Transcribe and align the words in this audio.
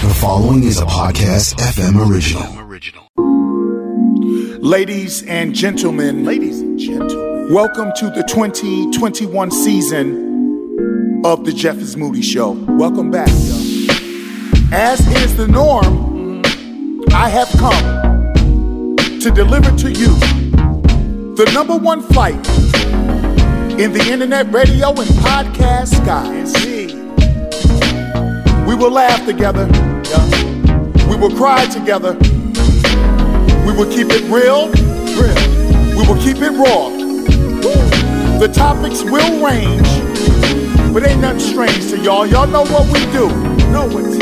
The 0.00 0.14
following 0.20 0.62
is 0.62 0.78
a 0.80 0.84
podcast 0.84 1.56
FM 1.56 1.98
original. 2.08 2.46
Ladies 4.60 5.24
and 5.24 5.52
gentlemen, 5.52 6.24
ladies 6.24 6.60
and 6.60 6.78
gentlemen, 6.78 7.52
welcome 7.52 7.90
to 7.96 8.08
the 8.10 8.22
2021 8.22 9.50
season 9.50 11.22
of 11.24 11.44
the 11.44 11.52
Jeff 11.52 11.78
is 11.78 11.96
Moody 11.96 12.22
Show. 12.22 12.52
Welcome 12.52 13.10
back, 13.10 13.26
yo. 13.26 13.56
As 14.70 15.00
is 15.24 15.36
the 15.36 15.48
norm, 15.48 16.42
I 17.12 17.28
have 17.28 17.48
come 17.58 18.24
to 19.20 19.30
deliver 19.32 19.76
to 19.78 19.90
you 19.90 20.14
the 21.34 21.50
number 21.52 21.76
one 21.76 22.02
flight 22.02 22.36
in 23.80 23.92
the 23.92 24.08
internet 24.08 24.52
radio 24.52 24.90
and 24.90 25.10
podcast 25.18 25.88
skies. 25.88 26.54
We 28.64 28.74
will 28.74 28.90
laugh 28.92 29.24
together. 29.26 29.87
Will 31.20 31.36
cry 31.36 31.66
together. 31.66 32.12
We 33.66 33.72
will 33.72 33.90
keep 33.90 34.06
it 34.10 34.22
real. 34.30 34.70
real. 35.18 35.96
We 35.96 36.06
will 36.06 36.20
keep 36.22 36.36
it 36.36 36.52
raw. 36.52 36.90
The 38.38 38.46
topics 38.46 39.02
will 39.02 39.44
range, 39.44 39.88
but 40.94 41.04
ain't 41.04 41.20
nothing 41.20 41.40
strange 41.40 41.90
to 41.90 41.98
y'all. 41.98 42.24
Y'all 42.24 42.46
know 42.46 42.64
what 42.66 42.86
we 42.92 43.00
do. 43.10 43.26
Know 43.72 43.88
what's. 43.88 44.16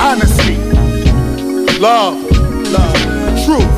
Honesty, 0.00 0.56
love, 1.78 2.18
love, 2.72 2.96
truth, 3.44 3.70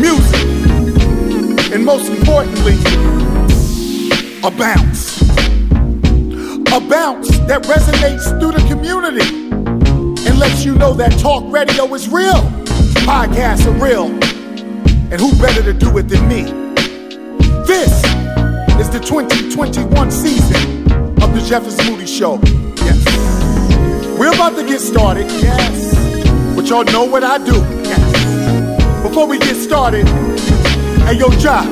music, 0.00 1.72
and 1.72 1.84
most 1.84 2.10
importantly, 2.10 2.74
a 4.42 4.50
bounce. 4.50 5.22
A 6.72 6.80
bounce 6.80 7.38
that 7.46 7.62
resonates 7.62 8.28
through 8.40 8.52
the 8.52 8.64
community 8.66 9.47
lets 10.38 10.64
you 10.64 10.74
know 10.76 10.94
that 10.94 11.18
talk 11.18 11.44
radio 11.52 11.92
is 11.94 12.08
real. 12.08 12.42
Podcasts 13.04 13.66
are 13.66 13.84
real. 13.84 14.06
And 15.10 15.20
who 15.20 15.36
better 15.40 15.62
to 15.62 15.72
do 15.72 15.98
it 15.98 16.08
than 16.08 16.28
me? 16.28 16.42
This 17.66 17.92
is 18.78 18.88
the 18.90 19.00
2021 19.04 20.10
season 20.10 20.92
of 21.22 21.34
the 21.34 21.44
Jeff 21.46 21.66
is 21.66 21.76
Moody 21.88 22.06
Show. 22.06 22.40
Yes. 22.76 24.18
We're 24.18 24.32
about 24.32 24.56
to 24.56 24.64
get 24.64 24.80
started. 24.80 25.26
Yes. 25.42 25.94
But 26.54 26.68
y'all 26.68 26.84
know 26.84 27.04
what 27.04 27.24
I 27.24 27.38
do. 27.38 27.56
Yes. 27.82 29.02
Before 29.02 29.26
we 29.26 29.38
get 29.38 29.56
started, 29.56 30.06
hey 31.06 31.18
yo, 31.18 31.28
Ja, 31.38 31.62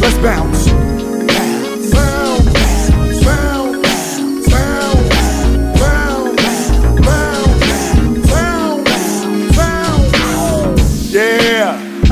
let's. 0.00 0.14
Bounce. 0.24 0.73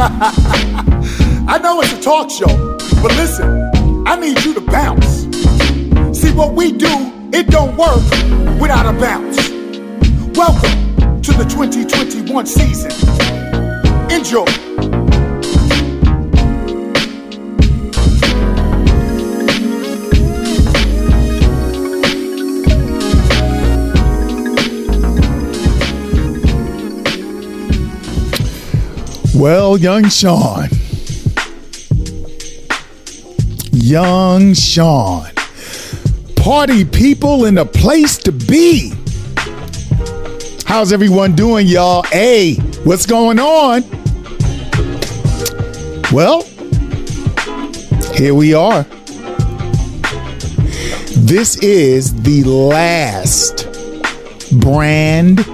I 1.47 1.61
know 1.63 1.81
it's 1.81 1.93
a 1.93 2.03
talk 2.03 2.29
show, 2.29 2.77
but 3.01 3.13
listen, 3.15 3.71
I 4.05 4.17
need 4.17 4.43
you 4.45 4.53
to 4.55 4.61
bounce. 4.61 5.29
See 6.19 6.33
what 6.33 6.55
we 6.55 6.73
do, 6.73 7.13
it 7.33 7.47
don't 7.47 7.77
work 7.77 8.03
without 8.61 8.85
a 8.85 8.99
bounce. 8.99 9.37
Welcome 10.37 11.23
to 11.23 11.33
the 11.33 11.45
2021 11.49 12.47
season. 12.47 12.91
Enjoy. 14.11 14.72
Well, 29.43 29.77
young 29.77 30.09
Sean. 30.09 30.69
Young 33.73 34.55
Sean. 34.55 35.27
Party 36.37 36.85
people 36.85 37.47
in 37.47 37.59
a 37.59 37.65
place 37.65 38.19
to 38.19 38.31
be. 38.31 38.93
How's 40.65 40.93
everyone 40.93 41.35
doing, 41.35 41.67
y'all? 41.67 42.05
Hey, 42.05 42.55
what's 42.85 43.05
going 43.05 43.41
on? 43.41 43.83
Well, 46.13 46.43
here 48.15 48.35
we 48.37 48.55
are. 48.55 48.85
This 51.19 51.57
is 51.57 52.15
the 52.23 52.45
last 52.45 53.67
brand 54.61 55.45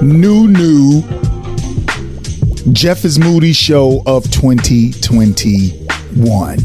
new, 0.00 0.46
new 0.46 1.02
Jeff 2.72 3.04
is 3.04 3.16
Moody 3.18 3.52
show 3.52 4.02
of 4.06 4.24
2021. 4.30 6.56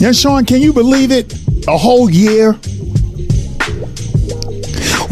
Now, 0.00 0.12
Sean, 0.12 0.44
can 0.44 0.60
you 0.60 0.72
believe 0.72 1.12
it? 1.12 1.32
A 1.68 1.78
whole 1.78 2.10
year. 2.10 2.58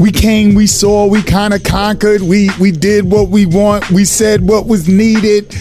We 0.01 0.11
came, 0.11 0.55
we 0.55 0.67
saw, 0.67 1.07
we 1.07 1.23
kind 1.23 1.55
of 1.55 1.63
conquered. 1.63 2.23
We 2.23 2.51
we 2.59 2.73
did 2.73 3.05
what 3.05 3.29
we 3.29 3.47
want. 3.47 3.89
We 3.91 4.05
said 4.05 4.49
what 4.49 4.67
was 4.67 4.89
needed. 4.89 5.55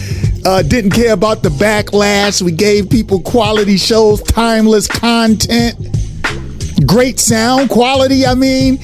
Uh, 0.44 0.62
didn't 0.62 0.90
care 0.90 1.12
about 1.12 1.44
the 1.44 1.50
backlash. 1.50 2.42
We 2.42 2.50
gave 2.52 2.90
people 2.90 3.20
quality 3.20 3.76
shows, 3.76 4.20
timeless 4.22 4.88
content, 4.88 5.76
great 6.86 7.20
sound 7.20 7.70
quality. 7.70 8.26
I 8.26 8.34
mean, 8.34 8.78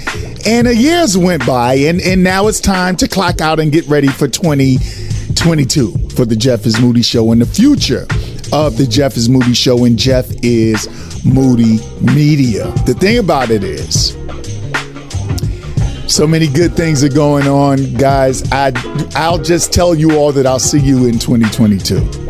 and 0.46 0.66
a 0.66 0.74
years 0.74 1.16
went 1.16 1.46
by, 1.46 1.74
and 1.74 2.00
and 2.00 2.22
now 2.22 2.48
it's 2.48 2.60
time 2.60 2.96
to 2.96 3.08
clock 3.08 3.40
out 3.40 3.60
and 3.60 3.72
get 3.72 3.86
ready 3.86 4.08
for 4.08 4.28
2022 4.28 6.10
for 6.10 6.24
the 6.24 6.36
Jeff 6.36 6.66
is 6.66 6.80
Moody 6.80 7.02
show 7.02 7.32
in 7.32 7.38
the 7.38 7.46
future 7.46 8.06
of 8.52 8.76
the 8.76 8.86
Jeff 8.86 9.16
is 9.16 9.28
Moody 9.28 9.54
show 9.54 9.84
and 9.84 9.98
Jeff 9.98 10.26
is 10.42 10.86
Moody 11.24 11.78
Media. 12.00 12.70
The 12.86 12.94
thing 12.94 13.18
about 13.18 13.50
it 13.50 13.64
is. 13.64 14.16
So 16.06 16.26
many 16.26 16.48
good 16.48 16.74
things 16.74 17.02
are 17.02 17.08
going 17.08 17.48
on, 17.48 17.94
guys. 17.94 18.42
I 18.52 18.72
I'll 19.16 19.42
just 19.42 19.72
tell 19.72 19.94
you 19.94 20.16
all 20.16 20.32
that 20.32 20.46
I'll 20.46 20.58
see 20.58 20.78
you 20.78 21.06
in 21.06 21.18
2022. 21.18 22.24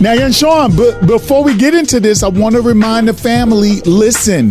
Now, 0.00 0.12
young 0.12 0.30
Sean, 0.30 0.76
but 0.76 1.06
before 1.08 1.42
we 1.42 1.56
get 1.56 1.74
into 1.74 1.98
this, 1.98 2.22
I 2.22 2.28
want 2.28 2.54
to 2.54 2.62
remind 2.62 3.08
the 3.08 3.14
family: 3.14 3.80
listen, 3.80 4.50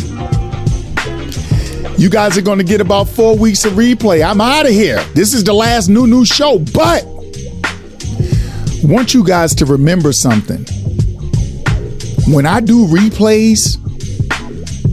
you 1.98 2.10
guys 2.10 2.38
are 2.38 2.42
going 2.42 2.60
to 2.60 2.64
get 2.64 2.80
about 2.80 3.10
four 3.10 3.36
weeks 3.36 3.66
of 3.66 3.74
replay. 3.74 4.28
I'm 4.28 4.40
out 4.40 4.66
of 4.66 4.72
here. 4.72 5.04
This 5.14 5.34
is 5.34 5.44
the 5.44 5.54
last 5.54 5.90
new 5.90 6.06
new 6.06 6.26
show, 6.26 6.60
but 6.60 7.06
want 8.84 9.14
you 9.14 9.24
guys 9.24 9.56
to 9.56 9.66
remember 9.66 10.14
something. 10.14 10.66
When 12.32 12.46
I 12.46 12.62
do 12.62 12.86
replays, 12.88 13.82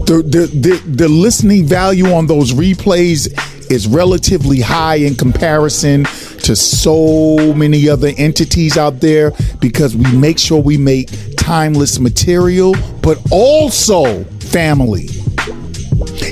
the, 0.07 0.23
the 0.23 0.47
the 0.47 0.83
the 0.87 1.09
listening 1.09 1.67
value 1.67 2.13
on 2.13 2.27
those 2.27 2.53
replays 2.53 3.29
is 3.71 3.87
relatively 3.87 4.61
high 4.61 4.97
in 4.97 5.15
comparison 5.15 6.05
to 6.45 6.55
so 6.55 7.55
many 7.55 7.89
other 7.89 8.13
entities 8.17 8.77
out 8.77 9.01
there 9.01 9.33
because 9.61 9.97
we 9.97 10.11
make 10.17 10.39
sure 10.39 10.61
we 10.61 10.77
make 10.77 11.09
timeless 11.37 11.99
material, 11.99 12.75
but 13.03 13.19
also 13.31 14.25
family. 14.25 15.09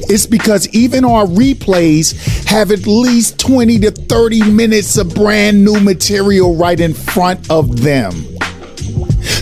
It's 0.09 0.27
because 0.27 0.69
even 0.71 1.05
our 1.05 1.25
replays 1.27 2.47
have 2.47 2.71
at 2.71 2.87
least 2.87 3.39
20 3.41 3.79
to 3.81 3.91
30 3.91 4.51
minutes 4.51 4.97
of 4.99 5.15
brand 5.15 5.65
new 5.65 5.81
material 5.81 6.57
right 6.57 6.79
in 6.79 6.95
front 6.95 7.51
of 7.51 7.83
them. 7.83 8.13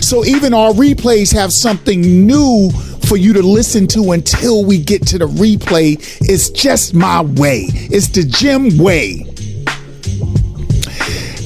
So 0.01 0.25
even 0.25 0.53
our 0.53 0.71
replays 0.71 1.33
have 1.33 1.53
something 1.53 2.01
new 2.01 2.69
for 3.07 3.17
you 3.17 3.33
to 3.33 3.41
listen 3.41 3.87
to 3.87 4.11
until 4.11 4.63
we 4.63 4.81
get 4.81 5.05
to 5.07 5.17
the 5.17 5.27
replay. 5.27 5.95
It's 6.21 6.49
just 6.49 6.93
my 6.93 7.21
way. 7.21 7.65
It's 7.69 8.07
the 8.07 8.23
Jim 8.23 8.77
way. 8.77 9.30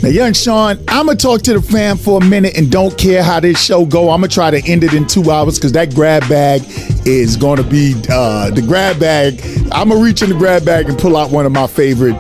Now, 0.06 0.12
young 0.12 0.34
Sean, 0.34 0.78
I'm 0.88 1.08
gonna 1.08 1.18
talk 1.18 1.42
to 1.42 1.54
the 1.54 1.62
fam 1.64 1.98
for 1.98 2.22
a 2.22 2.24
minute 2.24 2.56
and 2.56 2.72
don't 2.72 2.96
care 2.96 3.24
how 3.24 3.40
this 3.40 3.60
show 3.60 3.88
go. 3.88 4.12
I'm 4.12 4.22
gonna 4.22 4.28
try 4.28 4.52
to 4.52 4.62
end 4.72 4.84
it 4.84 4.94
in 4.94 5.08
two 5.08 5.32
hours 5.32 5.58
because 5.58 5.72
that 5.72 5.96
grab 5.96 6.30
bag 6.30 6.62
is 7.08 7.36
gonna 7.36 7.64
be 7.64 7.96
uh, 8.08 8.52
the 8.52 8.62
grab 8.62 9.00
bag. 9.00 9.42
I'm 9.72 9.90
gonna 9.90 10.04
reach 10.04 10.22
in 10.22 10.30
the 10.30 10.36
grab 10.36 10.64
bag 10.64 10.90
and 10.90 11.00
pull 11.00 11.18
out 11.18 11.32
one 11.32 11.48
of 11.48 11.54
my 11.54 11.66
favorite, 11.66 12.14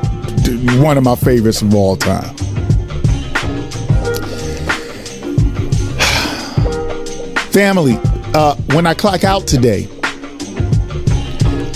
one 0.82 0.98
of 0.98 1.04
my 1.04 1.14
favorites 1.14 1.62
of 1.62 1.76
all 1.76 1.96
time. 1.96 2.24
Family, 7.52 8.00
uh, 8.34 8.56
when 8.74 8.88
I 8.88 8.96
clock 8.96 9.24
out 9.24 9.46
today, 9.46 9.88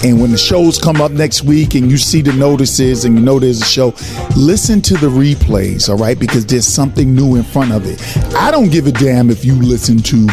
and 0.03 0.21
when 0.21 0.31
the 0.31 0.37
shows 0.37 0.77
come 0.77 1.01
up 1.01 1.11
next 1.11 1.43
week 1.43 1.75
and 1.75 1.91
you 1.91 1.97
see 1.97 2.21
the 2.21 2.31
notices 2.33 3.03
and 3.03 3.17
you 3.17 3.21
know 3.21 3.37
there's 3.37 3.61
a 3.61 3.65
show, 3.65 3.93
listen 4.37 4.81
to 4.83 4.93
the 4.95 5.07
replays, 5.07 5.89
all 5.89 5.97
right? 5.97 6.17
Because 6.17 6.45
there's 6.45 6.67
something 6.67 7.13
new 7.13 7.35
in 7.35 7.43
front 7.43 7.73
of 7.73 7.85
it. 7.85 8.01
I 8.35 8.49
don't 8.49 8.71
give 8.71 8.87
a 8.87 8.91
damn 8.91 9.29
if 9.29 9.43
you 9.43 9.55
listen 9.55 9.97
to 9.99 10.27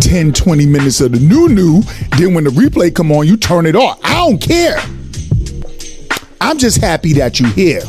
10, 0.00 0.32
20 0.32 0.66
minutes 0.66 1.00
of 1.00 1.12
the 1.12 1.20
new 1.20 1.48
new. 1.48 1.82
Then 2.18 2.34
when 2.34 2.44
the 2.44 2.50
replay 2.50 2.94
come 2.94 3.10
on, 3.10 3.26
you 3.26 3.36
turn 3.36 3.64
it 3.64 3.74
off. 3.74 3.98
I 4.04 4.14
don't 4.16 4.38
care. 4.38 4.76
I'm 6.40 6.58
just 6.58 6.80
happy 6.80 7.14
that 7.14 7.40
you're 7.40 7.50
here. 7.50 7.82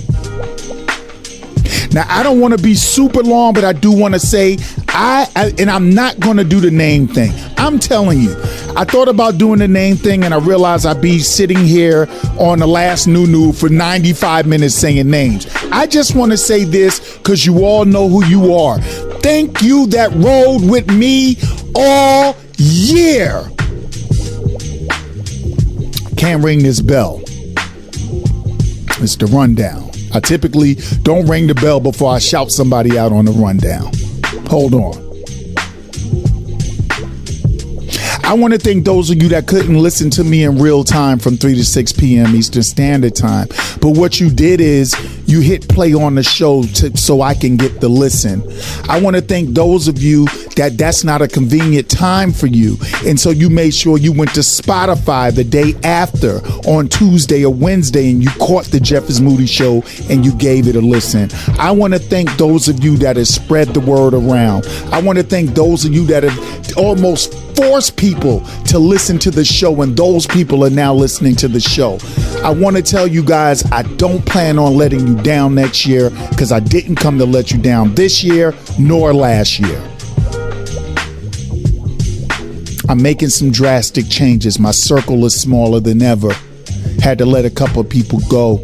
Now 1.91 2.05
I 2.07 2.23
don't 2.23 2.39
want 2.39 2.57
to 2.57 2.63
be 2.63 2.75
super 2.75 3.21
long, 3.21 3.53
but 3.53 3.65
I 3.65 3.73
do 3.73 3.91
want 3.91 4.13
to 4.13 4.19
say 4.19 4.57
I, 4.87 5.29
I 5.35 5.53
and 5.59 5.69
I'm 5.69 5.89
not 5.89 6.19
going 6.19 6.37
to 6.37 6.43
do 6.43 6.59
the 6.59 6.71
name 6.71 7.07
thing. 7.07 7.33
I'm 7.57 7.79
telling 7.79 8.19
you, 8.19 8.35
I 8.75 8.85
thought 8.85 9.07
about 9.07 9.37
doing 9.37 9.59
the 9.59 9.67
name 9.67 9.97
thing, 9.97 10.23
and 10.23 10.33
I 10.33 10.37
realized 10.37 10.85
I'd 10.85 11.01
be 11.01 11.19
sitting 11.19 11.57
here 11.57 12.07
on 12.39 12.59
the 12.59 12.67
last 12.67 13.07
new 13.07 13.25
new 13.27 13.51
for 13.51 13.69
95 13.69 14.45
minutes 14.45 14.75
saying 14.75 15.09
names. 15.09 15.47
I 15.71 15.87
just 15.87 16.15
want 16.15 16.31
to 16.31 16.37
say 16.37 16.63
this 16.63 17.17
because 17.17 17.45
you 17.45 17.65
all 17.65 17.85
know 17.85 18.07
who 18.07 18.23
you 18.25 18.53
are. 18.53 18.79
Thank 19.21 19.61
you 19.61 19.87
that 19.87 20.11
rode 20.13 20.69
with 20.69 20.89
me 20.91 21.37
all 21.75 22.35
year. 22.57 23.49
Can't 26.15 26.43
ring 26.43 26.63
this 26.63 26.81
bell. 26.81 27.21
It's 28.99 29.15
the 29.15 29.27
rundown. 29.27 29.91
I 30.13 30.19
typically 30.19 30.75
don't 31.03 31.27
ring 31.27 31.47
the 31.47 31.55
bell 31.55 31.79
before 31.79 32.13
I 32.13 32.19
shout 32.19 32.51
somebody 32.51 32.97
out 32.97 33.11
on 33.11 33.25
the 33.25 33.31
rundown. 33.31 33.91
Hold 34.47 34.73
on. 34.73 35.06
I 38.27 38.33
want 38.33 38.53
to 38.53 38.59
thank 38.59 38.83
those 38.83 39.09
of 39.09 39.23
you 39.23 39.29
that 39.29 39.47
couldn't 39.47 39.77
listen 39.77 40.09
to 40.09 40.23
me 40.25 40.43
in 40.43 40.59
real 40.59 40.83
time 40.83 41.17
from 41.17 41.37
3 41.37 41.55
to 41.55 41.63
6 41.63 41.93
p.m. 41.93 42.35
Eastern 42.35 42.61
Standard 42.61 43.15
Time. 43.15 43.47
But 43.79 43.91
what 43.91 44.19
you 44.19 44.29
did 44.29 44.59
is 44.59 44.93
you 45.25 45.39
hit 45.39 45.69
play 45.69 45.93
on 45.93 46.15
the 46.15 46.23
show 46.23 46.63
to, 46.63 46.97
so 46.97 47.21
I 47.21 47.33
can 47.33 47.55
get 47.55 47.79
the 47.79 47.87
listen. 47.87 48.43
I 48.89 48.99
want 48.99 49.15
to 49.15 49.21
thank 49.21 49.51
those 49.51 49.87
of 49.87 50.01
you 50.01 50.27
that 50.57 50.77
that's 50.77 51.03
not 51.03 51.21
a 51.21 51.27
convenient 51.27 51.89
time 51.89 52.31
for 52.31 52.47
you. 52.47 52.77
And 53.05 53.19
so 53.19 53.29
you 53.29 53.49
made 53.49 53.73
sure 53.73 53.97
you 53.97 54.11
went 54.11 54.33
to 54.33 54.41
Spotify 54.41 55.33
the 55.33 55.43
day 55.43 55.73
after 55.83 56.39
on 56.67 56.89
Tuesday 56.89 57.45
or 57.45 57.53
Wednesday 57.53 58.11
and 58.11 58.23
you 58.23 58.29
caught 58.31 58.65
the 58.65 58.79
Jeff 58.79 59.09
is 59.09 59.21
Moody 59.21 59.45
show 59.45 59.83
and 60.09 60.25
you 60.25 60.33
gave 60.35 60.67
it 60.67 60.75
a 60.75 60.81
listen. 60.81 61.29
I 61.59 61.71
want 61.71 61.93
to 61.93 61.99
thank 61.99 62.35
those 62.37 62.67
of 62.67 62.83
you 62.83 62.97
that 62.97 63.17
have 63.17 63.27
spread 63.27 63.69
the 63.69 63.79
word 63.79 64.13
around. 64.13 64.65
I 64.91 65.01
want 65.01 65.17
to 65.19 65.23
thank 65.23 65.51
those 65.51 65.85
of 65.85 65.93
you 65.93 66.05
that 66.07 66.23
have 66.23 66.77
almost 66.77 67.33
force 67.55 67.89
people 67.89 68.41
to 68.65 68.77
listen 68.77 69.17
to 69.17 69.31
the 69.31 69.43
show, 69.43 69.81
and 69.81 69.97
those 69.97 70.27
people 70.27 70.63
are 70.63 70.69
now 70.69 70.93
listening 70.93 71.35
to 71.37 71.47
the 71.47 71.59
show. 71.59 71.97
I 72.43 72.51
want 72.51 72.75
to 72.75 72.83
tell 72.83 73.07
you 73.07 73.23
guys, 73.23 73.63
I 73.71 73.81
don't 73.95 74.23
plan 74.25 74.59
on 74.59 74.77
letting 74.77 75.07
you 75.07 75.15
down 75.23 75.55
next 75.55 75.85
year 75.85 76.11
because 76.29 76.51
I 76.51 76.59
didn't 76.59 76.97
come 76.97 77.17
to 77.17 77.25
let 77.25 77.51
you 77.51 77.57
down 77.57 77.95
this 77.95 78.23
year 78.23 78.53
nor 78.77 79.13
last 79.13 79.59
year. 79.59 79.96
I'm 82.89 83.01
making 83.01 83.29
some 83.29 83.51
drastic 83.51 84.07
changes. 84.09 84.59
My 84.59 84.71
circle 84.71 85.25
is 85.25 85.39
smaller 85.39 85.81
than 85.81 86.01
ever. 86.01 86.31
Had 87.01 87.17
to 87.17 87.25
let 87.25 87.43
a 87.43 87.49
couple 87.49 87.81
of 87.81 87.89
people 87.89 88.19
go. 88.29 88.63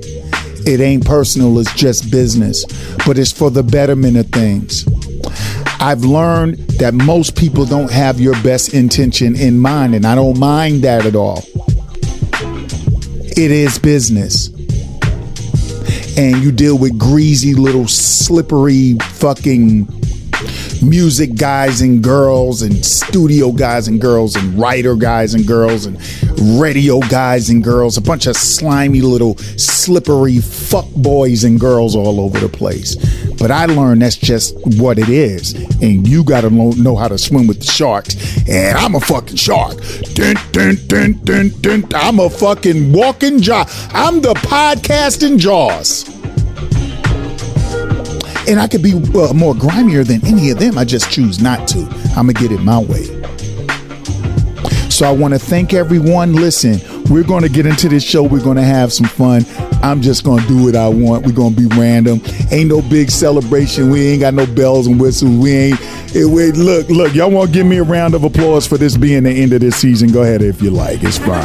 It 0.66 0.80
ain't 0.80 1.06
personal, 1.06 1.60
it's 1.60 1.74
just 1.74 2.10
business, 2.10 2.64
but 3.06 3.18
it's 3.18 3.34
for 3.34 3.52
the 3.52 3.64
betterment 3.64 4.16
of 4.16 4.28
things. 4.28 4.86
I've 5.82 6.06
learned 6.06 6.58
that 6.80 6.94
most 6.94 7.36
people 7.36 7.66
don't 7.66 7.92
have 7.92 8.22
your 8.22 8.42
best 8.44 8.74
intention 8.74 9.36
in 9.36 9.60
mind, 9.60 9.94
and 9.94 10.06
I 10.06 10.16
don't 10.16 10.40
mind 10.40 10.84
that 10.84 11.06
at 11.06 11.18
all. 11.18 11.44
It 13.36 13.52
is 13.52 13.78
business. 13.78 14.48
And 16.18 16.42
you 16.42 16.54
deal 16.54 16.78
with 16.78 16.98
greasy 16.98 17.56
little 17.56 17.90
slippery 17.90 18.94
fucking 19.02 20.03
music 20.84 21.36
guys 21.36 21.82
and 21.82 22.04
girls 22.04 22.62
and 22.62 22.86
studio 22.86 23.52
guys 23.52 23.88
and 23.88 24.02
girls 24.02 24.36
and 24.36 24.60
writer 24.60 24.96
guys 24.96 25.34
and 25.34 25.48
girls 25.48 25.86
and 25.86 25.98
radio 26.60 27.00
guys 27.00 27.50
and 27.50 27.64
girls, 27.64 27.98
a 27.98 28.02
bunch 28.02 28.28
of 28.28 28.36
slimy 28.36 29.02
little 29.02 29.38
slippery 29.38 30.40
fuck 30.40 30.88
boys 30.96 31.44
and 31.44 31.60
girls 31.60 31.96
all 31.96 32.20
over 32.20 32.40
the 32.40 32.50
place. 32.50 32.96
But 33.40 33.52
I 33.52 33.66
learned 33.66 34.02
that's 34.02 34.16
just 34.16 34.56
what 34.78 35.00
it 35.00 35.10
is. 35.10 35.54
And 35.82 36.08
you 36.08 36.24
got 36.24 36.42
to 36.42 36.50
know 36.50 36.96
how 36.96 37.08
to 37.08 37.18
swim 37.18 37.48
with 37.48 37.60
the 37.60 37.72
sharks. 37.72 38.16
And 38.48 38.78
I'm 38.78 38.96
a 38.96 39.00
fucking 39.00 39.38
shark. 39.38 39.78
Dun, 40.14 40.36
dun, 40.52 40.78
dun, 40.88 41.20
dun, 41.24 41.50
dun. 41.62 41.86
I'm 41.96 42.20
a 42.20 42.30
fucking 42.30 42.94
walking 42.94 43.42
jaw. 43.42 43.66
I'm 43.94 44.22
the 44.22 44.34
podcasting 44.34 45.38
jaws 45.38 46.23
and 48.48 48.60
I 48.60 48.68
could 48.68 48.84
be 48.84 48.94
uh, 48.94 49.34
more 49.34 49.54
grimier 49.54 50.04
than 50.04 50.26
any 50.26 50.50
of 50.50 50.60
them. 50.60 50.78
I 50.78 50.86
just 50.86 51.12
choose 51.12 51.42
not 51.42 51.68
to. 51.70 51.80
I'm 52.16 52.28
gonna 52.28 52.34
get 52.34 52.52
it 52.52 52.60
my 52.60 52.80
way. 52.80 53.24
So 54.94 55.08
I 55.08 55.12
want 55.12 55.34
to 55.34 55.40
thank 55.40 55.74
everyone. 55.74 56.34
Listen, 56.34 56.80
we're 57.10 57.24
going 57.24 57.42
to 57.42 57.50
get 57.50 57.66
into 57.66 57.90
this 57.90 58.04
show. 58.04 58.22
We're 58.22 58.44
going 58.44 58.58
to 58.58 58.64
have 58.64 58.94
some 58.94 59.08
fun. 59.08 59.44
I'm 59.82 60.04
just 60.04 60.24
going 60.24 60.42
to 60.42 60.48
do 60.48 60.64
what 60.64 60.76
I 60.76 60.88
want. 60.88 61.26
We're 61.26 61.34
going 61.34 61.56
to 61.56 61.68
be 61.68 61.76
random. 61.76 62.22
Ain't 62.52 62.70
no 62.70 62.80
big 62.80 63.10
celebration. 63.10 63.90
We 63.90 64.10
ain't 64.10 64.20
got 64.22 64.36
no 64.36 64.46
bells 64.46 64.86
and 64.86 65.02
whistles. 65.02 65.36
We 65.36 65.52
ain't. 65.52 65.80
It, 66.16 66.26
wait, 66.26 66.58
look, 66.58 66.90
look. 66.90 67.16
Y'all 67.16 67.32
want 67.32 67.50
to 67.50 67.54
give 67.54 67.66
me 67.66 67.78
a 67.78 67.84
round 67.84 68.14
of 68.14 68.24
applause 68.24 68.68
for 68.68 68.78
this 68.78 68.96
being 68.96 69.24
the 69.24 69.32
end 69.32 69.52
of 69.54 69.62
this 69.62 69.78
season? 69.78 70.12
Go 70.12 70.22
ahead 70.22 70.44
if 70.44 70.62
you 70.62 70.70
like. 70.70 71.00
It's 71.02 71.18
fine. 71.18 71.28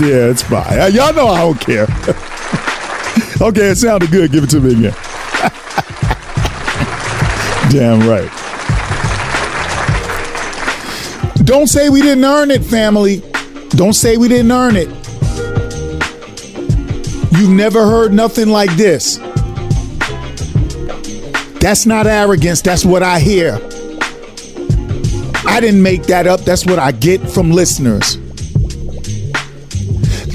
yeah, 0.00 0.30
it's 0.30 0.42
fine. 0.42 0.92
Y'all 0.94 1.12
know 1.12 1.26
I 1.26 1.40
don't 1.40 1.60
care. 1.60 1.88
Okay, 3.42 3.70
it 3.70 3.76
sounded 3.76 4.10
good. 4.10 4.30
Give 4.32 4.44
it 4.44 4.50
to 4.50 4.60
me 4.60 4.72
again. 4.72 4.92
Damn 7.70 8.06
right. 8.06 8.30
Don't 11.46 11.66
say 11.66 11.88
we 11.88 12.02
didn't 12.02 12.24
earn 12.24 12.50
it, 12.50 12.62
family. 12.62 13.22
Don't 13.70 13.94
say 13.94 14.18
we 14.18 14.28
didn't 14.28 14.52
earn 14.52 14.76
it. 14.76 14.88
You've 17.32 17.50
never 17.50 17.86
heard 17.86 18.12
nothing 18.12 18.50
like 18.50 18.70
this. 18.76 19.16
That's 21.60 21.86
not 21.86 22.06
arrogance. 22.06 22.60
That's 22.60 22.84
what 22.84 23.02
I 23.02 23.20
hear. 23.20 23.54
I 25.46 25.60
didn't 25.60 25.82
make 25.82 26.02
that 26.04 26.26
up. 26.26 26.40
That's 26.40 26.66
what 26.66 26.78
I 26.78 26.92
get 26.92 27.26
from 27.30 27.52
listeners. 27.52 28.18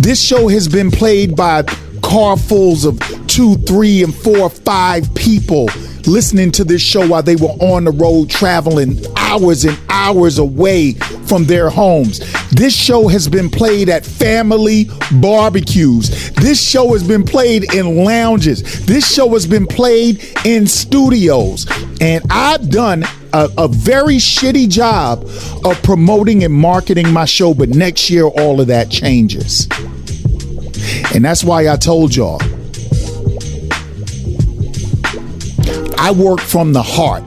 This 0.02 0.20
show 0.20 0.48
has 0.48 0.68
been 0.68 0.90
played 0.90 1.36
by 1.36 1.62
carfuls 2.06 2.86
of 2.86 3.00
two, 3.28 3.56
three, 3.56 4.04
and 4.04 4.14
four, 4.14 4.50
five 4.50 5.14
people 5.16 5.68
listening 6.08 6.52
to 6.52 6.64
this 6.64 6.82
show 6.82 7.08
while 7.08 7.24
they 7.24 7.36
were 7.36 7.56
on 7.60 7.84
the 7.84 7.92
road 7.92 8.30
traveling 8.30 9.04
hours 9.18 9.66
and 9.66 9.78
hours 9.90 10.38
away 10.38 10.94
from 11.28 11.46
their 11.46 11.70
homes. 11.70 12.20
This 12.52 12.76
show 12.76 13.08
has 13.08 13.28
been 13.28 13.50
played 13.50 13.90
at 13.90 14.06
family 14.06 14.88
barbecues. 15.14 16.32
This 16.34 16.62
show 16.62 16.94
has 16.94 17.06
been 17.06 17.24
played 17.24 17.74
in 17.74 18.04
lounges. 18.04 18.86
This 18.86 19.12
show 19.12 19.30
has 19.30 19.48
been 19.48 19.66
played 19.66 20.24
in 20.46 20.68
studios. 20.68 21.66
And 22.00 22.24
I've 22.30 22.70
done 22.70 23.04
a, 23.34 23.50
a, 23.58 23.68
very 23.68 24.18
shitty 24.18 24.70
job 24.70 25.24
of 25.66 25.82
promoting 25.82 26.44
and 26.44 26.54
marketing 26.54 27.12
my 27.12 27.26
show, 27.26 27.54
but 27.54 27.70
next 27.70 28.10
year 28.10 28.26
all 28.26 28.62
of 28.62 28.68
that 28.68 28.90
changes. 28.90 29.68
And 31.14 31.24
that's 31.24 31.44
why 31.44 31.70
I 31.72 31.78
told 31.78 32.16
y'all 32.16 32.42
I 35.98 36.12
work 36.12 36.40
from 36.40 36.74
the 36.74 36.84
heart. 36.84 37.24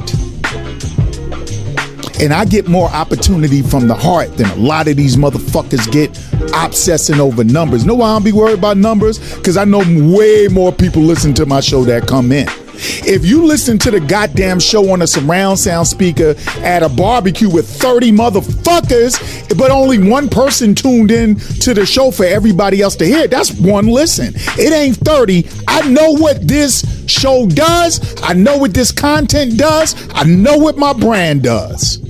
And 2.21 2.33
I 2.33 2.45
get 2.45 2.67
more 2.67 2.89
opportunity 2.89 3.63
from 3.63 3.87
the 3.87 3.95
heart 3.95 4.37
than 4.37 4.51
a 4.51 4.57
lot 4.57 4.89
of 4.89 4.97
these 4.97 5.17
motherfuckers 5.17 5.91
get 5.91 6.17
obsessing 6.55 7.21
over 7.21 7.45
numbers. 7.45 7.85
No, 7.85 8.01
I 8.03 8.15
don't 8.15 8.25
be 8.25 8.33
worried 8.33 8.59
about 8.59 8.77
numbers 8.77 9.19
because 9.37 9.57
I 9.57 9.65
know 9.65 9.79
way 10.13 10.49
more 10.49 10.73
people 10.73 11.03
listen 11.03 11.33
to 11.35 11.47
my 11.47 11.61
show 11.61 11.85
that 11.85 12.09
come 12.09 12.33
in. 12.33 12.49
If 12.79 13.25
you 13.25 13.45
listen 13.45 13.79
to 13.79 13.91
the 13.91 14.01
goddamn 14.01 14.61
show 14.61 14.91
on 14.93 15.03
a 15.03 15.07
surround 15.07 15.59
sound 15.59 15.87
speaker 15.87 16.35
at 16.59 16.83
a 16.83 16.89
barbecue 16.89 17.51
with 17.51 17.69
30 17.69 18.13
motherfuckers, 18.13 19.59
but 19.59 19.71
only 19.71 19.99
one 19.99 20.29
person 20.29 20.75
tuned 20.75 21.11
in 21.11 21.37
to 21.37 21.75
the 21.75 21.85
show 21.85 22.11
for 22.11 22.25
everybody 22.25 22.81
else 22.81 22.97
to 22.97 23.07
hear, 23.07 23.29
that's 23.29 23.53
one 23.53 23.87
listen. 23.87 24.33
It 24.59 24.73
ain't 24.73 24.97
30. 24.99 25.49
I 25.67 25.89
know 25.89 26.13
what 26.13 26.47
this 26.47 26.85
show 27.11 27.47
does. 27.47 28.21
I 28.23 28.35
know 28.35 28.57
what 28.59 28.75
this 28.75 28.93
content 28.93 29.59
does. 29.59 29.95
I 30.13 30.25
know 30.25 30.59
what 30.59 30.77
my 30.77 30.93
brand 30.93 31.43
does. 31.43 32.08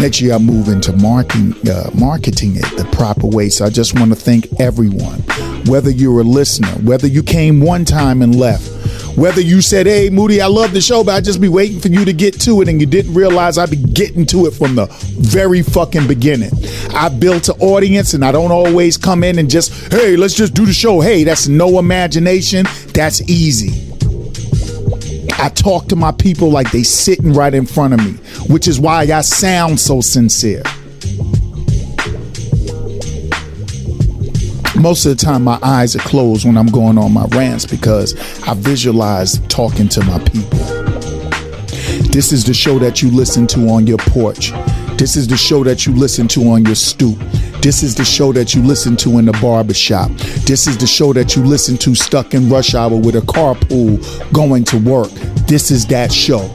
Next 0.00 0.22
year, 0.22 0.32
I 0.32 0.38
move 0.38 0.68
into 0.68 0.94
marketing, 0.94 1.54
uh, 1.68 1.90
marketing 1.94 2.56
it 2.56 2.64
the 2.78 2.88
proper 2.90 3.26
way. 3.26 3.50
So 3.50 3.66
I 3.66 3.68
just 3.68 3.98
want 3.98 4.10
to 4.12 4.16
thank 4.16 4.48
everyone, 4.58 5.20
whether 5.66 5.90
you're 5.90 6.20
a 6.20 6.24
listener, 6.24 6.70
whether 6.82 7.06
you 7.06 7.22
came 7.22 7.60
one 7.60 7.84
time 7.84 8.22
and 8.22 8.34
left, 8.34 8.66
whether 9.18 9.42
you 9.42 9.60
said, 9.60 9.84
Hey, 9.86 10.08
Moody, 10.08 10.40
I 10.40 10.46
love 10.46 10.72
the 10.72 10.80
show, 10.80 11.04
but 11.04 11.16
I'd 11.16 11.24
just 11.26 11.38
be 11.38 11.48
waiting 11.48 11.80
for 11.80 11.88
you 11.88 12.06
to 12.06 12.14
get 12.14 12.40
to 12.40 12.62
it, 12.62 12.68
and 12.68 12.80
you 12.80 12.86
didn't 12.86 13.12
realize 13.12 13.58
I'd 13.58 13.70
be 13.70 13.76
getting 13.76 14.24
to 14.26 14.46
it 14.46 14.52
from 14.52 14.74
the 14.74 14.86
very 15.18 15.60
fucking 15.60 16.06
beginning. 16.06 16.52
I 16.94 17.10
built 17.10 17.50
an 17.50 17.60
audience, 17.60 18.14
and 18.14 18.24
I 18.24 18.32
don't 18.32 18.52
always 18.52 18.96
come 18.96 19.22
in 19.22 19.38
and 19.38 19.50
just, 19.50 19.92
Hey, 19.92 20.16
let's 20.16 20.34
just 20.34 20.54
do 20.54 20.64
the 20.64 20.72
show. 20.72 21.00
Hey, 21.02 21.24
that's 21.24 21.46
no 21.46 21.78
imagination. 21.78 22.64
That's 22.94 23.20
easy. 23.28 23.89
I 25.40 25.48
talk 25.48 25.86
to 25.88 25.96
my 25.96 26.12
people 26.12 26.50
like 26.50 26.70
they 26.70 26.82
sitting 26.82 27.32
right 27.32 27.54
in 27.54 27.64
front 27.64 27.94
of 27.94 28.00
me, 28.00 28.12
which 28.52 28.68
is 28.68 28.78
why 28.78 29.04
I 29.04 29.22
sound 29.22 29.80
so 29.80 30.02
sincere. 30.02 30.62
Most 34.78 35.06
of 35.06 35.16
the 35.16 35.18
time, 35.18 35.42
my 35.42 35.58
eyes 35.62 35.96
are 35.96 36.00
closed 36.00 36.44
when 36.44 36.58
I'm 36.58 36.66
going 36.66 36.98
on 36.98 37.12
my 37.12 37.24
rants 37.30 37.64
because 37.64 38.14
I 38.46 38.52
visualize 38.52 39.40
talking 39.48 39.88
to 39.88 40.04
my 40.04 40.18
people. 40.18 40.58
This 42.10 42.32
is 42.32 42.44
the 42.44 42.52
show 42.52 42.78
that 42.78 43.00
you 43.00 43.10
listen 43.10 43.46
to 43.48 43.68
on 43.68 43.86
your 43.86 43.98
porch. 43.98 44.52
This 44.98 45.16
is 45.16 45.26
the 45.26 45.38
show 45.38 45.64
that 45.64 45.86
you 45.86 45.94
listen 45.94 46.28
to 46.28 46.50
on 46.50 46.66
your 46.66 46.74
stoop. 46.74 47.18
This 47.62 47.82
is 47.82 47.94
the 47.94 48.06
show 48.06 48.32
that 48.32 48.54
you 48.54 48.62
listen 48.62 48.96
to 48.96 49.18
in 49.18 49.26
the 49.26 49.32
barbershop. 49.32 50.10
This 50.46 50.66
is 50.66 50.78
the 50.78 50.86
show 50.86 51.12
that 51.12 51.36
you 51.36 51.44
listen 51.44 51.76
to 51.78 51.94
stuck 51.94 52.32
in 52.32 52.48
rush 52.48 52.74
hour 52.74 52.96
with 52.96 53.16
a 53.16 53.20
carpool 53.20 54.00
going 54.32 54.64
to 54.64 54.78
work. 54.78 55.10
This 55.46 55.70
is 55.70 55.86
that 55.88 56.10
show. 56.10 56.50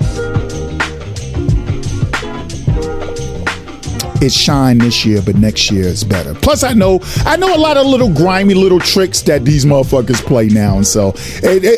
It 4.19 4.31
shined 4.31 4.81
this 4.81 5.05
year, 5.05 5.21
but 5.21 5.35
next 5.35 5.69
year 5.69 5.83
is 5.83 6.03
better. 6.03 6.33
Plus, 6.33 6.63
I 6.63 6.73
know 6.73 6.99
I 7.19 7.37
know 7.37 7.55
a 7.55 7.59
lot 7.59 7.77
of 7.77 7.85
little 7.85 8.11
grimy 8.11 8.55
little 8.55 8.79
tricks 8.79 9.21
that 9.23 9.45
these 9.45 9.63
motherfuckers 9.63 10.25
play 10.25 10.47
now, 10.47 10.77
and 10.77 10.87
so 10.87 11.13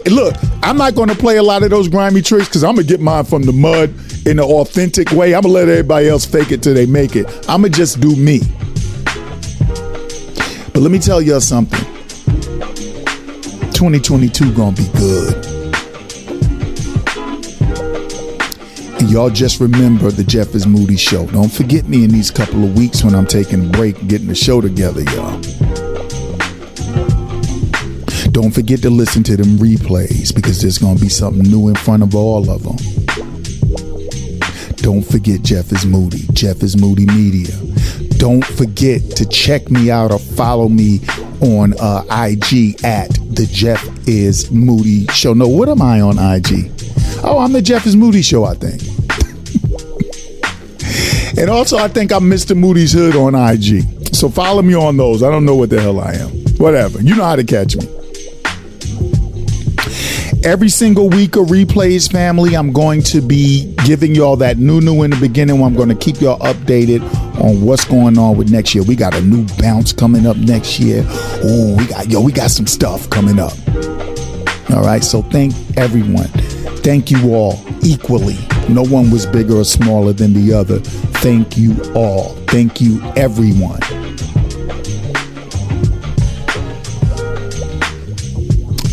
look, 0.09 0.35
I'm 0.63 0.77
not 0.77 0.95
going 0.95 1.09
to 1.09 1.15
play 1.15 1.35
a 1.35 1.43
lot 1.43 1.63
of 1.63 1.69
those 1.69 1.89
grimy 1.89 2.21
tricks 2.21 2.47
because 2.47 2.63
I'm 2.63 2.75
gonna 2.75 2.87
get 2.87 3.01
mine 3.01 3.25
from 3.25 3.43
the 3.43 3.51
mud 3.51 3.93
in 4.25 4.39
an 4.39 4.45
authentic 4.45 5.11
way. 5.11 5.35
I'm 5.35 5.41
gonna 5.41 5.53
let 5.53 5.67
everybody 5.67 6.07
else 6.07 6.25
fake 6.25 6.53
it 6.53 6.63
till 6.63 6.73
they 6.73 6.85
make 6.85 7.17
it. 7.17 7.27
I'm 7.49 7.63
gonna 7.63 7.69
just 7.69 7.99
do 7.99 8.15
me. 8.15 8.39
But 10.77 10.83
let 10.83 10.91
me 10.91 10.99
tell 10.99 11.23
y'all 11.23 11.41
something. 11.41 11.83
2022 13.73 14.53
gonna 14.53 14.75
be 14.75 14.87
good. 14.89 15.33
And 18.99 19.09
y'all 19.09 19.31
just 19.31 19.59
remember 19.59 20.11
the 20.11 20.23
Jeff 20.23 20.53
is 20.53 20.67
Moody 20.67 20.95
show. 20.95 21.25
Don't 21.25 21.51
forget 21.51 21.87
me 21.87 22.03
in 22.03 22.11
these 22.11 22.29
couple 22.29 22.63
of 22.63 22.77
weeks 22.77 23.03
when 23.03 23.15
I'm 23.15 23.25
taking 23.25 23.65
a 23.65 23.69
break, 23.69 24.07
getting 24.07 24.27
the 24.27 24.35
show 24.35 24.61
together, 24.61 25.01
y'all. 25.01 25.41
Don't 28.29 28.51
forget 28.51 28.79
to 28.83 28.91
listen 28.91 29.23
to 29.23 29.35
them 29.35 29.57
replays 29.57 30.31
because 30.31 30.61
there's 30.61 30.77
gonna 30.77 30.99
be 30.99 31.09
something 31.09 31.41
new 31.41 31.69
in 31.69 31.75
front 31.75 32.03
of 32.03 32.13
all 32.13 32.51
of 32.51 32.61
them. 32.61 32.77
Don't 34.75 35.01
forget 35.01 35.41
Jeff 35.41 35.71
is 35.71 35.87
Moody. 35.87 36.27
Jeff 36.33 36.61
is 36.61 36.77
Moody 36.77 37.07
Media. 37.07 37.55
Don't 38.17 38.43
forget 38.43 39.01
to 39.17 39.25
check 39.27 39.69
me 39.69 39.91
out 39.91 40.11
or 40.11 40.17
follow 40.19 40.67
me 40.67 41.01
on 41.41 41.73
uh, 41.79 42.03
IG 42.09 42.83
at 42.83 43.09
the 43.29 43.47
Jeff 43.51 43.87
is 44.07 44.49
Moody 44.49 45.05
Show. 45.07 45.33
No, 45.33 45.47
what 45.47 45.69
am 45.69 45.81
I 45.81 46.01
on 46.01 46.17
IG? 46.17 46.71
Oh, 47.23 47.37
I'm 47.39 47.53
the 47.53 47.61
Jeff 47.61 47.85
is 47.85 47.95
Moody 47.95 48.23
Show, 48.23 48.43
I 48.43 48.55
think. 48.55 48.81
and 51.37 51.49
also, 51.49 51.77
I 51.77 51.87
think 51.87 52.11
I'm 52.11 52.23
Mr. 52.23 52.57
Moody's 52.57 52.93
Hood 52.93 53.15
on 53.15 53.35
IG. 53.35 54.15
So 54.15 54.29
follow 54.29 54.63
me 54.63 54.73
on 54.73 54.97
those. 54.97 55.21
I 55.21 55.29
don't 55.29 55.45
know 55.45 55.55
what 55.55 55.69
the 55.69 55.79
hell 55.79 55.99
I 55.99 56.13
am. 56.13 56.29
Whatever. 56.57 57.01
You 57.01 57.15
know 57.15 57.23
how 57.23 57.35
to 57.35 57.43
catch 57.43 57.75
me. 57.75 57.87
Every 60.43 60.69
single 60.69 61.09
week 61.09 61.35
of 61.35 61.47
replays, 61.47 62.11
family, 62.11 62.55
I'm 62.55 62.71
going 62.71 63.03
to 63.03 63.21
be 63.21 63.75
giving 63.85 64.15
y'all 64.15 64.37
that 64.37 64.57
new 64.57 64.81
new 64.81 65.03
in 65.03 65.11
the 65.11 65.17
beginning. 65.19 65.61
I'm 65.61 65.75
going 65.75 65.89
to 65.89 65.95
keep 65.95 66.21
y'all 66.21 66.39
updated 66.39 67.01
on 67.39 67.61
what's 67.61 67.85
going 67.85 68.17
on 68.17 68.37
with 68.37 68.51
next 68.51 68.73
year. 68.73 68.83
We 68.83 68.95
got 68.95 69.15
a 69.15 69.21
new 69.21 69.45
bounce 69.57 69.93
coming 69.93 70.25
up 70.25 70.37
next 70.37 70.79
year. 70.79 71.03
Oh, 71.07 71.75
we 71.77 71.85
got 71.87 72.09
yo, 72.09 72.21
we 72.21 72.31
got 72.31 72.51
some 72.51 72.67
stuff 72.67 73.09
coming 73.09 73.39
up. 73.39 73.53
All 74.69 74.83
right, 74.83 75.03
so 75.03 75.21
thank 75.21 75.53
everyone. 75.77 76.27
Thank 76.83 77.11
you 77.11 77.33
all 77.33 77.59
equally. 77.83 78.37
No 78.69 78.83
one 78.83 79.11
was 79.11 79.25
bigger 79.25 79.57
or 79.57 79.65
smaller 79.65 80.13
than 80.13 80.33
the 80.33 80.53
other. 80.53 80.79
Thank 81.19 81.57
you 81.57 81.75
all. 81.93 82.35
Thank 82.47 82.81
you 82.81 83.01
everyone. 83.15 83.79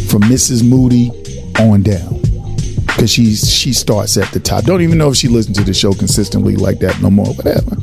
From 0.09 0.23
Mrs. 0.23 0.63
Moody 0.69 1.11
on 1.59 1.83
down 1.83 2.21
because 2.87 3.11
she 3.11 3.35
she 3.35 3.73
starts 3.73 4.17
at 4.17 4.31
the 4.33 4.41
top. 4.41 4.65
Don't 4.65 4.81
even 4.81 4.99
know 4.99 5.11
if 5.11 5.17
she 5.17 5.29
listens 5.29 5.59
to 5.59 5.65
the 5.65 5.75
show 5.75 5.93
consistently 5.93 6.57
like 6.57 6.79
that 6.79 7.01
no 7.03 7.11
more. 7.11 7.33
Whatever. 7.35 7.77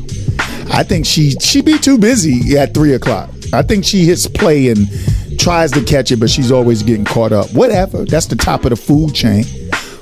I 0.81 0.83
think 0.83 1.05
she 1.05 1.29
she 1.39 1.61
be 1.61 1.77
too 1.77 1.99
busy 1.99 2.57
at 2.57 2.73
three 2.73 2.93
o'clock. 2.93 3.29
I 3.53 3.61
think 3.61 3.85
she 3.85 4.03
hits 4.03 4.25
play 4.25 4.69
and 4.69 4.87
tries 5.39 5.71
to 5.73 5.83
catch 5.83 6.11
it, 6.11 6.19
but 6.19 6.27
she's 6.27 6.51
always 6.51 6.81
getting 6.81 7.05
caught 7.05 7.31
up. 7.31 7.53
Whatever. 7.53 8.03
That's 8.03 8.25
the 8.25 8.35
top 8.35 8.63
of 8.63 8.71
the 8.71 8.75
food 8.75 9.13
chain. 9.13 9.43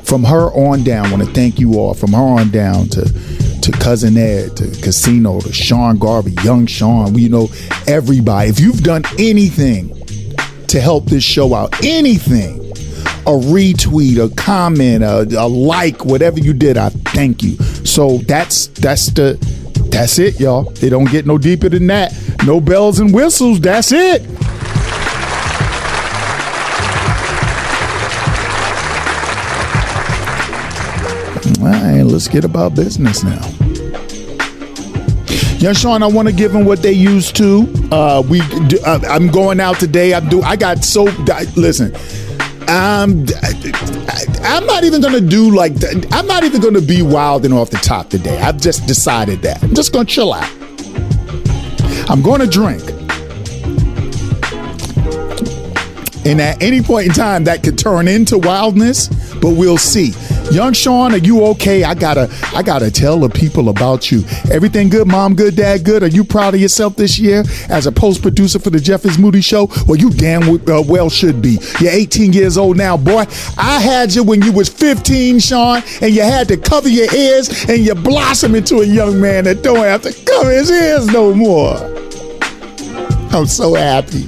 From 0.05 0.24
her 0.24 0.45
on 0.53 0.86
down, 0.86 1.07
I 1.07 1.12
want 1.12 1.25
to 1.25 1.33
thank 1.33 1.59
you 1.59 1.77
all. 1.77 1.93
From 1.93 2.13
her 2.13 2.21
on 2.21 2.50
down 2.51 2.88
to 2.91 3.01
to 3.01 3.71
cousin 3.74 4.15
Ed, 4.15 4.55
to 4.55 4.67
Casino, 4.81 5.41
to 5.41 5.51
Sean 5.51 5.98
Garvey, 5.98 6.31
young 6.45 6.65
Sean, 6.65 7.13
you 7.17 7.27
know, 7.27 7.50
everybody. 7.86 8.50
If 8.50 8.62
you've 8.62 8.81
done 8.81 9.03
anything 9.19 9.93
to 10.67 10.79
help 10.79 11.07
this 11.07 11.25
show 11.25 11.53
out, 11.53 11.83
anything, 11.83 12.57
a 13.27 13.31
retweet, 13.31 14.17
a 14.25 14.33
comment, 14.36 15.03
a, 15.03 15.27
a 15.38 15.45
like, 15.45 16.05
whatever 16.05 16.39
you 16.39 16.53
did, 16.53 16.77
I 16.77 16.88
thank 16.88 17.43
you. 17.43 17.57
So 17.83 18.19
that's 18.19 18.67
that's 18.67 19.07
the 19.07 19.38
that's 19.91 20.19
it, 20.19 20.39
y'all. 20.39 20.72
It 20.84 20.89
don't 20.89 21.10
get 21.10 21.25
no 21.25 21.38
deeper 21.38 21.69
than 21.69 21.88
that. 21.88 22.13
No 22.46 22.62
bells 22.62 23.00
and 23.00 23.13
whistles. 23.13 23.60
That's 23.60 23.91
it. 23.91 24.25
All 31.62 31.65
right, 31.65 32.03
let's 32.03 32.27
get 32.27 32.46
about 32.46 32.75
business 32.75 33.24
now. 33.24 33.46
Yeah, 35.60 35.74
Sean, 35.74 36.01
I 36.03 36.08
want 36.08 36.29
to 36.29 36.34
give 36.34 36.53
them 36.53 36.63
what 36.63 36.81
they 36.81 36.93
used 36.93 37.36
to. 37.36 37.67
Uh, 37.91 38.24
we, 38.29 38.39
uh, 38.86 39.00
I'm 39.10 39.27
going 39.27 39.60
out 39.60 39.77
today. 39.77 40.13
I 40.13 40.22
do. 40.22 40.41
I 40.41 40.55
got 40.55 40.86
so. 40.86 41.03
Listen, 41.58 41.93
um, 42.69 43.25
I'm 44.43 44.65
not 44.67 44.83
even 44.83 45.01
gonna 45.01 45.19
do 45.19 45.49
like 45.55 45.73
I'm 46.11 46.27
not 46.27 46.43
even 46.43 46.61
gonna 46.61 46.81
be 46.81 47.01
wild 47.01 47.43
and 47.45 47.53
off 47.53 47.71
the 47.71 47.77
top 47.77 48.09
today. 48.09 48.39
I've 48.39 48.57
just 48.57 48.85
decided 48.85 49.41
that 49.41 49.63
I'm 49.63 49.73
just 49.73 49.91
gonna 49.91 50.05
chill 50.05 50.33
out. 50.33 50.49
I'm 52.09 52.21
gonna 52.21 52.45
drink, 52.45 52.83
and 56.25 56.39
at 56.39 56.61
any 56.61 56.81
point 56.81 57.07
in 57.07 57.13
time, 57.13 57.43
that 57.45 57.63
could 57.63 57.77
turn 57.77 58.07
into 58.07 58.38
wildness, 58.38 59.07
but 59.35 59.55
we'll 59.55 59.77
see. 59.79 60.13
Young 60.51 60.74
Sean, 60.74 61.13
are 61.13 61.18
you 61.18 61.46
okay? 61.46 61.84
I 61.84 61.94
gotta, 61.94 62.27
I 62.56 62.63
gotta 62.63 62.89
tell 62.89 63.20
the 63.20 63.29
people 63.29 63.70
about 63.70 64.12
you. 64.12 64.24
Everything 64.51 64.89
good, 64.89 65.08
mom 65.08 65.36
good, 65.36 65.56
dad 65.56 65.84
good. 65.84 66.01
Are 66.01 66.08
you 66.08 66.24
proud 66.24 66.56
of 66.56 66.60
yourself 66.60 66.96
this 66.96 67.20
year 67.20 67.44
as 67.70 67.86
a 67.86 67.91
post 67.91 68.24
producer 68.24 68.58
for 68.58 68.72
the 68.72 68.79
Jeff 68.79 69.06
is 69.06 69.20
Moody 69.20 69.41
Show? 69.41 69.70
Well, 69.88 69.98
you 69.98 70.10
damn 70.10 70.50
uh, 70.68 70.82
well 70.82 71.12
should 71.12 71.39
be. 71.39 71.60
You're 71.79 71.91
18 71.91 72.34
years 72.34 72.58
old 72.58 72.77
now, 72.77 72.98
boy. 72.98 73.25
I 73.58 73.79
had 73.79 74.15
you 74.15 74.24
when 74.24 74.41
you 74.41 74.51
was 74.51 74.70
15, 74.70 75.38
Sean, 75.38 75.84
and 76.01 76.15
you 76.15 76.24
had 76.24 76.48
to 76.48 76.58
cover 76.58 76.89
your 76.89 77.13
ears, 77.13 77.70
and 77.70 77.86
you 77.86 77.94
blossom 77.94 78.56
into 78.56 78.77
a 78.77 78.86
young 78.86 79.22
man 79.22 79.44
that 79.44 79.62
don't 79.62 79.77
have 79.77 80.01
to 80.01 80.13
cover 80.25 80.50
his 80.50 80.72
ears 80.72 81.06
no 81.08 81.32
more. 81.32 81.75
I'm 83.32 83.46
so 83.46 83.75
happy. 83.75 84.25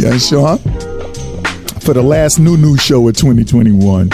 yeah, 0.00 0.16
Sean 0.16 0.71
for 1.82 1.94
the 1.94 2.02
last 2.02 2.38
new 2.38 2.56
new 2.56 2.76
show 2.76 3.08
of 3.08 3.16
2021. 3.16 4.08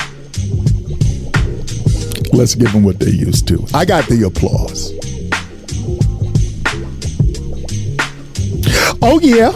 Let's 2.32 2.54
give 2.54 2.72
them 2.72 2.82
what 2.82 2.98
they 2.98 3.10
used 3.10 3.46
to. 3.48 3.66
I 3.74 3.84
got 3.84 4.06
the 4.06 4.24
applause. 4.26 4.92
Oh 9.02 9.20
yeah. 9.20 9.52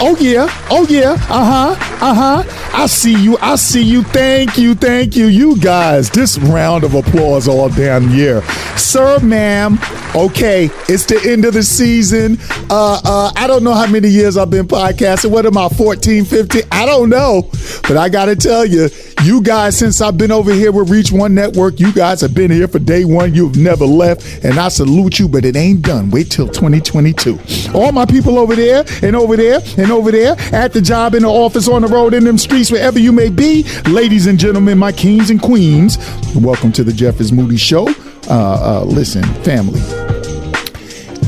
Oh 0.00 0.16
yeah. 0.20 0.48
Oh 0.70 0.86
yeah. 0.88 1.12
Uh-huh. 1.12 1.76
Uh-huh. 2.00 2.70
I 2.72 2.86
see 2.86 3.20
you. 3.20 3.36
I 3.40 3.56
see 3.56 3.82
you. 3.82 4.02
Thank 4.04 4.56
you. 4.56 4.74
Thank 4.74 5.16
you. 5.16 5.26
You 5.26 5.58
guys, 5.58 6.08
this 6.10 6.38
round 6.38 6.84
of 6.84 6.94
applause 6.94 7.48
all 7.48 7.68
damn 7.68 8.10
year. 8.10 8.42
Sir, 8.80 9.20
ma'am, 9.20 9.78
okay, 10.16 10.68
it's 10.88 11.04
the 11.04 11.20
end 11.24 11.44
of 11.44 11.54
the 11.54 11.62
season. 11.62 12.38
Uh, 12.70 13.00
uh, 13.04 13.30
I 13.36 13.46
don't 13.46 13.62
know 13.62 13.74
how 13.74 13.86
many 13.86 14.08
years 14.08 14.36
I've 14.36 14.50
been 14.50 14.66
podcasting. 14.66 15.30
What 15.30 15.46
am 15.46 15.56
I, 15.58 15.68
14, 15.68 16.24
15? 16.24 16.62
I 16.72 16.86
don't 16.86 17.08
know. 17.08 17.48
But 17.82 17.98
I 17.98 18.08
got 18.08 18.24
to 18.24 18.34
tell 18.34 18.64
you, 18.64 18.88
you 19.22 19.42
guys, 19.42 19.78
since 19.78 20.00
I've 20.00 20.16
been 20.16 20.32
over 20.32 20.52
here 20.52 20.72
with 20.72 20.90
Reach 20.90 21.12
One 21.12 21.34
Network, 21.34 21.78
you 21.78 21.92
guys 21.92 22.20
have 22.22 22.34
been 22.34 22.50
here 22.50 22.66
for 22.66 22.78
day 22.78 23.04
one. 23.04 23.34
You've 23.34 23.56
never 23.56 23.84
left. 23.84 24.44
And 24.44 24.58
I 24.58 24.68
salute 24.68 25.18
you, 25.18 25.28
but 25.28 25.44
it 25.44 25.56
ain't 25.56 25.82
done. 25.82 26.10
Wait 26.10 26.30
till 26.30 26.48
2022. 26.48 27.38
All 27.74 27.92
my 27.92 28.06
people 28.06 28.38
over 28.38 28.56
there 28.56 28.84
and 29.02 29.14
over 29.14 29.36
there 29.36 29.60
and 29.76 29.92
over 29.92 30.10
there 30.10 30.34
at 30.52 30.72
the 30.72 30.80
job, 30.80 31.14
in 31.14 31.22
the 31.22 31.28
office, 31.28 31.68
on 31.68 31.82
the 31.82 31.88
road, 31.88 32.14
in 32.14 32.24
them 32.24 32.38
streets, 32.38 32.72
wherever 32.72 32.98
you 32.98 33.12
may 33.12 33.28
be. 33.28 33.62
Ladies 33.88 34.26
and 34.26 34.38
gentlemen, 34.38 34.78
my 34.78 34.90
kings 34.90 35.30
and 35.30 35.40
queens, 35.40 35.98
welcome 36.34 36.72
to 36.72 36.82
the 36.82 36.92
Jeff 36.92 37.20
is 37.20 37.30
Moody 37.30 37.56
Show. 37.56 37.86
Uh, 38.30 38.82
uh, 38.82 38.84
listen, 38.84 39.24
family. 39.42 39.80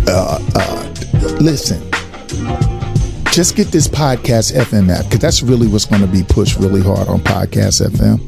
Uh, 0.06 0.38
uh, 0.54 0.94
listen. 1.40 1.82
just 3.32 3.56
get 3.56 3.66
this 3.68 3.88
podcast 3.88 4.52
FM 4.52 4.88
app 4.88 5.06
because 5.06 5.18
that's 5.18 5.42
really 5.42 5.66
what's 5.66 5.84
going 5.84 6.00
to 6.00 6.06
be 6.06 6.22
pushed 6.22 6.60
really 6.60 6.80
hard 6.80 7.08
on 7.08 7.18
podcast 7.18 7.84
FM. 7.84 8.20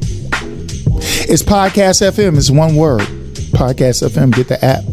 It's 1.29 1.41
podcast 1.41 2.01
FM. 2.01 2.37
It's 2.37 2.51
one 2.51 2.75
word. 2.75 2.99
Podcast 3.53 4.05
FM. 4.09 4.35
Get 4.35 4.49
the 4.49 4.63
app. 4.63 4.83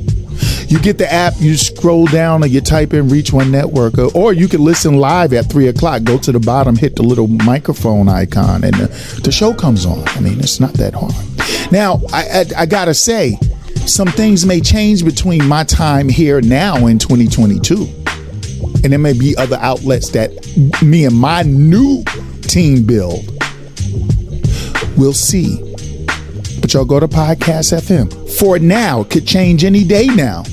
You 0.71 0.79
get 0.79 0.97
the 0.97 1.13
app, 1.13 1.35
you 1.39 1.57
scroll 1.57 2.07
down, 2.07 2.45
or 2.45 2.47
you 2.47 2.61
type 2.61 2.95
in 2.95 3.09
Reach 3.09 3.33
One 3.33 3.51
Network, 3.51 3.99
or, 4.15 4.33
you 4.33 4.49
can 4.49 4.65
listen 4.65 4.97
live 4.97 5.33
at 5.35 5.51
three 5.51 5.67
o'clock. 5.67 6.03
Go 6.05 6.17
to 6.19 6.33
the 6.33 6.41
bottom, 6.41 6.77
hit 6.77 6.97
the 6.97 7.03
little 7.03 7.29
microphone 7.29 8.09
icon, 8.09 8.65
and 8.65 8.75
the, 8.75 9.21
the 9.23 9.31
show 9.31 9.53
comes 9.53 9.85
on. 9.85 10.07
I 10.09 10.21
mean, 10.21 10.39
it's 10.39 10.61
not 10.61 10.73
that 10.75 10.95
hard. 10.95 11.13
Now, 11.71 12.01
I, 12.13 12.41
I, 12.57 12.63
I 12.63 12.67
gotta 12.67 12.95
say, 12.95 13.37
some 13.87 14.09
things 14.09 14.47
may 14.47 14.61
change 14.61 15.05
between 15.05 15.47
my 15.47 15.65
time 15.65 16.09
here 16.09 16.41
now 16.41 16.87
in 16.87 16.99
2022, 16.99 17.89
and 18.83 18.93
there 18.93 18.99
may 18.99 19.13
be 19.13 19.37
other 19.37 19.59
outlets 19.61 20.11
that 20.11 20.31
me 20.83 21.05
and 21.05 21.15
my 21.15 21.43
new 21.43 22.05
team 22.43 22.85
build. 22.85 23.27
We'll 24.97 25.13
see. 25.13 25.59
But 26.61 26.75
y'all 26.75 26.85
go 26.85 27.01
to 27.01 27.09
Podcast 27.09 27.73
FM. 27.73 28.31
For 28.39 28.59
now, 28.59 29.05
could 29.05 29.27
change 29.27 29.65
any 29.65 29.85
day 29.85 30.07
now 30.07 30.45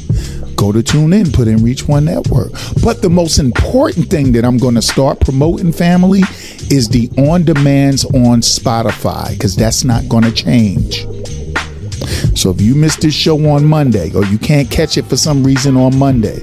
go 0.59 0.73
to 0.73 0.83
tune 0.83 1.13
in, 1.13 1.31
put 1.31 1.47
in 1.47 1.63
Reach 1.63 1.87
One 1.87 2.03
Network. 2.03 2.51
But 2.83 3.01
the 3.01 3.09
most 3.09 3.39
important 3.39 4.09
thing 4.09 4.33
that 4.33 4.43
I'm 4.43 4.57
going 4.57 4.75
to 4.75 4.81
start 4.81 5.21
promoting, 5.21 5.71
family, 5.71 6.19
is 6.69 6.89
the 6.89 7.09
on 7.17 7.45
demands 7.45 8.03
on 8.03 8.41
Spotify 8.41 9.31
because 9.31 9.55
that's 9.55 9.85
not 9.85 10.09
going 10.09 10.25
to 10.25 10.33
change. 10.33 11.05
So 12.39 12.51
if 12.51 12.61
you 12.61 12.73
missed 12.73 13.01
this 13.01 13.13
show 13.13 13.35
on 13.49 13.65
Monday 13.65 14.13
or 14.13 14.23
you 14.23 14.37
can't 14.37 14.71
catch 14.71 14.97
it 14.97 15.03
for 15.03 15.17
some 15.17 15.43
reason 15.43 15.75
on 15.75 15.97
Monday, 15.99 16.37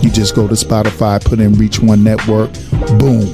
you 0.00 0.10
just 0.10 0.34
go 0.34 0.48
to 0.48 0.54
Spotify, 0.54 1.22
put 1.22 1.38
in 1.38 1.52
Reach 1.52 1.78
One 1.78 2.02
Network, 2.02 2.50
boom. 2.98 3.28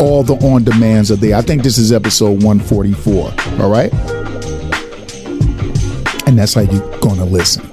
All 0.00 0.24
the 0.24 0.36
on 0.42 0.64
demands 0.64 1.12
are 1.12 1.16
there. 1.16 1.36
I 1.36 1.40
think 1.40 1.62
this 1.62 1.78
is 1.78 1.92
episode 1.92 2.42
144. 2.42 3.62
All 3.62 3.70
right? 3.70 3.92
and 6.26 6.38
that's 6.40 6.54
how 6.54 6.62
you're 6.62 6.98
going 6.98 7.18
to 7.18 7.24
listen. 7.24 7.63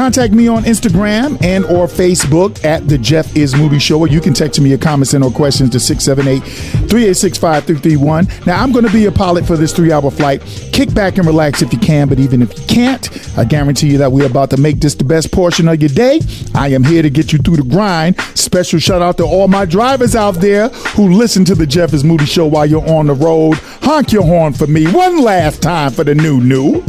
Contact 0.00 0.32
me 0.32 0.48
on 0.48 0.64
Instagram 0.64 1.36
and 1.44 1.62
or 1.66 1.86
Facebook 1.86 2.64
at 2.64 2.88
the 2.88 2.96
Jeff 2.96 3.36
Is 3.36 3.54
Moody 3.54 3.78
Show, 3.78 3.98
or 3.98 4.08
you 4.08 4.18
can 4.18 4.32
text 4.32 4.58
me 4.58 4.70
your 4.70 4.78
comments 4.78 5.12
and 5.12 5.22
or 5.22 5.30
questions 5.30 5.68
to 5.72 5.76
678-386-5331. 5.76 8.46
Now, 8.46 8.62
I'm 8.62 8.72
going 8.72 8.86
to 8.86 8.92
be 8.92 9.04
a 9.04 9.12
pilot 9.12 9.44
for 9.44 9.58
this 9.58 9.74
three-hour 9.74 10.10
flight. 10.10 10.40
Kick 10.72 10.94
back 10.94 11.18
and 11.18 11.26
relax 11.26 11.60
if 11.60 11.70
you 11.70 11.78
can, 11.78 12.08
but 12.08 12.18
even 12.18 12.40
if 12.40 12.58
you 12.58 12.66
can't, 12.66 13.10
I 13.36 13.44
guarantee 13.44 13.88
you 13.88 13.98
that 13.98 14.10
we're 14.10 14.24
about 14.24 14.48
to 14.50 14.56
make 14.56 14.80
this 14.80 14.94
the 14.94 15.04
best 15.04 15.32
portion 15.32 15.68
of 15.68 15.82
your 15.82 15.90
day. 15.90 16.22
I 16.54 16.68
am 16.68 16.82
here 16.82 17.02
to 17.02 17.10
get 17.10 17.34
you 17.34 17.38
through 17.38 17.56
the 17.56 17.64
grind. 17.64 18.18
Special 18.34 18.78
shout 18.78 19.02
out 19.02 19.18
to 19.18 19.24
all 19.24 19.48
my 19.48 19.66
drivers 19.66 20.16
out 20.16 20.36
there 20.36 20.70
who 20.70 21.12
listen 21.12 21.44
to 21.44 21.54
the 21.54 21.66
Jeff 21.66 21.92
Is 21.92 22.04
Moody 22.04 22.24
Show 22.24 22.46
while 22.46 22.64
you're 22.64 22.88
on 22.88 23.08
the 23.08 23.12
road. 23.12 23.58
Honk 23.82 24.12
your 24.12 24.24
horn 24.24 24.54
for 24.54 24.66
me 24.66 24.90
one 24.90 25.20
last 25.20 25.60
time 25.60 25.92
for 25.92 26.04
the 26.04 26.14
new 26.14 26.40
new 26.40 26.80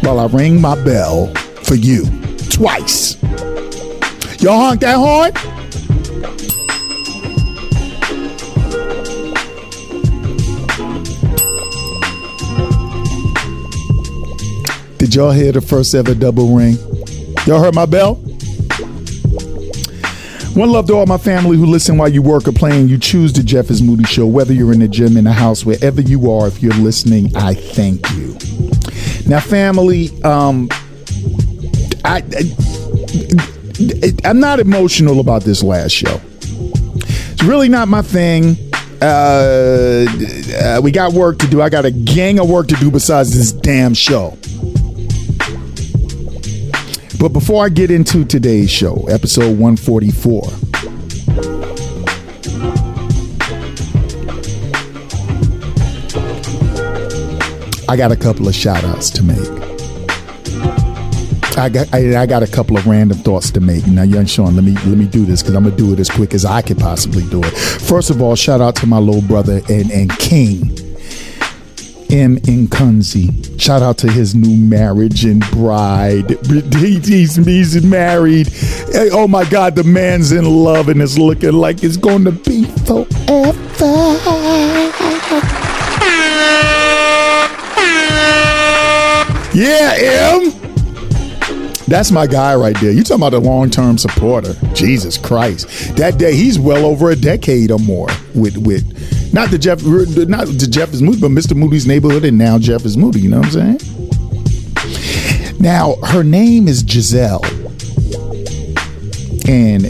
while 0.00 0.18
I 0.18 0.26
ring 0.26 0.60
my 0.60 0.74
bell 0.82 1.32
for 1.62 1.76
you 1.76 2.19
twice. 2.50 3.20
Y'all 4.42 4.58
honk 4.58 4.80
that 4.80 4.96
horn? 4.96 5.32
Did 14.98 15.14
y'all 15.14 15.30
hear 15.30 15.50
the 15.50 15.60
first 15.60 15.94
ever 15.94 16.14
double 16.14 16.54
ring? 16.54 16.76
Y'all 17.46 17.60
heard 17.60 17.74
my 17.74 17.86
bell? 17.86 18.16
One 20.54 20.70
love 20.70 20.86
to 20.88 20.94
all 20.94 21.06
my 21.06 21.16
family 21.16 21.56
who 21.56 21.64
listen 21.64 21.96
while 21.96 22.08
you 22.08 22.22
work 22.22 22.46
or 22.46 22.52
playing. 22.52 22.88
You 22.88 22.98
choose 22.98 23.32
the 23.32 23.42
Jeff 23.42 23.70
is 23.70 23.80
Moody 23.80 24.04
Show, 24.04 24.26
whether 24.26 24.52
you're 24.52 24.72
in 24.72 24.80
the 24.80 24.88
gym, 24.88 25.16
in 25.16 25.24
the 25.24 25.32
house, 25.32 25.64
wherever 25.64 26.00
you 26.00 26.30
are. 26.30 26.48
If 26.48 26.62
you're 26.62 26.74
listening, 26.74 27.34
I 27.36 27.54
thank 27.54 28.08
you. 28.10 28.36
Now, 29.26 29.40
family, 29.40 30.10
um, 30.22 30.68
I, 32.04 32.22
I 32.36 32.80
I'm 34.24 34.40
not 34.40 34.60
emotional 34.60 35.20
about 35.20 35.42
this 35.42 35.62
last 35.62 35.92
show. 35.92 36.20
It's 36.32 37.42
really 37.42 37.68
not 37.68 37.88
my 37.88 38.02
thing. 38.02 38.56
Uh, 39.00 40.04
uh, 40.62 40.80
we 40.82 40.90
got 40.90 41.12
work 41.14 41.38
to 41.38 41.46
do. 41.46 41.62
I 41.62 41.70
got 41.70 41.86
a 41.86 41.90
gang 41.90 42.38
of 42.38 42.50
work 42.50 42.68
to 42.68 42.74
do 42.76 42.90
besides 42.90 43.34
this 43.34 43.52
damn 43.52 43.94
show. 43.94 44.36
But 47.18 47.30
before 47.30 47.64
I 47.64 47.68
get 47.68 47.90
into 47.90 48.24
today's 48.24 48.70
show, 48.70 49.06
episode 49.08 49.58
144. 49.58 50.42
I 57.88 57.96
got 57.96 58.12
a 58.12 58.16
couple 58.16 58.46
of 58.46 58.54
shout 58.54 58.84
outs 58.84 59.10
to 59.10 59.22
make. 59.22 59.79
I 61.60 61.68
got 61.68 61.94
I, 61.94 62.22
I, 62.22 62.26
got 62.26 62.42
a 62.42 62.46
couple 62.46 62.76
of 62.78 62.86
random 62.86 63.18
thoughts 63.18 63.50
to 63.52 63.60
make. 63.60 63.86
Now, 63.86 64.02
young 64.02 64.26
Sean, 64.26 64.56
let 64.56 64.64
me 64.64 64.72
let 64.86 64.96
me 64.96 65.06
do 65.06 65.24
this 65.26 65.42
because 65.42 65.54
I'm 65.54 65.64
gonna 65.64 65.76
do 65.76 65.92
it 65.92 66.00
as 66.00 66.08
quick 66.08 66.32
as 66.32 66.44
I 66.44 66.62
can 66.62 66.76
possibly 66.76 67.24
do 67.26 67.42
it. 67.44 67.50
First 67.50 68.10
of 68.10 68.22
all, 68.22 68.34
shout 68.34 68.60
out 68.60 68.76
to 68.76 68.86
my 68.86 68.98
little 68.98 69.22
brother 69.22 69.60
and 69.68 69.90
and 69.90 70.10
King 70.18 70.80
M. 72.10 72.38
Nkunzi. 72.38 73.60
Shout 73.60 73.82
out 73.82 73.98
to 73.98 74.10
his 74.10 74.34
new 74.34 74.56
marriage 74.56 75.24
and 75.24 75.40
bride. 75.50 76.38
He, 76.80 76.98
he's, 76.98 77.36
he's 77.36 77.84
married. 77.84 78.48
Hey, 78.48 79.10
oh 79.12 79.28
my 79.28 79.44
God, 79.44 79.76
the 79.76 79.84
man's 79.84 80.32
in 80.32 80.44
love 80.44 80.88
and 80.88 81.00
it's 81.02 81.18
looking 81.18 81.52
like 81.52 81.84
it's 81.84 81.96
going 81.96 82.24
to 82.24 82.32
be 82.32 82.64
forever. 82.64 83.06
Yeah, 89.52 89.94
M. 89.98 90.39
That's 91.90 92.12
my 92.12 92.28
guy 92.28 92.54
right 92.54 92.78
there. 92.80 92.92
You 92.92 93.02
talking 93.02 93.20
about 93.20 93.34
a 93.34 93.40
long 93.40 93.68
term 93.68 93.98
supporter? 93.98 94.54
Jesus 94.74 95.18
Christ! 95.18 95.96
That 95.96 96.18
day 96.20 96.36
he's 96.36 96.56
well 96.56 96.86
over 96.86 97.10
a 97.10 97.16
decade 97.16 97.72
or 97.72 97.80
more 97.80 98.06
with 98.32 98.56
with 98.58 99.34
not 99.34 99.50
the 99.50 99.58
Jeff 99.58 99.84
not 99.84 100.46
the 100.46 100.68
Jeff 100.70 100.92
is 100.92 101.02
Moody, 101.02 101.20
but 101.20 101.32
Mr. 101.32 101.56
Moody's 101.56 101.88
neighborhood, 101.88 102.24
and 102.24 102.38
now 102.38 102.60
Jeff 102.60 102.84
is 102.84 102.96
Moody. 102.96 103.18
You 103.18 103.30
know 103.30 103.40
what 103.40 103.56
I'm 103.56 103.78
saying? 103.78 103.80
Now 105.58 105.96
her 106.06 106.22
name 106.22 106.68
is 106.68 106.84
Giselle, 106.86 107.44
and 109.48 109.84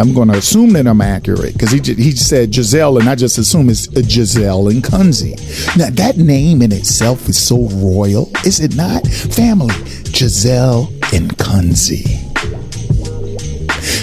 I'm 0.00 0.14
going 0.14 0.28
to 0.28 0.38
assume 0.38 0.72
that 0.72 0.86
I'm 0.86 1.02
accurate 1.02 1.52
because 1.52 1.72
he 1.72 1.80
he 1.92 2.12
said 2.12 2.54
Giselle, 2.54 2.96
and 2.96 3.06
I 3.06 3.16
just 3.16 3.36
assume 3.36 3.68
it's 3.68 3.86
Giselle 4.10 4.64
Nkunzi. 4.64 5.76
Now 5.76 5.90
that 5.90 6.16
name 6.16 6.62
in 6.62 6.72
itself 6.72 7.28
is 7.28 7.38
so 7.38 7.66
royal, 7.68 8.30
is 8.46 8.60
it 8.60 8.76
not? 8.76 9.06
Family, 9.06 9.74
Giselle 10.20 10.86
Nkunzi. 11.14 12.04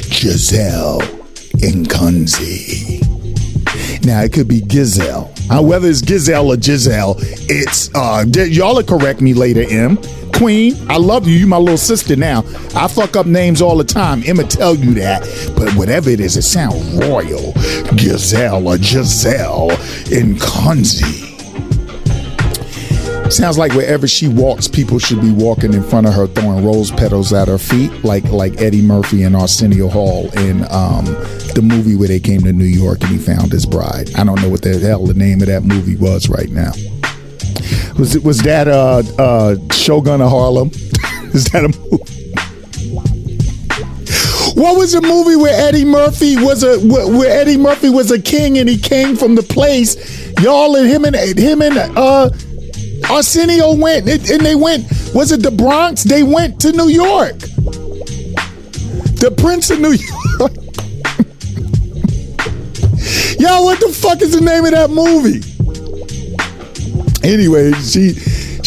Giselle 0.09 0.99
Nkunzi. 1.57 3.05
Now 4.03 4.23
it 4.23 4.33
could 4.33 4.47
be 4.47 4.61
Gizelle. 4.61 5.29
Uh, 5.51 5.61
whether 5.61 5.87
it's 5.87 6.01
Gizelle 6.01 6.47
or 6.47 6.59
Giselle, 6.59 7.17
it's 7.47 7.93
uh 7.93 8.25
y'all 8.33 8.77
will 8.77 8.83
correct 8.83 9.21
me 9.21 9.35
later, 9.35 9.63
M. 9.69 9.99
Queen, 10.33 10.75
I 10.89 10.97
love 10.97 11.27
you. 11.27 11.35
You 11.35 11.45
my 11.45 11.57
little 11.57 11.77
sister 11.77 12.15
now. 12.15 12.39
I 12.73 12.87
fuck 12.87 13.15
up 13.15 13.27
names 13.27 13.61
all 13.61 13.77
the 13.77 13.83
time. 13.83 14.23
Emma 14.25 14.43
tell 14.43 14.73
you 14.73 14.95
that. 14.95 15.21
But 15.55 15.71
whatever 15.75 16.09
it 16.09 16.19
is, 16.19 16.35
it 16.35 16.41
sounds 16.41 16.83
royal. 16.95 17.53
Gazelle 17.95 18.67
or 18.67 18.79
Giselle 18.79 19.69
Nkunzi. 20.09 21.26
Sounds 23.29 23.57
like 23.57 23.73
wherever 23.73 24.07
she 24.07 24.27
walks, 24.27 24.67
people 24.67 24.99
should 24.99 25.19
be 25.19 25.31
walking 25.31 25.73
in 25.73 25.83
front 25.83 26.07
of 26.07 26.13
her, 26.13 26.27
throwing 26.27 26.65
rose 26.65 26.91
petals 26.91 27.33
at 27.33 27.47
her 27.47 27.57
feet, 27.57 27.91
like 28.03 28.23
like 28.25 28.61
Eddie 28.61 28.81
Murphy 28.81 29.23
and 29.23 29.35
Arsenio 29.35 29.89
Hall 29.89 30.29
in 30.39 30.63
um, 30.71 31.05
the 31.53 31.61
movie 31.61 31.95
where 31.95 32.07
they 32.07 32.19
came 32.19 32.41
to 32.41 32.53
New 32.53 32.65
York 32.65 33.01
and 33.01 33.09
he 33.11 33.17
found 33.17 33.51
his 33.51 33.65
bride. 33.65 34.15
I 34.15 34.23
don't 34.23 34.41
know 34.41 34.49
what 34.49 34.61
the 34.61 34.79
hell 34.79 35.05
the 35.05 35.13
name 35.13 35.41
of 35.41 35.47
that 35.47 35.63
movie 35.63 35.97
was 35.97 36.29
right 36.29 36.49
now. 36.49 36.71
Was 37.99 38.15
it 38.15 38.23
was 38.23 38.39
that 38.43 38.67
uh, 38.67 39.03
uh, 39.19 39.55
Shogun 39.73 40.21
of 40.21 40.29
Harlem? 40.29 40.69
Is 41.33 41.45
that 41.51 41.65
a 41.65 41.67
movie? 41.67 42.13
What 44.59 44.77
was 44.77 44.93
the 44.93 45.01
movie 45.01 45.35
where 45.35 45.67
Eddie 45.67 45.85
Murphy 45.85 46.35
was 46.37 46.63
a 46.63 46.79
where 46.79 47.41
Eddie 47.41 47.57
Murphy 47.57 47.89
was 47.89 48.09
a 48.09 48.19
king 48.19 48.57
and 48.57 48.67
he 48.67 48.77
came 48.77 49.15
from 49.15 49.35
the 49.35 49.43
place? 49.43 49.95
Y'all 50.41 50.75
and 50.75 50.87
him 50.87 51.05
and 51.05 51.15
him 51.15 51.61
and 51.61 51.77
uh, 51.77 52.29
Arsenio 53.09 53.73
went 53.73 54.07
and 54.07 54.41
they 54.41 54.55
went. 54.55 54.85
Was 55.13 55.31
it 55.31 55.41
the 55.41 55.51
Bronx? 55.51 56.03
They 56.03 56.23
went 56.23 56.59
to 56.61 56.71
New 56.71 56.89
York. 56.89 57.37
The 59.19 59.33
Prince 59.37 59.69
of 59.69 59.79
New 59.79 59.93
York. 60.39 60.53
Y'all, 63.39 63.63
what 63.65 63.79
the 63.79 63.89
fuck 63.93 64.21
is 64.21 64.33
the 64.33 64.41
name 64.41 64.65
of 64.65 64.71
that 64.71 64.89
movie? 64.89 65.41
Anyway, 67.27 67.71
she 67.73 68.13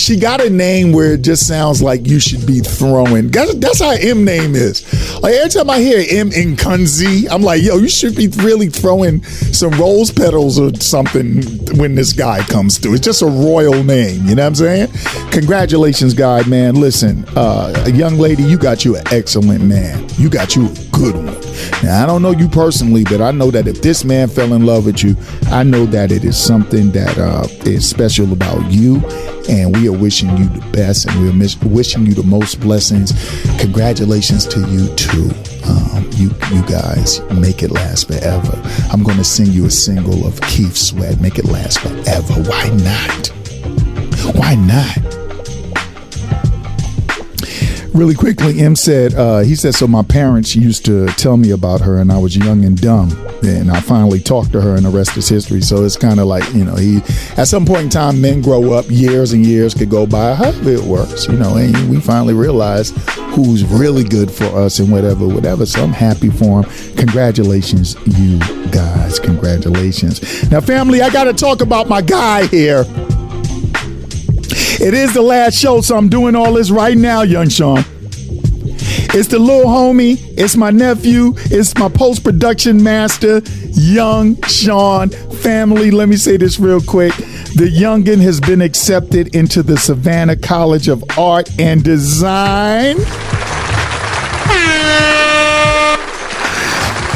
she 0.01 0.17
got 0.17 0.41
a 0.41 0.49
name 0.49 0.93
where 0.93 1.13
it 1.13 1.23
just 1.23 1.47
sounds 1.47 1.83
like 1.83 2.07
you 2.07 2.19
should 2.19 2.47
be 2.47 2.61
throwing. 2.61 3.29
That's, 3.29 3.55
that's 3.57 3.81
how 3.81 3.91
M 3.91 4.25
name 4.25 4.55
is. 4.55 4.83
Like 5.21 5.35
every 5.35 5.51
time 5.51 5.69
I 5.69 5.79
hear 5.79 6.03
M 6.09 6.31
Nkunzi, 6.31 7.31
I'm 7.31 7.43
like, 7.43 7.63
yo, 7.63 7.77
you 7.77 7.89
should 7.89 8.17
be 8.17 8.29
really 8.29 8.69
throwing 8.69 9.23
some 9.23 9.73
rose 9.73 10.11
petals 10.11 10.59
or 10.59 10.75
something 10.77 11.43
when 11.77 11.95
this 11.95 12.15
guy 12.15 12.43
comes 12.45 12.79
through. 12.79 12.95
It's 12.95 13.05
just 13.05 13.21
a 13.21 13.27
royal 13.27 13.85
name. 13.85 14.27
You 14.27 14.37
know 14.37 14.45
what 14.45 14.49
I'm 14.49 14.55
saying? 14.55 14.89
Congratulations, 15.33 16.15
guy, 16.15 16.45
man. 16.45 16.77
Listen, 16.77 17.27
uh, 17.37 17.87
young 17.93 18.17
lady, 18.17 18.43
you 18.43 18.57
got 18.57 18.85
you 18.87 18.97
an 18.97 19.05
excellent 19.13 19.63
man. 19.63 20.09
You 20.17 20.31
got 20.31 20.57
you 20.57 20.67
a 20.67 20.75
good 20.93 21.15
one. 21.15 21.50
Now, 21.83 22.03
I 22.03 22.07
don't 22.07 22.23
know 22.23 22.31
you 22.33 22.49
personally, 22.49 23.05
but 23.05 23.21
I 23.21 23.31
know 23.31 23.51
that 23.51 23.67
if 23.67 23.83
this 23.83 24.05
man 24.05 24.29
fell 24.29 24.53
in 24.53 24.67
love 24.67 24.87
with 24.87 25.03
you, 25.03 25.17
I 25.47 25.63
know 25.63 25.87
that 25.87 26.13
it 26.13 26.25
is 26.25 26.37
something 26.37 26.91
that 26.93 27.19
uh, 27.19 27.47
is 27.69 27.89
special 27.89 28.33
about 28.33 28.71
you. 28.71 29.03
And 29.49 29.75
we 29.75 29.89
are 29.89 29.97
wishing 29.97 30.37
you 30.37 30.49
the 30.49 30.65
best 30.73 31.09
and 31.09 31.21
we're 31.23 31.33
miss- 31.33 31.61
wishing 31.63 32.07
you 32.07 32.15
the 32.15 32.23
most 32.23 32.61
blessings. 32.61 33.13
Congratulations 33.59 34.47
to 34.47 34.61
you, 34.69 34.95
too. 34.95 35.31
Um, 35.65 36.09
you, 36.15 36.31
you 36.53 36.63
guys, 36.67 37.21
make 37.33 37.63
it 37.63 37.71
last 37.71 38.09
forever. 38.09 38.61
I'm 38.93 39.03
going 39.03 39.17
to 39.17 39.25
sing 39.25 39.47
you 39.47 39.67
a 39.67 39.71
single 39.71 40.27
of 40.27 40.41
Keith 40.43 40.77
Sweat, 40.77 41.21
Make 41.21 41.39
It 41.39 41.47
Last 41.47 41.81
Forever. 41.81 42.35
Why 42.49 42.69
not? 42.71 43.29
Why 44.37 44.55
not? 44.55 45.10
Really 47.95 48.15
quickly, 48.15 48.61
M 48.61 48.77
said, 48.77 49.15
uh, 49.15 49.41
he 49.41 49.55
said, 49.55 49.75
so 49.75 49.87
my 49.87 50.03
parents 50.03 50.55
used 50.55 50.85
to 50.87 51.07
tell 51.09 51.37
me 51.37 51.51
about 51.51 51.81
her 51.81 51.99
and 51.99 52.11
I 52.13 52.19
was 52.19 52.37
young 52.37 52.65
and 52.65 52.81
dumb. 52.81 53.11
And 53.43 53.71
I 53.71 53.81
finally 53.81 54.21
talked 54.21 54.53
to 54.53 54.61
her 54.61 54.77
and 54.77 54.85
the 54.85 54.91
rest 54.91 55.17
is 55.17 55.29
history. 55.29 55.61
So 55.61 55.85
it's 55.85 55.97
kind 55.97 56.21
of 56.21 56.27
like, 56.27 56.47
you 56.53 56.65
know, 56.65 56.77
he, 56.77 56.99
at 57.37 57.49
some 57.49 57.65
point 57.65 57.83
in 57.83 57.89
time, 57.89 58.21
men 58.21 58.43
grow 58.43 58.73
up, 58.73 58.85
years 58.89 59.33
and 59.33 59.45
years 59.45 59.75
could 59.75 59.91
go 59.91 60.07
by, 60.07 60.35
however 60.35 60.71
it 60.71 60.83
works, 60.83 61.27
you 61.27 61.37
know, 61.37 61.57
and 61.57 61.91
we 61.91 62.01
finally 62.01 62.35
realize 62.35 62.91
who's 63.35 63.65
really 63.65 64.05
good 64.05 64.31
for 64.31 64.47
us 64.47 64.79
and 64.79 64.91
whatever, 64.91 65.27
whatever. 65.27 65.67
So 65.67 65.83
I'm 65.83 65.93
happy 65.93 66.31
for 66.31 66.63
him. 66.63 66.97
Congratulations, 66.97 67.97
you 68.07 68.39
guys. 68.71 69.19
Congratulations. 69.19 70.51
Now, 70.51 70.61
family, 70.61 71.01
I 71.03 71.11
got 71.11 71.25
to 71.25 71.33
talk 71.33 71.61
about 71.61 71.89
my 71.89 72.03
guy 72.03 72.47
here. 72.47 72.85
It 74.81 74.95
is 74.95 75.13
the 75.13 75.21
last 75.21 75.59
show, 75.59 75.83
so 75.83 75.95
I'm 75.97 76.09
doing 76.09 76.35
all 76.35 76.55
this 76.55 76.71
right 76.71 76.97
now, 76.97 77.21
young 77.21 77.51
Sean. 77.51 77.85
It's 79.13 79.29
the 79.29 79.39
little 79.39 79.71
homie. 79.71 80.17
It's 80.39 80.57
my 80.57 80.71
nephew. 80.71 81.35
It's 81.37 81.77
my 81.77 81.91
post 81.91 82.25
production 82.25 82.83
master, 82.83 83.43
young 83.73 84.41
Sean. 84.45 85.11
Family, 85.11 85.91
let 85.91 86.09
me 86.09 86.17
say 86.17 86.39
this 86.39 86.59
real 86.59 86.81
quick. 86.81 87.15
The 87.57 87.71
youngin 87.71 88.23
has 88.23 88.41
been 88.41 88.63
accepted 88.63 89.35
into 89.35 89.63
the 89.63 89.77
Savannah 89.77 90.37
College 90.37 90.89
of 90.89 91.05
Art 91.19 91.51
and 91.61 91.85
Design. 91.85 92.97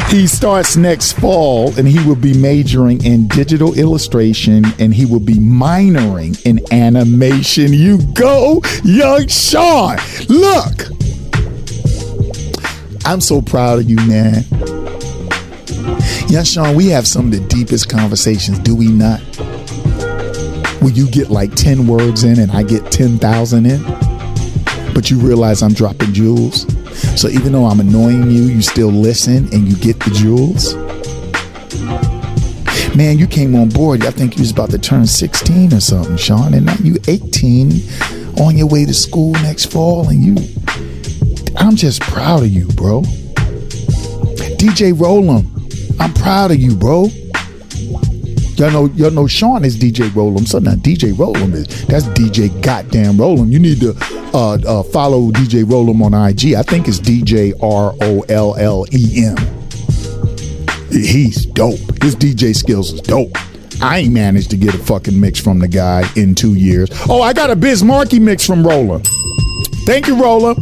He 0.09 0.27
starts 0.27 0.77
next 0.77 1.13
fall 1.13 1.77
and 1.77 1.87
he 1.87 2.05
will 2.07 2.15
be 2.15 2.33
majoring 2.33 3.03
in 3.03 3.27
digital 3.27 3.73
illustration 3.73 4.63
and 4.79 4.93
he 4.93 5.05
will 5.05 5.19
be 5.19 5.33
minoring 5.33 6.41
in 6.45 6.61
animation. 6.71 7.73
You 7.73 8.01
go, 8.13 8.61
young 8.83 9.27
Sean. 9.27 9.97
Look, 10.29 10.87
I'm 13.03 13.19
so 13.19 13.41
proud 13.41 13.79
of 13.79 13.89
you, 13.89 13.97
man. 14.07 14.45
Young 16.29 16.45
Sean, 16.45 16.75
we 16.75 16.87
have 16.87 17.07
some 17.07 17.25
of 17.25 17.31
the 17.31 17.45
deepest 17.49 17.89
conversations, 17.89 18.59
do 18.59 18.75
we 18.75 18.87
not? 18.87 19.19
Where 20.81 20.93
you 20.93 21.09
get 21.09 21.29
like 21.29 21.55
10 21.55 21.87
words 21.87 22.23
in 22.23 22.39
and 22.39 22.51
I 22.51 22.63
get 22.63 22.91
10,000 22.91 23.65
in, 23.65 23.83
but 24.93 25.09
you 25.09 25.19
realize 25.19 25.61
I'm 25.61 25.73
dropping 25.73 26.13
jewels. 26.13 26.65
So 27.17 27.29
even 27.29 27.51
though 27.51 27.65
I'm 27.65 27.79
annoying 27.79 28.29
you, 28.29 28.43
you 28.43 28.61
still 28.61 28.89
listen 28.89 29.47
and 29.53 29.67
you 29.67 29.75
get 29.75 29.99
the 29.99 30.11
jewels. 30.11 30.75
Man, 32.95 33.19
you 33.19 33.27
came 33.27 33.55
on 33.55 33.69
board. 33.69 34.05
I 34.05 34.11
think 34.11 34.37
you 34.37 34.41
was 34.41 34.51
about 34.51 34.69
to 34.71 34.77
turn 34.77 35.05
16 35.05 35.73
or 35.73 35.79
something, 35.81 36.15
Sean, 36.17 36.53
and 36.53 36.65
now 36.65 36.75
you 36.81 36.95
18 37.07 37.71
on 38.41 38.57
your 38.57 38.67
way 38.67 38.85
to 38.85 38.93
school 38.93 39.33
next 39.33 39.71
fall, 39.71 40.07
and 40.09 40.23
you. 40.23 40.35
I'm 41.57 41.75
just 41.75 42.01
proud 42.01 42.43
of 42.43 42.49
you, 42.49 42.67
bro. 42.67 43.01
DJ 44.59 44.93
Rollem, 44.93 45.45
I'm 45.99 46.13
proud 46.13 46.51
of 46.51 46.57
you, 46.57 46.75
bro. 46.75 47.07
Y'all 48.57 48.71
know, 48.71 48.85
y'all 48.95 49.11
know 49.11 49.27
Sean 49.27 49.65
is 49.65 49.75
DJ 49.75 50.09
Rollem. 50.11 50.47
So 50.47 50.59
now 50.59 50.75
DJ 50.75 51.13
Rollem 51.13 51.53
is 51.53 51.85
that's 51.87 52.05
DJ 52.05 52.49
Goddamn 52.61 53.17
Rollem. 53.17 53.51
You 53.51 53.59
need 53.59 53.81
to 53.81 53.93
uh, 54.33 54.57
uh, 54.65 54.83
follow 54.83 55.29
DJ 55.31 55.65
Rollem 55.65 56.01
on 56.01 56.13
IG. 56.13 56.53
I 56.53 56.63
think 56.63 56.87
it's 56.87 56.99
DJ 56.99 57.51
R 57.61 57.93
O 58.01 58.21
L 58.29 58.55
L 58.55 58.85
E 58.93 59.25
M. 59.25 59.35
He's 60.89 61.45
dope. 61.45 61.79
His 62.01 62.15
DJ 62.15 62.55
skills 62.55 62.93
is 62.93 63.01
dope. 63.01 63.31
I 63.81 63.99
ain't 63.99 64.13
managed 64.13 64.51
to 64.51 64.57
get 64.57 64.73
a 64.73 64.77
fucking 64.77 65.19
mix 65.19 65.37
from 65.37 65.59
the 65.59 65.67
guy 65.67 66.09
in 66.15 66.33
two 66.33 66.53
years. 66.53 66.89
Oh, 67.09 67.21
I 67.21 67.33
got 67.33 67.49
a 67.49 67.57
Biz 67.57 67.83
Markie 67.83 68.19
mix 68.19 68.45
from 68.45 68.63
Rollem. 68.63 69.05
Thank 69.85 70.07
you, 70.07 70.15
Rollem. 70.15 70.55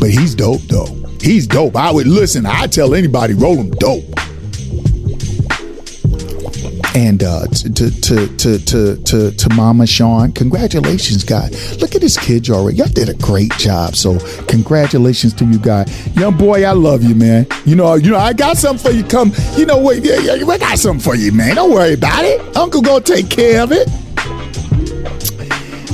But 0.00 0.10
he's 0.10 0.34
dope 0.34 0.62
though. 0.62 0.86
He's 1.20 1.46
dope. 1.46 1.76
I 1.76 1.92
would 1.92 2.08
listen. 2.08 2.44
I 2.44 2.66
tell 2.66 2.96
anybody, 2.96 3.34
Rollem 3.34 3.70
dope 3.78 4.12
and 6.94 7.22
uh, 7.22 7.46
to, 7.46 7.90
to 7.90 8.36
to 8.36 8.58
to 8.58 8.96
to 8.96 9.30
to 9.30 9.54
Mama 9.54 9.86
Sean, 9.86 10.32
congratulations, 10.32 11.24
guy. 11.24 11.48
Look 11.80 11.94
at 11.94 12.00
this 12.00 12.18
kid 12.18 12.48
already. 12.50 12.78
Y'all 12.78 12.88
did 12.88 13.08
a 13.08 13.14
great 13.14 13.52
job. 13.52 13.96
So 13.96 14.18
congratulations 14.46 15.32
to 15.34 15.44
you, 15.44 15.58
guy. 15.58 15.86
Young 16.14 16.36
boy, 16.36 16.64
I 16.64 16.72
love 16.72 17.02
you, 17.02 17.14
man. 17.14 17.46
You 17.64 17.76
know, 17.76 17.94
you 17.94 18.10
know, 18.10 18.18
I 18.18 18.32
got 18.32 18.56
something 18.56 18.90
for 18.90 18.96
you. 18.96 19.04
Come, 19.04 19.32
you 19.56 19.66
know 19.66 19.78
what? 19.78 20.04
Yeah, 20.04 20.18
yeah, 20.18 20.46
I 20.46 20.58
got 20.58 20.78
something 20.78 21.02
for 21.02 21.14
you, 21.14 21.32
man. 21.32 21.56
Don't 21.56 21.72
worry 21.72 21.94
about 21.94 22.24
it. 22.24 22.56
Uncle 22.56 22.82
gonna 22.82 23.02
take 23.02 23.30
care 23.30 23.62
of 23.62 23.72
it. 23.72 23.88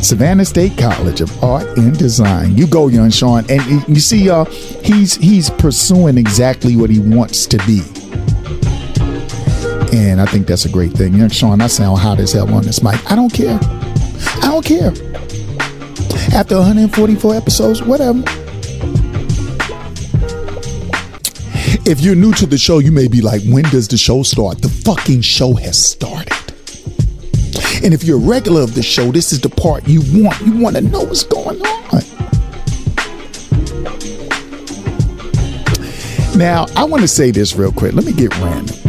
Savannah 0.02 0.44
State 0.44 0.78
College 0.78 1.20
of 1.20 1.44
Art 1.44 1.66
and 1.76 1.96
Design. 1.98 2.56
You 2.56 2.66
go, 2.66 2.88
young 2.88 3.10
Sean, 3.10 3.44
and 3.50 3.88
you 3.88 4.00
see, 4.00 4.30
uh, 4.30 4.44
he's 4.82 5.16
he's 5.16 5.50
pursuing 5.50 6.18
exactly 6.18 6.76
what 6.76 6.88
he 6.90 6.98
wants 6.98 7.46
to 7.46 7.58
be. 7.66 7.82
And 9.92 10.20
I 10.20 10.26
think 10.26 10.46
that's 10.46 10.64
a 10.64 10.68
great 10.68 10.92
thing. 10.92 11.12
You 11.14 11.20
know, 11.20 11.28
Sean, 11.28 11.60
I 11.60 11.66
sound 11.66 11.98
hot 11.98 12.20
as 12.20 12.32
hell 12.32 12.52
on 12.52 12.62
this 12.62 12.82
mic. 12.82 13.00
I 13.10 13.16
don't 13.16 13.32
care. 13.32 13.58
I 13.62 14.50
don't 14.50 14.64
care. 14.64 14.92
After 16.34 16.56
144 16.56 17.34
episodes, 17.34 17.82
whatever. 17.82 18.22
If 21.90 22.00
you're 22.00 22.14
new 22.14 22.34
to 22.34 22.44
the 22.44 22.58
show, 22.58 22.80
you 22.80 22.92
may 22.92 23.08
be 23.08 23.22
like, 23.22 23.42
when 23.44 23.64
does 23.64 23.88
the 23.88 23.96
show 23.96 24.22
start? 24.22 24.60
The 24.60 24.68
fucking 24.68 25.22
show 25.22 25.54
has 25.54 25.82
started. 25.82 26.34
And 27.82 27.94
if 27.94 28.04
you're 28.04 28.18
a 28.18 28.20
regular 28.20 28.60
of 28.60 28.74
the 28.74 28.82
show, 28.82 29.10
this 29.10 29.32
is 29.32 29.40
the 29.40 29.48
part 29.48 29.88
you 29.88 30.00
want. 30.22 30.38
You 30.42 30.58
want 30.58 30.76
to 30.76 30.82
know 30.82 31.04
what's 31.04 31.22
going 31.22 31.60
on. 31.62 32.02
Now, 36.36 36.66
I 36.76 36.84
want 36.84 37.02
to 37.02 37.08
say 37.08 37.30
this 37.30 37.56
real 37.56 37.72
quick. 37.72 37.94
Let 37.94 38.04
me 38.04 38.12
get 38.12 38.36
random. 38.38 38.87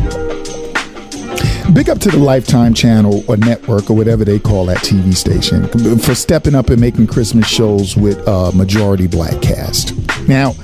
Big 1.79 1.89
up 1.89 1.99
to 1.99 2.11
the 2.11 2.19
Lifetime 2.19 2.73
channel 2.73 3.23
or 3.29 3.37
network 3.37 3.89
or 3.89 3.95
whatever 3.95 4.25
they 4.25 4.37
call 4.37 4.65
that 4.65 4.79
TV 4.79 5.15
station 5.15 5.65
for 5.97 6.13
stepping 6.13 6.53
up 6.53 6.69
and 6.69 6.81
making 6.81 7.07
Christmas 7.07 7.47
shows 7.47 7.95
with 7.95 8.17
a 8.27 8.51
majority 8.53 9.07
black 9.07 9.41
cast. 9.41 9.93
Now, 10.27 10.55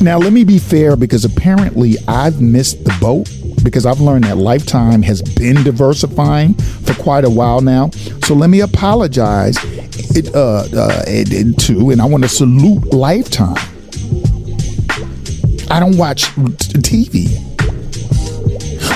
now 0.00 0.18
let 0.18 0.32
me 0.32 0.42
be 0.42 0.58
fair 0.58 0.96
because 0.96 1.24
apparently 1.24 1.94
I've 2.08 2.40
missed 2.40 2.82
the 2.82 2.92
boat 3.00 3.30
because 3.62 3.86
I've 3.86 4.00
learned 4.00 4.24
that 4.24 4.36
Lifetime 4.36 5.00
has 5.02 5.22
been 5.22 5.62
diversifying 5.62 6.54
for 6.54 6.94
quite 6.94 7.24
a 7.24 7.30
while 7.30 7.60
now. 7.60 7.90
So 8.24 8.34
let 8.34 8.50
me 8.50 8.58
apologize 8.58 9.56
it, 10.16 10.34
uh, 10.34 10.66
uh, 10.74 11.04
it, 11.06 11.28
it, 11.32 11.56
to, 11.66 11.90
and 11.90 12.02
I 12.02 12.04
want 12.04 12.24
to 12.24 12.28
salute 12.28 12.92
Lifetime. 12.92 13.54
I 15.70 15.78
don't 15.78 15.96
watch 15.96 16.24
TV. 16.82 17.47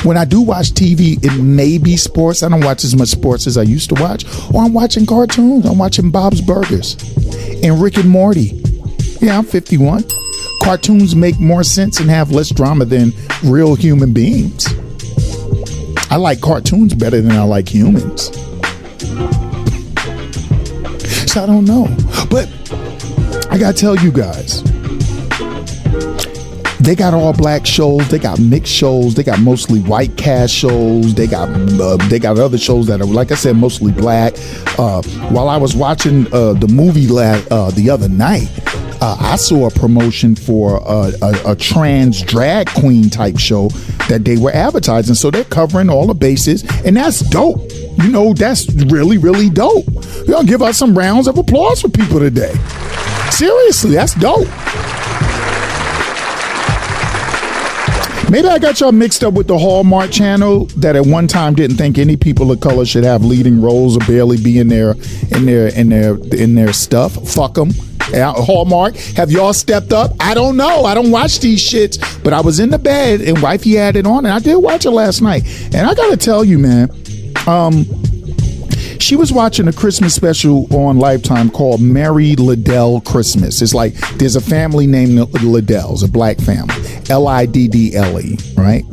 When 0.05 0.17
I 0.17 0.25
do 0.25 0.41
watch 0.41 0.73
TV, 0.73 1.23
it 1.25 1.41
may 1.41 1.79
be 1.79 1.97
sports. 1.97 2.43
I 2.43 2.49
don't 2.49 2.65
watch 2.65 2.83
as 2.83 2.97
much 2.97 3.11
sports 3.11 3.47
as 3.47 3.57
I 3.57 3.63
used 3.63 3.89
to 3.91 4.03
watch. 4.03 4.25
Or 4.53 4.63
I'm 4.63 4.73
watching 4.73 5.07
cartoons. 5.07 5.65
I'm 5.65 5.79
watching 5.79 6.11
Bob's 6.11 6.41
Burgers 6.41 6.97
and 7.63 7.81
Rick 7.81 7.99
and 7.99 8.09
Morty. 8.09 8.61
Yeah, 9.21 9.39
I'm 9.39 9.45
51. 9.45 10.05
Cartoons 10.61 11.15
make 11.15 11.39
more 11.39 11.63
sense 11.63 12.01
and 12.01 12.11
have 12.11 12.33
less 12.33 12.51
drama 12.51 12.85
than 12.85 13.13
real 13.45 13.77
human 13.77 14.13
beings. 14.13 14.67
I 16.11 16.17
like 16.17 16.41
cartoons 16.41 16.95
better 16.95 17.21
than 17.21 17.33
I 17.33 17.45
like 17.45 17.69
humans. 17.69 18.25
So 21.31 21.45
I 21.45 21.47
don't 21.47 21.65
know. 21.65 21.87
But 22.29 22.49
I 23.53 23.57
got 23.57 23.77
to 23.77 23.81
tell 23.81 23.97
you 23.97 24.11
guys 24.11 24.63
they 26.83 26.97
got 26.97 27.15
all 27.15 27.33
black 27.33 27.65
shows. 27.65 28.09
They 28.09 28.19
got 28.19 28.41
mixed 28.41 28.73
shows. 28.73 29.15
They 29.15 29.23
got 29.23 29.41
mostly 29.41 29.81
white 29.81 30.17
cast 30.17 30.53
shows. 30.53 31.15
They 31.15 31.27
got 31.27 31.49
uh, 31.49 31.97
they 32.09 32.19
got 32.19 32.39
other 32.39 32.59
shows 32.59 32.89
that 32.89 33.01
are 33.01 33.07
like 33.07 33.31
I 33.31 33.37
said 33.37 33.57
mostly 33.57 33.93
black. 33.93 34.35
Uh, 34.79 35.03
while 35.31 35.49
I 35.49 35.57
was 35.57 35.77
watching 35.77 36.27
uh, 36.33 36.55
the 36.55 36.67
movie 36.69 37.07
la- 37.07 37.43
uh, 37.51 37.71
the 37.71 37.89
other 37.89 38.09
night, 38.09 38.51
uh, 39.01 39.17
I 39.21 39.37
saw 39.37 39.69
a 39.69 39.71
promotion 39.71 40.35
for 40.35 40.77
a, 40.79 41.13
a, 41.23 41.53
a, 41.53 41.57
trans 41.57 42.23
drag 42.23 42.69
queen 42.71 43.11
type 43.11 43.39
show 43.39 43.69
that 44.09 44.25
they 44.25 44.37
were 44.37 44.53
advertising. 44.53 45.15
So 45.15 45.31
they're 45.31 45.45
covering 45.45 45.89
all 45.89 46.07
the 46.07 46.15
bases, 46.15 46.65
and 46.85 46.97
that's 46.97 47.21
dope. 47.31 47.71
You 48.03 48.09
know, 48.09 48.33
that's 48.33 48.69
really, 48.87 49.19
really 49.19 49.51
dope. 49.51 49.87
Gonna 50.27 50.47
give 50.47 50.63
us 50.63 50.79
some 50.79 50.99
rounds 50.99 51.29
of 51.29 51.39
applause 51.39 51.81
for 51.81 51.89
people 51.89 52.19
today. 52.19 52.55
Seriously, 53.31 53.93
that's 53.93 54.15
dope. 54.15 54.49
Maybe 58.33 58.49
I 58.49 58.59
got 58.59 58.81
y'all 58.81 58.93
mixed 58.93 59.23
up 59.23 59.35
with 59.35 59.47
the 59.47 59.59
Hallmark 59.59 60.11
channel 60.11 60.65
that 60.79 60.97
at 60.97 61.05
one 61.05 61.29
time 61.29 61.55
didn't 61.55 61.77
think 61.77 61.99
any 61.99 62.17
people 62.17 62.51
of 62.51 62.61
color 62.61 62.87
should 62.87 63.05
have 63.05 63.23
leading 63.23 63.61
roles 63.61 63.95
or 63.95 64.01
barely 64.07 64.43
be 64.43 64.59
in 64.59 64.69
their 64.69 64.93
in 65.33 65.45
their 65.45 65.69
in 65.69 65.91
their 65.91 66.17
in 66.35 66.55
their 66.55 66.73
stuff. 66.73 67.13
Fuck 67.29 67.53
them. 67.53 67.73
Hallmark, 68.01 68.97
have 69.17 69.31
y'all 69.31 69.53
stepped 69.53 69.93
up? 69.93 70.13
I 70.19 70.33
don't 70.33 70.57
know. 70.57 70.85
I 70.85 70.95
don't 70.95 71.11
watch 71.11 71.41
these 71.41 71.61
shits, 71.61 71.99
but 72.25 72.33
I 72.33 72.41
was 72.41 72.59
in 72.59 72.71
the 72.71 72.79
bed 72.79 73.21
and 73.21 73.43
wifey 73.43 73.75
had 73.75 73.97
it 73.97 74.07
on, 74.07 74.25
and 74.25 74.33
I 74.33 74.39
did 74.39 74.57
watch 74.57 74.87
it 74.87 74.93
last 74.93 75.21
night. 75.21 75.45
And 75.75 75.87
I 75.87 75.93
gotta 75.93 76.17
tell 76.17 76.43
you, 76.43 76.59
man, 76.59 76.91
um, 77.47 77.85
she 79.03 79.17
was 79.17 79.33
watching 79.33 79.67
a 79.67 79.73
Christmas 79.73 80.15
special 80.15 80.73
on 80.73 80.97
Lifetime 80.97 81.51
called 81.51 81.81
Merry 81.81 82.37
Liddle 82.37 83.01
Christmas. 83.01 83.61
It's 83.61 83.75
like 83.75 83.95
there's 84.19 84.37
a 84.37 84.41
family 84.41 84.87
named 84.87 85.19
Liddles, 85.43 86.05
a 86.05 86.09
black 86.09 86.39
family, 86.39 86.75
L 87.11 87.27
I 87.27 87.47
D 87.47 87.67
D 87.67 87.97
L 87.97 88.21
E, 88.21 88.39
right? 88.57 88.85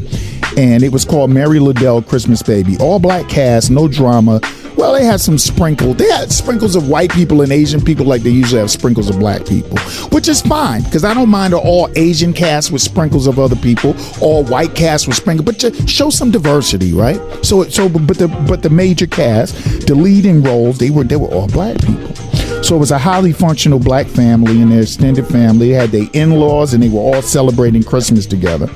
And 0.58 0.82
it 0.84 0.92
was 0.92 1.06
called 1.06 1.30
Merry 1.30 1.60
Liddle 1.60 2.02
Christmas 2.02 2.42
Baby. 2.42 2.76
All 2.80 2.98
black 2.98 3.30
cast, 3.30 3.70
no 3.70 3.88
drama. 3.88 4.42
Well, 4.80 4.94
they 4.94 5.04
had 5.04 5.20
some 5.20 5.38
sprinkles. 5.38 5.98
They 5.98 6.10
had 6.10 6.32
sprinkles 6.32 6.78
of 6.78 6.88
white 6.88 7.12
people 7.12 7.42
and 7.42 7.52
Asian 7.52 7.82
people, 7.82 8.06
like 8.06 8.22
they 8.22 8.30
usually 8.30 8.62
have 8.62 8.72
sprinkles 8.72 9.10
of 9.10 9.20
black 9.20 9.46
people, 9.46 9.78
which 10.08 10.30
is 10.30 10.42
fine 10.42 10.84
because 10.84 11.04
I 11.04 11.14
don't 11.14 11.28
mind 11.28 11.54
all 11.54 11.90
Asian 11.98 12.32
cast 12.32 12.72
with 12.72 12.82
sprinkles 12.82 13.28
of 13.28 13.40
other 13.40 13.58
people, 13.58 13.94
all 14.22 14.46
white 14.46 14.76
cast 14.76 15.06
with 15.06 15.18
sprinkles, 15.18 15.46
but 15.46 15.58
just 15.58 15.90
show 15.90 16.10
some 16.10 16.32
diversity, 16.32 16.94
right? 16.94 17.20
So, 17.46 17.66
so, 17.66 17.90
but 17.90 18.18
the 18.18 18.30
but 18.48 18.64
the 18.64 18.70
major 18.70 19.06
cast, 19.06 19.86
the 19.86 19.96
leading 19.96 20.42
roles, 20.44 20.78
they 20.78 20.92
were 20.92 21.04
they 21.04 21.18
were 21.18 21.28
all 21.28 21.50
black 21.50 21.78
people. 21.82 22.16
So 22.64 22.78
it 22.78 22.80
was 22.80 22.92
a 22.92 22.98
highly 22.98 23.34
functional 23.34 23.80
black 23.80 24.08
family 24.08 24.62
and 24.62 24.72
their 24.72 24.84
extended 24.84 25.28
family. 25.28 25.72
They 25.72 25.76
had 25.76 25.90
their 25.90 26.08
in-laws 26.14 26.74
and 26.74 26.82
they 26.82 26.88
were 26.88 27.02
all 27.02 27.22
celebrating 27.22 27.84
Christmas 27.84 28.26
together. 28.26 28.70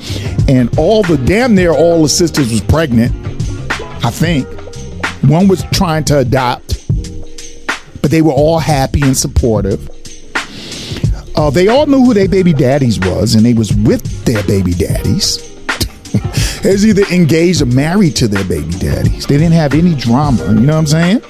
And 0.50 0.78
all 0.78 1.04
the 1.04 1.18
damn 1.18 1.56
near 1.56 1.72
all 1.72 2.04
the 2.04 2.10
sisters 2.10 2.52
was 2.52 2.60
pregnant, 2.60 3.16
I 4.04 4.10
think. 4.10 4.63
One 5.24 5.48
was 5.48 5.64
trying 5.72 6.04
to 6.06 6.20
adopt, 6.20 6.86
but 8.02 8.12
they 8.12 8.22
were 8.22 8.34
all 8.34 8.60
happy 8.60 9.02
and 9.02 9.16
supportive. 9.16 9.90
Uh, 11.36 11.50
they 11.50 11.68
all 11.68 11.86
knew 11.86 12.04
who 12.04 12.14
their 12.14 12.28
baby 12.28 12.54
daddies 12.54 13.00
was, 13.00 13.34
and 13.34 13.46
they 13.46 13.54
was 13.54 13.74
with 13.74 14.04
their 14.26 14.44
baby 14.44 14.74
daddies. 14.74 15.38
they 16.62 16.72
was 16.72 16.86
either 16.86 17.04
engaged 17.12 17.62
or 17.62 17.68
married 17.68 18.16
to 18.18 18.28
their 18.28 18.44
baby 18.44 18.72
daddies. 18.78 19.26
They 19.26 19.38
didn't 19.38 19.54
have 19.54 19.74
any 19.74 19.96
drama. 19.96 20.46
You 20.46 20.60
know 20.60 20.74
what 20.74 20.80
I'm 20.80 20.88
saying? 20.88 21.22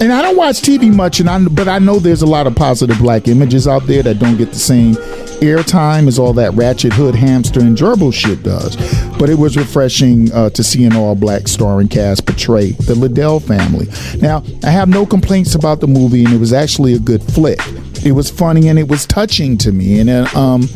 And 0.00 0.12
I 0.12 0.22
don't 0.22 0.36
watch 0.36 0.60
TV 0.62 0.94
much, 0.94 1.18
and 1.20 1.30
I 1.30 1.44
but 1.48 1.66
I 1.66 1.78
know 1.78 1.98
there's 1.98 2.22
a 2.22 2.26
lot 2.26 2.46
of 2.46 2.54
positive 2.54 2.98
black 2.98 3.26
images 3.26 3.66
out 3.66 3.84
there 3.86 4.02
that 4.02 4.18
don't 4.18 4.36
get 4.36 4.50
the 4.52 4.58
same 4.58 4.94
airtime 5.40 6.08
as 6.08 6.18
all 6.18 6.32
that 6.34 6.52
ratchet 6.54 6.92
hood 6.92 7.14
hamster 7.14 7.60
and 7.60 7.76
gerbil 7.76 8.12
shit 8.12 8.42
does. 8.42 8.76
But 9.18 9.30
it 9.30 9.38
was 9.38 9.56
refreshing 9.56 10.32
uh, 10.32 10.50
to 10.50 10.64
see 10.64 10.84
an 10.84 10.96
all 10.96 11.14
black 11.14 11.48
starring 11.48 11.88
cast 11.88 12.26
portray 12.26 12.72
the 12.72 12.94
Liddle 12.94 13.40
family. 13.40 13.88
Now, 14.20 14.42
I 14.64 14.70
have 14.70 14.88
no 14.88 15.06
complaints 15.06 15.54
about 15.54 15.80
the 15.80 15.86
movie, 15.86 16.24
and 16.24 16.34
it 16.34 16.38
was 16.38 16.52
actually 16.52 16.94
a 16.94 16.98
good 16.98 17.22
flick. 17.22 17.60
It 18.04 18.12
was 18.12 18.30
funny 18.30 18.68
and 18.68 18.78
it 18.78 18.88
was 18.88 19.06
touching 19.06 19.58
to 19.58 19.72
me, 19.72 19.98
and 20.00 20.08
uh, 20.08 20.26
um, 20.34 20.68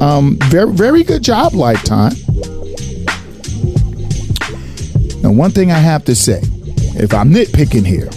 um, 0.00 0.38
very 0.44 0.72
very 0.72 1.04
good 1.04 1.22
job, 1.22 1.52
Lifetime. 1.52 2.12
Now, 5.22 5.30
one 5.32 5.50
thing 5.50 5.70
I 5.70 5.78
have 5.78 6.04
to 6.06 6.14
say, 6.14 6.40
if 6.96 7.12
I'm 7.12 7.30
nitpicking 7.30 7.86
here, 7.86 8.08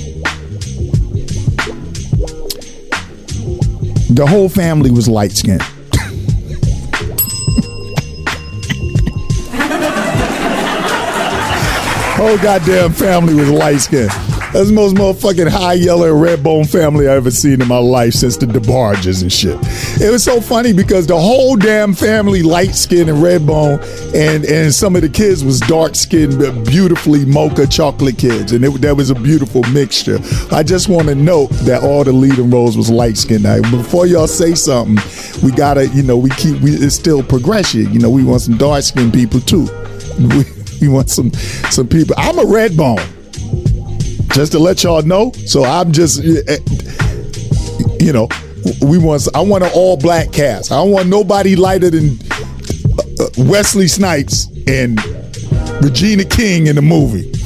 the 4.13 4.25
whole 4.25 4.47
family 4.47 4.91
was 4.91 5.09
light 5.09 5.33
skinned. 5.33 5.63
Whole 12.23 12.37
goddamn 12.37 12.93
family 12.93 13.33
was 13.33 13.49
light 13.49 13.79
skinned. 13.79 14.09
That's 14.53 14.69
the 14.69 14.73
most 14.73 14.95
motherfucking 14.95 15.49
high 15.49 15.73
yellow 15.73 16.13
red 16.13 16.41
bone 16.43 16.63
family 16.63 17.07
I 17.09 17.15
ever 17.15 17.31
seen 17.31 17.61
in 17.61 17.67
my 17.67 17.79
life 17.79 18.13
since 18.13 18.37
the 18.37 18.45
DeBarges 18.45 19.23
and 19.23 19.31
shit. 19.31 19.57
It 19.99 20.09
was 20.09 20.23
so 20.23 20.39
funny 20.39 20.71
because 20.71 21.05
the 21.05 21.19
whole 21.19 21.57
damn 21.57 21.93
family 21.93 22.43
light 22.43 22.75
skinned 22.75 23.09
and 23.09 23.21
red 23.21 23.45
bone, 23.45 23.79
and 24.15 24.45
and 24.45 24.73
some 24.73 24.95
of 24.95 25.01
the 25.01 25.09
kids 25.09 25.43
was 25.43 25.59
dark 25.61 25.95
skinned, 25.95 26.37
but 26.39 26.51
beautifully 26.65 27.25
mocha 27.25 27.67
chocolate 27.67 28.17
kids, 28.17 28.53
and 28.53 28.63
it, 28.63 28.69
that 28.81 28.95
was 28.95 29.09
a 29.09 29.15
beautiful 29.15 29.63
mixture. 29.71 30.19
I 30.51 30.63
just 30.63 30.87
want 30.87 31.09
to 31.09 31.15
note 31.15 31.49
that 31.65 31.83
all 31.83 32.03
the 32.05 32.13
leading 32.13 32.49
roles 32.49 32.77
was 32.77 32.89
light 32.89 33.17
skinned. 33.17 33.43
Now, 33.43 33.59
before 33.69 34.05
y'all 34.05 34.27
say 34.27 34.55
something, 34.55 34.97
we 35.43 35.51
gotta, 35.51 35.87
you 35.87 36.03
know, 36.03 36.15
we 36.15 36.29
keep 36.29 36.61
we 36.61 36.71
it's 36.71 36.95
still 36.95 37.21
progression. 37.21 37.91
You 37.91 37.99
know, 37.99 38.09
we 38.09 38.23
want 38.23 38.41
some 38.41 38.57
dark 38.57 38.83
skinned 38.83 39.13
people 39.13 39.41
too. 39.41 39.67
We, 40.13 40.45
we 40.83 40.89
want 40.89 41.09
some 41.09 41.31
some 41.71 41.87
people. 41.87 42.13
I'm 42.17 42.37
a 42.39 42.45
red 42.45 42.75
bone. 42.75 42.97
Just 44.33 44.51
to 44.51 44.59
let 44.59 44.83
y'all 44.83 45.01
know. 45.03 45.31
So 45.45 45.63
I'm 45.63 45.93
just 45.93 46.19
eh, 46.19 46.57
you 47.99 48.11
know, 48.11 48.27
we 48.81 48.97
want 48.97 49.25
I 49.33 49.41
want 49.41 49.63
an 49.63 49.71
all 49.73 49.95
black 49.95 50.33
cast. 50.33 50.73
I 50.73 50.75
don't 50.75 50.91
want 50.91 51.07
nobody 51.07 51.55
lighter 51.55 51.89
than 51.89 52.19
uh, 52.99 53.23
uh, 53.23 53.29
Wesley 53.49 53.87
Snipes 53.87 54.47
and 54.67 54.99
Regina 55.81 56.25
King 56.25 56.67
in 56.67 56.75
the 56.75 56.81
movie. 56.81 57.31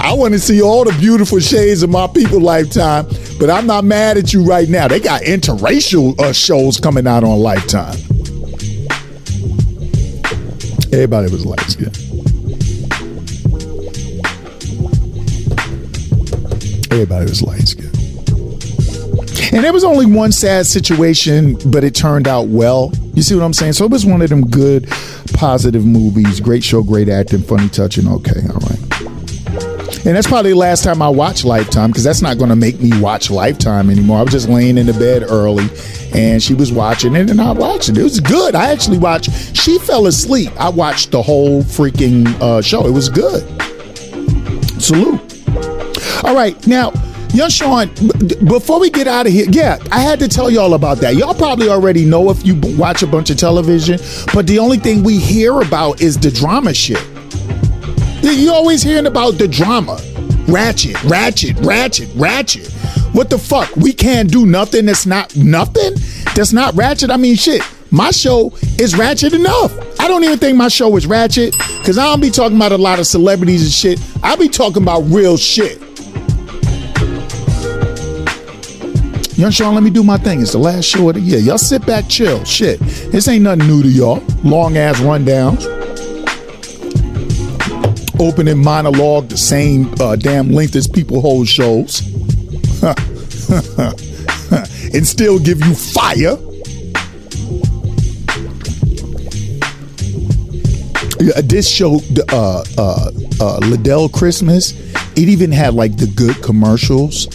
I 0.00 0.14
want 0.14 0.32
to 0.32 0.40
see 0.40 0.62
all 0.62 0.84
the 0.84 0.96
beautiful 0.98 1.38
shades 1.38 1.82
of 1.82 1.90
my 1.90 2.06
people 2.06 2.40
lifetime, 2.40 3.06
but 3.38 3.50
I'm 3.50 3.66
not 3.66 3.84
mad 3.84 4.16
at 4.16 4.32
you 4.32 4.42
right 4.42 4.68
now. 4.68 4.88
They 4.88 5.00
got 5.00 5.22
interracial 5.22 6.18
uh, 6.18 6.32
shows 6.32 6.80
coming 6.80 7.06
out 7.06 7.24
on 7.24 7.40
Lifetime. 7.40 8.07
Everybody 10.90 11.30
was 11.30 11.44
light 11.44 11.60
skinned. 11.60 11.96
Everybody 16.90 17.24
was 17.26 17.42
light 17.42 17.68
skinned. 17.68 17.94
And 19.52 19.64
there 19.64 19.72
was 19.72 19.84
only 19.84 20.06
one 20.06 20.32
sad 20.32 20.66
situation, 20.66 21.56
but 21.70 21.84
it 21.84 21.94
turned 21.94 22.26
out 22.26 22.48
well. 22.48 22.92
You 23.14 23.22
see 23.22 23.34
what 23.34 23.44
I'm 23.44 23.52
saying? 23.52 23.74
So 23.74 23.84
it 23.84 23.90
was 23.90 24.06
one 24.06 24.22
of 24.22 24.30
them 24.30 24.48
good, 24.48 24.88
positive 25.34 25.84
movies. 25.84 26.40
Great 26.40 26.64
show, 26.64 26.82
great 26.82 27.08
acting, 27.08 27.42
funny 27.42 27.68
touching. 27.68 28.08
Okay, 28.08 28.40
all 28.48 28.60
right. 28.60 28.87
And 30.06 30.16
that's 30.16 30.26
probably 30.26 30.52
the 30.52 30.56
last 30.56 30.84
time 30.84 31.02
I 31.02 31.08
watch 31.08 31.44
Lifetime 31.44 31.90
because 31.90 32.04
that's 32.04 32.22
not 32.22 32.38
going 32.38 32.50
to 32.50 32.56
make 32.56 32.80
me 32.80 32.90
watch 33.00 33.30
Lifetime 33.30 33.90
anymore. 33.90 34.18
I 34.18 34.22
was 34.22 34.32
just 34.32 34.48
laying 34.48 34.78
in 34.78 34.86
the 34.86 34.92
bed 34.92 35.24
early 35.28 35.68
and 36.14 36.42
she 36.42 36.54
was 36.54 36.72
watching 36.72 37.14
it 37.16 37.28
and 37.30 37.40
I 37.40 37.52
watched 37.52 37.88
it. 37.88 37.98
It 37.98 38.02
was 38.02 38.20
good. 38.20 38.54
I 38.54 38.70
actually 38.70 38.98
watched, 38.98 39.56
she 39.56 39.78
fell 39.80 40.06
asleep. 40.06 40.50
I 40.58 40.68
watched 40.68 41.10
the 41.10 41.20
whole 41.20 41.62
freaking 41.62 42.26
uh, 42.40 42.62
show. 42.62 42.86
It 42.86 42.92
was 42.92 43.08
good. 43.08 43.42
Salute. 44.80 45.20
All 46.24 46.34
right. 46.34 46.66
Now, 46.66 46.92
Young 47.34 47.50
Sean, 47.50 47.88
before 48.46 48.80
we 48.80 48.88
get 48.90 49.06
out 49.06 49.26
of 49.26 49.32
here, 49.32 49.46
yeah, 49.50 49.78
I 49.92 50.00
had 50.00 50.18
to 50.20 50.28
tell 50.28 50.50
y'all 50.50 50.74
about 50.74 50.98
that. 50.98 51.16
Y'all 51.16 51.34
probably 51.34 51.68
already 51.68 52.04
know 52.04 52.30
if 52.30 52.44
you 52.46 52.58
watch 52.76 53.02
a 53.02 53.06
bunch 53.06 53.30
of 53.30 53.36
television, 53.36 53.98
but 54.32 54.46
the 54.46 54.58
only 54.58 54.78
thing 54.78 55.02
we 55.02 55.18
hear 55.18 55.60
about 55.60 56.00
is 56.00 56.16
the 56.16 56.30
drama 56.30 56.72
shit. 56.72 57.04
You 58.22 58.52
always 58.52 58.82
hearing 58.82 59.06
about 59.06 59.32
the 59.38 59.46
drama. 59.46 60.00
Ratchet, 60.48 61.02
ratchet, 61.04 61.56
ratchet, 61.60 62.08
ratchet. 62.14 62.66
What 63.12 63.30
the 63.30 63.38
fuck? 63.38 63.74
We 63.76 63.92
can't 63.92 64.30
do 64.30 64.46
nothing 64.46 64.86
that's 64.86 65.06
not 65.06 65.36
nothing? 65.36 65.94
That's 66.34 66.52
not 66.52 66.74
ratchet? 66.74 67.10
I 67.10 67.16
mean, 67.16 67.36
shit. 67.36 67.62
My 67.90 68.10
show 68.10 68.52
is 68.78 68.96
ratchet 68.96 69.32
enough. 69.32 69.72
I 70.00 70.08
don't 70.08 70.24
even 70.24 70.38
think 70.38 70.56
my 70.56 70.68
show 70.68 70.94
is 70.96 71.06
ratchet 71.06 71.52
because 71.78 71.96
I 71.98 72.04
don't 72.04 72.20
be 72.20 72.30
talking 72.30 72.56
about 72.56 72.72
a 72.72 72.78
lot 72.78 72.98
of 72.98 73.06
celebrities 73.06 73.62
and 73.62 73.72
shit. 73.72 74.00
I 74.22 74.36
be 74.36 74.48
talking 74.48 74.82
about 74.82 75.00
real 75.00 75.36
shit. 75.36 75.80
Young 79.38 79.52
Sean, 79.52 79.74
let 79.74 79.84
me 79.84 79.90
do 79.90 80.02
my 80.02 80.18
thing. 80.18 80.40
It's 80.42 80.52
the 80.52 80.58
last 80.58 80.84
show 80.84 81.08
of 81.08 81.14
the 81.14 81.20
year. 81.20 81.38
Y'all 81.38 81.58
sit 81.58 81.86
back, 81.86 82.08
chill. 82.08 82.44
Shit. 82.44 82.80
This 82.80 83.28
ain't 83.28 83.44
nothing 83.44 83.66
new 83.66 83.82
to 83.82 83.88
y'all. 83.88 84.22
Long 84.42 84.76
ass 84.76 84.98
rundowns 85.00 85.77
opening 88.20 88.62
monologue 88.62 89.28
the 89.28 89.36
same 89.36 89.94
uh, 90.00 90.16
damn 90.16 90.50
length 90.50 90.76
as 90.76 90.86
people 90.86 91.20
hold 91.20 91.48
shows. 91.48 92.00
and 94.94 95.06
still 95.06 95.38
give 95.38 95.64
you 95.64 95.74
fire. 95.74 96.36
This 101.42 101.68
show, 101.68 102.00
uh, 102.30 102.64
uh, 102.78 103.10
uh, 103.40 103.58
Liddle 103.58 104.08
Christmas, 104.08 104.72
it 105.16 105.28
even 105.28 105.50
had 105.50 105.74
like 105.74 105.96
the 105.96 106.06
good 106.06 106.42
commercials. 106.42 107.26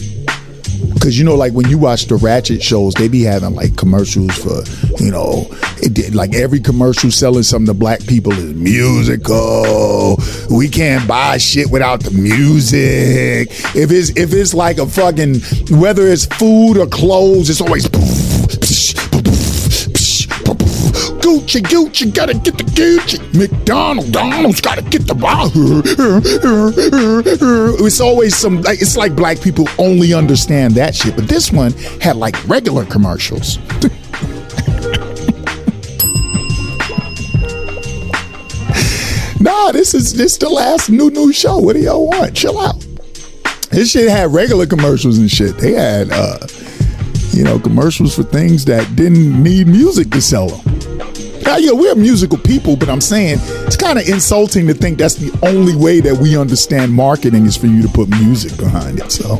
Cause 1.04 1.18
you 1.18 1.24
know, 1.24 1.34
like 1.34 1.52
when 1.52 1.68
you 1.68 1.76
watch 1.76 2.06
the 2.06 2.16
Ratchet 2.16 2.62
shows, 2.62 2.94
they 2.94 3.08
be 3.08 3.24
having 3.24 3.54
like 3.54 3.76
commercials 3.76 4.34
for, 4.38 4.64
you 5.04 5.10
know, 5.10 5.46
it 5.82 5.92
did, 5.92 6.14
like 6.14 6.34
every 6.34 6.60
commercial 6.60 7.10
selling 7.10 7.42
something 7.42 7.66
to 7.66 7.74
black 7.74 8.00
people 8.06 8.32
is 8.32 8.54
musical. 8.54 10.16
We 10.48 10.70
can't 10.70 11.06
buy 11.06 11.36
shit 11.36 11.70
without 11.70 12.02
the 12.02 12.10
music. 12.10 13.50
If 13.76 13.90
it's 13.90 14.16
if 14.16 14.32
it's 14.32 14.54
like 14.54 14.78
a 14.78 14.86
fucking 14.86 15.40
whether 15.78 16.06
it's 16.06 16.24
food 16.24 16.78
or 16.78 16.86
clothes, 16.86 17.50
it's 17.50 17.60
always 17.60 17.86
Gucci, 21.24 21.62
Gucci, 21.62 22.14
gotta 22.14 22.34
get 22.34 22.58
the 22.58 22.64
Gucci. 22.64 23.18
McDonald, 23.32 24.12
Donald's 24.12 24.60
gotta 24.60 24.82
get 24.82 25.06
the. 25.06 25.14
It's 27.80 28.00
always 28.00 28.36
some. 28.36 28.60
Like, 28.60 28.82
it's 28.82 28.94
like 28.94 29.16
black 29.16 29.40
people 29.40 29.66
only 29.78 30.12
understand 30.12 30.74
that 30.74 30.94
shit, 30.94 31.16
but 31.16 31.26
this 31.26 31.50
one 31.50 31.72
had 32.02 32.16
like 32.16 32.36
regular 32.46 32.84
commercials. 32.84 33.56
nah, 39.40 39.72
this 39.72 39.94
is 39.94 40.12
this 40.12 40.36
the 40.36 40.50
last 40.50 40.90
new 40.90 41.08
new 41.08 41.32
show. 41.32 41.56
What 41.56 41.72
do 41.72 41.80
y'all 41.80 42.06
want? 42.06 42.36
Chill 42.36 42.58
out. 42.58 42.86
This 43.70 43.92
shit 43.92 44.10
had 44.10 44.30
regular 44.34 44.66
commercials 44.66 45.16
and 45.16 45.30
shit. 45.30 45.56
They 45.56 45.72
had, 45.72 46.10
uh, 46.12 46.46
you 47.30 47.44
know, 47.44 47.58
commercials 47.58 48.14
for 48.14 48.24
things 48.24 48.66
that 48.66 48.94
didn't 48.94 49.42
need 49.42 49.68
music 49.68 50.10
to 50.10 50.20
sell 50.20 50.48
them. 50.48 50.73
Now, 51.44 51.56
yeah, 51.58 51.72
we're 51.72 51.94
musical 51.94 52.38
people, 52.38 52.74
but 52.74 52.88
I'm 52.88 53.02
saying 53.02 53.38
it's 53.66 53.76
kind 53.76 53.98
of 53.98 54.08
insulting 54.08 54.66
to 54.66 54.74
think 54.74 54.98
that's 54.98 55.16
the 55.16 55.30
only 55.46 55.76
way 55.76 56.00
that 56.00 56.16
we 56.16 56.38
understand 56.38 56.92
marketing 56.92 57.44
is 57.44 57.56
for 57.56 57.66
you 57.66 57.82
to 57.82 57.88
put 57.88 58.08
music 58.08 58.56
behind 58.56 58.98
it. 58.98 59.12
So 59.12 59.36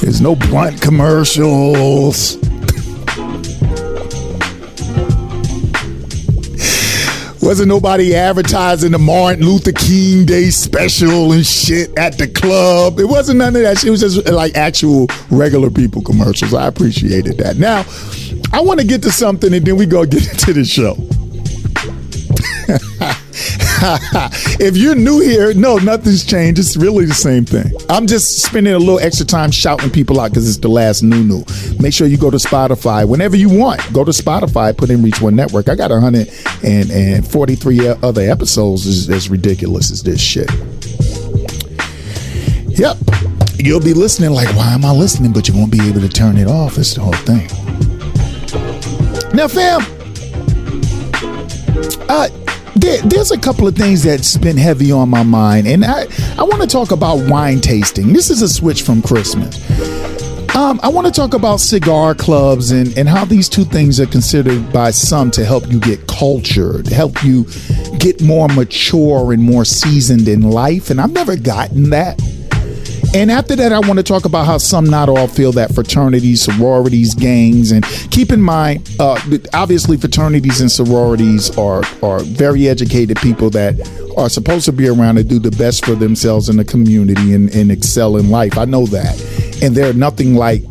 there's 0.00 0.20
no 0.20 0.34
blunt 0.34 0.82
commercials. 0.82 2.36
Wasn't 7.40 7.68
nobody 7.68 8.16
advertising 8.16 8.90
the 8.90 8.98
Martin 8.98 9.44
Luther 9.46 9.70
King 9.70 10.26
Day 10.26 10.50
special 10.50 11.30
and 11.30 11.46
shit 11.46 11.96
at 11.96 12.18
the 12.18 12.26
club. 12.26 12.98
It 12.98 13.04
wasn't 13.04 13.38
none 13.38 13.54
of 13.54 13.62
that. 13.62 13.84
It 13.84 13.90
was 13.90 14.00
just 14.00 14.28
like 14.28 14.56
actual 14.56 15.06
regular 15.30 15.70
people 15.70 16.02
commercials. 16.02 16.52
I 16.52 16.66
appreciated 16.66 17.38
that. 17.38 17.56
Now, 17.56 17.84
I 18.52 18.60
want 18.60 18.80
to 18.80 18.86
get 18.86 19.02
to 19.02 19.10
something 19.10 19.52
and 19.52 19.66
then 19.66 19.76
we 19.76 19.86
go 19.86 20.04
get 20.04 20.28
into 20.32 20.52
the 20.52 20.64
show. 20.64 20.96
if 24.58 24.76
you're 24.76 24.94
new 24.94 25.20
here, 25.20 25.52
no, 25.54 25.76
nothing's 25.76 26.24
changed. 26.24 26.58
It's 26.58 26.76
really 26.76 27.04
the 27.04 27.14
same 27.14 27.44
thing. 27.44 27.70
I'm 27.88 28.06
just 28.06 28.42
spending 28.42 28.72
a 28.72 28.78
little 28.78 28.98
extra 28.98 29.26
time 29.26 29.50
shouting 29.50 29.90
people 29.90 30.18
out 30.18 30.30
because 30.30 30.48
it's 30.48 30.58
the 30.58 30.68
last 30.68 31.02
new 31.02 31.22
new. 31.22 31.44
Make 31.78 31.92
sure 31.92 32.06
you 32.06 32.16
go 32.16 32.30
to 32.30 32.38
Spotify 32.38 33.06
whenever 33.06 33.36
you 33.36 33.50
want. 33.50 33.80
Go 33.92 34.02
to 34.04 34.10
Spotify, 34.12 34.76
put 34.76 34.90
in 34.90 35.02
Reach 35.02 35.20
One 35.20 35.36
Network. 35.36 35.68
I 35.68 35.74
got 35.74 35.90
143 35.90 37.88
other 37.88 38.22
episodes 38.22 38.86
as, 38.86 39.10
as 39.10 39.28
ridiculous 39.28 39.90
as 39.90 40.02
this 40.02 40.20
shit. 40.20 40.50
Yep. 42.78 42.96
You'll 43.58 43.80
be 43.80 43.94
listening 43.94 44.30
like, 44.30 44.48
why 44.56 44.72
am 44.72 44.84
I 44.84 44.92
listening? 44.92 45.32
But 45.32 45.48
you 45.48 45.54
won't 45.54 45.72
be 45.72 45.86
able 45.88 46.00
to 46.00 46.08
turn 46.08 46.36
it 46.36 46.48
off. 46.48 46.78
It's 46.78 46.94
the 46.94 47.02
whole 47.02 47.12
thing. 47.12 47.48
Now, 49.36 49.48
fam, 49.48 49.82
uh, 52.08 52.28
there, 52.74 53.02
there's 53.02 53.32
a 53.32 53.38
couple 53.38 53.68
of 53.68 53.76
things 53.76 54.02
that's 54.02 54.38
been 54.38 54.56
heavy 54.56 54.90
on 54.90 55.10
my 55.10 55.24
mind, 55.24 55.66
and 55.66 55.84
I, 55.84 56.06
I 56.38 56.42
want 56.42 56.62
to 56.62 56.66
talk 56.66 56.90
about 56.90 57.28
wine 57.28 57.60
tasting. 57.60 58.14
This 58.14 58.30
is 58.30 58.40
a 58.40 58.48
switch 58.48 58.80
from 58.80 59.02
Christmas. 59.02 59.54
Um, 60.56 60.80
I 60.82 60.88
want 60.88 61.06
to 61.06 61.12
talk 61.12 61.34
about 61.34 61.60
cigar 61.60 62.14
clubs 62.14 62.70
and, 62.70 62.96
and 62.96 63.06
how 63.06 63.26
these 63.26 63.50
two 63.50 63.66
things 63.66 64.00
are 64.00 64.06
considered 64.06 64.72
by 64.72 64.90
some 64.90 65.30
to 65.32 65.44
help 65.44 65.70
you 65.70 65.80
get 65.80 66.06
cultured, 66.06 66.86
help 66.86 67.22
you 67.22 67.44
get 67.98 68.22
more 68.22 68.48
mature 68.48 69.34
and 69.34 69.42
more 69.42 69.66
seasoned 69.66 70.28
in 70.28 70.48
life. 70.48 70.88
And 70.88 70.98
I've 70.98 71.12
never 71.12 71.36
gotten 71.36 71.90
that. 71.90 72.18
And 73.14 73.30
after 73.30 73.56
that, 73.56 73.72
I 73.72 73.78
want 73.80 73.98
to 73.98 74.02
talk 74.02 74.24
about 74.24 74.46
how 74.46 74.58
some, 74.58 74.84
not 74.84 75.08
all, 75.08 75.26
feel 75.26 75.52
that 75.52 75.74
fraternities, 75.74 76.42
sororities, 76.42 77.14
gangs, 77.14 77.72
and 77.72 77.84
keep 78.10 78.30
in 78.30 78.40
mind, 78.40 78.88
uh, 79.00 79.18
obviously, 79.54 79.96
fraternities 79.96 80.60
and 80.60 80.70
sororities 80.70 81.56
are 81.56 81.82
are 82.02 82.20
very 82.20 82.68
educated 82.68 83.16
people 83.18 83.50
that 83.50 83.74
are 84.16 84.28
supposed 84.28 84.64
to 84.66 84.72
be 84.72 84.88
around 84.88 85.16
to 85.16 85.24
do 85.24 85.38
the 85.38 85.50
best 85.52 85.84
for 85.84 85.94
themselves 85.94 86.48
in 86.48 86.56
the 86.56 86.64
community 86.64 87.34
and, 87.34 87.54
and 87.54 87.70
excel 87.70 88.16
in 88.16 88.30
life. 88.30 88.58
I 88.58 88.64
know 88.64 88.86
that, 88.86 89.62
and 89.62 89.74
they're 89.74 89.94
nothing 89.94 90.34
like 90.34 90.62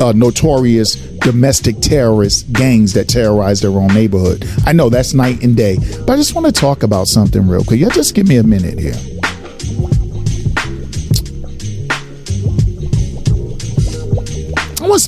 uh, 0.00 0.12
notorious 0.12 0.94
domestic 1.18 1.80
terrorist 1.80 2.52
gangs 2.52 2.92
that 2.94 3.08
terrorize 3.08 3.60
their 3.60 3.72
own 3.72 3.88
neighborhood. 3.88 4.44
I 4.66 4.72
know 4.72 4.88
that's 4.88 5.14
night 5.14 5.42
and 5.42 5.56
day, 5.56 5.76
but 6.06 6.10
I 6.10 6.16
just 6.16 6.34
want 6.34 6.46
to 6.46 6.52
talk 6.52 6.82
about 6.82 7.08
something 7.08 7.46
real 7.48 7.64
quick. 7.64 7.80
Y'all 7.80 7.90
just 7.90 8.14
give 8.14 8.28
me 8.28 8.36
a 8.36 8.42
minute 8.42 8.78
here. 8.78 9.17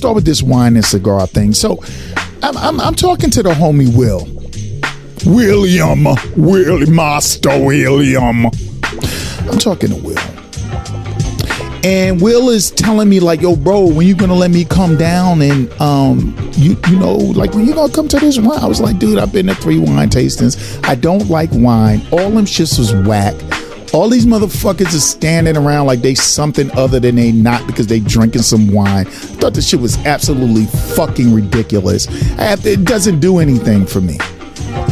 Start 0.01 0.15
with 0.15 0.25
this 0.25 0.41
wine 0.41 0.75
and 0.75 0.83
cigar 0.83 1.27
thing. 1.27 1.53
So, 1.53 1.77
I'm, 2.41 2.57
I'm, 2.57 2.79
I'm 2.81 2.95
talking 2.95 3.29
to 3.29 3.43
the 3.43 3.51
homie 3.51 3.95
Will. 3.95 4.27
William, 5.31 6.05
Will, 6.35 6.89
Master 6.89 7.63
William. 7.63 8.47
I'm 8.47 9.59
talking 9.59 9.89
to 9.89 9.95
Will. 9.97 10.17
And 11.83 12.19
Will 12.19 12.49
is 12.49 12.71
telling 12.71 13.09
me 13.09 13.19
like, 13.19 13.41
yo, 13.41 13.55
bro, 13.55 13.85
when 13.85 14.07
you 14.07 14.15
gonna 14.15 14.33
let 14.33 14.49
me 14.49 14.65
come 14.65 14.97
down 14.97 15.43
and 15.43 15.71
um, 15.79 16.35
you 16.53 16.75
you 16.87 16.97
know, 16.97 17.13
like 17.15 17.53
when 17.53 17.67
you 17.67 17.75
gonna 17.75 17.93
come 17.93 18.07
to 18.07 18.19
this 18.19 18.39
wine? 18.39 18.57
I 18.57 18.65
was 18.65 18.81
like, 18.81 18.97
dude, 18.97 19.19
I've 19.19 19.31
been 19.31 19.45
to 19.47 19.55
three 19.55 19.77
wine 19.77 20.09
tastings. 20.09 20.83
I 20.83 20.95
don't 20.95 21.29
like 21.29 21.51
wine. 21.53 22.01
All 22.11 22.31
them 22.31 22.45
shits 22.45 22.79
was 22.79 22.95
whack. 23.05 23.35
All 23.93 24.07
these 24.07 24.25
motherfuckers 24.25 24.95
are 24.95 25.01
standing 25.01 25.57
around 25.57 25.85
like 25.85 26.01
they 26.01 26.15
something 26.15 26.71
other 26.77 26.99
than 26.99 27.15
they 27.15 27.33
not 27.33 27.67
because 27.67 27.87
they 27.87 27.99
drinking 27.99 28.43
some 28.43 28.71
wine. 28.71 29.05
I 29.05 29.09
thought 29.09 29.53
this 29.53 29.67
shit 29.67 29.81
was 29.81 29.97
absolutely 30.05 30.65
fucking 30.95 31.33
ridiculous. 31.33 32.05
Have, 32.35 32.65
it 32.65 32.85
doesn't 32.85 33.19
do 33.19 33.39
anything 33.39 33.85
for 33.85 33.99
me. 33.99 34.17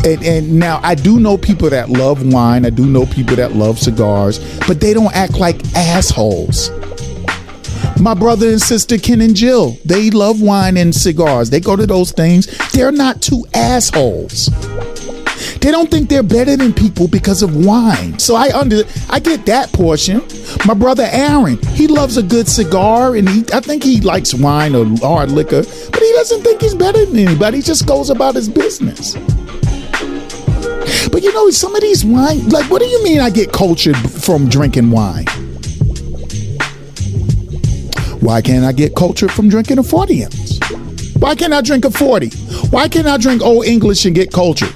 And, 0.05 0.21
and, 0.23 0.59
now 0.59 0.81
I 0.83 0.95
do 0.95 1.19
know 1.19 1.37
people 1.37 1.69
that 1.69 1.89
love 1.89 2.25
wine. 2.33 2.65
I 2.65 2.71
do 2.71 2.85
know 2.85 3.05
people 3.05 3.37
that 3.37 3.53
love 3.53 3.79
cigars, 3.79 4.39
but 4.67 4.81
they 4.81 4.93
don't 4.93 5.15
act 5.15 5.39
like 5.39 5.63
assholes. 5.75 6.69
My 7.99 8.13
brother 8.13 8.49
and 8.49 8.61
sister 8.61 8.97
Ken 8.97 9.21
and 9.21 9.35
Jill, 9.35 9.77
they 9.85 10.09
love 10.09 10.41
wine 10.41 10.75
and 10.75 10.93
cigars. 10.93 11.49
They 11.49 11.61
go 11.61 11.77
to 11.77 11.85
those 11.85 12.11
things. 12.11 12.47
They're 12.71 12.91
not 12.91 13.21
two 13.21 13.45
assholes. 13.53 14.49
They 15.61 15.71
don't 15.71 15.91
think 15.91 16.07
they're 16.07 16.23
better 16.23 16.55
than 16.55 16.73
people 16.73 17.07
because 17.09 17.43
of 17.43 17.65
wine. 17.65 18.17
So 18.17 18.35
I 18.35 18.49
under 18.57 18.83
I 19.09 19.19
get 19.19 19.45
that 19.47 19.71
portion. 19.73 20.21
My 20.65 20.73
brother 20.73 21.07
Aaron, 21.11 21.57
he 21.73 21.87
loves 21.87 22.15
a 22.15 22.23
good 22.23 22.47
cigar 22.47 23.15
and 23.15 23.27
he 23.27 23.43
I 23.53 23.59
think 23.59 23.83
he 23.83 23.99
likes 23.99 24.33
wine 24.33 24.73
or 24.73 24.85
hard 24.99 25.31
liquor, 25.31 25.63
but 25.63 26.01
he 26.01 26.11
doesn't 26.13 26.43
think 26.43 26.61
he's 26.61 26.75
better 26.75 27.05
than 27.05 27.17
anybody. 27.19 27.57
He 27.57 27.63
just 27.63 27.85
goes 27.85 28.09
about 28.09 28.35
his 28.35 28.47
business. 28.47 29.15
But 31.11 31.23
you 31.23 31.33
know, 31.33 31.49
some 31.49 31.75
of 31.75 31.81
these 31.81 32.05
wine, 32.05 32.47
like, 32.49 32.69
what 32.71 32.81
do 32.81 32.87
you 32.87 33.03
mean 33.03 33.19
I 33.19 33.29
get 33.29 33.51
cultured 33.51 33.97
from 33.97 34.47
drinking 34.47 34.91
wine? 34.91 35.25
Why 38.21 38.41
can't 38.41 38.63
I 38.63 38.71
get 38.71 38.95
cultured 38.95 39.31
from 39.31 39.49
drinking 39.49 39.79
a 39.79 39.83
40 39.83 40.23
ounce? 40.23 40.59
Why 41.17 41.35
can't 41.35 41.53
I 41.53 41.61
drink 41.61 41.83
a 41.83 41.91
40? 41.91 42.29
Why 42.69 42.87
can't 42.87 43.07
I 43.07 43.17
drink 43.17 43.41
Old 43.41 43.65
English 43.65 44.05
and 44.05 44.15
get 44.15 44.31
cultured? 44.31 44.73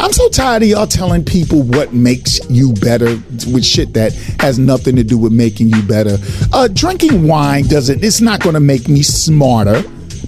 I'm 0.00 0.14
so 0.14 0.30
tired 0.30 0.62
of 0.62 0.68
y'all 0.70 0.86
telling 0.86 1.26
people 1.26 1.62
what 1.62 1.92
makes 1.92 2.40
you 2.48 2.72
better 2.72 3.16
with 3.52 3.66
shit 3.66 3.92
that 3.92 4.14
has 4.40 4.58
nothing 4.58 4.96
to 4.96 5.04
do 5.04 5.18
with 5.18 5.30
making 5.30 5.68
you 5.68 5.82
better. 5.82 6.16
Uh, 6.54 6.68
drinking 6.72 7.28
wine 7.28 7.64
doesn't, 7.66 8.02
it's 8.02 8.22
not 8.22 8.40
going 8.40 8.54
to 8.54 8.60
make 8.60 8.88
me 8.88 9.02
smarter. 9.02 9.82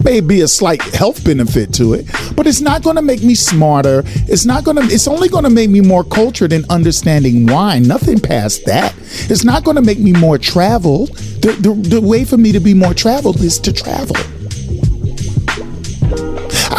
Maybe 0.05 0.43
a 0.43 0.49
slight 0.49 0.83
health 0.83 1.25
benefit 1.25 1.73
to 1.75 1.95
it, 1.95 2.07
but 2.37 2.47
it's 2.47 2.61
not 2.61 2.83
going 2.83 2.97
to 2.97 3.03
make 3.03 3.23
me 3.23 3.35
smarter. 3.35 4.03
It's 4.29 4.45
not 4.45 4.63
going 4.63 4.77
to, 4.77 4.83
it's 4.83 5.09
only 5.09 5.31
going 5.31 5.45
to 5.45 5.51
make 5.51 5.71
me 5.71 5.81
more 5.81 6.05
cultured 6.05 6.53
in 6.53 6.67
understanding 6.69 7.47
wine. 7.47 7.85
Nothing 7.85 8.21
past 8.21 8.67
that. 8.67 8.95
It's 9.31 9.45
not 9.45 9.65
going 9.65 9.77
to 9.77 9.83
make 9.83 9.99
me 9.99 10.13
more 10.13 10.37
traveled. 10.37 11.17
The, 11.41 11.53
the, 11.53 11.89
the 11.89 12.01
way 12.01 12.27
for 12.27 12.37
me 12.37 12.53
to 12.53 12.61
be 12.61 12.75
more 12.75 12.93
traveled 12.93 13.41
is 13.41 13.59
to 13.61 13.73
travel. 13.73 14.17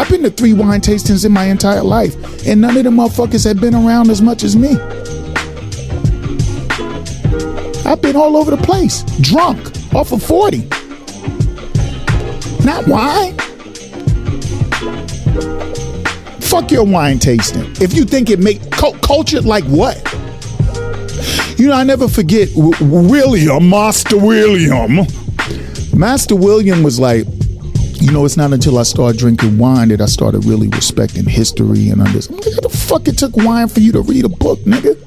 I've 0.04 0.10
been 0.10 0.24
to 0.24 0.30
three 0.30 0.52
wine 0.52 0.82
tastings 0.82 1.26
in 1.26 1.32
my 1.32 1.46
entire 1.46 1.82
life, 1.82 2.14
and 2.46 2.60
none 2.60 2.76
of 2.76 2.84
them 2.84 2.98
motherfuckers 2.98 3.46
have 3.46 3.62
been 3.62 3.74
around 3.74 4.10
as 4.10 4.22
much 4.22 4.44
as 4.44 4.54
me. 4.54 4.72
I've 7.90 8.02
been 8.02 8.18
all 8.18 8.36
over 8.36 8.52
the 8.52 8.62
place, 8.62 9.04
drunk, 9.22 9.60
off 9.96 10.12
of 10.12 10.22
40. 10.22 10.68
not 12.66 12.86
wine. 12.86 13.38
Fuck 16.42 16.70
your 16.70 16.84
wine 16.84 17.18
tasting. 17.18 17.64
If 17.82 17.94
you 17.94 18.04
think 18.04 18.30
it 18.30 18.40
make 18.40 18.60
culture 18.72 19.40
like 19.40 19.64
what? 19.64 19.96
You 21.58 21.68
know, 21.70 21.76
I 21.76 21.86
never 21.86 22.10
forget 22.10 22.50
w- 22.54 22.74
William, 22.82 23.70
Master 23.70 24.18
William. 24.18 25.08
Master 25.96 26.36
William 26.36 26.84
was 26.84 27.00
like, 27.00 27.26
you 28.04 28.12
know, 28.12 28.26
it's 28.26 28.36
not 28.36 28.52
until 28.52 28.78
I 28.80 28.84
started 28.84 29.18
drinking 29.18 29.58
wine 29.58 29.88
that 29.88 30.02
I 30.02 30.08
started 30.08 30.44
really 30.44 30.68
respecting 30.68 31.24
history 31.24 31.88
and 31.88 32.02
understanding. 32.02 32.52
How 32.54 32.60
the 32.60 32.68
fuck 32.68 33.08
it 33.08 33.18
took 33.18 33.38
wine 33.38 33.70
for 33.70 33.80
you 33.80 33.94
to 33.94 34.02
read 34.02 34.26
a 34.26 34.30
book, 34.30 34.60
nigga? 34.66 35.00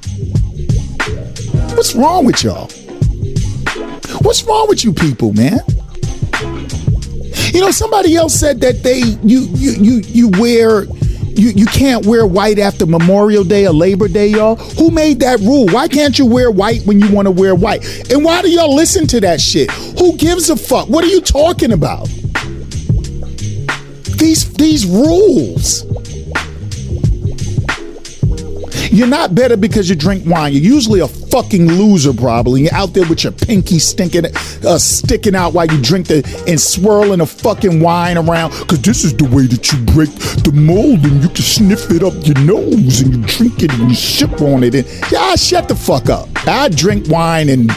What's 1.75 1.93
wrong 1.93 2.25
with 2.25 2.43
y'all? 2.43 2.67
What's 4.23 4.43
wrong 4.45 4.65
with 4.67 4.83
you 4.83 4.93
people, 4.93 5.31
man? 5.33 5.59
You 7.53 7.61
know, 7.61 7.69
somebody 7.69 8.15
else 8.15 8.33
said 8.33 8.61
that 8.61 8.81
they 8.81 8.97
you 9.23 9.41
you 9.53 9.71
you 9.73 10.01
you 10.07 10.29
wear 10.29 10.85
you, 11.37 11.49
you 11.49 11.67
can't 11.67 12.03
wear 12.07 12.25
white 12.25 12.57
after 12.57 12.87
Memorial 12.87 13.43
Day 13.43 13.67
or 13.67 13.73
Labor 13.73 14.07
Day, 14.07 14.29
y'all. 14.29 14.55
Who 14.55 14.89
made 14.89 15.19
that 15.19 15.39
rule? 15.41 15.67
Why 15.67 15.87
can't 15.87 16.17
you 16.17 16.25
wear 16.25 16.49
white 16.49 16.81
when 16.87 16.99
you 16.99 17.11
want 17.13 17.27
to 17.27 17.31
wear 17.31 17.53
white? 17.53 18.11
And 18.11 18.25
why 18.25 18.41
do 18.41 18.49
y'all 18.49 18.73
listen 18.73 19.05
to 19.07 19.19
that 19.21 19.39
shit? 19.39 19.69
Who 19.99 20.17
gives 20.17 20.49
a 20.49 20.57
fuck? 20.57 20.89
What 20.89 21.03
are 21.03 21.09
you 21.09 21.21
talking 21.21 21.73
about? 21.73 22.09
These 24.17 24.53
these 24.53 24.85
rules. 24.85 25.85
You're 28.91 29.05
not 29.07 29.35
better 29.35 29.57
because 29.57 29.89
you 29.89 29.95
drink 29.95 30.25
wine. 30.25 30.53
You're 30.53 30.63
usually 30.63 31.01
a 31.01 31.07
fucking 31.07 31.67
loser, 31.67 32.13
probably. 32.13 32.63
You're 32.63 32.73
out 32.73 32.93
there 32.93 33.07
with 33.07 33.23
your 33.23 33.33
pinky 33.33 33.77
stinking, 33.77 34.25
uh, 34.25 34.79
sticking 34.79 35.35
out 35.35 35.53
while 35.53 35.67
you 35.67 35.79
drink 35.81 36.07
the 36.07 36.25
and 36.47 36.59
swirling 36.59 37.19
the 37.19 37.27
fucking 37.27 37.79
wine 37.79 38.17
around. 38.17 38.51
Cause 38.67 38.81
this 38.81 39.03
is 39.03 39.15
the 39.15 39.25
way 39.25 39.45
that 39.45 39.71
you 39.71 39.77
break 39.93 40.09
the 40.43 40.51
mold, 40.51 41.05
and 41.05 41.21
you 41.21 41.29
can 41.29 41.43
sniff 41.43 41.91
it 41.91 42.01
up 42.01 42.13
your 42.25 42.39
nose, 42.39 43.01
and 43.01 43.15
you 43.15 43.23
drink 43.23 43.61
it 43.61 43.71
and 43.73 43.89
you 43.89 43.95
sip 43.95 44.41
on 44.41 44.63
it. 44.63 44.73
And 44.73 44.87
yeah, 45.11 45.35
shut 45.35 45.67
the 45.67 45.75
fuck 45.75 46.09
up. 46.09 46.27
I 46.47 46.69
drink 46.69 47.07
wine 47.07 47.49
and 47.49 47.69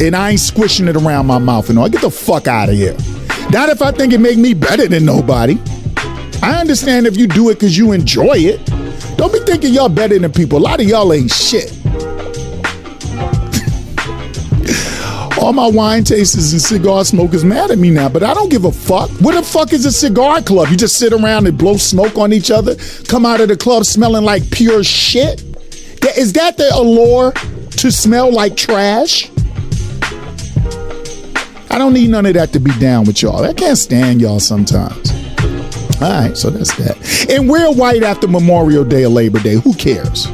and 0.00 0.16
I 0.16 0.30
ain't 0.30 0.40
squishing 0.40 0.88
it 0.88 0.96
around 0.96 1.26
my 1.26 1.38
mouth 1.38 1.68
and 1.70 1.78
all. 1.78 1.88
Get 1.88 2.00
the 2.00 2.10
fuck 2.10 2.46
out 2.46 2.68
of 2.68 2.76
here. 2.76 2.96
Not 3.50 3.68
if 3.68 3.82
I 3.82 3.92
think 3.92 4.12
it 4.12 4.18
make 4.18 4.38
me 4.38 4.54
better 4.54 4.88
than 4.88 5.04
nobody. 5.04 5.58
I 6.42 6.60
understand 6.60 7.06
if 7.06 7.16
you 7.16 7.26
do 7.26 7.50
it 7.50 7.54
because 7.54 7.76
you 7.76 7.92
enjoy 7.92 8.36
it. 8.36 8.64
Don't 9.16 9.32
be 9.32 9.40
thinking 9.40 9.72
y'all 9.72 9.88
better 9.88 10.18
than 10.18 10.30
people. 10.32 10.58
A 10.58 10.60
lot 10.60 10.80
of 10.80 10.86
y'all 10.86 11.12
ain't 11.12 11.30
shit. 11.30 11.72
All 15.38 15.52
my 15.52 15.68
wine 15.68 16.04
tasters 16.04 16.52
and 16.52 16.60
cigar 16.60 17.04
smokers 17.04 17.44
mad 17.44 17.70
at 17.70 17.78
me 17.78 17.90
now, 17.90 18.08
but 18.08 18.22
I 18.22 18.34
don't 18.34 18.50
give 18.50 18.64
a 18.64 18.72
fuck. 18.72 19.10
What 19.20 19.34
the 19.34 19.42
fuck 19.42 19.72
is 19.72 19.86
a 19.86 19.92
cigar 19.92 20.42
club? 20.42 20.68
You 20.68 20.76
just 20.76 20.98
sit 20.98 21.12
around 21.12 21.46
and 21.46 21.56
blow 21.56 21.76
smoke 21.76 22.18
on 22.18 22.32
each 22.32 22.50
other, 22.50 22.76
come 23.08 23.24
out 23.24 23.40
of 23.40 23.48
the 23.48 23.56
club 23.56 23.84
smelling 23.84 24.24
like 24.24 24.50
pure 24.50 24.84
shit? 24.84 25.42
Is 26.16 26.32
that 26.34 26.56
the 26.56 26.70
allure 26.74 27.32
to 27.32 27.90
smell 27.90 28.32
like 28.32 28.56
trash? 28.56 29.30
I 31.76 31.78
don't 31.78 31.92
need 31.92 32.08
none 32.08 32.24
of 32.24 32.32
that 32.32 32.54
to 32.54 32.58
be 32.58 32.70
down 32.78 33.04
with 33.04 33.20
y'all. 33.20 33.44
I 33.44 33.52
can't 33.52 33.76
stand 33.76 34.22
y'all 34.22 34.40
sometimes. 34.40 35.10
All 36.00 36.08
right, 36.08 36.34
so 36.34 36.48
that's 36.48 36.74
that. 36.78 37.28
And 37.28 37.50
wear 37.50 37.70
white 37.70 38.02
after 38.02 38.26
Memorial 38.26 38.82
Day 38.82 39.04
or 39.04 39.10
Labor 39.10 39.40
Day. 39.40 39.56
Who 39.56 39.74
cares? 39.74 40.26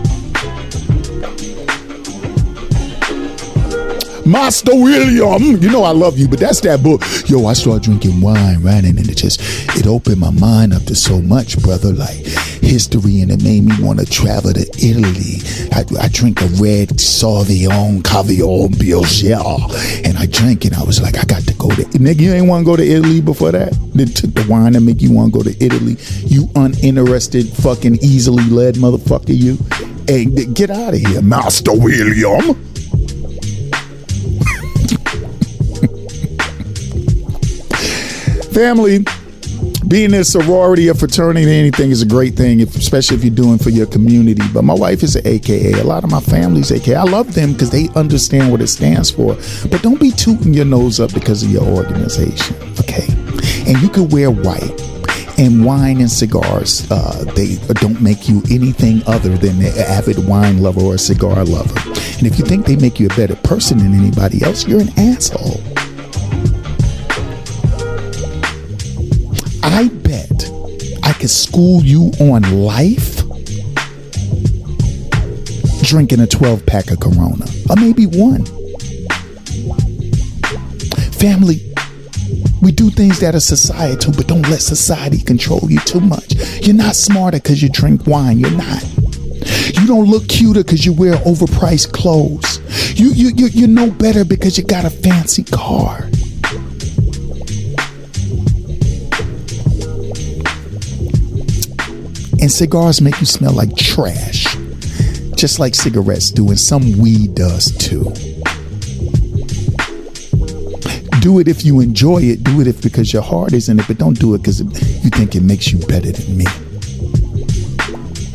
Master 4.26 4.74
William. 4.74 5.60
You 5.60 5.70
know 5.70 5.82
I 5.82 5.90
love 5.90 6.18
you, 6.18 6.28
but 6.28 6.38
that's 6.38 6.60
that 6.60 6.82
book. 6.82 7.02
Yo, 7.28 7.46
I 7.46 7.54
started 7.54 7.82
drinking 7.82 8.20
wine, 8.20 8.62
right? 8.62 8.84
And 8.84 8.98
it 8.98 9.16
just 9.16 9.40
it 9.76 9.86
opened 9.86 10.18
my 10.18 10.30
mind 10.30 10.72
up 10.72 10.84
to 10.84 10.94
so 10.94 11.20
much, 11.20 11.60
brother. 11.62 11.92
Like 11.92 12.24
history, 12.62 13.20
and 13.20 13.30
it 13.30 13.42
made 13.42 13.64
me 13.64 13.72
want 13.80 13.98
to 13.98 14.06
travel 14.06 14.52
to 14.52 14.60
Italy. 14.78 15.42
I, 15.72 15.84
I 16.00 16.08
drink 16.08 16.40
a 16.40 16.46
red 16.62 16.90
Sauvignon 16.90 18.04
Caviar 18.04 18.68
Biogel, 18.68 20.06
and 20.06 20.16
I 20.16 20.26
drank 20.26 20.64
it. 20.64 20.78
I 20.78 20.84
was 20.84 21.02
like, 21.02 21.18
I 21.18 21.24
got 21.24 21.42
to 21.42 21.54
go 21.54 21.68
to 21.68 21.82
nigga. 21.98 22.20
You 22.20 22.32
ain't 22.32 22.46
want 22.46 22.62
to 22.62 22.70
go 22.70 22.76
to 22.76 22.84
Italy 22.84 23.20
before 23.20 23.52
that? 23.52 23.72
Then 23.94 24.08
took 24.08 24.34
the 24.34 24.46
wine 24.48 24.76
and 24.76 24.86
make 24.86 25.02
you 25.02 25.12
want 25.12 25.32
to 25.32 25.38
go 25.38 25.42
to 25.42 25.64
Italy. 25.64 25.96
You 26.24 26.48
uninterested, 26.54 27.48
fucking 27.48 27.96
easily 27.96 28.44
led 28.44 28.76
motherfucker. 28.76 29.36
You. 29.36 29.58
Hey, 30.06 30.24
get 30.24 30.70
out 30.70 30.94
of 30.94 31.00
here, 31.00 31.22
Master 31.22 31.72
William. 31.72 32.71
Family, 38.52 39.02
being 39.88 40.12
in 40.12 40.20
a 40.20 40.24
sorority 40.24 40.90
or 40.90 40.94
fraternity, 40.94 41.50
anything 41.50 41.90
is 41.90 42.02
a 42.02 42.06
great 42.06 42.34
thing, 42.34 42.60
if, 42.60 42.76
especially 42.76 43.16
if 43.16 43.24
you're 43.24 43.34
doing 43.34 43.56
for 43.56 43.70
your 43.70 43.86
community. 43.86 44.42
But 44.52 44.64
my 44.64 44.74
wife 44.74 45.02
is 45.02 45.16
an 45.16 45.26
AKA. 45.26 45.80
A 45.80 45.84
lot 45.84 46.04
of 46.04 46.10
my 46.10 46.20
family's 46.20 46.70
AKA. 46.70 46.96
I 46.96 47.04
love 47.04 47.34
them 47.34 47.54
because 47.54 47.70
they 47.70 47.88
understand 47.94 48.52
what 48.52 48.60
it 48.60 48.66
stands 48.66 49.10
for. 49.10 49.36
But 49.70 49.80
don't 49.80 49.98
be 49.98 50.10
tooting 50.10 50.52
your 50.52 50.66
nose 50.66 51.00
up 51.00 51.14
because 51.14 51.42
of 51.42 51.50
your 51.50 51.64
organization, 51.64 52.54
okay? 52.80 53.06
And 53.66 53.80
you 53.80 53.88
can 53.88 54.10
wear 54.10 54.30
white. 54.30 54.80
And 55.38 55.64
wine 55.64 56.00
and 56.00 56.10
cigars, 56.10 56.86
uh, 56.90 57.24
they 57.34 57.56
don't 57.80 58.02
make 58.02 58.28
you 58.28 58.42
anything 58.50 59.02
other 59.06 59.30
than 59.38 59.62
an 59.62 59.72
avid 59.78 60.28
wine 60.28 60.58
lover 60.58 60.82
or 60.82 60.94
a 60.96 60.98
cigar 60.98 61.42
lover. 61.46 61.80
And 62.18 62.26
if 62.26 62.38
you 62.38 62.44
think 62.44 62.66
they 62.66 62.76
make 62.76 63.00
you 63.00 63.06
a 63.06 63.16
better 63.16 63.36
person 63.36 63.78
than 63.78 63.94
anybody 63.94 64.42
else, 64.42 64.68
you're 64.68 64.82
an 64.82 64.90
asshole. 64.98 65.60
I 69.72 69.88
bet 69.88 70.50
I 71.02 71.14
could 71.14 71.30
school 71.30 71.82
you 71.82 72.12
on 72.20 72.42
life 72.62 73.22
drinking 75.82 76.20
a 76.20 76.26
12 76.26 76.64
pack 76.66 76.90
of 76.90 77.00
Corona, 77.00 77.46
or 77.68 77.76
maybe 77.76 78.06
one. 78.06 78.44
Family, 81.14 81.72
we 82.60 82.70
do 82.70 82.90
things 82.90 83.18
that 83.20 83.34
are 83.34 83.40
societal, 83.40 84.12
but 84.12 84.28
don't 84.28 84.42
let 84.42 84.60
society 84.60 85.18
control 85.18 85.60
you 85.68 85.80
too 85.80 86.00
much. 86.00 86.34
You're 86.60 86.76
not 86.76 86.94
smarter 86.94 87.38
because 87.38 87.62
you 87.62 87.68
drink 87.68 88.06
wine. 88.06 88.38
You're 88.38 88.50
not. 88.50 88.82
You 89.74 89.86
don't 89.86 90.08
look 90.08 90.28
cuter 90.28 90.62
because 90.62 90.86
you 90.86 90.92
wear 90.92 91.14
overpriced 91.14 91.92
clothes. 91.92 92.60
You, 92.98 93.10
you, 93.12 93.32
you, 93.34 93.46
you're 93.48 93.68
no 93.68 93.90
better 93.90 94.24
because 94.24 94.56
you 94.58 94.64
got 94.64 94.84
a 94.84 94.90
fancy 94.90 95.44
car. 95.44 96.08
And 102.42 102.50
cigars 102.50 103.00
make 103.00 103.20
you 103.20 103.26
smell 103.26 103.52
like 103.52 103.76
trash, 103.76 104.56
just 105.36 105.60
like 105.60 105.76
cigarettes 105.76 106.32
do, 106.32 106.48
and 106.48 106.58
some 106.58 106.98
weed 106.98 107.36
does 107.36 107.70
too. 107.78 108.02
Do 111.20 111.38
it 111.38 111.46
if 111.46 111.64
you 111.64 111.78
enjoy 111.78 112.22
it. 112.22 112.42
Do 112.42 112.60
it 112.60 112.66
if 112.66 112.82
because 112.82 113.12
your 113.12 113.22
heart 113.22 113.52
is 113.52 113.68
in 113.68 113.78
it, 113.78 113.86
but 113.86 113.98
don't 113.98 114.18
do 114.18 114.34
it 114.34 114.38
because 114.38 114.60
you 114.60 115.10
think 115.10 115.36
it 115.36 115.44
makes 115.44 115.70
you 115.70 115.78
better 115.86 116.10
than 116.10 116.36
me. 116.36 116.46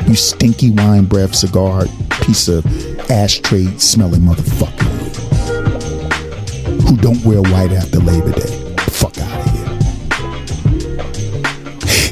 You 0.07 0.15
stinky 0.15 0.71
wine 0.71 1.03
breath 1.03 1.35
cigar 1.35 1.83
piece 2.21 2.47
of 2.47 2.65
ashtray 3.11 3.65
smelling 3.77 4.21
motherfucker 4.21 4.87
who 6.87 6.95
don't 6.95 7.21
wear 7.25 7.41
white 7.41 7.73
after 7.73 7.99
Labor 7.99 8.31
Day. 8.31 8.66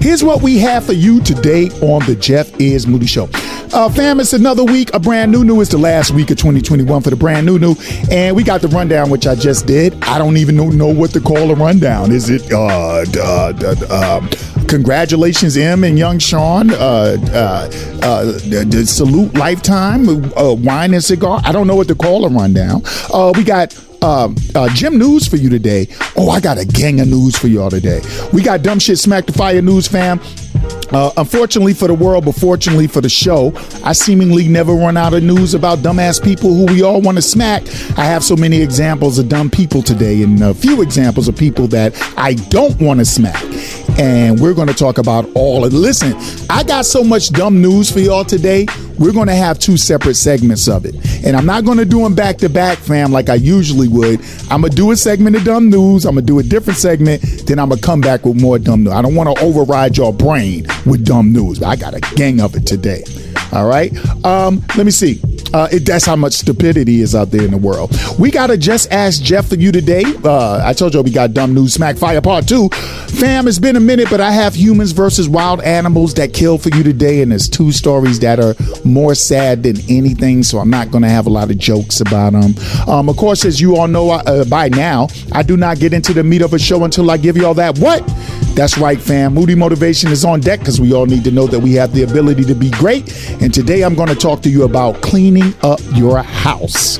Here's 0.06 0.24
what 0.24 0.44
we 0.44 0.60
have 0.60 0.86
for 0.86 0.94
you 0.94 1.20
today 1.20 1.72
on 1.82 2.06
the 2.06 2.16
Jeff 2.16 2.62
Is 2.62 2.86
Moody 2.86 3.08
Show. 3.08 3.28
Uh, 3.74 3.90
fam, 3.90 4.20
it's 4.20 4.34
another 4.34 4.64
week, 4.64 4.94
a 4.94 5.00
brand 5.00 5.32
new 5.32 5.44
new. 5.44 5.62
is 5.62 5.70
the 5.70 5.80
last 5.80 6.12
week 6.12 6.30
of 6.30 6.38
2021 6.38 7.02
for 7.02 7.10
the 7.10 7.16
brand 7.16 7.48
new 7.48 7.58
new. 7.58 7.76
And 8.12 8.36
we 8.36 8.44
got 8.44 8.62
the 8.62 8.68
rundown, 8.68 9.10
which 9.10 9.26
I 9.26 9.34
just 9.34 9.66
did. 9.66 9.96
I 10.04 10.20
don't 10.20 10.38
even 10.38 10.56
know, 10.56 10.70
know 10.70 10.94
what 10.94 11.10
to 11.14 11.20
call 11.20 11.50
a 11.50 11.56
rundown. 11.56 12.12
Is 12.12 12.30
it, 12.30 12.52
uh, 12.54 13.04
uh, 13.18 13.76
uh, 13.90 14.28
congratulations, 14.68 15.58
M 15.58 15.84
and 15.84 15.98
young 15.98 16.20
Sean. 16.20 16.70
Uh, 16.70 17.18
uh, 17.34 17.72
uh, 18.04 18.86
salute 18.86 19.34
lifetime, 19.34 20.08
uh, 20.38 20.54
wine 20.54 20.94
and 20.94 21.04
cigar. 21.04 21.42
I 21.44 21.52
don't 21.52 21.66
know 21.66 21.76
what 21.76 21.88
to 21.88 21.96
call 21.96 22.26
a 22.26 22.30
rundown. 22.30 22.84
Uh, 23.12 23.34
we 23.36 23.44
got 23.44 23.74
um, 24.06 24.36
uh, 24.54 24.70
Jim 24.74 24.98
news 25.00 25.28
for 25.28 25.38
you 25.38 25.50
today. 25.50 25.88
Oh, 26.16 26.30
I 26.30 26.40
got 26.40 26.60
a 26.60 26.66
gang 26.66 27.02
of 27.02 27.08
news 27.08 27.36
for 27.36 27.48
y'all 27.48 27.72
today. 27.72 28.02
We 28.32 28.44
got 28.44 28.62
dumb 28.62 28.78
shit 28.78 29.00
smack 29.00 29.26
the 29.26 29.34
fire 29.34 29.62
news, 29.62 29.88
fam. 29.88 30.20
Uh, 30.92 31.12
unfortunately 31.18 31.74
for 31.74 31.88
the 31.88 31.94
world, 31.94 32.26
but 32.26 32.34
fortunately 32.36 32.88
for 32.88 33.02
the 33.02 33.10
show, 33.10 33.54
I 33.84 33.94
seemingly 33.94 34.48
never 34.48 34.74
run 34.74 34.98
out 34.98 35.14
of 35.14 35.24
news 35.24 35.54
about 35.54 35.80
dumbass 35.80 36.24
people 36.24 36.54
who 36.54 36.66
we 36.66 36.82
all 36.82 37.02
want 37.02 37.18
to 37.18 37.22
smack. 37.22 37.64
I 37.98 38.06
have 38.06 38.24
so 38.24 38.36
many 38.36 38.62
examples 38.62 39.20
of 39.20 39.30
dumb 39.30 39.50
people 39.50 39.82
today, 39.82 40.24
and 40.24 40.42
a 40.42 40.54
few 40.54 40.82
examples 40.82 41.28
of 41.28 41.36
people 41.36 41.68
that 41.68 41.94
I 42.18 42.34
don't 42.34 42.80
want 42.82 43.00
to 43.00 43.06
smack. 43.06 43.44
and 43.98 44.40
we're 44.40 44.54
going 44.54 44.68
to 44.68 44.74
talk 44.74 44.98
about 44.98 45.30
all 45.36 45.64
of 45.64 45.74
Listen, 45.76 46.16
I 46.50 46.64
got 46.64 46.86
so 46.86 47.04
much 47.04 47.32
dumb 47.32 47.62
news 47.62 47.92
for 47.92 48.00
y'all 48.00 48.24
today. 48.26 48.66
We're 48.98 49.12
going 49.12 49.28
to 49.28 49.36
have 49.36 49.60
two 49.60 49.76
separate 49.76 50.16
segments 50.16 50.70
of 50.70 50.86
it. 50.86 50.96
And 51.26 51.36
I'm 51.36 51.46
not 51.46 51.66
going 51.66 51.78
to 51.78 51.86
do 51.86 52.00
them 52.00 52.16
back 52.16 52.38
to 52.38 52.50
back, 52.50 52.78
fam, 52.78 53.12
like 53.12 53.28
I 53.30 53.36
usually 53.36 53.90
would. 53.90 54.22
I'm 54.50 54.62
going 54.62 54.72
to 54.72 54.76
do 54.76 54.92
a 54.92 54.96
segment 54.96 55.36
of 55.36 55.44
dumb 55.44 55.70
news. 55.70 56.06
I'm 56.06 56.16
going 56.16 56.26
to 56.26 56.32
do 56.32 56.40
a 56.40 56.44
different 56.44 56.80
segment. 56.80 57.22
Then 57.46 57.60
I'm 57.60 57.70
going 57.70 57.82
to 57.82 57.86
come 57.86 58.00
back 58.00 58.26
with 58.26 58.42
more 58.42 58.58
dumb 58.58 58.86
news. 58.86 58.94
I 58.94 59.02
don't 59.02 59.16
want 59.16 59.38
to 59.38 59.44
override 59.44 59.98
your 59.98 60.14
brain 60.14 60.66
with 60.86 61.06
dumb 61.06 61.32
news. 61.32 61.62
I 61.62 61.76
got 61.76 61.94
a 61.94 62.00
gang 62.16 62.42
of 62.42 62.56
it 62.56 62.66
today. 62.66 63.04
All 63.52 63.68
right. 63.68 63.94
Um, 64.26 64.64
let 64.76 64.86
me 64.86 64.92
see. 64.92 65.22
Uh, 65.54 65.70
it, 65.72 65.86
that's 65.86 66.06
how 66.06 66.16
much 66.16 66.34
stupidity 66.34 67.02
is 67.02 67.16
out 67.16 67.32
there 67.32 67.44
in 67.44 67.52
the 67.52 67.58
world. 67.58 67.96
We 68.20 68.32
got 68.32 68.48
to 68.48 68.58
just 68.58 68.92
ask 68.92 69.22
Jeff 69.22 69.48
for 69.48 69.56
you 69.56 69.72
today. 69.72 70.04
Uh, 70.24 70.62
I 70.66 70.74
told 70.74 70.94
you 70.94 71.02
we 71.02 71.12
got 71.12 71.34
dumb 71.34 71.54
news 71.54 71.74
smack 71.74 71.98
fire 71.98 72.20
part 72.22 72.48
two. 72.48 72.70
Fam, 72.70 73.48
it's 73.48 73.60
been 73.60 73.78
a 73.78 73.80
minute, 73.80 74.10
but 74.10 74.20
I 74.20 74.32
have 74.32 74.56
humans 74.56 74.92
versus 74.92 75.30
wild 75.30 75.62
animals 75.62 76.14
that 76.16 76.34
kill 76.34 76.58
for 76.58 76.70
you 76.76 76.84
today, 76.84 77.22
and 77.22 77.32
there's 77.32 77.48
two 77.48 77.72
stories 77.72 78.20
that 78.20 78.40
are 78.40 78.56
more 78.84 79.16
sad 79.16 79.64
than 79.64 79.78
anything. 79.90 80.44
So 80.44 80.58
I'm 80.58 80.70
not 80.70 80.92
going 80.92 81.04
to 81.04 81.10
have 81.10 81.26
a 81.26 81.30
lot 81.30 81.50
of 81.50 81.58
jokes 81.58 82.02
about 82.02 82.34
them. 82.34 82.56
Um, 82.90 83.08
of 83.08 83.16
course, 83.16 83.46
as 83.46 83.62
you 83.62 83.78
all 83.78 83.88
know 83.88 84.12
uh, 84.12 84.44
by 84.46 84.68
now, 84.70 85.08
I 85.32 85.44
do 85.44 85.56
not 85.56 85.80
get 85.80 85.94
into 85.94 86.14
the 86.14 86.24
meat 86.24 86.42
of 86.42 86.54
a 86.54 86.60
show 86.60 86.84
until 86.84 87.10
I 87.10 87.18
give 87.18 87.38
you 87.38 87.46
all 87.46 87.54
that 87.54 87.78
what. 87.80 88.04
That's 88.56 88.78
right, 88.78 89.00
fam. 89.00 89.34
Moody 89.34 89.54
Motivation 89.54 90.12
is 90.12 90.24
on 90.24 90.40
deck 90.40 90.60
because 90.60 90.80
we 90.80 90.94
all 90.94 91.06
need 91.06 91.26
to 91.26 91.32
know 91.32 91.46
that 91.46 91.60
we 91.60 91.74
have 91.74 91.92
the 91.92 92.04
ability 92.04 92.46
to 92.46 92.56
be 92.56 92.70
great. 92.72 93.14
And 93.42 93.54
today 93.54 93.84
I'm 93.84 93.96
going 93.96 94.08
to 94.08 94.16
talk 94.16 94.42
to 94.44 94.50
you 94.50 94.64
about 94.64 95.02
cleaning 95.02 95.54
up 95.62 95.82
your 95.94 96.24
house. 96.24 96.98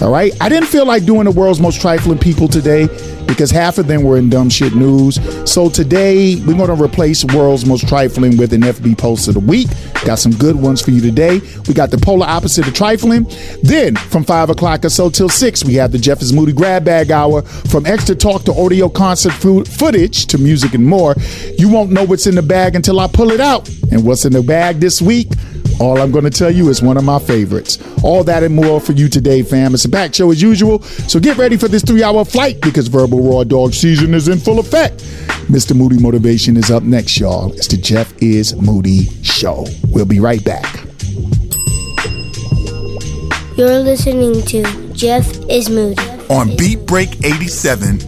All 0.00 0.12
right. 0.12 0.32
I 0.40 0.48
didn't 0.48 0.68
feel 0.68 0.86
like 0.86 1.04
doing 1.04 1.24
the 1.24 1.32
world's 1.32 1.58
most 1.58 1.80
trifling 1.80 2.18
people 2.18 2.46
today 2.46 2.86
because 3.26 3.50
half 3.50 3.78
of 3.78 3.88
them 3.88 4.04
were 4.04 4.16
in 4.16 4.30
dumb 4.30 4.48
shit 4.48 4.74
news. 4.74 5.18
So 5.50 5.68
today 5.68 6.36
we're 6.36 6.56
going 6.56 6.74
to 6.74 6.82
replace 6.82 7.24
world's 7.24 7.66
most 7.66 7.88
trifling 7.88 8.36
with 8.36 8.52
an 8.52 8.62
FB 8.62 8.96
post 8.96 9.26
of 9.26 9.34
the 9.34 9.40
week. 9.40 9.66
Got 10.04 10.20
some 10.20 10.32
good 10.32 10.54
ones 10.54 10.80
for 10.80 10.92
you 10.92 11.00
today. 11.00 11.40
We 11.66 11.74
got 11.74 11.90
the 11.90 11.98
polar 11.98 12.26
opposite 12.26 12.68
of 12.68 12.74
trifling. 12.74 13.26
Then 13.64 13.96
from 13.96 14.22
five 14.22 14.50
o'clock 14.50 14.84
or 14.84 14.88
so 14.88 15.10
till 15.10 15.28
six, 15.28 15.64
we 15.64 15.74
have 15.74 15.90
the 15.90 15.98
Jeff 15.98 16.22
is 16.22 16.32
Moody 16.32 16.52
Grab 16.52 16.84
Bag 16.84 17.10
Hour. 17.10 17.42
From 17.42 17.84
extra 17.84 18.14
talk 18.14 18.44
to 18.44 18.52
audio 18.52 18.88
concert 18.88 19.32
food, 19.32 19.66
footage 19.66 20.26
to 20.26 20.38
music 20.38 20.74
and 20.74 20.86
more. 20.86 21.16
You 21.58 21.68
won't 21.68 21.90
know 21.90 22.04
what's 22.04 22.28
in 22.28 22.36
the 22.36 22.42
bag 22.42 22.76
until 22.76 23.00
I 23.00 23.08
pull 23.08 23.32
it 23.32 23.40
out. 23.40 23.68
And 23.90 24.04
what's 24.04 24.24
in 24.24 24.32
the 24.32 24.42
bag 24.42 24.76
this 24.76 25.02
week? 25.02 25.28
All 25.80 26.00
I'm 26.00 26.10
going 26.10 26.24
to 26.24 26.30
tell 26.30 26.50
you 26.50 26.68
is 26.70 26.82
one 26.82 26.96
of 26.96 27.04
my 27.04 27.18
favorites. 27.18 27.78
All 28.02 28.24
that 28.24 28.42
and 28.42 28.54
more 28.54 28.80
for 28.80 28.92
you 28.92 29.08
today, 29.08 29.42
fam. 29.42 29.74
It's 29.74 29.84
a 29.84 29.88
back 29.88 30.12
show 30.12 30.30
as 30.30 30.42
usual. 30.42 30.82
So 30.82 31.20
get 31.20 31.36
ready 31.36 31.56
for 31.56 31.68
this 31.68 31.82
three 31.82 32.02
hour 32.02 32.24
flight 32.24 32.60
because 32.60 32.88
verbal 32.88 33.22
raw 33.22 33.44
dog 33.44 33.74
season 33.74 34.12
is 34.14 34.28
in 34.28 34.38
full 34.38 34.58
effect. 34.58 34.98
Mr. 35.48 35.76
Moody 35.76 35.98
Motivation 35.98 36.56
is 36.56 36.70
up 36.70 36.82
next, 36.82 37.18
y'all. 37.20 37.52
It's 37.52 37.68
the 37.68 37.76
Jeff 37.76 38.12
is 38.20 38.56
Moody 38.56 39.04
Show. 39.22 39.66
We'll 39.88 40.04
be 40.04 40.20
right 40.20 40.44
back. 40.44 40.84
You're 43.56 43.80
listening 43.80 44.42
to 44.46 44.92
Jeff 44.92 45.26
is 45.48 45.70
Moody 45.70 46.02
on 46.28 46.54
Beat 46.56 46.86
Break 46.86 47.24
87. 47.24 48.00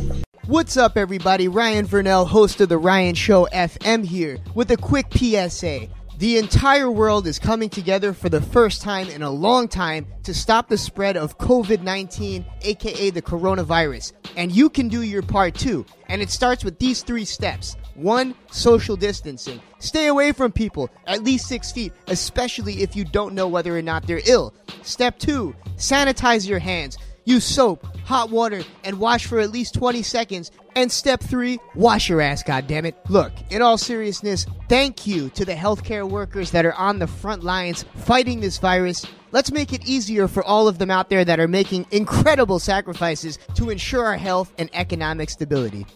What's 0.46 0.76
up, 0.76 0.96
everybody? 0.96 1.46
Ryan 1.46 1.86
Vernell, 1.86 2.26
host 2.26 2.60
of 2.60 2.68
The 2.68 2.78
Ryan 2.78 3.14
Show 3.14 3.46
FM, 3.52 4.04
here 4.04 4.38
with 4.54 4.72
a 4.72 4.76
quick 4.76 5.06
PSA. 5.16 5.88
The 6.20 6.36
entire 6.36 6.90
world 6.90 7.26
is 7.26 7.38
coming 7.38 7.70
together 7.70 8.12
for 8.12 8.28
the 8.28 8.42
first 8.42 8.82
time 8.82 9.08
in 9.08 9.22
a 9.22 9.30
long 9.30 9.68
time 9.68 10.06
to 10.24 10.34
stop 10.34 10.68
the 10.68 10.76
spread 10.76 11.16
of 11.16 11.38
COVID 11.38 11.80
19, 11.80 12.44
aka 12.60 13.08
the 13.08 13.22
coronavirus. 13.22 14.12
And 14.36 14.52
you 14.52 14.68
can 14.68 14.88
do 14.88 15.00
your 15.00 15.22
part 15.22 15.54
too. 15.54 15.86
And 16.10 16.20
it 16.20 16.28
starts 16.28 16.62
with 16.62 16.78
these 16.78 17.02
three 17.02 17.24
steps. 17.24 17.74
One, 17.94 18.34
social 18.50 18.96
distancing. 18.96 19.62
Stay 19.78 20.08
away 20.08 20.32
from 20.32 20.52
people 20.52 20.90
at 21.06 21.24
least 21.24 21.48
six 21.48 21.72
feet, 21.72 21.94
especially 22.08 22.82
if 22.82 22.94
you 22.94 23.06
don't 23.06 23.34
know 23.34 23.48
whether 23.48 23.74
or 23.74 23.80
not 23.80 24.06
they're 24.06 24.20
ill. 24.26 24.52
Step 24.82 25.18
two, 25.18 25.56
sanitize 25.78 26.46
your 26.46 26.58
hands. 26.58 26.98
Use 27.24 27.44
soap, 27.46 27.86
hot 28.04 28.28
water, 28.28 28.62
and 28.84 28.98
wash 28.98 29.24
for 29.24 29.40
at 29.40 29.52
least 29.52 29.72
20 29.72 30.02
seconds. 30.02 30.50
And 30.76 30.90
step 30.90 31.20
three, 31.20 31.58
wash 31.74 32.08
your 32.08 32.20
ass, 32.20 32.42
goddammit. 32.42 32.94
Look, 33.08 33.32
in 33.50 33.62
all 33.62 33.76
seriousness, 33.76 34.46
thank 34.68 35.06
you 35.06 35.28
to 35.30 35.44
the 35.44 35.54
healthcare 35.54 36.08
workers 36.08 36.50
that 36.52 36.64
are 36.64 36.74
on 36.74 36.98
the 36.98 37.06
front 37.06 37.42
lines 37.42 37.84
fighting 37.96 38.40
this 38.40 38.58
virus. 38.58 39.04
Let's 39.32 39.52
make 39.52 39.72
it 39.72 39.86
easier 39.86 40.28
for 40.28 40.42
all 40.44 40.68
of 40.68 40.78
them 40.78 40.90
out 40.90 41.08
there 41.08 41.24
that 41.24 41.40
are 41.40 41.48
making 41.48 41.86
incredible 41.90 42.58
sacrifices 42.58 43.38
to 43.54 43.70
ensure 43.70 44.04
our 44.04 44.16
health 44.16 44.52
and 44.58 44.70
economic 44.72 45.30
stability. 45.30 45.86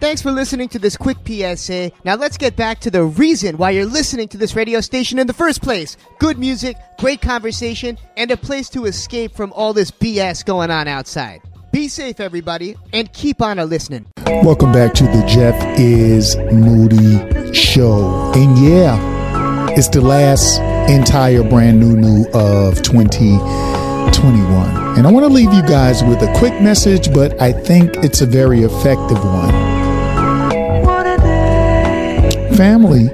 Thanks 0.00 0.22
for 0.22 0.32
listening 0.32 0.68
to 0.70 0.78
this 0.78 0.96
quick 0.96 1.18
PSA. 1.26 1.92
Now 2.04 2.14
let's 2.14 2.38
get 2.38 2.56
back 2.56 2.80
to 2.80 2.90
the 2.90 3.04
reason 3.04 3.58
why 3.58 3.70
you're 3.70 3.84
listening 3.84 4.28
to 4.28 4.38
this 4.38 4.56
radio 4.56 4.80
station 4.80 5.18
in 5.18 5.26
the 5.26 5.34
first 5.34 5.60
place. 5.60 5.98
Good 6.18 6.38
music, 6.38 6.76
great 6.98 7.20
conversation, 7.20 7.98
and 8.16 8.30
a 8.30 8.36
place 8.38 8.70
to 8.70 8.86
escape 8.86 9.34
from 9.34 9.52
all 9.52 9.74
this 9.74 9.90
BS 9.90 10.42
going 10.44 10.70
on 10.70 10.88
outside. 10.88 11.42
Be 11.72 11.88
safe, 11.88 12.18
everybody, 12.18 12.74
and 12.92 13.12
keep 13.12 13.40
on 13.40 13.60
a 13.60 13.64
listening. 13.64 14.06
Welcome 14.26 14.72
back 14.72 14.92
to 14.94 15.04
the 15.04 15.24
Jeff 15.26 15.54
is 15.78 16.36
Moody 16.52 17.52
Show. 17.52 18.32
And 18.34 18.58
yeah, 18.58 19.70
it's 19.70 19.88
the 19.88 20.00
last 20.00 20.58
entire 20.90 21.48
brand 21.48 21.78
new 21.78 21.96
new 21.96 22.26
of 22.34 22.82
2021. 22.82 24.98
And 24.98 25.06
I 25.06 25.12
want 25.12 25.24
to 25.24 25.32
leave 25.32 25.52
you 25.52 25.62
guys 25.62 26.02
with 26.02 26.20
a 26.22 26.34
quick 26.38 26.60
message, 26.60 27.14
but 27.14 27.40
I 27.40 27.52
think 27.52 27.98
it's 27.98 28.20
a 28.20 28.26
very 28.26 28.62
effective 28.62 29.24
one 29.24 29.70
family, 32.60 33.08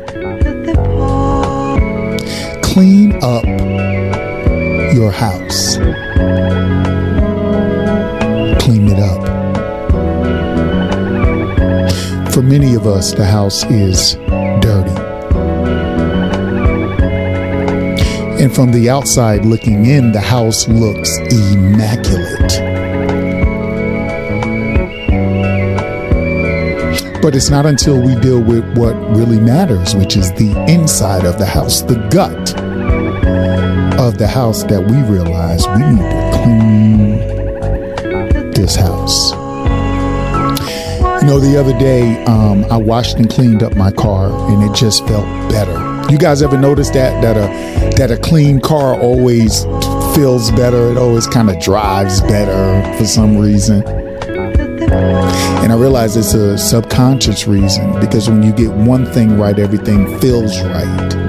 clean 2.63 3.13
up 3.23 3.45
your 4.93 5.13
house. 5.13 5.77
Clean 8.67 8.89
it 8.89 8.99
up. 8.99 9.23
For 12.33 12.43
many 12.43 12.75
of 12.75 12.85
us, 12.85 13.13
the 13.13 13.25
house 13.25 13.63
is 13.67 14.15
dirty. 14.61 14.91
And 18.43 18.53
from 18.53 18.73
the 18.73 18.91
outside 18.91 19.47
looking 19.47 19.87
in, 19.87 20.11
the 20.11 20.21
house 20.21 20.67
looks 20.67 21.17
immaculate. 21.31 22.61
But 27.23 27.37
it's 27.37 27.51
not 27.51 27.67
until 27.67 28.03
we 28.03 28.17
deal 28.17 28.43
with 28.43 28.65
what 28.77 28.97
really 29.17 29.39
matters, 29.39 29.95
which 29.95 30.17
is 30.17 30.33
the 30.33 30.53
inside 30.67 31.25
of 31.25 31.39
the 31.39 31.47
house, 31.47 31.83
the 31.83 32.05
gut 32.11 32.59
of 34.01 34.19
the 34.19 34.27
house, 34.27 34.65
that 34.65 34.81
we 34.91 35.03
realize 35.03 35.69
we 35.69 35.79
need 35.79 36.11
to 36.11 36.31
clean 36.43 37.36
this 38.57 38.75
house. 38.75 39.33
You 41.23 41.33
know, 41.33 41.41
the 41.41 41.57
other 41.59 41.77
day, 41.79 42.25
um, 42.25 42.65
I 42.71 42.77
washed 42.77 43.17
and 43.17 43.29
cleaned 43.29 43.63
up 43.63 43.75
my 43.77 43.91
car, 43.91 44.31
and 44.51 44.63
it 44.63 44.75
just 44.75 45.07
felt 45.07 45.25
better. 45.51 46.11
You 46.11 46.19
guys 46.19 46.41
ever 46.41 46.57
notice 46.57 46.91
that 46.91 47.21
that 47.23 47.37
a 47.37 47.97
that 47.97 48.11
a 48.11 48.17
clean 48.17 48.61
car 48.61 48.95
always 49.01 49.65
feels 50.15 50.51
better? 50.53 50.91
It 50.91 50.97
always 50.97 51.27
kind 51.27 51.51
of 51.51 51.61
drives 51.61 52.21
better 52.23 52.97
for 52.97 53.05
some 53.05 53.37
reason. 53.39 53.83
And 54.87 55.73
I 55.73 55.77
realize 55.77 56.17
it's 56.17 56.33
a 56.33 56.57
subconscious 56.57 57.49
reason 57.49 57.99
because 58.01 58.29
when 58.31 58.43
you 58.43 58.53
get 58.53 58.71
one 58.71 59.05
thing 59.07 59.37
right, 59.37 59.59
everything 59.59 60.19
feels 60.21 60.63
right. 60.63 61.26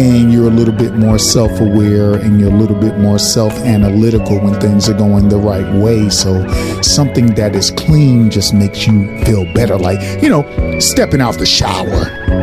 And 0.00 0.32
you're 0.32 0.46
a 0.46 0.50
little 0.50 0.72
bit 0.72 0.94
more 0.94 1.18
self 1.18 1.60
aware 1.60 2.14
and 2.14 2.40
you're 2.40 2.50
a 2.50 2.56
little 2.56 2.80
bit 2.80 2.96
more 2.96 3.18
self 3.18 3.52
analytical 3.52 4.40
when 4.40 4.58
things 4.58 4.88
are 4.88 4.96
going 4.96 5.28
the 5.28 5.36
right 5.36 5.74
way. 5.74 6.08
So 6.08 6.48
something 6.80 7.34
that 7.34 7.54
is 7.54 7.70
clean 7.70 8.30
just 8.30 8.54
makes 8.54 8.86
you 8.86 9.22
feel 9.26 9.44
better. 9.52 9.76
Like, 9.76 10.00
you 10.22 10.30
know, 10.30 10.78
stepping 10.80 11.20
out 11.20 11.36
the 11.36 11.44
shower. 11.44 11.84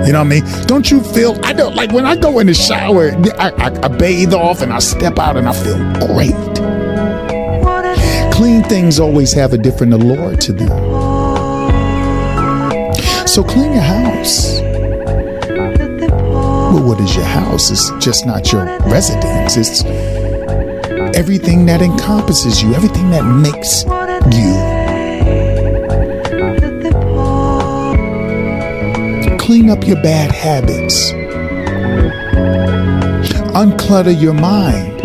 You 0.06 0.14
know 0.14 0.20
what 0.20 0.28
I 0.28 0.42
mean? 0.42 0.44
Don't 0.68 0.92
you 0.92 1.02
feel, 1.02 1.36
I 1.44 1.54
don't 1.54 1.76
like 1.76 1.92
when 1.92 2.06
I 2.06 2.16
go 2.16 2.38
in 2.38 2.46
the 2.46 2.54
shower, 2.54 3.14
I, 3.40 3.50
I, 3.58 3.86
I 3.86 3.88
bathe 3.88 4.36
off 4.36 4.62
and 4.62 4.72
I 4.72 4.78
step 4.78 5.18
out 5.18 5.36
and 5.36 5.50
I 5.50 5.54
feel 5.54 5.78
great 6.08 6.36
clean 8.38 8.62
things 8.66 9.00
always 9.00 9.34
have 9.34 9.52
a 9.52 9.58
different 9.58 9.92
allure 9.94 10.36
to 10.36 10.54
them. 10.54 10.68
So 13.28 13.44
clean 13.44 13.74
your 13.74 13.82
house. 13.82 14.67
What 16.80 17.00
is 17.00 17.16
your 17.16 17.26
house? 17.26 17.70
It's 17.72 17.90
just 18.04 18.26
not 18.26 18.52
your 18.52 18.66
residence. 18.90 19.58
It's 19.58 19.84
everything 21.16 21.66
that 21.66 21.82
encompasses 21.82 22.62
you, 22.62 22.74
everything 22.74 23.10
that 23.12 23.24
makes 23.24 23.84
you. 24.36 24.78
Clean 29.38 29.70
up 29.70 29.88
your 29.88 30.02
bad 30.02 30.32
habits. 30.32 31.12
Unclutter 33.54 34.20
your 34.20 34.34
mind 34.34 34.98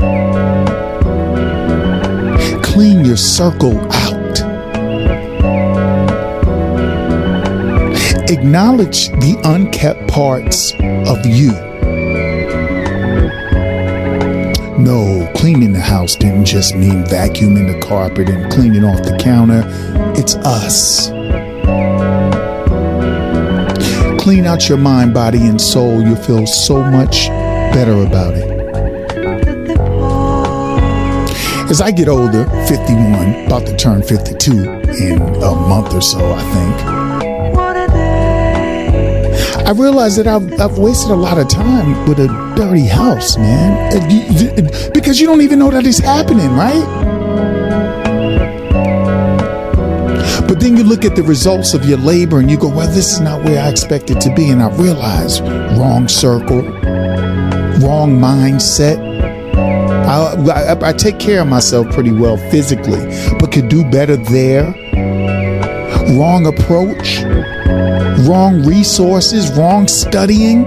clean 2.73 3.05
your 3.05 3.18
circle 3.18 3.79
acknowledge 8.31 9.09
the 9.09 9.41
unkept 9.45 10.09
parts 10.09 10.73
of 11.09 11.25
you. 11.27 11.53
No, 14.79 15.31
cleaning 15.37 15.73
the 15.73 15.81
house 15.81 16.16
didn't 16.16 16.45
just 16.45 16.75
mean 16.75 17.05
vacuuming 17.05 17.73
the 17.73 17.87
carpet 17.87 18.29
and 18.29 18.51
cleaning 18.53 18.85
off 18.85 19.03
the 19.05 19.16
counter. 19.18 19.62
It's 20.16 20.35
us. 20.37 21.09
Clean 24.20 24.45
out 24.47 24.68
your 24.68 24.79
mind, 24.79 25.14
body, 25.14 25.47
and 25.47 25.61
soul. 25.61 26.03
You'll 26.03 26.16
feel 26.16 26.47
so 26.47 26.83
much 26.83 27.29
better 27.73 28.05
about 28.05 28.35
it. 28.35 28.53
As 31.70 31.81
I 31.81 31.91
get 31.91 32.09
older, 32.09 32.45
51, 32.66 33.47
about 33.47 33.66
to 33.66 33.77
turn 33.77 34.03
52 34.03 34.53
in 34.53 35.23
a 35.43 35.55
month 35.55 35.95
or 35.95 36.03
so, 36.03 36.33
I 36.33 36.43
think. 36.43 36.91
I 39.65 39.71
realize 39.71 40.17
that 40.17 40.27
I've, 40.27 40.61
I've 40.61 40.77
wasted 40.77 41.13
a 41.13 41.17
lot 41.17 41.39
of 41.39 41.49
time 41.49 42.07
with 42.09 42.19
a 42.19 42.27
dirty 42.57 42.87
house, 42.87 43.37
man. 43.37 43.91
Because 44.93 45.21
you 45.21 45.27
don't 45.27 45.41
even 45.41 45.61
know 45.61 45.71
that 45.71 45.87
it's 45.87 45.99
happening, 45.99 46.51
right? 46.51 46.85
But 50.49 50.61
then 50.61 50.77
you 50.77 50.85
look 50.85 51.05
at 51.05 51.17
the 51.17 51.23
results 51.23 51.75
of 51.75 51.85
your 51.89 51.99
labor 51.99 52.41
and 52.41 52.51
you 52.51 52.59
go, 52.59 52.69
well, 52.69 52.89
this 52.89 53.13
is 53.13 53.21
not 53.21 53.45
where 53.45 53.63
I 53.63 53.69
expected 53.69 54.17
it 54.19 54.21
to 54.23 54.35
be. 54.35 54.51
And 54.51 54.63
I 54.63 54.69
realize 54.77 55.41
wrong 55.41 56.09
circle, 56.09 56.63
wrong 57.81 58.19
mindset. 58.19 58.99
I, 59.55 60.75
I, 60.75 60.89
I 60.89 60.93
take 60.93 61.19
care 61.19 61.41
of 61.41 61.47
myself 61.49 61.89
pretty 61.95 62.13
well 62.13 62.37
physically, 62.51 63.07
but 63.39 63.53
could 63.53 63.69
do 63.69 63.89
better 63.91 64.17
there. 64.17 64.75
Wrong 66.19 66.47
approach 66.47 67.23
wrong 68.29 68.62
resources, 68.64 69.51
wrong 69.53 69.89
studying. 69.89 70.66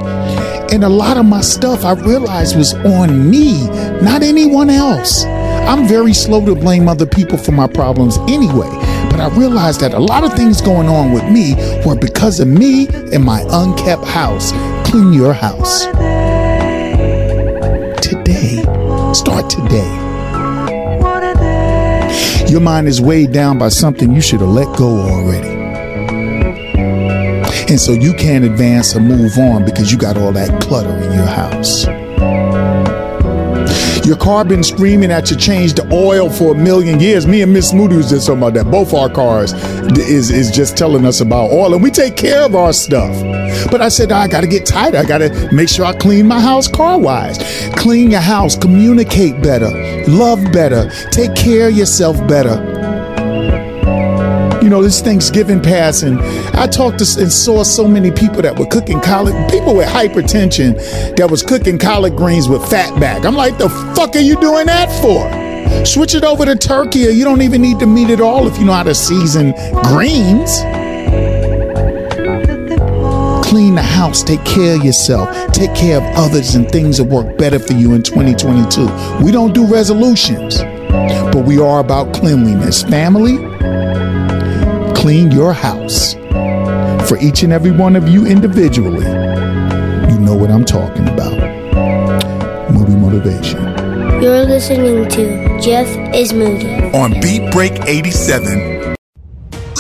And 0.72 0.84
a 0.84 0.90
lot 0.90 1.18
of 1.18 1.26
my 1.26 1.42
stuff 1.42 1.86
I 1.86 1.94
realized 1.94 2.58
was 2.58 2.74
on 2.74 3.30
me, 3.30 3.68
not 4.02 4.24
anyone 4.24 4.70
else. 4.70 5.24
I'm 5.24 5.88
very 5.88 6.14
slow 6.14 6.46
to 6.46 6.56
blame 6.56 6.88
other 6.88 7.06
people 7.06 7.38
for 7.38 7.52
my 7.52 7.68
problems 7.68 8.18
anyway, 8.28 8.70
but 9.10 9.20
I 9.20 9.30
realized 9.38 9.80
that 9.82 9.94
a 9.94 10.00
lot 10.00 10.24
of 10.24 10.34
things 10.34 10.62
going 10.62 10.88
on 10.88 11.12
with 11.12 11.24
me 11.32 11.56
were 11.86 11.96
because 11.96 12.40
of 12.40 12.48
me 12.48 12.88
and 13.14 13.24
my 13.24 13.44
unkept 13.50 14.06
house. 14.06 14.52
Clean 14.90 15.14
your 15.14 15.34
house. 15.34 15.86
Today. 18.02 18.64
Start 19.14 19.50
today. 19.50 19.90
Your 22.50 22.62
mind 22.62 22.88
is 22.88 23.02
weighed 23.02 23.32
down 23.32 23.58
by 23.58 23.70
something 23.70 24.14
you 24.14 24.22
should 24.22 24.42
have 24.42 24.50
let 24.50 24.78
go 24.78 24.88
already. 24.88 25.55
And 27.68 27.82
so 27.82 27.94
you 27.94 28.14
can't 28.14 28.46
advance 28.46 28.96
or 28.96 29.00
move 29.00 29.38
on 29.40 29.66
because 29.66 29.92
you 29.92 29.98
got 29.98 30.18
all 30.18 30.32
that 30.34 30.62
clutter 30.62 30.96
in 30.98 31.14
your 31.14 31.26
house. 31.26 31.86
Your 34.06 34.18
car 34.18 34.46
been 34.46 34.64
screaming 34.64 35.10
at 35.10 35.32
you 35.32 35.36
change 35.36 35.74
the 35.74 35.92
oil 35.92 36.30
for 36.30 36.54
a 36.54 36.58
million 36.58 37.00
years. 37.00 37.26
Me 37.26 37.42
and 37.42 37.52
Miss 37.52 37.74
Moody 37.74 37.96
was 37.96 38.12
just 38.12 38.28
talking 38.28 38.38
about 38.44 38.54
that. 38.54 38.70
Both 38.70 38.94
our 38.94 39.10
cars 39.10 39.52
is, 39.98 40.30
is 40.30 40.52
just 40.52 40.78
telling 40.78 41.06
us 41.06 41.22
about 41.22 41.52
oil 41.52 41.74
and 41.74 41.82
we 41.82 41.90
take 41.90 42.16
care 42.16 42.44
of 42.44 42.54
our 42.54 42.72
stuff. 42.72 43.20
But 43.72 43.82
I 43.82 43.90
said, 43.90 44.12
I 44.12 44.28
got 44.28 44.42
to 44.42 44.48
get 44.48 44.68
tighter. 44.68 45.00
I 45.00 45.04
got 45.04 45.18
to 45.18 45.50
make 45.52 45.68
sure 45.68 45.86
I 45.86 45.94
clean 45.94 46.28
my 46.28 46.40
house 46.40 46.68
car 46.68 47.00
wise. 47.00 47.40
Clean 47.78 48.12
your 48.12 48.22
house, 48.22 48.56
communicate 48.56 49.42
better, 49.42 49.72
love 50.08 50.40
better, 50.52 50.88
take 51.10 51.34
care 51.34 51.70
of 51.70 51.76
yourself 51.76 52.16
better 52.28 52.75
you 54.66 54.72
know, 54.72 54.82
this 54.82 55.00
Thanksgiving 55.00 55.62
passing, 55.62 56.18
I 56.56 56.66
talked 56.66 56.98
to 56.98 57.22
and 57.22 57.32
saw 57.32 57.62
so 57.64 57.88
many 57.88 58.10
people 58.10 58.42
that 58.42 58.58
were 58.58 58.66
cooking 58.66 59.00
collard, 59.00 59.36
people 59.52 59.76
with 59.76 59.88
hypertension 59.88 60.76
that 61.18 61.30
was 61.30 61.44
cooking 61.44 61.78
collard 61.78 62.16
greens 62.16 62.50
with 62.50 62.68
fat 62.68 63.00
back. 63.00 63.26
I'm 63.26 63.36
like, 63.36 63.60
the 63.60 63.70
fuck 63.96 64.16
are 64.16 64.22
you 64.22 64.36
doing 64.38 64.66
that 64.66 64.90
for? 65.04 65.86
Switch 65.86 66.16
it 66.16 66.24
over 66.24 66.46
to 66.46 66.56
turkey, 66.56 67.08
or 67.08 67.12
you 67.12 67.24
don't 67.24 67.44
even 67.44 67.62
need 67.62 67.78
the 67.78 67.86
meat 67.86 68.10
at 68.10 68.20
all 68.20 68.48
if 68.48 68.58
you 68.58 68.66
know 68.66 68.74
how 68.74 68.82
to 68.82 68.96
season 68.96 69.52
greens. 69.84 70.58
Clean 73.46 73.76
the 73.76 73.86
house, 73.86 74.24
take 74.24 74.44
care 74.46 74.78
of 74.78 74.84
yourself, 74.84 75.30
take 75.54 75.76
care 75.76 75.98
of 75.98 76.04
others, 76.18 76.56
and 76.56 76.68
things 76.72 76.98
that 76.98 77.04
work 77.04 77.38
better 77.38 77.60
for 77.60 77.74
you 77.74 77.94
in 77.94 78.02
2022. 78.02 79.24
We 79.24 79.32
don't 79.32 79.54
do 79.54 79.68
resolutions, 79.68 80.58
but 80.58 81.46
we 81.46 81.60
are 81.60 81.82
about 81.82 82.16
cleanliness. 82.16 82.82
Family, 82.82 83.55
clean 85.06 85.30
your 85.30 85.54
house. 85.54 86.16
For 87.08 87.16
each 87.22 87.44
and 87.44 87.54
every 87.54 87.70
one 87.70 87.96
of 87.96 88.10
you 88.10 88.26
individually, 88.26 89.06
you 89.06 90.18
know 90.18 90.34
what 90.34 90.50
I'm 90.50 90.66
talking 90.66 91.08
about. 91.08 91.38
Moody 92.74 92.96
Motivation. 92.96 93.62
You're 94.20 94.46
listening 94.46 95.08
to 95.10 95.60
Jeff 95.62 95.88
is 96.16 96.34
Moody 96.34 96.92
on 96.98 97.12
Beat 97.22 97.52
Break 97.52 97.74
87 97.86 98.75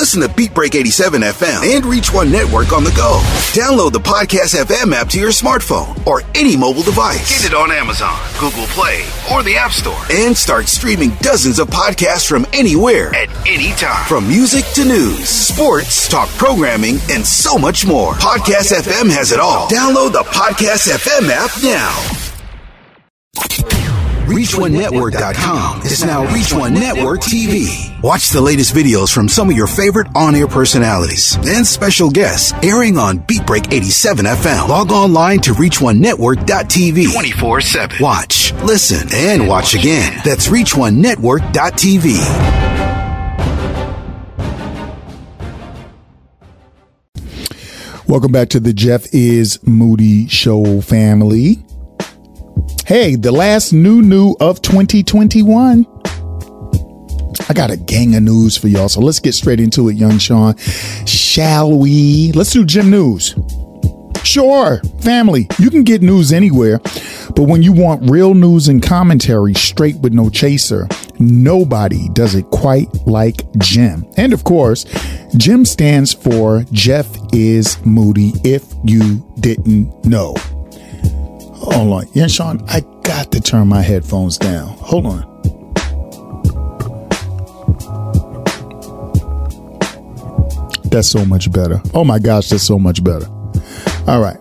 Listen 0.05 0.21
to 0.21 0.27
BeatBreak 0.27 0.75
87 0.75 1.23
FM 1.23 1.75
and 1.75 1.83
Reach 1.83 2.13
One 2.13 2.31
Network 2.31 2.73
on 2.73 2.83
the 2.83 2.91
go. 2.91 3.19
Download 3.57 3.91
the 3.91 3.99
Podcast 3.99 4.53
FM 4.53 4.93
app 4.93 5.09
to 5.09 5.19
your 5.19 5.31
smartphone 5.31 6.05
or 6.05 6.21
any 6.35 6.55
mobile 6.55 6.83
device. 6.83 7.41
Get 7.41 7.51
it 7.51 7.57
on 7.57 7.71
Amazon, 7.71 8.15
Google 8.39 8.67
Play, 8.67 9.03
or 9.33 9.41
the 9.41 9.55
App 9.55 9.71
Store. 9.71 9.99
And 10.11 10.37
start 10.37 10.67
streaming 10.67 11.09
dozens 11.21 11.57
of 11.57 11.69
podcasts 11.69 12.29
from 12.29 12.45
anywhere 12.53 13.15
at 13.15 13.29
any 13.47 13.71
time. 13.71 14.05
From 14.07 14.27
music 14.27 14.63
to 14.75 14.85
news, 14.85 15.27
sports, 15.27 16.07
talk 16.07 16.29
programming, 16.37 16.97
and 17.09 17.25
so 17.25 17.57
much 17.57 17.83
more. 17.87 18.13
Podcast 18.13 18.77
FM 18.79 19.09
has 19.09 19.31
it 19.31 19.39
all. 19.39 19.67
Download 19.69 20.11
the 20.11 20.19
Podcast 20.19 20.87
FM 20.87 21.31
app 21.31 21.49
now. 21.63 22.24
ReachOneNetwork.com 24.26 25.82
is 25.84 26.03
now 26.03 26.26
Reach 26.34 26.51
One 26.51 26.73
Network 26.73 27.21
TV. 27.21 28.01
Watch 28.01 28.30
the 28.30 28.41
latest 28.41 28.73
videos 28.73 29.13
from 29.13 29.30
some 29.30 29.51
of 29.51 29.55
your 29.55 29.67
favorite 29.67 30.07
on-air 30.15 30.47
personalities 30.47 31.38
and 31.45 31.63
special 31.65 32.09
guests 32.09 32.51
airing 32.63 32.97
on 32.97 33.19
Beatbreak 33.19 33.71
87 33.71 34.26
FM. 34.26 34.67
Log 34.67 34.91
online 34.91 35.41
to 35.41 35.51
ReachOneNetwork.tv 35.51 37.05
24-7. 37.05 38.01
Watch, 38.01 38.51
listen, 38.63 39.07
and 39.13 39.47
watch 39.47 39.76
again. 39.76 40.19
That's 40.26 40.47
ReachOneNetwork.tv. 40.47 42.15
Welcome 48.07 48.32
back 48.32 48.49
to 48.49 48.59
the 48.59 48.73
Jeff 48.73 49.05
is 49.13 49.59
Moody 49.67 50.28
Show 50.30 50.82
family. 50.82 51.63
Hey, 52.86 53.15
the 53.15 53.31
last 53.31 53.73
new 53.73 54.03
new 54.03 54.36
of 54.39 54.61
2021. 54.61 55.88
I 57.49 57.53
got 57.55 57.71
a 57.71 57.77
gang 57.77 58.13
of 58.13 58.21
news 58.21 58.57
for 58.57 58.67
y'all, 58.67 58.89
so 58.89 59.01
let's 59.01 59.19
get 59.19 59.33
straight 59.33 59.59
into 59.59 59.89
it, 59.89 59.95
young 59.95 60.19
Sean. 60.19 60.55
Shall 61.07 61.79
we? 61.79 62.31
Let's 62.33 62.51
do 62.51 62.63
Jim 62.63 62.91
news. 62.91 63.33
Sure, 64.23 64.83
family, 65.01 65.47
you 65.57 65.71
can 65.71 65.83
get 65.83 66.03
news 66.03 66.31
anywhere, 66.31 66.77
but 67.36 67.45
when 67.47 67.63
you 67.63 67.73
want 67.73 68.07
real 68.07 68.36
news 68.36 68.67
and 68.67 68.83
commentary 68.83 69.55
straight 69.55 69.95
with 69.97 70.13
no 70.13 70.29
chaser, 70.29 70.88
nobody 71.17 72.07
does 72.09 72.36
it 72.36 72.45
quite 72.51 72.93
like 73.07 73.51
Jim. 73.57 74.05
And 74.15 74.31
of 74.31 74.43
course, 74.43 74.86
Jim 75.38 75.65
stands 75.65 76.13
for 76.13 76.63
Jeff 76.71 77.07
is 77.33 77.83
Moody 77.83 78.33
if 78.43 78.63
you 78.83 79.27
didn't 79.39 80.05
know. 80.05 80.36
Hold 81.74 81.93
on. 81.93 82.07
Yeah, 82.13 82.28
Sean, 82.28 82.63
I 82.68 82.82
got 83.03 83.32
to 83.32 83.41
turn 83.41 83.68
my 83.68 83.82
headphones 83.82 84.38
down. 84.38 84.68
Hold 84.78 85.05
on. 85.07 85.36
That's 90.89 91.09
so 91.09 91.26
much 91.26 91.51
better. 91.51 91.82
Oh 91.93 92.03
my 92.03 92.20
gosh, 92.20 92.49
that's 92.49 92.63
so 92.63 92.80
much 92.80 93.03
better. 93.03 93.28
All 94.07 94.22
right. 94.22 94.38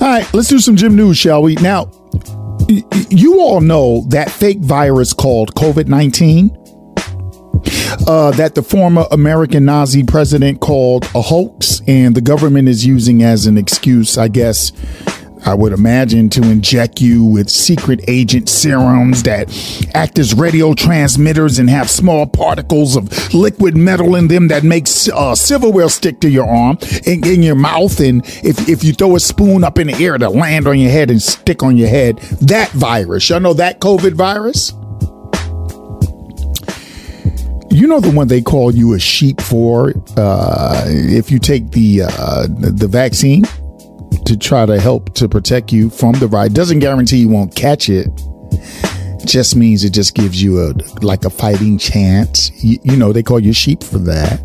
All 0.00 0.08
right, 0.08 0.26
let's 0.34 0.48
do 0.48 0.58
some 0.58 0.76
Jim 0.76 0.96
news, 0.96 1.16
shall 1.16 1.42
we? 1.42 1.54
Now, 1.56 1.90
you 3.08 3.40
all 3.40 3.60
know 3.60 4.04
that 4.08 4.30
fake 4.30 4.58
virus 4.58 5.12
called 5.12 5.54
COVID 5.54 5.88
19 5.88 6.56
uh, 8.06 8.30
that 8.32 8.54
the 8.54 8.62
former 8.62 9.04
American 9.10 9.64
Nazi 9.64 10.02
president 10.02 10.60
called 10.60 11.04
a 11.14 11.20
hoax, 11.20 11.82
and 11.86 12.14
the 12.14 12.20
government 12.20 12.68
is 12.68 12.84
using 12.84 13.22
as 13.22 13.46
an 13.46 13.58
excuse, 13.58 14.18
I 14.18 14.28
guess, 14.28 14.72
I 15.44 15.54
would 15.54 15.72
imagine, 15.72 16.28
to 16.30 16.42
inject 16.42 17.00
you 17.00 17.24
with 17.24 17.48
secret 17.48 18.00
agent 18.08 18.48
serums 18.48 19.22
that 19.22 19.48
act 19.94 20.18
as 20.18 20.34
radio 20.34 20.74
transmitters 20.74 21.58
and 21.58 21.70
have 21.70 21.90
small 21.90 22.26
particles 22.26 22.96
of 22.96 23.34
liquid 23.34 23.76
metal 23.76 24.14
in 24.16 24.28
them 24.28 24.48
that 24.48 24.64
makes 24.64 25.08
uh, 25.08 25.34
silverware 25.34 25.88
stick 25.88 26.20
to 26.20 26.30
your 26.30 26.48
arm 26.48 26.78
and 27.06 27.26
in 27.26 27.42
your 27.42 27.54
mouth. 27.54 28.00
And 28.00 28.24
if, 28.44 28.68
if 28.68 28.84
you 28.84 28.92
throw 28.92 29.16
a 29.16 29.20
spoon 29.20 29.64
up 29.64 29.78
in 29.78 29.86
the 29.86 30.04
air 30.04 30.18
to 30.18 30.28
land 30.28 30.66
on 30.66 30.78
your 30.78 30.90
head 30.90 31.10
and 31.10 31.22
stick 31.22 31.62
on 31.62 31.76
your 31.76 31.88
head, 31.88 32.18
that 32.42 32.70
virus, 32.70 33.28
y'all 33.28 33.40
know 33.40 33.54
that 33.54 33.80
COVID 33.80 34.12
virus? 34.12 34.72
you 37.72 37.86
know 37.86 38.00
the 38.00 38.10
one 38.10 38.26
they 38.26 38.42
call 38.42 38.74
you 38.74 38.94
a 38.94 38.98
sheep 38.98 39.40
for 39.40 39.94
uh, 40.16 40.84
if 40.86 41.30
you 41.30 41.38
take 41.38 41.70
the 41.70 42.02
uh, 42.02 42.46
the 42.48 42.88
vaccine 42.88 43.44
to 44.24 44.36
try 44.36 44.66
to 44.66 44.80
help 44.80 45.14
to 45.14 45.28
protect 45.28 45.72
you 45.72 45.90
from 45.90 46.12
the 46.14 46.28
ride. 46.28 46.54
Doesn't 46.54 46.78
guarantee 46.80 47.18
you 47.18 47.28
won't 47.28 47.54
catch 47.54 47.88
it. 47.88 48.08
Just 49.24 49.54
means 49.54 49.84
it 49.84 49.90
just 49.90 50.14
gives 50.14 50.42
you 50.42 50.60
a 50.60 50.72
like 51.02 51.24
a 51.24 51.30
fighting 51.30 51.78
chance. 51.78 52.50
You, 52.62 52.78
you 52.82 52.96
know 52.96 53.12
they 53.12 53.22
call 53.22 53.40
you 53.40 53.52
sheep 53.52 53.82
for 53.82 53.98
that. 53.98 54.40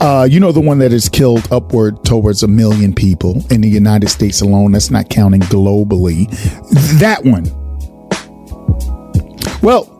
Uh, 0.00 0.24
you 0.24 0.40
know 0.40 0.52
the 0.52 0.60
one 0.60 0.78
that 0.80 0.90
has 0.90 1.08
killed 1.08 1.46
upward 1.52 2.04
towards 2.04 2.42
a 2.42 2.48
million 2.48 2.94
people 2.94 3.42
in 3.50 3.60
the 3.60 3.68
United 3.68 4.08
States 4.08 4.40
alone. 4.40 4.72
That's 4.72 4.90
not 4.90 5.08
counting 5.10 5.40
globally. 5.42 6.28
That 6.98 7.24
one. 7.24 7.44
Well, 9.62 9.91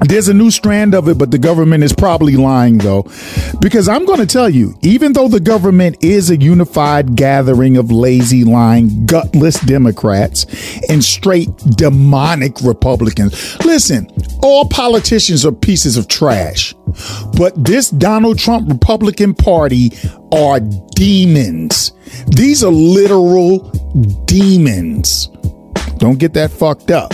there's 0.00 0.28
a 0.28 0.34
new 0.34 0.50
strand 0.50 0.94
of 0.94 1.08
it, 1.08 1.18
but 1.18 1.30
the 1.30 1.38
government 1.38 1.84
is 1.84 1.92
probably 1.92 2.36
lying 2.36 2.78
though. 2.78 3.04
Because 3.60 3.88
I'm 3.88 4.06
going 4.06 4.20
to 4.20 4.26
tell 4.26 4.48
you, 4.48 4.74
even 4.82 5.12
though 5.12 5.28
the 5.28 5.40
government 5.40 6.02
is 6.02 6.30
a 6.30 6.36
unified 6.36 7.16
gathering 7.16 7.76
of 7.76 7.90
lazy, 7.90 8.44
lying, 8.44 9.06
gutless 9.06 9.60
Democrats 9.60 10.46
and 10.88 11.04
straight 11.04 11.54
demonic 11.76 12.60
Republicans, 12.62 13.56
listen, 13.64 14.08
all 14.42 14.68
politicians 14.68 15.44
are 15.44 15.52
pieces 15.52 15.96
of 15.96 16.08
trash. 16.08 16.74
But 17.36 17.52
this 17.62 17.90
Donald 17.90 18.38
Trump 18.38 18.68
Republican 18.68 19.34
Party 19.34 19.92
are 20.32 20.60
demons. 20.94 21.92
These 22.26 22.64
are 22.64 22.72
literal 22.72 23.70
demons. 24.24 25.28
Don't 25.98 26.18
get 26.18 26.32
that 26.34 26.50
fucked 26.50 26.90
up. 26.90 27.12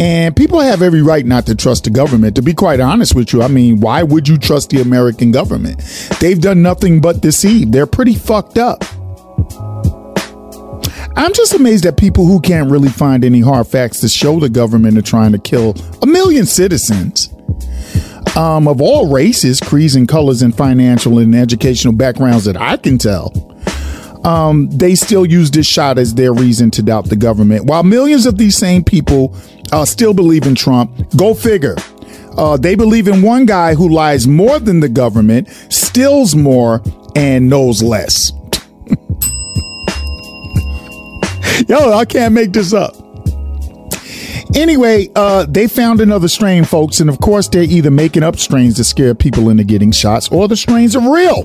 And 0.00 0.34
people 0.34 0.60
have 0.60 0.80
every 0.80 1.02
right 1.02 1.26
not 1.26 1.44
to 1.46 1.54
trust 1.54 1.84
the 1.84 1.90
government. 1.90 2.34
To 2.36 2.42
be 2.42 2.54
quite 2.54 2.80
honest 2.80 3.14
with 3.14 3.34
you, 3.34 3.42
I 3.42 3.48
mean, 3.48 3.80
why 3.80 4.02
would 4.02 4.26
you 4.26 4.38
trust 4.38 4.70
the 4.70 4.80
American 4.80 5.30
government? 5.30 5.78
They've 6.20 6.40
done 6.40 6.62
nothing 6.62 7.02
but 7.02 7.20
deceive. 7.20 7.70
They're 7.70 7.86
pretty 7.86 8.14
fucked 8.14 8.56
up. 8.56 8.82
I'm 11.16 11.34
just 11.34 11.52
amazed 11.52 11.84
at 11.84 11.98
people 11.98 12.24
who 12.24 12.40
can't 12.40 12.70
really 12.70 12.88
find 12.88 13.26
any 13.26 13.40
hard 13.40 13.66
facts 13.66 14.00
to 14.00 14.08
show 14.08 14.40
the 14.40 14.48
government 14.48 14.96
are 14.96 15.02
trying 15.02 15.32
to 15.32 15.38
kill 15.38 15.74
a 16.00 16.06
million 16.06 16.46
citizens 16.46 17.28
um, 18.36 18.68
of 18.68 18.80
all 18.80 19.12
races, 19.12 19.60
creeds, 19.60 19.96
and 19.96 20.08
colors, 20.08 20.40
and 20.40 20.56
financial 20.56 21.18
and 21.18 21.34
educational 21.34 21.92
backgrounds 21.92 22.46
that 22.46 22.56
I 22.56 22.78
can 22.78 22.96
tell. 22.96 23.34
Um, 24.24 24.70
they 24.70 24.94
still 24.94 25.26
use 25.26 25.50
this 25.50 25.66
shot 25.66 25.98
as 25.98 26.14
their 26.14 26.32
reason 26.32 26.70
to 26.72 26.82
doubt 26.82 27.10
the 27.10 27.16
government. 27.16 27.64
While 27.64 27.82
millions 27.82 28.26
of 28.26 28.38
these 28.38 28.56
same 28.56 28.84
people 28.84 29.36
uh, 29.72 29.84
still 29.84 30.14
believe 30.14 30.46
in 30.46 30.54
Trump. 30.54 30.92
Go 31.16 31.34
figure. 31.34 31.76
Uh, 32.36 32.56
they 32.56 32.74
believe 32.74 33.08
in 33.08 33.22
one 33.22 33.44
guy 33.44 33.74
who 33.74 33.88
lies 33.88 34.26
more 34.26 34.58
than 34.58 34.80
the 34.80 34.88
government, 34.88 35.48
steals 35.68 36.34
more, 36.34 36.82
and 37.16 37.48
knows 37.48 37.82
less. 37.82 38.32
Yo, 41.68 41.92
I 41.92 42.04
can't 42.06 42.34
make 42.34 42.52
this 42.52 42.72
up. 42.72 42.94
Anyway, 44.54 45.08
uh, 45.14 45.44
they 45.46 45.68
found 45.68 46.00
another 46.00 46.26
strain, 46.26 46.64
folks, 46.64 46.98
and 47.00 47.08
of 47.08 47.20
course, 47.20 47.46
they're 47.48 47.62
either 47.62 47.90
making 47.90 48.24
up 48.24 48.36
strains 48.36 48.74
to 48.76 48.84
scare 48.84 49.14
people 49.14 49.48
into 49.48 49.64
getting 49.64 49.92
shots, 49.92 50.28
or 50.28 50.48
the 50.48 50.56
strains 50.56 50.96
are 50.96 51.12
real. 51.12 51.44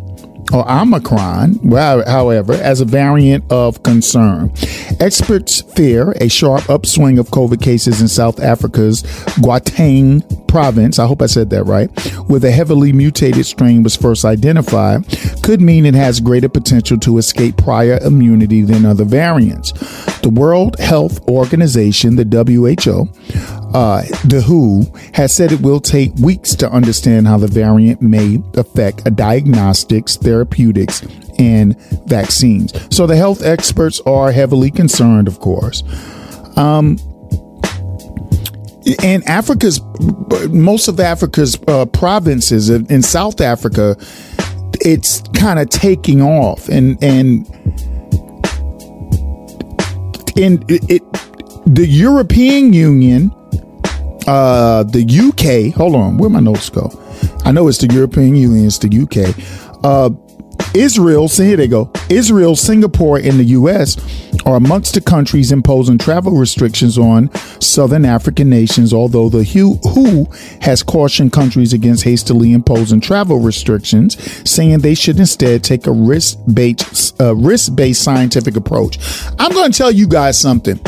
or 0.51 0.69
Omicron, 0.69 1.59
however, 1.71 2.53
as 2.53 2.81
a 2.81 2.85
variant 2.85 3.49
of 3.51 3.83
concern. 3.83 4.51
Experts 4.99 5.61
fear 5.61 6.11
a 6.19 6.27
sharp 6.27 6.69
upswing 6.69 7.19
of 7.19 7.27
COVID 7.29 7.61
cases 7.61 8.01
in 8.01 8.07
South 8.07 8.39
Africa's 8.39 9.03
Gauteng 9.41 10.21
province, 10.47 10.99
I 10.99 11.07
hope 11.07 11.23
I 11.23 11.25
said 11.25 11.49
that 11.49 11.63
right, 11.63 11.89
where 12.27 12.39
the 12.39 12.51
heavily 12.51 12.93
mutated 12.93 13.45
strain 13.45 13.81
was 13.81 13.95
first 13.95 14.23
identified, 14.23 15.03
could 15.41 15.61
mean 15.61 15.83
it 15.83 15.95
has 15.95 16.19
greater 16.19 16.47
potential 16.47 16.97
to 16.99 17.17
escape 17.17 17.57
prior 17.57 17.97
immunity 18.03 18.61
than 18.61 18.85
other 18.85 19.03
variants. 19.03 19.71
The 20.19 20.29
World 20.29 20.77
Health 20.79 21.27
Organization, 21.27 22.15
the 22.17 22.23
WHO, 22.23 23.09
uh, 23.73 24.03
the 24.25 24.43
WHO 24.45 24.85
has 25.15 25.35
said 25.35 25.51
it 25.51 25.61
will 25.61 25.79
take 25.79 26.13
weeks 26.15 26.53
to 26.55 26.69
understand 26.69 27.27
how 27.27 27.39
the 27.39 27.47
variant 27.47 28.03
may 28.03 28.39
affect 28.53 29.07
a 29.07 29.11
diagnostics, 29.11 30.15
therapeutics, 30.43 31.01
and 31.39 31.77
vaccines. 32.05 32.73
So 32.95 33.07
the 33.07 33.15
health 33.15 33.43
experts 33.43 34.01
are 34.05 34.31
heavily 34.31 34.71
concerned, 34.71 35.27
of 35.27 35.39
course. 35.39 35.83
Um, 36.57 36.97
and 39.01 39.23
Africa's 39.27 39.79
most 40.49 40.87
of 40.89 40.99
Africa's 40.99 41.57
uh, 41.67 41.85
provinces 41.85 42.69
in 42.69 43.01
South 43.01 43.39
Africa, 43.39 43.95
it's 44.81 45.21
kind 45.33 45.59
of 45.59 45.69
taking 45.69 46.21
off, 46.21 46.67
and 46.67 47.01
and 47.01 47.47
in 50.35 50.63
it, 50.67 50.83
it 50.89 51.03
the 51.65 51.87
European 51.87 52.73
Union 52.73 53.33
uh, 54.27 54.83
the 54.83 55.03
UK, 55.03 55.75
hold 55.75 55.95
on, 55.95 56.17
where 56.17 56.29
my 56.29 56.39
notes 56.39 56.69
go? 56.69 56.89
I 57.45 57.51
know 57.51 57.67
it's 57.67 57.79
the 57.79 57.93
European 57.93 58.35
Union, 58.35 58.65
it's 58.65 58.79
the 58.79 58.87
UK. 58.87 59.35
Uh, 59.83 60.09
Israel, 60.75 61.27
see 61.27 61.45
here 61.45 61.57
they 61.57 61.67
go. 61.67 61.91
Israel, 62.09 62.55
Singapore, 62.55 63.17
and 63.17 63.39
the 63.39 63.43
U.S. 63.43 63.95
are 64.45 64.55
amongst 64.55 64.95
the 64.95 65.01
countries 65.01 65.51
imposing 65.51 65.99
travel 65.99 66.31
restrictions 66.31 66.97
on 66.97 67.31
southern 67.61 68.05
African 68.05 68.49
nations, 68.49 68.91
although 68.91 69.29
the 69.29 69.43
WHO 69.43 70.25
has 70.61 70.81
cautioned 70.81 71.31
countries 71.31 71.73
against 71.73 72.03
hastily 72.03 72.53
imposing 72.53 73.01
travel 73.01 73.39
restrictions, 73.39 74.17
saying 74.49 74.79
they 74.79 74.95
should 74.95 75.19
instead 75.19 75.63
take 75.63 75.85
a 75.85 75.91
risk-based, 75.91 77.17
risk-based 77.19 78.01
scientific 78.01 78.55
approach. 78.55 78.97
I'm 79.37 79.51
going 79.51 79.71
to 79.71 79.77
tell 79.77 79.91
you 79.91 80.07
guys 80.07 80.39
something. 80.39 80.79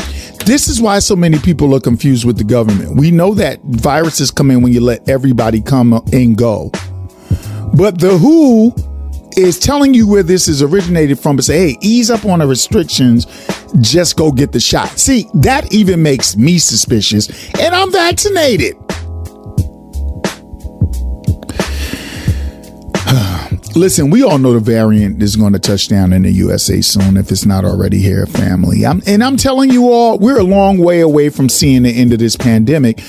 This 0.46 0.66
is 0.66 0.80
why 0.80 0.98
so 0.98 1.14
many 1.14 1.38
people 1.38 1.72
are 1.76 1.80
confused 1.80 2.24
with 2.24 2.38
the 2.38 2.44
government. 2.44 2.96
We 2.96 3.12
know 3.12 3.34
that 3.34 3.60
viruses 3.62 4.32
come 4.32 4.50
in 4.50 4.62
when 4.62 4.72
you 4.72 4.80
let 4.80 5.08
everybody 5.08 5.60
come 5.60 5.92
and 6.12 6.36
go. 6.36 6.72
But 7.74 8.00
the 8.00 8.18
WHO 8.18 8.74
is 9.36 9.58
telling 9.58 9.94
you 9.94 10.08
where 10.08 10.22
this 10.22 10.48
is 10.48 10.62
originated 10.62 11.18
from, 11.18 11.36
but 11.36 11.44
say, 11.44 11.72
hey, 11.72 11.78
ease 11.80 12.10
up 12.10 12.24
on 12.24 12.38
the 12.38 12.46
restrictions, 12.46 13.26
just 13.80 14.16
go 14.16 14.32
get 14.32 14.52
the 14.52 14.60
shot. 14.60 14.88
See, 14.98 15.28
that 15.34 15.72
even 15.72 16.02
makes 16.02 16.36
me 16.36 16.58
suspicious, 16.58 17.28
and 17.60 17.74
I'm 17.74 17.92
vaccinated. 17.92 18.76
Listen, 23.76 24.08
we 24.08 24.22
all 24.22 24.38
know 24.38 24.54
the 24.54 24.58
variant 24.58 25.22
is 25.22 25.36
going 25.36 25.52
to 25.52 25.58
touch 25.58 25.88
down 25.88 26.14
in 26.14 26.22
the 26.22 26.32
USA 26.32 26.80
soon 26.80 27.18
if 27.18 27.30
it's 27.30 27.44
not 27.44 27.62
already 27.62 27.98
here, 27.98 28.24
family. 28.24 28.86
I'm, 28.86 29.02
and 29.06 29.22
I'm 29.22 29.36
telling 29.36 29.70
you 29.70 29.90
all, 29.92 30.18
we're 30.18 30.38
a 30.38 30.44
long 30.44 30.78
way 30.78 31.00
away 31.00 31.28
from 31.28 31.50
seeing 31.50 31.82
the 31.82 31.90
end 31.90 32.14
of 32.14 32.18
this 32.18 32.36
pandemic. 32.36 33.02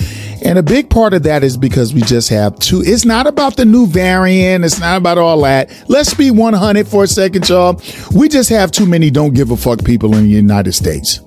And 0.44 0.58
a 0.58 0.62
big 0.62 0.90
part 0.90 1.14
of 1.14 1.22
that 1.22 1.42
is 1.42 1.56
because 1.56 1.94
we 1.94 2.02
just 2.02 2.28
have 2.28 2.58
two. 2.58 2.82
It's 2.84 3.06
not 3.06 3.26
about 3.26 3.56
the 3.56 3.64
new 3.64 3.86
variant. 3.86 4.62
It's 4.62 4.78
not 4.78 4.98
about 4.98 5.16
all 5.16 5.40
that. 5.40 5.70
Let's 5.88 6.12
be 6.12 6.30
100 6.30 6.86
for 6.86 7.04
a 7.04 7.08
second, 7.08 7.48
y'all. 7.48 7.80
We 8.14 8.28
just 8.28 8.50
have 8.50 8.70
too 8.70 8.84
many 8.84 9.10
don't 9.10 9.32
give 9.32 9.50
a 9.50 9.56
fuck 9.56 9.82
people 9.86 10.14
in 10.16 10.24
the 10.24 10.28
United 10.28 10.74
States. 10.74 11.20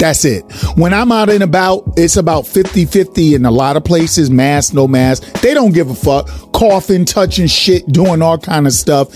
That's 0.00 0.24
it. 0.24 0.50
When 0.76 0.94
I'm 0.94 1.12
out 1.12 1.28
and 1.28 1.42
about, 1.42 1.84
it's 1.98 2.16
about 2.16 2.46
50 2.46 2.86
50 2.86 3.34
in 3.34 3.44
a 3.44 3.50
lot 3.50 3.76
of 3.76 3.84
places, 3.84 4.30
mask, 4.30 4.72
no 4.72 4.88
mask. 4.88 5.22
They 5.42 5.52
don't 5.52 5.72
give 5.72 5.90
a 5.90 5.94
fuck. 5.94 6.26
Coughing, 6.52 7.04
touching 7.04 7.46
shit, 7.46 7.86
doing 7.86 8.22
all 8.22 8.38
kind 8.38 8.66
of 8.66 8.72
stuff. 8.72 9.08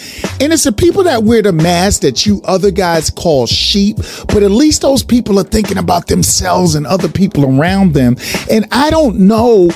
And 0.42 0.52
it's 0.52 0.64
the 0.64 0.72
people 0.72 1.02
that 1.04 1.24
wear 1.24 1.40
the 1.40 1.52
mask 1.52 2.02
that 2.02 2.26
you 2.26 2.42
other 2.44 2.70
guys 2.70 3.08
call 3.08 3.46
sheep, 3.46 3.96
but 4.28 4.42
at 4.42 4.50
least 4.50 4.82
those 4.82 5.02
people 5.02 5.38
are 5.38 5.44
thinking 5.44 5.78
about 5.78 6.06
themselves 6.06 6.74
and 6.74 6.86
other 6.86 7.08
people 7.08 7.58
around 7.58 7.94
them. 7.94 8.16
And 8.50 8.66
I 8.70 8.90
don't 8.90 9.20
know. 9.20 9.70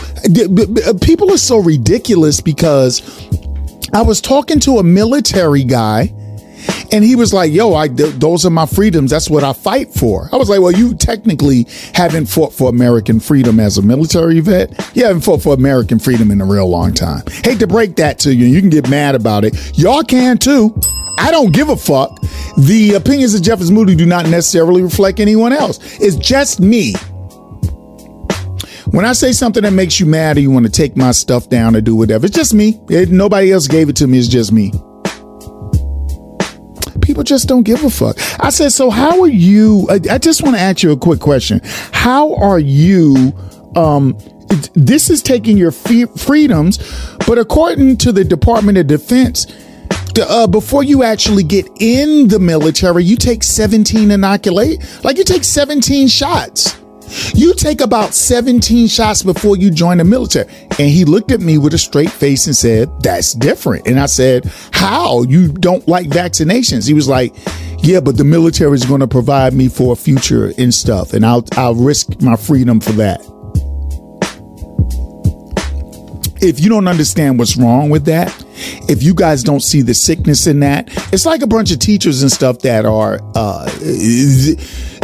People 1.00 1.32
are 1.32 1.38
so 1.38 1.56
ridiculous 1.56 2.42
because 2.42 3.00
I 3.94 4.02
was 4.02 4.20
talking 4.20 4.60
to 4.60 4.76
a 4.76 4.82
military 4.82 5.64
guy 5.64 6.12
and 6.92 7.04
he 7.04 7.16
was 7.16 7.32
like, 7.34 7.52
yo, 7.52 7.74
I, 7.74 7.88
th- 7.88 8.14
those 8.14 8.46
are 8.46 8.50
my 8.50 8.66
freedoms. 8.66 9.10
That's 9.10 9.28
what 9.28 9.44
I 9.44 9.52
fight 9.52 9.92
for. 9.92 10.28
I 10.32 10.36
was 10.36 10.48
like, 10.48 10.60
well, 10.60 10.72
you 10.72 10.94
technically 10.94 11.66
haven't 11.94 12.26
fought 12.26 12.52
for 12.52 12.70
American 12.70 13.20
freedom 13.20 13.60
as 13.60 13.78
a 13.78 13.82
military 13.82 14.40
vet. 14.40 14.96
You 14.96 15.04
haven't 15.04 15.22
fought 15.22 15.42
for 15.42 15.54
American 15.54 15.98
freedom 15.98 16.30
in 16.30 16.40
a 16.40 16.44
real 16.44 16.68
long 16.68 16.94
time. 16.94 17.22
Hate 17.44 17.58
to 17.60 17.66
break 17.66 17.96
that 17.96 18.18
to 18.20 18.34
you. 18.34 18.46
You 18.46 18.60
can 18.60 18.70
get 18.70 18.88
mad 18.88 19.14
about 19.14 19.44
it. 19.44 19.78
Y'all 19.78 20.02
can 20.02 20.38
too. 20.38 20.74
I 21.18 21.30
don't 21.30 21.52
give 21.52 21.68
a 21.68 21.76
fuck. 21.76 22.20
The 22.56 22.94
opinions 22.94 23.34
of 23.34 23.42
Jeff 23.42 23.60
is 23.60 23.70
Moody 23.70 23.96
do 23.96 24.06
not 24.06 24.28
necessarily 24.28 24.82
reflect 24.82 25.20
anyone 25.20 25.52
else. 25.52 25.78
It's 26.00 26.16
just 26.16 26.60
me. 26.60 26.94
When 28.92 29.04
I 29.04 29.12
say 29.12 29.32
something 29.32 29.64
that 29.64 29.72
makes 29.72 30.00
you 30.00 30.06
mad 30.06 30.38
or 30.38 30.40
you 30.40 30.50
want 30.50 30.64
to 30.64 30.72
take 30.72 30.96
my 30.96 31.10
stuff 31.10 31.50
down 31.50 31.76
or 31.76 31.82
do 31.82 31.94
whatever, 31.94 32.24
it's 32.24 32.34
just 32.34 32.54
me. 32.54 32.80
It, 32.88 33.10
nobody 33.10 33.52
else 33.52 33.66
gave 33.66 33.90
it 33.90 33.96
to 33.96 34.06
me. 34.06 34.18
It's 34.18 34.28
just 34.28 34.50
me. 34.50 34.72
People 37.18 37.24
just 37.24 37.48
don't 37.48 37.64
give 37.64 37.82
a 37.82 37.90
fuck. 37.90 38.16
I 38.38 38.50
said, 38.50 38.70
so 38.70 38.90
how 38.90 39.22
are 39.22 39.28
you? 39.28 39.88
I, 39.90 39.98
I 40.08 40.18
just 40.18 40.44
want 40.44 40.54
to 40.54 40.62
ask 40.62 40.84
you 40.84 40.92
a 40.92 40.96
quick 40.96 41.18
question. 41.18 41.60
How 41.90 42.32
are 42.36 42.60
you? 42.60 43.32
Um, 43.74 44.16
this 44.74 45.10
is 45.10 45.20
taking 45.20 45.56
your 45.56 45.72
fe- 45.72 46.04
freedoms, 46.04 46.78
but 47.26 47.36
according 47.36 47.96
to 47.96 48.12
the 48.12 48.22
Department 48.22 48.78
of 48.78 48.86
Defense, 48.86 49.48
uh, 50.16 50.46
before 50.46 50.84
you 50.84 51.02
actually 51.02 51.42
get 51.42 51.66
in 51.80 52.28
the 52.28 52.38
military, 52.38 53.02
you 53.02 53.16
take 53.16 53.42
17 53.42 54.12
inoculate, 54.12 54.84
like 55.02 55.18
you 55.18 55.24
take 55.24 55.42
17 55.42 56.06
shots. 56.06 56.78
You 57.34 57.54
take 57.54 57.80
about 57.80 58.14
17 58.14 58.88
shots 58.88 59.22
before 59.22 59.56
you 59.56 59.70
join 59.70 59.98
the 59.98 60.04
military. 60.04 60.50
And 60.78 60.90
he 60.90 61.04
looked 61.04 61.30
at 61.30 61.40
me 61.40 61.58
with 61.58 61.74
a 61.74 61.78
straight 61.78 62.10
face 62.10 62.46
and 62.46 62.56
said, 62.56 62.90
That's 63.00 63.32
different. 63.32 63.86
And 63.86 63.98
I 63.98 64.06
said, 64.06 64.50
How? 64.72 65.22
You 65.22 65.48
don't 65.48 65.86
like 65.88 66.08
vaccinations? 66.08 66.86
He 66.86 66.94
was 66.94 67.08
like, 67.08 67.34
Yeah, 67.78 68.00
but 68.00 68.16
the 68.16 68.24
military 68.24 68.74
is 68.74 68.84
going 68.84 69.00
to 69.00 69.08
provide 69.08 69.54
me 69.54 69.68
for 69.68 69.92
a 69.92 69.96
future 69.96 70.52
and 70.58 70.72
stuff. 70.72 71.12
And 71.12 71.24
I'll, 71.24 71.44
I'll 71.56 71.74
risk 71.74 72.20
my 72.20 72.36
freedom 72.36 72.80
for 72.80 72.92
that. 72.92 73.20
if 76.40 76.60
you 76.60 76.68
don't 76.68 76.86
understand 76.86 77.38
what's 77.38 77.56
wrong 77.56 77.90
with 77.90 78.04
that, 78.04 78.32
if 78.88 79.02
you 79.02 79.14
guys 79.14 79.42
don't 79.42 79.60
see 79.60 79.82
the 79.82 79.94
sickness 79.94 80.46
in 80.46 80.60
that, 80.60 80.88
it's 81.12 81.26
like 81.26 81.42
a 81.42 81.46
bunch 81.46 81.72
of 81.72 81.78
teachers 81.78 82.22
and 82.22 82.30
stuff 82.30 82.60
that 82.60 82.86
are. 82.86 83.20
Uh, 83.34 83.68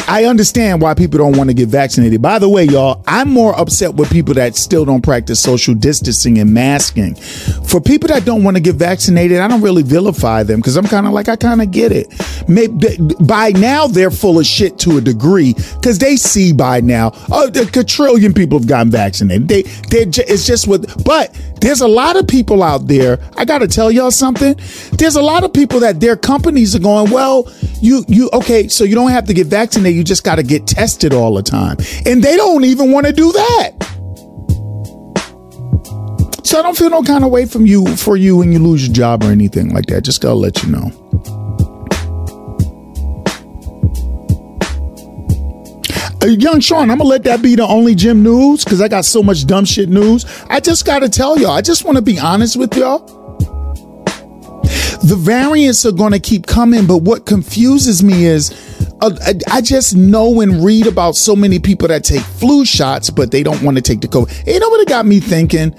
I 0.06 0.26
understand 0.26 0.82
why 0.82 0.92
people 0.94 1.18
don't 1.18 1.36
want 1.36 1.48
to 1.48 1.54
get 1.54 1.68
vaccinated. 1.68 2.20
By 2.20 2.38
the 2.38 2.48
way, 2.48 2.64
y'all, 2.64 3.02
I'm 3.06 3.30
more 3.30 3.58
upset 3.58 3.94
with 3.94 4.10
people 4.10 4.34
that 4.34 4.54
still 4.54 4.84
don't 4.84 5.02
practice 5.02 5.40
social 5.40 5.74
distancing 5.74 6.38
and 6.38 6.52
masking. 6.52 7.14
For 7.14 7.80
people 7.80 8.08
that 8.08 8.26
don't 8.26 8.44
want 8.44 8.56
to 8.56 8.60
get 8.60 8.74
vaccinated, 8.74 9.38
I 9.38 9.48
don't 9.48 9.62
really 9.62 9.82
vilify 9.82 10.42
them 10.42 10.60
because 10.60 10.76
I'm 10.76 10.86
kind 10.86 11.06
of 11.06 11.12
like, 11.12 11.28
I 11.28 11.36
kind 11.36 11.62
of 11.62 11.70
get 11.70 11.90
it. 11.90 12.08
Maybe, 12.48 12.98
by 13.20 13.50
now, 13.52 13.86
they're 13.86 14.10
full 14.10 14.38
of 14.38 14.44
shit 14.44 14.78
to 14.80 14.98
a 14.98 15.00
degree 15.00 15.54
because 15.54 15.98
they 15.98 16.16
see 16.16 16.52
by 16.52 16.80
now, 16.80 17.12
oh, 17.32 17.48
a 17.48 17.66
quadrillion 17.66 18.34
people 18.34 18.58
have 18.58 18.68
gotten 18.68 18.90
vaccinated. 18.90 19.48
They, 19.48 19.62
they, 19.62 20.02
it's 20.02 20.46
just 20.46 20.68
with, 20.68 21.02
but 21.04 21.34
there's 21.60 21.80
a 21.80 21.88
lot 21.88 22.16
of 22.16 22.28
people 22.28 22.62
out 22.62 22.88
there. 22.88 23.18
I 23.38 23.46
got 23.46 23.58
to 23.58 23.68
tell 23.68 23.90
y'all 23.90 24.10
something. 24.10 24.54
There's 24.92 25.16
a 25.16 25.22
lot 25.22 25.44
of 25.44 25.52
people 25.54 25.80
that 25.80 25.98
their 25.98 26.14
companies 26.14 26.76
are 26.76 26.80
going, 26.80 27.10
well, 27.10 27.50
you, 27.80 28.04
you, 28.06 28.28
okay, 28.34 28.68
so 28.68 28.84
you 28.84 28.94
don't 28.94 29.10
have 29.10 29.24
to 29.26 29.34
get 29.34 29.46
vaccinated. 29.46 29.93
You 29.94 30.04
just 30.04 30.24
got 30.24 30.36
to 30.36 30.42
get 30.42 30.66
tested 30.66 31.14
all 31.14 31.34
the 31.34 31.42
time. 31.42 31.76
And 32.06 32.22
they 32.22 32.36
don't 32.36 32.64
even 32.64 32.92
want 32.92 33.06
to 33.06 33.12
do 33.12 33.32
that. 33.32 33.72
So 36.44 36.58
I 36.58 36.62
don't 36.62 36.76
feel 36.76 36.90
no 36.90 37.02
kind 37.02 37.24
of 37.24 37.30
way 37.30 37.46
from 37.46 37.66
you 37.66 37.96
for 37.96 38.16
you 38.16 38.36
when 38.36 38.52
you 38.52 38.58
lose 38.58 38.86
your 38.86 38.94
job 38.94 39.24
or 39.24 39.32
anything 39.32 39.72
like 39.74 39.86
that. 39.86 40.02
Just 40.02 40.20
gotta 40.20 40.34
let 40.34 40.62
you 40.62 40.70
know. 40.70 40.92
Uh, 46.22 46.26
Young 46.26 46.60
Sean, 46.60 46.90
I'm 46.90 46.98
gonna 46.98 47.08
let 47.08 47.24
that 47.24 47.42
be 47.42 47.54
the 47.54 47.66
only 47.66 47.94
Jim 47.94 48.22
news 48.22 48.62
because 48.62 48.80
I 48.80 48.88
got 48.88 49.04
so 49.04 49.22
much 49.22 49.46
dumb 49.46 49.64
shit 49.64 49.88
news. 49.88 50.26
I 50.48 50.60
just 50.60 50.84
gotta 50.86 51.08
tell 51.08 51.38
y'all, 51.38 51.50
I 51.50 51.60
just 51.60 51.84
wanna 51.84 52.02
be 52.02 52.18
honest 52.18 52.56
with 52.56 52.76
y'all. 52.76 53.00
The 55.02 55.16
variants 55.18 55.84
are 55.84 55.92
gonna 55.92 56.20
keep 56.20 56.46
coming, 56.46 56.86
but 56.86 56.98
what 56.98 57.26
confuses 57.26 58.02
me 58.02 58.26
is 58.26 58.50
Uh, 59.04 59.10
I, 59.20 59.58
I 59.58 59.60
just 59.60 59.94
know 59.94 60.40
and 60.40 60.64
read 60.64 60.86
about 60.86 61.14
so 61.14 61.36
many 61.36 61.58
people 61.58 61.88
that 61.88 62.04
take 62.04 62.22
flu 62.22 62.64
shots, 62.64 63.10
but 63.10 63.30
they 63.30 63.42
don't 63.42 63.62
want 63.62 63.76
to 63.76 63.82
take 63.82 64.00
the 64.00 64.08
COVID. 64.08 64.46
You 64.46 64.58
know 64.58 64.70
what 64.70 64.80
it 64.80 64.88
got 64.88 65.04
me 65.04 65.20
thinking? 65.20 65.74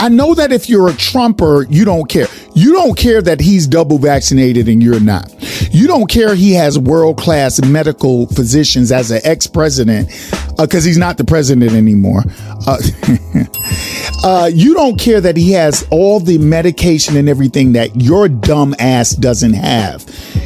I 0.00 0.08
know 0.08 0.34
that 0.34 0.50
if 0.50 0.68
you're 0.68 0.88
a 0.88 0.94
Trumper, 0.94 1.64
you 1.70 1.84
don't 1.84 2.08
care. 2.08 2.26
You 2.54 2.72
don't 2.72 2.96
care 2.96 3.20
that 3.20 3.40
he's 3.40 3.66
double 3.66 3.98
vaccinated 3.98 4.68
and 4.68 4.82
you're 4.82 5.00
not. 5.00 5.34
You 5.72 5.88
don't 5.88 6.08
care 6.08 6.36
he 6.36 6.52
has 6.52 6.78
world 6.78 7.18
class 7.18 7.60
medical 7.64 8.26
physicians 8.28 8.92
as 8.92 9.10
an 9.10 9.20
ex 9.24 9.48
president 9.48 10.08
because 10.56 10.84
he's 10.84 10.98
not 10.98 11.18
the 11.18 11.24
president 11.24 11.72
anymore. 11.72 12.22
Uh, 12.66 12.78
uh, 14.24 14.50
you 14.54 14.74
don't 14.74 15.00
care 15.00 15.20
that 15.20 15.36
he 15.36 15.50
has 15.52 15.84
all 15.90 16.20
the 16.20 16.38
medication 16.38 17.16
and 17.16 17.28
everything 17.28 17.72
that 17.72 18.00
your 18.00 18.28
dumb 18.28 18.74
ass 18.78 19.10
doesn't 19.10 19.54
have. 19.54 20.04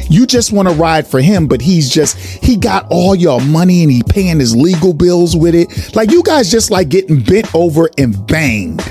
You 0.09 0.25
just 0.25 0.51
want 0.51 0.67
to 0.67 0.73
ride 0.73 1.05
for 1.05 1.21
him, 1.21 1.47
but 1.47 1.61
he's 1.61 1.91
just, 1.91 2.17
he 2.17 2.57
got 2.57 2.87
all 2.89 3.13
your 3.13 3.39
money 3.39 3.83
and 3.83 3.91
he 3.91 4.01
paying 4.01 4.39
his 4.39 4.55
legal 4.55 4.93
bills 4.93 5.35
with 5.35 5.53
it. 5.53 5.95
Like 5.95 6.09
you 6.09 6.23
guys 6.23 6.49
just 6.49 6.71
like 6.71 6.89
getting 6.89 7.21
bent 7.21 7.53
over 7.53 7.87
and 7.99 8.25
banged. 8.25 8.81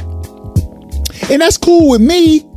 And 1.31 1.43
that's 1.43 1.57
cool 1.57 1.91
with 1.91 2.01
me. 2.01 2.48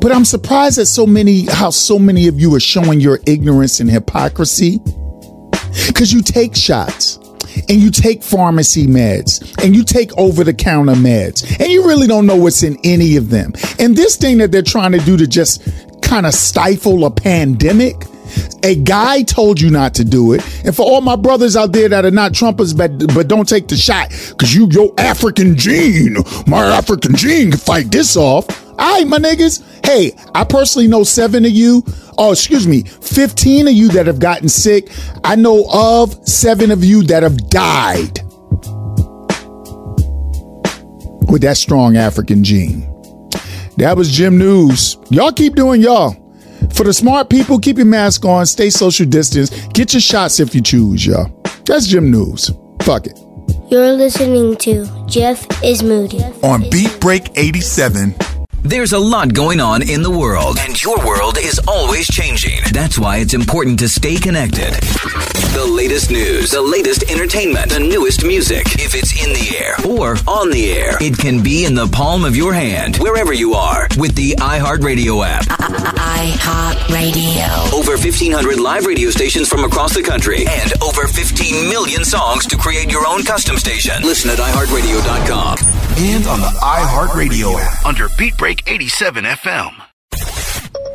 But 0.00 0.12
I'm 0.12 0.24
surprised 0.24 0.78
at 0.78 0.86
so 0.86 1.06
many, 1.06 1.46
how 1.46 1.70
so 1.70 1.98
many 1.98 2.28
of 2.28 2.40
you 2.40 2.54
are 2.54 2.60
showing 2.60 3.00
your 3.00 3.20
ignorance 3.26 3.80
and 3.80 3.90
hypocrisy. 3.90 4.80
Cause 5.94 6.12
you 6.12 6.22
take 6.22 6.56
shots 6.56 7.18
and 7.68 7.80
you 7.80 7.90
take 7.90 8.22
pharmacy 8.22 8.86
meds 8.86 9.62
and 9.62 9.74
you 9.74 9.84
take 9.84 10.16
over 10.16 10.44
the 10.44 10.54
counter 10.54 10.94
meds 10.94 11.58
and 11.60 11.70
you 11.70 11.86
really 11.86 12.06
don't 12.06 12.26
know 12.26 12.36
what's 12.36 12.62
in 12.62 12.78
any 12.84 13.16
of 13.16 13.30
them. 13.30 13.52
And 13.78 13.96
this 13.96 14.16
thing 14.16 14.38
that 14.38 14.52
they're 14.52 14.62
trying 14.62 14.92
to 14.92 14.98
do 14.98 15.16
to 15.16 15.26
just 15.26 15.62
kind 16.02 16.26
of 16.26 16.34
stifle 16.34 17.04
a 17.04 17.10
pandemic. 17.10 17.96
A 18.62 18.74
guy 18.74 19.22
told 19.22 19.60
you 19.60 19.70
not 19.70 19.94
to 19.94 20.04
do 20.04 20.32
it. 20.32 20.42
And 20.64 20.76
for 20.76 20.82
all 20.82 21.00
my 21.00 21.16
brothers 21.16 21.56
out 21.56 21.72
there 21.72 21.88
that 21.88 22.04
are 22.04 22.10
not 22.10 22.32
Trumpers, 22.32 22.76
but, 22.76 23.14
but 23.14 23.26
don't 23.26 23.48
take 23.48 23.68
the 23.68 23.76
shot, 23.76 24.10
because 24.10 24.54
you, 24.54 24.68
your 24.70 24.92
African 24.98 25.56
gene, 25.56 26.16
my 26.46 26.64
African 26.66 27.16
gene 27.16 27.52
can 27.52 27.58
fight 27.58 27.90
this 27.90 28.16
off. 28.16 28.46
All 28.78 28.94
right, 28.94 29.06
my 29.06 29.18
niggas. 29.18 29.64
Hey, 29.84 30.12
I 30.34 30.44
personally 30.44 30.86
know 30.86 31.02
seven 31.02 31.44
of 31.44 31.50
you. 31.50 31.82
Oh, 32.16 32.32
excuse 32.32 32.66
me, 32.66 32.82
15 32.82 33.68
of 33.68 33.74
you 33.74 33.88
that 33.90 34.06
have 34.06 34.18
gotten 34.18 34.48
sick. 34.48 34.90
I 35.24 35.34
know 35.36 35.66
of 35.72 36.28
seven 36.28 36.70
of 36.70 36.84
you 36.84 37.02
that 37.04 37.22
have 37.22 37.48
died 37.50 38.20
with 41.30 41.42
that 41.42 41.56
strong 41.56 41.96
African 41.96 42.42
gene. 42.44 42.82
That 43.76 43.96
was 43.96 44.10
Jim 44.10 44.38
News. 44.38 44.96
Y'all 45.10 45.32
keep 45.32 45.54
doing 45.54 45.80
y'all. 45.80 46.16
For 46.72 46.84
the 46.84 46.92
smart 46.92 47.30
people, 47.30 47.58
keep 47.58 47.76
your 47.76 47.86
mask 47.86 48.24
on, 48.24 48.46
stay 48.46 48.70
social 48.70 49.06
distance, 49.06 49.50
get 49.68 49.92
your 49.92 50.00
shots 50.00 50.40
if 50.40 50.54
you 50.54 50.60
choose, 50.60 51.06
y'all. 51.06 51.30
That's 51.64 51.86
Jim 51.86 52.10
News. 52.10 52.50
Fuck 52.82 53.06
it. 53.06 53.18
You're 53.70 53.92
listening 53.92 54.56
to 54.56 54.86
Jeff 55.06 55.46
is 55.62 55.82
Moody. 55.82 56.22
on 56.42 56.68
Beat 56.70 56.98
Break 57.00 57.36
87. 57.36 58.37
There's 58.64 58.92
a 58.92 58.98
lot 58.98 59.32
going 59.32 59.60
on 59.60 59.82
in 59.88 60.02
the 60.02 60.10
world, 60.10 60.58
and 60.60 60.82
your 60.82 60.98
world 61.06 61.38
is 61.38 61.60
always 61.68 62.06
changing. 62.06 62.60
That's 62.72 62.98
why 62.98 63.18
it's 63.18 63.32
important 63.32 63.78
to 63.78 63.88
stay 63.88 64.16
connected. 64.16 64.74
The 65.54 65.64
latest 65.70 66.10
news, 66.10 66.50
the 66.50 66.60
latest 66.60 67.04
entertainment, 67.10 67.70
the 67.70 67.78
newest 67.80 68.24
music. 68.24 68.66
If 68.74 68.94
it's 68.94 69.12
in 69.24 69.32
the 69.32 69.56
air 69.56 69.74
or 69.88 70.16
on 70.28 70.50
the 70.50 70.72
air, 70.72 70.98
it 71.00 71.16
can 71.16 71.42
be 71.42 71.64
in 71.64 71.74
the 71.74 71.86
palm 71.86 72.24
of 72.24 72.36
your 72.36 72.52
hand, 72.52 72.96
wherever 72.96 73.32
you 73.32 73.54
are, 73.54 73.88
with 73.96 74.14
the 74.16 74.32
iHeartRadio 74.32 75.24
app. 75.26 75.44
iHeartRadio. 75.98 77.72
Over 77.72 77.92
1,500 77.92 78.60
live 78.60 78.86
radio 78.86 79.10
stations 79.10 79.48
from 79.48 79.64
across 79.64 79.94
the 79.94 80.02
country, 80.02 80.44
and 80.46 80.72
over 80.82 81.06
15 81.06 81.70
million 81.70 82.04
songs 82.04 82.44
to 82.46 82.56
create 82.56 82.90
your 82.90 83.06
own 83.06 83.22
custom 83.22 83.56
station. 83.56 84.02
Listen 84.02 84.30
at 84.30 84.38
iHeartRadio.com. 84.38 85.58
And 85.98 86.26
on 86.28 86.40
the 86.40 86.46
iHeartRadio 86.62 87.58
app. 87.60 87.84
Under 87.84 88.08
Beat 88.16 88.36
Break 88.36 88.57
87 88.66 89.24
FM. 89.24 89.82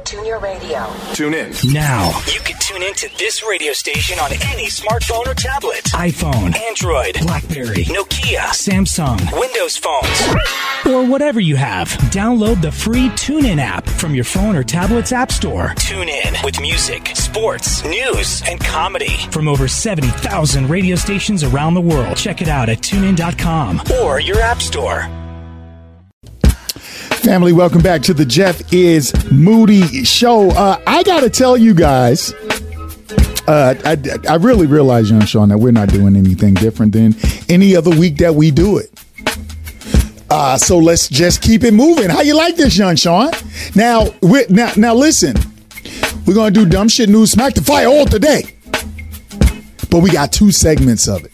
Tune 0.05 0.25
your 0.25 0.39
radio. 0.39 0.85
Tune 1.13 1.33
in. 1.33 1.53
Now, 1.71 2.09
you 2.31 2.39
can 2.41 2.55
tune 2.59 2.83
into 2.83 3.09
this 3.17 3.43
radio 3.47 3.73
station 3.73 4.19
on 4.19 4.31
any 4.33 4.67
smartphone 4.67 5.25
or 5.25 5.33
tablet 5.33 5.81
iPhone, 5.93 6.55
Android, 6.55 7.17
Blackberry, 7.21 7.85
Nokia, 7.85 8.49
Samsung, 8.51 9.17
Windows 9.39 9.77
phones. 9.77 10.85
or 10.85 11.09
whatever 11.09 11.39
you 11.39 11.55
have. 11.55 11.87
Download 12.11 12.61
the 12.61 12.71
free 12.71 13.09
TuneIn 13.09 13.57
app 13.59 13.87
from 13.87 14.13
your 14.13 14.25
phone 14.25 14.55
or 14.55 14.63
tablet's 14.63 15.11
app 15.11 15.31
store. 15.31 15.73
Tune 15.77 16.09
in 16.09 16.35
with 16.43 16.59
music, 16.61 17.07
sports, 17.15 17.83
news, 17.85 18.43
and 18.47 18.59
comedy. 18.63 19.17
From 19.31 19.47
over 19.47 19.67
70,000 19.67 20.69
radio 20.69 20.95
stations 20.95 21.43
around 21.43 21.73
the 21.73 21.81
world. 21.81 22.17
Check 22.17 22.41
it 22.41 22.49
out 22.49 22.69
at 22.69 22.79
tunein.com. 22.79 23.81
Or 24.03 24.19
your 24.19 24.39
app 24.41 24.61
store. 24.61 25.07
Family, 27.23 27.53
welcome 27.53 27.81
back 27.81 28.01
to 28.01 28.13
the 28.13 28.25
Jeff 28.25 28.73
is 28.73 29.13
Moody 29.31 30.03
show. 30.03 30.49
Uh, 30.49 30.77
I 30.85 31.03
got 31.03 31.21
to 31.21 31.29
tell 31.29 31.55
you 31.55 31.73
guys, 31.73 32.33
uh, 33.47 33.75
I, 33.85 33.97
I 34.29 34.35
really 34.35 34.67
realize, 34.67 35.09
young 35.09 35.23
Sean, 35.25 35.47
that 35.47 35.57
we're 35.57 35.71
not 35.71 35.87
doing 35.87 36.17
anything 36.17 36.53
different 36.53 36.91
than 36.91 37.15
any 37.47 37.77
other 37.77 37.91
week 37.91 38.17
that 38.17 38.35
we 38.35 38.51
do 38.51 38.77
it. 38.77 38.91
Uh, 40.29 40.57
so 40.57 40.77
let's 40.77 41.07
just 41.07 41.41
keep 41.41 41.63
it 41.63 41.73
moving. 41.73 42.09
How 42.09 42.19
you 42.21 42.35
like 42.35 42.57
this, 42.57 42.77
young 42.77 42.97
Sean? 42.97 43.31
Now, 43.73 44.07
we 44.21 44.45
now, 44.49 44.73
now 44.75 44.93
listen. 44.93 45.37
We're 46.25 46.35
gonna 46.35 46.51
do 46.51 46.65
dumb 46.65 46.89
shit 46.89 47.07
news 47.07 47.31
smack 47.31 47.53
the 47.53 47.61
fire 47.61 47.87
all 47.87 48.05
today, 48.05 48.53
but 49.89 49.99
we 49.99 50.11
got 50.11 50.33
two 50.33 50.51
segments 50.51 51.07
of 51.07 51.23
it. 51.23 51.31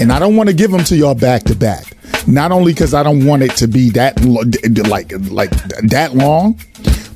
And 0.00 0.12
I 0.12 0.18
don't 0.18 0.34
want 0.34 0.48
to 0.48 0.54
give 0.54 0.72
them 0.72 0.82
to 0.84 0.96
y'all 0.96 1.14
back 1.14 1.44
to 1.44 1.54
back. 1.54 1.96
Not 2.26 2.52
only 2.52 2.72
because 2.72 2.94
I 2.94 3.02
don't 3.02 3.26
want 3.26 3.42
it 3.42 3.56
to 3.56 3.66
be 3.66 3.90
that 3.90 4.20
like 4.24 5.12
like 5.30 5.50
that 5.50 6.14
long, 6.14 6.58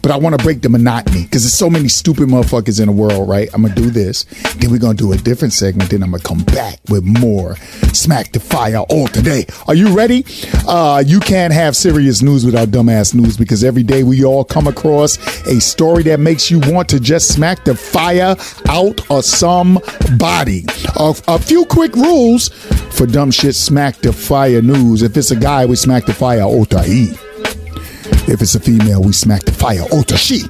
but 0.07 0.15
I 0.15 0.19
want 0.19 0.39
to 0.39 0.45
break 0.45 0.63
the 0.63 0.69
monotony 0.69 1.25
because 1.25 1.43
there's 1.43 1.55
so 1.55 1.69
many 1.69 1.89
stupid 1.89 2.29
motherfuckers 2.29 2.81
in 2.81 2.87
the 2.87 2.93
world, 2.93 3.29
right? 3.29 3.49
I'm 3.53 3.63
gonna 3.63 3.75
do 3.75 3.91
this, 3.91 4.23
then 4.55 4.71
we're 4.71 4.79
gonna 4.79 4.95
do 4.95 5.13
a 5.13 5.17
different 5.17 5.53
segment, 5.53 5.91
then 5.91 6.01
I'm 6.01 6.13
gonna 6.13 6.23
come 6.23 6.45
back 6.45 6.79
with 6.89 7.03
more 7.03 7.57
Smack 7.93 8.31
the 8.31 8.39
Fire 8.39 8.85
all 8.89 9.09
today. 9.09 9.47
Are 9.67 9.75
you 9.75 9.89
ready? 9.97 10.25
Uh, 10.69 11.03
you 11.05 11.19
can't 11.19 11.53
have 11.53 11.75
serious 11.75 12.23
news 12.23 12.47
without 12.47 12.69
dumbass 12.69 13.17
news 13.17 13.37
because 13.37 13.65
every 13.65 13.83
day 13.83 14.05
we 14.05 14.25
all 14.25 14.45
come 14.45 14.69
across 14.69 15.17
a 15.49 15.61
story 15.61 16.05
that 16.05 16.21
makes 16.21 16.53
you 16.53 16.61
want 16.61 16.89
to 16.91 17.01
just 17.01 17.35
smack 17.35 17.65
the 17.65 17.75
fire 17.75 18.37
out 18.69 19.11
of 19.11 19.25
somebody. 19.25 20.67
A, 21.01 21.17
a 21.27 21.37
few 21.37 21.65
quick 21.65 21.97
rules 21.97 22.51
for 22.97 23.07
dumb 23.07 23.33
shit 23.33 23.57
smack 23.57 23.97
the 23.97 24.13
fire 24.13 24.63
news. 24.63 25.03
If 25.03 25.17
it's 25.17 25.33
a 25.33 25.37
guy, 25.37 25.67
we 25.67 25.75
smack 25.75 26.07
the 26.07 26.15
fire 26.15 26.43
otai. 26.43 27.26
If 28.29 28.43
it's 28.43 28.55
a 28.55 28.61
female, 28.61 29.03
we 29.03 29.13
smack 29.13 29.45
the 29.45 29.53
fire 29.53 29.83
oh, 29.93 30.01
ota 30.01 30.17
she. 30.17 30.43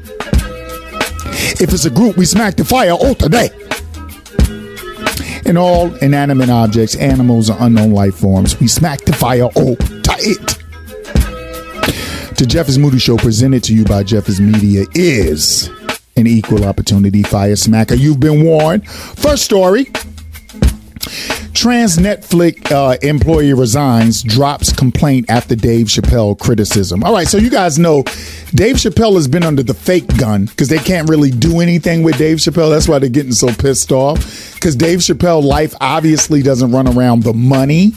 If 1.61 1.72
it's 1.72 1.85
a 1.85 1.91
group, 1.91 2.16
we 2.16 2.24
smack 2.24 2.57
the 2.57 2.64
fire 2.64 2.93
oh, 2.93 3.11
ota 3.11 3.29
they. 3.29 3.51
In 5.49 5.57
all 5.57 5.95
inanimate 5.97 6.51
objects, 6.51 6.97
animals, 6.97 7.51
or 7.51 7.57
unknown 7.61 7.93
life 7.93 8.16
forms, 8.16 8.59
we 8.59 8.66
smack 8.66 9.05
the 9.05 9.12
fire 9.12 9.49
oh, 9.57 9.72
ota 9.72 10.16
it. 10.18 10.59
The 12.37 12.47
Jeff 12.47 12.68
is 12.68 12.79
Moody 12.79 12.99
Show, 12.99 13.16
presented 13.16 13.62
to 13.64 13.74
you 13.74 13.85
by 13.85 14.03
Jeff 14.03 14.29
is 14.29 14.41
Media, 14.41 14.85
is 14.95 15.70
an 16.16 16.27
equal 16.27 16.64
opportunity 16.64 17.22
fire 17.22 17.53
smacker. 17.53 17.99
You've 17.99 18.20
been 18.20 18.45
warned. 18.45 18.89
First 18.89 19.45
story. 19.45 19.87
Trans 21.55 21.97
Netflix 21.97 22.71
uh, 22.71 22.97
employee 23.03 23.55
resigns, 23.55 24.23
drops 24.23 24.73
complaint 24.73 25.27
after 25.29 25.57
Dave 25.57 25.87
Chappelle 25.87 26.39
criticism. 26.39 27.03
All 27.03 27.13
right, 27.13 27.27
so 27.27 27.39
you 27.39 27.51
guys 27.51 27.79
know 27.79 28.03
Dave 28.55 28.77
Chappelle 28.77 29.15
has 29.15 29.29
been 29.29 29.43
under 29.43 29.63
the 29.63 29.75
fake 29.75 30.07
gun 30.19 30.47
because 30.47 30.69
they 30.69 30.79
can't 30.79 31.09
really 31.09 31.31
do 31.31 31.61
anything 31.61 32.03
with 32.03 32.19
Dave 32.19 32.39
Chappelle. 32.39 32.71
That's 32.71 32.89
why 32.89 32.99
they're 32.99 33.09
getting 33.09 33.33
so 33.33 33.49
pissed 33.53 33.93
off 33.93 34.55
because 34.55 34.77
Dave 34.77 34.99
Chappelle 34.99 35.43
life 35.43 35.75
obviously 35.81 36.43
doesn't 36.43 36.73
run 36.73 36.89
around 36.89 37.23
the 37.23 37.33
money. 37.33 37.93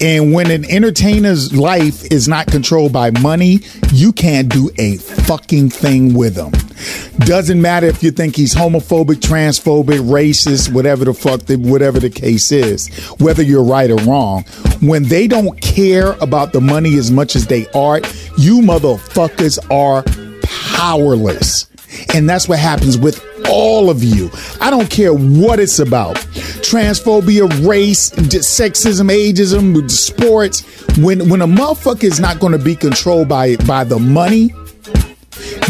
And 0.00 0.32
when 0.32 0.50
an 0.50 0.64
entertainer's 0.64 1.52
life 1.52 2.04
is 2.12 2.28
not 2.28 2.46
controlled 2.46 2.92
by 2.92 3.10
money, 3.10 3.60
you 3.92 4.12
can't 4.12 4.48
do 4.48 4.70
a 4.78 4.98
fucking 4.98 5.70
thing 5.70 6.14
with 6.14 6.36
him. 6.36 6.52
Doesn't 7.18 7.60
matter 7.60 7.86
if 7.86 8.02
you 8.02 8.10
think 8.10 8.36
he's 8.36 8.54
homophobic, 8.54 9.16
transphobic, 9.16 10.00
racist, 10.00 10.72
whatever 10.72 11.04
the 11.04 11.14
fuck, 11.14 11.42
whatever 11.48 11.98
the 11.98 12.10
case 12.10 12.51
is, 12.52 12.88
whether 13.18 13.42
you're 13.42 13.64
right 13.64 13.90
or 13.90 13.96
wrong. 13.98 14.44
When 14.80 15.04
they 15.04 15.26
don't 15.26 15.60
care 15.60 16.12
about 16.20 16.52
the 16.52 16.60
money 16.60 16.96
as 16.98 17.10
much 17.10 17.36
as 17.36 17.46
they 17.46 17.66
are, 17.68 17.98
you 18.36 18.60
motherfuckers 18.60 19.58
are 19.70 20.02
powerless. 20.42 21.66
And 22.14 22.28
that's 22.28 22.48
what 22.48 22.58
happens 22.58 22.98
with 22.98 23.24
all 23.48 23.90
of 23.90 24.02
you. 24.02 24.30
I 24.60 24.70
don't 24.70 24.90
care 24.90 25.12
what 25.12 25.60
it's 25.60 25.78
about. 25.78 26.16
Transphobia, 26.62 27.66
race, 27.66 28.10
sexism, 28.10 29.10
ageism, 29.10 29.90
sports. 29.90 30.62
When 30.98 31.28
when 31.28 31.42
a 31.42 31.46
motherfucker 31.46 32.04
is 32.04 32.20
not 32.20 32.40
going 32.40 32.52
to 32.52 32.58
be 32.58 32.74
controlled 32.74 33.28
by 33.28 33.56
by 33.56 33.84
the 33.84 33.98
money, 33.98 34.54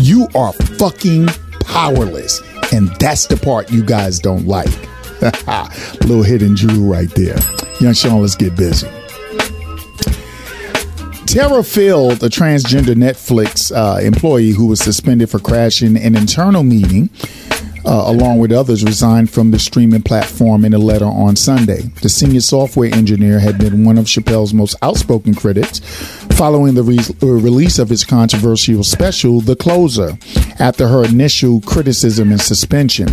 you 0.01 0.29
are 0.35 0.53
fucking 0.53 1.29
powerless. 1.61 2.41
And 2.73 2.89
that's 2.97 3.27
the 3.27 3.37
part 3.37 3.71
you 3.71 3.85
guys 3.85 4.19
don't 4.19 4.47
like. 4.47 4.92
Little 6.01 6.23
hidden 6.23 6.57
jewel 6.57 6.91
right 6.91 7.11
there. 7.15 7.39
Young 7.81 7.95
Sean, 7.95 8.21
let's 8.21 8.35
get 8.35 8.57
busy. 8.57 8.89
Terra 11.27 11.63
Field, 11.65 12.23
a 12.23 12.29
transgender 12.29 12.95
Netflix 12.95 13.75
uh, 13.75 13.99
employee 14.01 14.51
who 14.51 14.67
was 14.67 14.81
suspended 14.81 15.31
for 15.31 15.39
crashing 15.39 15.97
an 15.97 16.15
internal 16.15 16.63
meeting, 16.63 17.09
uh, 17.87 18.05
along 18.07 18.39
with 18.39 18.53
others, 18.53 18.85
resigned 18.85 19.31
from 19.31 19.51
the 19.51 19.59
streaming 19.59 20.03
platform 20.03 20.65
in 20.65 20.75
a 20.75 20.79
letter 20.79 21.07
on 21.07 21.35
Sunday. 21.35 21.83
The 22.03 22.11
senior 22.11 22.41
software 22.41 22.93
engineer 22.95 23.39
had 23.39 23.59
been 23.59 23.85
one 23.85 23.97
of 23.97 24.05
Chappelle's 24.05 24.53
most 24.53 24.77
outspoken 24.83 25.35
critics 25.35 25.79
following 26.37 26.75
the 26.75 26.83
re- 26.83 26.99
uh, 27.23 27.27
release 27.27 27.79
of 27.79 27.89
his 27.89 28.05
controversial 28.05 28.85
special, 28.85 29.41
The 29.41 29.57
Closer, 29.57 30.19
after 30.59 30.89
her 30.89 31.05
initial 31.05 31.61
criticism 31.63 32.31
and 32.31 32.41
suspension. 32.41 33.09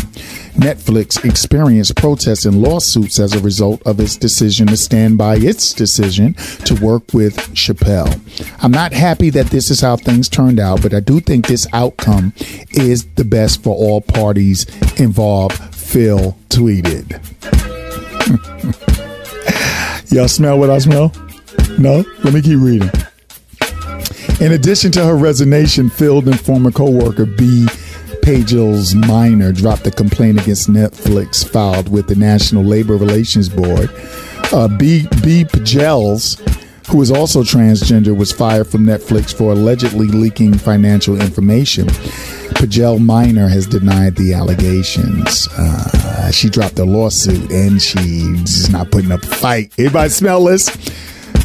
Netflix 0.54 1.24
experienced 1.24 1.96
protests 1.96 2.46
and 2.46 2.62
lawsuits 2.62 3.20
as 3.20 3.34
a 3.34 3.40
result 3.40 3.82
of 3.86 4.00
its 4.00 4.16
decision 4.16 4.68
to 4.68 4.78
stand 4.78 5.18
by 5.18 5.36
its 5.38 5.74
decision 5.74 6.34
to 6.66 6.76
work 6.76 7.14
with 7.14 7.36
Chappelle. 7.54 8.20
I'm 8.64 8.72
not 8.72 8.94
happy 8.94 9.30
that 9.32 9.48
this 9.48 9.70
is 9.70 9.82
how 9.82 9.96
things 9.98 10.30
turned 10.30 10.60
out, 10.60 10.82
but 10.82 10.94
I 10.94 11.00
do 11.00 11.20
think 11.20 11.48
this 11.48 11.68
outcome 11.74 12.34
is 12.72 13.06
the 13.16 13.26
best 13.26 13.64
for 13.64 13.76
all 13.76 14.02
parties 14.02 14.66
involved, 15.00 15.58
Phil 15.74 16.38
tweeted. 16.50 17.20
Y'all 20.12 20.28
smell 20.28 20.58
what 20.58 20.70
I 20.70 20.80
smell? 20.80 21.14
No? 21.78 22.04
Let 22.24 22.34
me 22.34 22.42
keep 22.42 22.60
reading. 22.60 22.90
In 24.42 24.54
addition 24.54 24.92
to 24.94 25.06
her 25.06 25.18
resignation, 25.18 25.90
Field 25.90 26.28
and 26.28 26.40
former 26.40 26.72
co-worker 26.72 27.26
B. 27.26 27.68
Pagels 28.30 28.94
Minor 29.08 29.52
dropped 29.52 29.88
a 29.88 29.92
complaint 29.92 30.40
against 30.40 30.70
Netflix 30.70 31.44
filed 31.44 31.90
with 31.90 32.06
the 32.06 32.14
National 32.14 32.64
Labor 32.64 32.96
Relations 32.96 33.50
Board. 33.50 33.90
Uh, 34.54 34.68
B. 34.68 35.08
Pagels, 35.10 36.38
who 36.90 37.02
is 37.02 37.10
also 37.10 37.42
transgender, 37.42 38.16
was 38.16 38.32
fired 38.32 38.68
from 38.68 38.86
Netflix 38.86 39.34
for 39.34 39.54
allegedly 39.54 40.06
leaking 40.06 40.56
financial 40.56 41.20
information. 41.20 41.88
Pagel 42.54 43.04
Minor 43.04 43.48
has 43.48 43.66
denied 43.66 44.16
the 44.16 44.36
allegations. 44.36 45.48
Uh, 45.58 46.30
she 46.30 46.52
dropped 46.52 46.78
a 46.78 46.86
lawsuit 46.86 47.50
and 47.50 47.82
she's 47.82 48.70
not 48.70 48.92
putting 48.92 49.12
up 49.12 49.24
a 49.24 49.26
fight. 49.26 49.74
Everybody 49.80 50.10
smell 50.12 50.44
this? 50.44 50.70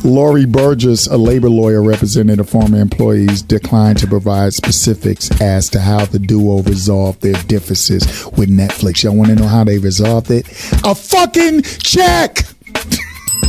Laurie 0.05 0.44
Burgess, 0.44 1.07
a 1.07 1.16
labor 1.16 1.48
lawyer 1.48 1.82
representing 1.82 2.36
the 2.36 2.44
former 2.44 2.78
employees, 2.78 3.40
declined 3.40 3.98
to 3.98 4.07
provide 4.07 4.52
specifics 4.52 5.30
as 5.40 5.70
to 5.70 5.80
how 5.80 6.05
the 6.05 6.18
duo 6.18 6.61
resolved 6.62 7.22
their 7.22 7.42
differences 7.44 8.26
with 8.36 8.50
Netflix. 8.50 9.02
Y'all 9.02 9.16
want 9.16 9.30
to 9.30 9.34
know 9.34 9.48
how 9.48 9.64
they 9.64 9.78
resolved 9.78 10.30
it? 10.30 10.46
A 10.84 10.94
fucking 10.94 11.62
check! 11.62 12.42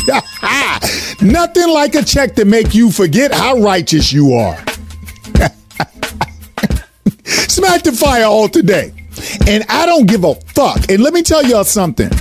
Nothing 1.21 1.69
like 1.69 1.95
a 1.95 2.03
check 2.03 2.35
to 2.35 2.45
make 2.45 2.73
you 2.73 2.89
forget 2.89 3.33
how 3.33 3.57
righteous 3.57 4.13
you 4.13 4.33
are. 4.33 4.55
Smack 7.25 7.83
the 7.83 7.91
fire 7.91 8.25
all 8.25 8.47
today. 8.47 8.93
And 9.47 9.65
I 9.67 9.85
don't 9.85 10.05
give 10.07 10.23
a 10.23 10.35
fuck. 10.35 10.89
And 10.89 11.03
let 11.03 11.13
me 11.13 11.21
tell 11.21 11.43
y'all 11.43 11.63
something. 11.65 12.11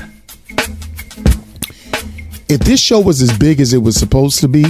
If 2.49 2.61
this 2.61 2.81
show 2.81 3.01
was 3.01 3.23
as 3.23 3.37
big 3.37 3.61
as 3.61 3.73
it 3.73 3.79
was 3.79 3.97
supposed 3.97 4.41
to 4.41 4.49
be, 4.49 4.67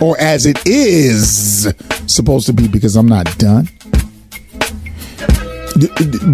or 0.00 0.18
as 0.20 0.46
it 0.46 0.58
is 0.66 1.72
supposed 2.06 2.46
to 2.46 2.52
be, 2.52 2.68
because 2.68 2.96
I'm 2.96 3.08
not 3.08 3.26
done, 3.38 3.68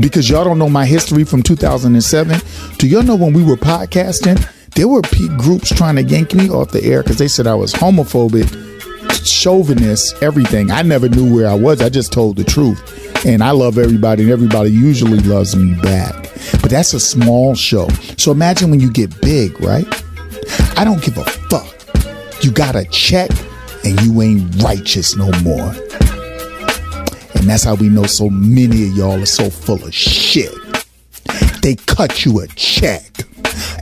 because 0.01 0.29
y'all 0.29 0.45
don't 0.45 0.59
know 0.59 0.69
my 0.69 0.87
history 0.87 1.25
from 1.25 1.43
2007. 1.43 2.41
Do 2.79 2.89
y'all 2.89 3.03
know 3.03 3.17
when 3.17 3.33
we 3.33 3.45
were 3.45 3.57
podcasting, 3.57 4.45
there 4.75 4.89
were 4.89 5.03
groups 5.39 5.75
trying 5.75 5.97
to 5.97 6.03
yank 6.03 6.35
me 6.35 6.51
off 6.51 6.71
the 6.71 6.83
air 6.85 7.03
because 7.03 7.19
they 7.19 7.29
said 7.29 7.47
I 7.47 7.55
was 7.55 7.73
homophobic, 7.73 8.47
chauvinist, 9.25 10.21
everything. 10.23 10.71
I 10.71 10.83
never 10.83 11.09
knew 11.09 11.33
where 11.35 11.49
I 11.49 11.55
was. 11.55 11.81
I 11.81 11.89
just 11.89 12.13
told 12.13 12.37
the 12.37 12.45
truth. 12.45 13.25
And 13.25 13.43
I 13.43 13.53
love 13.53 13.79
everybody, 13.79 14.25
and 14.25 14.33
everybody 14.33 14.71
usually 14.71 15.21
loves 15.21 15.57
me 15.57 15.75
back. 15.81 16.31
But 16.61 16.71
that's 16.71 16.93
a 16.93 17.01
small 17.01 17.55
show. 17.55 17.89
So 18.19 18.31
imagine 18.31 18.71
when 18.71 18.81
you 18.81 18.91
get 18.91 19.21
big, 19.21 19.61
right? 19.61 19.87
I 20.77 20.85
don't 20.85 21.03
give 21.03 21.17
a 21.19 21.25
fuck. 21.25 21.73
You 22.43 22.51
got 22.51 22.77
a 22.77 22.85
check 22.85 23.31
and 23.85 24.01
you 24.03 24.21
ain't 24.23 24.63
righteous 24.63 25.17
no 25.17 25.31
more. 25.43 25.73
And 27.35 27.49
that's 27.49 27.65
how 27.65 27.75
we 27.75 27.89
know 27.89 28.05
so 28.05 28.29
many 28.31 28.89
of 28.89 28.97
y'all 28.97 29.23
are 29.23 29.27
so 29.27 29.51
full 29.51 29.83
of 29.85 29.95
shit. 29.95 30.53
They 31.63 31.75
cut 31.75 32.25
you 32.25 32.41
a 32.41 32.47
check. 32.49 33.05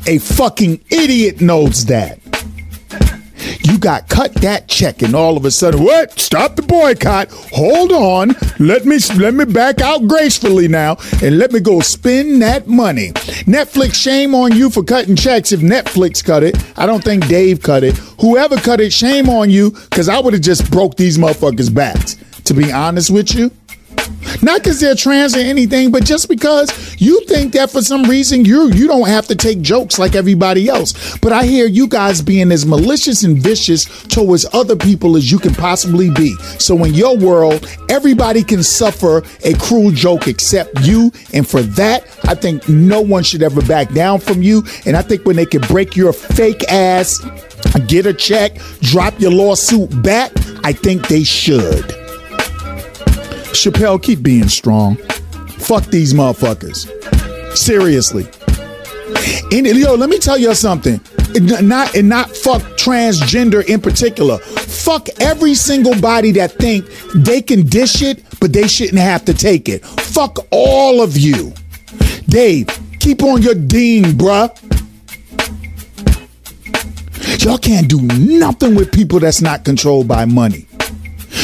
A 0.06 0.18
fucking 0.18 0.84
idiot 0.90 1.40
knows 1.40 1.86
that. 1.86 2.18
You 3.64 3.78
got 3.78 4.10
cut 4.10 4.34
that 4.34 4.68
check, 4.68 5.00
and 5.00 5.14
all 5.14 5.38
of 5.38 5.44
a 5.46 5.50
sudden, 5.50 5.82
what? 5.82 6.18
Stop 6.20 6.54
the 6.56 6.62
boycott. 6.62 7.30
Hold 7.52 7.92
on. 7.92 8.34
Let 8.58 8.84
me 8.84 8.98
let 9.16 9.32
me 9.32 9.46
back 9.46 9.80
out 9.80 10.06
gracefully 10.06 10.68
now, 10.68 10.98
and 11.22 11.38
let 11.38 11.50
me 11.50 11.60
go 11.60 11.80
spend 11.80 12.42
that 12.42 12.66
money. 12.66 13.12
Netflix, 13.46 13.94
shame 13.94 14.34
on 14.34 14.52
you 14.52 14.68
for 14.68 14.84
cutting 14.84 15.16
checks. 15.16 15.50
If 15.50 15.60
Netflix 15.60 16.22
cut 16.22 16.42
it, 16.42 16.62
I 16.78 16.84
don't 16.84 17.02
think 17.02 17.26
Dave 17.26 17.62
cut 17.62 17.84
it. 17.84 17.96
Whoever 18.20 18.56
cut 18.56 18.80
it, 18.80 18.92
shame 18.92 19.30
on 19.30 19.48
you, 19.48 19.70
because 19.70 20.10
I 20.10 20.20
would 20.20 20.34
have 20.34 20.42
just 20.42 20.70
broke 20.70 20.96
these 20.96 21.16
motherfuckers' 21.16 21.72
backs. 21.72 22.16
To 22.44 22.52
be 22.52 22.70
honest 22.70 23.10
with 23.10 23.34
you, 23.34 23.50
Not 24.42 24.62
because 24.62 24.80
they're 24.80 24.94
trans 24.94 25.36
or 25.36 25.40
anything, 25.40 25.90
but 25.90 26.04
just 26.04 26.28
because 26.28 26.70
you 27.00 27.24
think 27.26 27.52
that 27.52 27.70
for 27.70 27.82
some 27.82 28.04
reason 28.04 28.44
you 28.44 28.70
you 28.72 28.86
don't 28.86 29.08
have 29.08 29.26
to 29.28 29.34
take 29.34 29.60
jokes 29.60 29.98
like 29.98 30.14
everybody 30.14 30.68
else. 30.68 31.16
But 31.18 31.32
I 31.32 31.44
hear 31.44 31.66
you 31.66 31.86
guys 31.86 32.20
being 32.20 32.52
as 32.52 32.66
malicious 32.66 33.22
and 33.22 33.38
vicious 33.38 33.84
towards 34.08 34.46
other 34.52 34.76
people 34.76 35.16
as 35.16 35.30
you 35.30 35.38
can 35.38 35.54
possibly 35.54 36.10
be. 36.10 36.34
So 36.58 36.82
in 36.84 36.94
your 36.94 37.16
world, 37.16 37.66
everybody 37.88 38.42
can 38.42 38.62
suffer 38.62 39.22
a 39.44 39.54
cruel 39.54 39.90
joke 39.90 40.28
except 40.28 40.80
you. 40.80 41.12
And 41.32 41.48
for 41.48 41.62
that, 41.62 42.04
I 42.24 42.34
think 42.34 42.68
no 42.68 43.00
one 43.00 43.22
should 43.22 43.42
ever 43.42 43.62
back 43.62 43.92
down 43.92 44.20
from 44.20 44.42
you. 44.42 44.64
And 44.86 44.96
I 44.96 45.02
think 45.02 45.24
when 45.24 45.36
they 45.36 45.46
can 45.46 45.62
break 45.62 45.96
your 45.96 46.12
fake 46.12 46.64
ass, 46.70 47.24
get 47.86 48.06
a 48.06 48.14
check, 48.14 48.56
drop 48.80 49.18
your 49.20 49.32
lawsuit 49.32 50.02
back, 50.02 50.32
I 50.64 50.72
think 50.72 51.08
they 51.08 51.24
should. 51.24 52.03
Chappelle, 53.54 54.02
keep 54.02 54.22
being 54.22 54.48
strong. 54.48 54.96
Fuck 55.58 55.86
these 55.86 56.12
motherfuckers. 56.12 56.86
Seriously. 57.56 58.26
And 59.52 59.66
yo, 59.66 59.94
let 59.94 60.10
me 60.10 60.18
tell 60.18 60.38
you 60.38 60.54
something. 60.54 61.00
Not 61.40 61.94
and 61.96 62.08
not 62.08 62.30
fuck 62.30 62.62
transgender 62.76 63.64
in 63.66 63.80
particular. 63.80 64.38
Fuck 64.38 65.08
every 65.20 65.54
single 65.54 65.98
body 66.00 66.32
that 66.32 66.52
think 66.52 66.86
they 67.14 67.40
can 67.40 67.66
dish 67.66 68.02
it, 68.02 68.22
but 68.40 68.52
they 68.52 68.68
shouldn't 68.68 68.98
have 68.98 69.24
to 69.24 69.34
take 69.34 69.68
it. 69.68 69.84
Fuck 69.84 70.38
all 70.50 71.00
of 71.02 71.16
you. 71.16 71.52
Dave, 72.28 72.68
keep 73.00 73.22
on 73.22 73.42
your 73.42 73.54
dean, 73.54 74.04
bruh. 74.04 74.50
Y'all 77.44 77.58
can't 77.58 77.88
do 77.88 78.00
nothing 78.00 78.74
with 78.74 78.92
people 78.92 79.20
that's 79.20 79.42
not 79.42 79.64
controlled 79.64 80.08
by 80.08 80.24
money. 80.24 80.66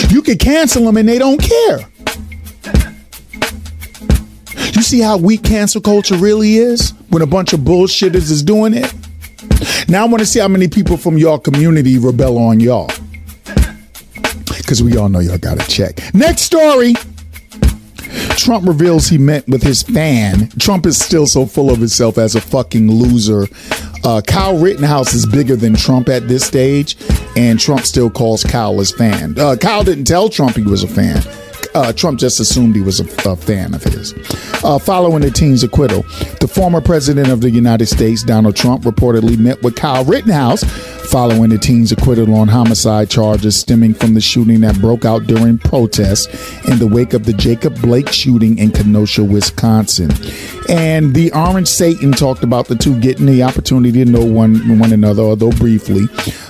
You 0.09 0.23
can 0.23 0.39
cancel 0.39 0.85
them 0.85 0.97
and 0.97 1.09
they 1.09 1.19
don't 1.19 1.41
care. 1.41 1.90
See 4.91 5.01
how 5.01 5.17
weak 5.17 5.45
cancel 5.45 5.81
culture 5.81 6.17
really 6.17 6.57
is 6.57 6.91
when 7.11 7.23
a 7.23 7.27
bunch 7.27 7.53
of 7.53 7.61
bullshitters 7.61 8.29
is 8.29 8.43
doing 8.43 8.75
it? 8.75 8.93
Now 9.89 10.05
I 10.05 10.09
want 10.09 10.19
to 10.19 10.27
see 10.27 10.41
how 10.41 10.49
many 10.49 10.67
people 10.67 10.97
from 10.97 11.17
y'all 11.17 11.39
community 11.39 11.97
rebel 11.97 12.39
on 12.39 12.59
y'all. 12.59 12.91
Because 14.57 14.83
we 14.83 14.97
all 14.97 15.09
know 15.09 15.21
y'all 15.21 15.39
got 15.39 15.61
to 15.61 15.67
check. 15.69 16.01
Next 16.13 16.43
story. 16.43 16.95
Trump 18.31 18.67
reveals 18.67 19.07
he 19.07 19.17
met 19.17 19.47
with 19.47 19.63
his 19.63 19.85
fan. 19.85 20.49
Trump 20.59 20.87
is 20.87 20.99
still 20.99 21.27
so 21.27 21.47
full 21.47 21.71
of 21.71 21.79
himself 21.79 22.19
as 22.19 22.35
a 22.35 22.41
fucking 22.41 22.91
loser. 22.91 23.47
Uh, 24.03 24.21
Kyle 24.27 24.59
Rittenhouse 24.59 25.15
is 25.15 25.25
bigger 25.25 25.55
than 25.55 25.77
Trump 25.77 26.09
at 26.09 26.27
this 26.27 26.45
stage, 26.45 26.97
and 27.37 27.61
Trump 27.61 27.83
still 27.83 28.11
calls 28.11 28.43
Kyle 28.43 28.79
his 28.81 28.91
fan. 28.91 29.39
Uh, 29.39 29.55
Kyle 29.55 29.85
didn't 29.85 30.07
tell 30.07 30.29
Trump 30.29 30.57
he 30.57 30.63
was 30.63 30.83
a 30.83 30.89
fan 30.89 31.23
uh, 31.75 31.93
Trump 31.93 32.19
just 32.19 32.41
assumed 32.41 32.75
he 32.75 32.83
was 32.83 33.01
a, 33.01 33.31
a 33.31 33.37
fan 33.37 33.75
of 33.75 33.83
his. 33.83 34.15
Uh, 34.65 34.79
following 34.79 35.23
the 35.23 35.31
teen's 35.31 35.63
acquittal, 35.63 36.03
the 36.41 36.49
former 36.49 36.81
president 36.81 37.29
of 37.29 37.41
the 37.41 37.51
United 37.51 37.87
States, 37.87 38.23
Donald 38.23 38.57
Trump, 38.57 38.85
reportedly 38.85 39.39
met 39.39 39.63
with 39.63 39.77
Kyle 39.77 40.05
Rittenhouse 40.05 40.63
following 41.09 41.51
the 41.51 41.59
teen's 41.59 41.93
acquittal 41.93 42.35
on 42.35 42.49
homicide 42.49 43.11
charges 43.11 43.59
stemming 43.59 43.95
from 43.95 44.15
the 44.15 44.21
shooting 44.21 44.61
that 44.61 44.81
broke 44.81 45.05
out 45.05 45.27
during 45.27 45.59
protests 45.59 46.27
in 46.69 46.79
the 46.79 46.87
wake 46.87 47.15
of 47.15 47.25
the 47.25 47.33
Jacob 47.33 47.81
Blake 47.81 48.09
shooting 48.13 48.59
in 48.59 48.71
Kenosha, 48.71 49.25
Wisconsin. 49.25 50.11
And 50.69 51.15
the 51.15 51.33
Orange 51.33 51.69
Satan 51.69 52.13
talked 52.13 52.45
about 52.45 52.69
the 52.69 52.77
two 52.77 52.99
getting 53.01 53.27
the 53.27 53.43
opportunity 53.43 54.05
to 54.05 54.11
know 54.11 54.25
one 54.25 54.79
one 54.79 54.93
another, 54.93 55.23
although 55.23 55.51
briefly. 55.53 56.03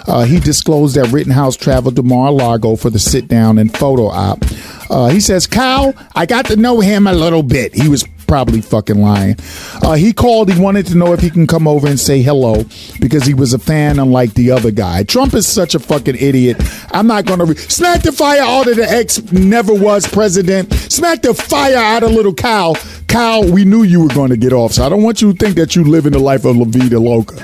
Uh, 0.06 0.24
he 0.24 0.40
disclosed 0.40 0.96
that 0.96 1.10
Rittenhouse 1.12 1.56
traveled 1.56 1.96
to 1.96 2.02
Mar-a-Lago 2.02 2.76
for 2.76 2.90
the 2.90 2.98
sit 2.98 3.28
down 3.28 3.58
and 3.58 3.74
photo 3.76 4.06
op. 4.06 4.44
Uh, 4.90 5.08
he 5.08 5.20
says, 5.20 5.46
Kyle, 5.46 5.94
I 6.14 6.26
got 6.26 6.46
to 6.46 6.56
know 6.56 6.80
him 6.80 7.06
a 7.06 7.12
little 7.12 7.44
bit. 7.44 7.74
He 7.74 7.88
was 7.88 8.04
probably 8.30 8.60
fucking 8.60 9.02
lying. 9.02 9.34
Uh, 9.82 9.94
he 9.94 10.12
called. 10.12 10.52
He 10.52 10.60
wanted 10.60 10.86
to 10.86 10.94
know 10.94 11.12
if 11.12 11.18
he 11.18 11.30
can 11.30 11.48
come 11.48 11.66
over 11.66 11.88
and 11.88 11.98
say 11.98 12.22
hello 12.22 12.62
because 13.00 13.24
he 13.24 13.34
was 13.34 13.52
a 13.54 13.58
fan, 13.58 13.98
unlike 13.98 14.34
the 14.34 14.52
other 14.52 14.70
guy. 14.70 15.02
Trump 15.02 15.34
is 15.34 15.48
such 15.48 15.74
a 15.74 15.80
fucking 15.80 16.14
idiot. 16.14 16.56
I'm 16.92 17.08
not 17.08 17.24
going 17.24 17.40
to 17.40 17.44
re- 17.44 17.56
smack 17.56 18.02
the 18.02 18.12
fire 18.12 18.42
out 18.42 18.68
of 18.68 18.76
the 18.76 18.88
ex 18.88 19.20
never 19.32 19.74
was 19.74 20.06
president. 20.06 20.72
Smack 20.72 21.22
the 21.22 21.34
fire 21.34 21.76
out 21.76 22.04
of 22.04 22.12
little 22.12 22.32
Kyle. 22.32 22.76
Kyle, 23.08 23.50
we 23.50 23.64
knew 23.64 23.82
you 23.82 24.00
were 24.00 24.14
going 24.14 24.30
to 24.30 24.36
get 24.36 24.52
off, 24.52 24.74
so 24.74 24.86
I 24.86 24.88
don't 24.88 25.02
want 25.02 25.20
you 25.20 25.32
to 25.32 25.36
think 25.36 25.56
that 25.56 25.74
you 25.74 25.82
live 25.82 26.06
in 26.06 26.12
the 26.12 26.20
life 26.20 26.44
of 26.44 26.56
La 26.56 26.66
Vida 26.66 27.00
Loca. 27.00 27.34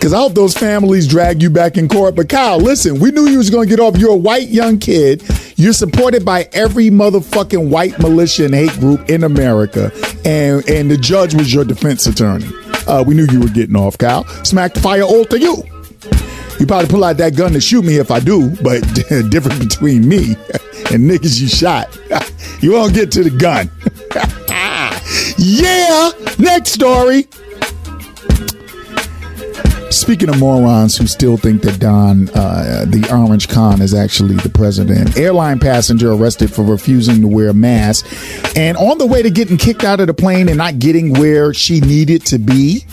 Because 0.00 0.14
I 0.14 0.16
hope 0.16 0.32
those 0.32 0.56
families 0.56 1.06
drag 1.06 1.42
you 1.42 1.50
back 1.50 1.76
in 1.76 1.86
court. 1.86 2.14
But 2.14 2.30
Kyle, 2.30 2.56
listen, 2.56 2.98
we 3.00 3.10
knew 3.10 3.26
you 3.26 3.36
was 3.36 3.50
going 3.50 3.68
to 3.68 3.76
get 3.76 3.80
off. 3.80 3.98
You're 3.98 4.12
a 4.12 4.16
white 4.16 4.48
young 4.48 4.78
kid. 4.78 5.22
You're 5.56 5.74
supported 5.74 6.24
by 6.24 6.48
every 6.54 6.88
motherfucking 6.88 7.68
white 7.68 7.98
militia 7.98 8.46
and 8.46 8.54
hate 8.54 8.72
group 8.80 9.10
in 9.10 9.24
America. 9.24 9.92
And, 10.24 10.66
and 10.70 10.90
the 10.90 10.96
judge 10.96 11.34
was 11.34 11.52
your 11.52 11.66
defense 11.66 12.06
attorney. 12.06 12.48
Uh, 12.88 13.04
we 13.06 13.12
knew 13.12 13.26
you 13.30 13.40
were 13.40 13.50
getting 13.50 13.76
off, 13.76 13.98
Kyle. 13.98 14.24
Smack 14.42 14.72
the 14.72 14.80
fire 14.80 15.02
all 15.02 15.26
to 15.26 15.38
you. 15.38 15.62
You 16.58 16.64
probably 16.64 16.88
pull 16.88 17.04
out 17.04 17.18
that 17.18 17.36
gun 17.36 17.52
to 17.52 17.60
shoot 17.60 17.84
me 17.84 17.98
if 17.98 18.10
I 18.10 18.20
do, 18.20 18.56
but 18.62 18.80
difference 19.30 19.58
between 19.58 20.08
me 20.08 20.28
and 20.90 21.10
niggas 21.10 21.38
you 21.38 21.48
shot. 21.48 21.94
you 22.62 22.72
won't 22.72 22.94
get 22.94 23.12
to 23.12 23.22
the 23.22 23.28
gun. 23.28 23.70
yeah! 25.36 26.10
Next 26.38 26.72
story. 26.72 27.28
Speaking 29.90 30.28
of 30.28 30.38
morons 30.38 30.96
who 30.96 31.08
still 31.08 31.36
think 31.36 31.62
that 31.62 31.80
Don, 31.80 32.28
uh, 32.30 32.84
the 32.86 33.08
Orange 33.12 33.48
Con, 33.48 33.82
is 33.82 33.92
actually 33.92 34.36
the 34.36 34.48
president, 34.48 35.16
airline 35.16 35.58
passenger 35.58 36.12
arrested 36.12 36.52
for 36.52 36.62
refusing 36.62 37.20
to 37.22 37.26
wear 37.26 37.48
a 37.48 37.54
mask, 37.54 38.06
and 38.56 38.76
on 38.76 38.98
the 38.98 39.06
way 39.06 39.20
to 39.20 39.30
getting 39.30 39.56
kicked 39.56 39.82
out 39.82 39.98
of 39.98 40.06
the 40.06 40.14
plane 40.14 40.48
and 40.48 40.58
not 40.58 40.78
getting 40.78 41.12
where 41.14 41.52
she 41.52 41.80
needed 41.80 42.24
to 42.26 42.38
be, 42.38 42.84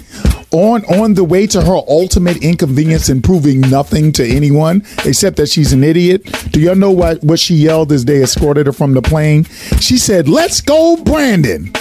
on 0.52 0.84
on 0.86 1.14
the 1.14 1.24
way 1.24 1.45
to 1.45 1.62
her 1.62 1.76
ultimate 1.88 2.38
inconvenience 2.43 3.10
and 3.10 3.24
proving 3.24 3.62
nothing 3.62 4.12
to 4.14 4.26
anyone 4.26 4.84
except 5.06 5.38
that 5.38 5.50
she's 5.50 5.74
an 5.74 5.84
idiot. 5.84 6.24
Do 6.52 6.60
y'all 6.60 6.76
know 6.76 6.91
what 6.91 7.24
what 7.24 7.39
she 7.39 7.56
yelled 7.56 7.91
as 7.91 8.06
they 8.06 8.24
escorted 8.24 8.66
her 8.66 8.74
from 8.74 8.93
the 8.93 9.04
plane? 9.04 9.43
She 9.80 10.00
said, 10.00 10.28
"Let's 10.28 10.62
go, 10.62 10.98
Brandon." 10.98 11.72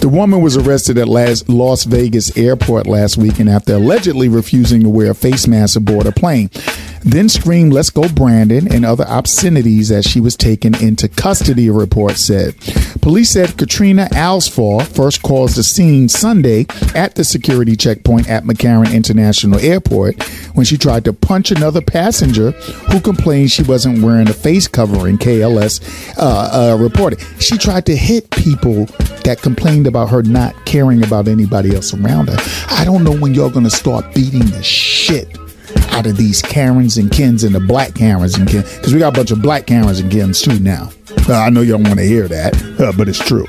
The 0.00 0.08
woman 0.08 0.42
was 0.42 0.56
arrested 0.56 0.96
at 0.96 1.08
Las 1.08 1.82
Vegas 1.82 2.36
airport 2.36 2.86
last 2.86 3.16
weekend 3.16 3.48
after 3.48 3.74
allegedly 3.74 4.28
refusing 4.28 4.82
to 4.82 4.88
wear 4.88 5.10
a 5.10 5.14
face 5.14 5.48
mask 5.48 5.76
aboard 5.76 6.06
a 6.06 6.12
plane. 6.12 6.50
Then 7.02 7.28
screamed, 7.28 7.72
Let's 7.72 7.90
go, 7.90 8.08
Brandon, 8.08 8.72
and 8.72 8.84
other 8.84 9.04
obscenities 9.04 9.90
as 9.90 10.06
she 10.06 10.20
was 10.20 10.36
taken 10.36 10.76
into 10.76 11.08
custody, 11.08 11.66
a 11.66 11.72
report 11.72 12.16
said. 12.16 12.54
Police 13.08 13.30
said 13.30 13.56
Katrina 13.56 14.06
Alsfaw 14.12 14.86
first 14.86 15.22
caused 15.22 15.56
the 15.56 15.62
scene 15.62 16.10
Sunday 16.10 16.66
at 16.94 17.14
the 17.14 17.24
security 17.24 17.74
checkpoint 17.74 18.28
at 18.28 18.44
McCarran 18.44 18.94
International 18.94 19.58
Airport 19.60 20.22
when 20.52 20.66
she 20.66 20.76
tried 20.76 21.06
to 21.06 21.14
punch 21.14 21.50
another 21.50 21.80
passenger 21.80 22.50
who 22.50 23.00
complained 23.00 23.50
she 23.50 23.62
wasn't 23.62 24.04
wearing 24.04 24.28
a 24.28 24.34
face 24.34 24.68
covering, 24.68 25.16
KLS 25.16 26.18
uh, 26.18 26.74
uh, 26.74 26.76
reported. 26.76 27.18
She 27.40 27.56
tried 27.56 27.86
to 27.86 27.96
hit 27.96 28.28
people 28.28 28.84
that 29.24 29.38
complained 29.40 29.86
about 29.86 30.10
her 30.10 30.22
not 30.22 30.54
caring 30.66 31.02
about 31.02 31.28
anybody 31.28 31.74
else 31.74 31.94
around 31.94 32.28
her. 32.28 32.36
I 32.68 32.84
don't 32.84 33.04
know 33.04 33.16
when 33.16 33.32
y'all 33.32 33.50
to 33.50 33.70
start 33.70 34.14
beating 34.14 34.44
the 34.50 34.62
shit 34.62 35.34
out 35.90 36.06
of 36.06 36.16
these 36.16 36.42
Karens 36.42 36.96
and 36.96 37.10
Kens 37.10 37.44
and 37.44 37.54
the 37.54 37.60
black 37.60 37.94
Karens 37.94 38.36
and 38.36 38.48
Kens 38.48 38.76
because 38.76 38.92
we 38.92 39.00
got 39.00 39.14
a 39.14 39.18
bunch 39.18 39.30
of 39.30 39.42
black 39.42 39.66
Karens 39.66 40.00
and 40.00 40.10
Kens 40.10 40.42
too 40.42 40.58
now. 40.58 40.90
Uh, 41.28 41.34
I 41.34 41.50
know 41.50 41.64
don't 41.64 41.84
want 41.84 41.98
to 41.98 42.04
hear 42.04 42.28
that, 42.28 42.54
uh, 42.80 42.92
but 42.96 43.08
it's 43.08 43.18
true. 43.18 43.46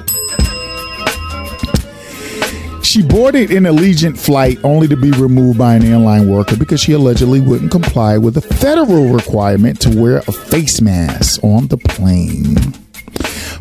She 2.83 3.03
boarded 3.03 3.51
an 3.51 3.65
Allegiant 3.65 4.17
flight 4.17 4.57
only 4.63 4.87
to 4.87 4.97
be 4.97 5.11
removed 5.11 5.59
by 5.59 5.75
an 5.75 5.83
airline 5.83 6.27
worker 6.27 6.55
because 6.55 6.81
she 6.81 6.93
allegedly 6.93 7.39
wouldn't 7.39 7.71
comply 7.71 8.17
with 8.17 8.35
a 8.37 8.41
federal 8.41 9.13
requirement 9.13 9.79
to 9.81 9.95
wear 9.95 10.17
a 10.17 10.31
face 10.31 10.81
mask 10.81 11.43
on 11.43 11.67
the 11.67 11.77
plane. 11.77 12.55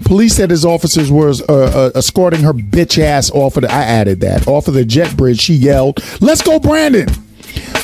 Police 0.04 0.34
said 0.36 0.50
his 0.50 0.64
officers 0.64 1.10
were 1.10 1.34
uh, 1.48 1.52
uh, 1.52 1.90
escorting 1.94 2.40
her 2.40 2.54
bitch 2.54 2.98
ass 2.98 3.30
off 3.30 3.56
of 3.56 3.64
the. 3.64 3.70
I 3.70 3.82
added 3.82 4.20
that 4.20 4.48
off 4.48 4.66
of 4.68 4.74
the 4.74 4.84
jet 4.84 5.14
bridge. 5.16 5.40
She 5.40 5.54
yelled, 5.54 6.02
"Let's 6.20 6.40
go, 6.40 6.58
Brandon!" 6.58 7.08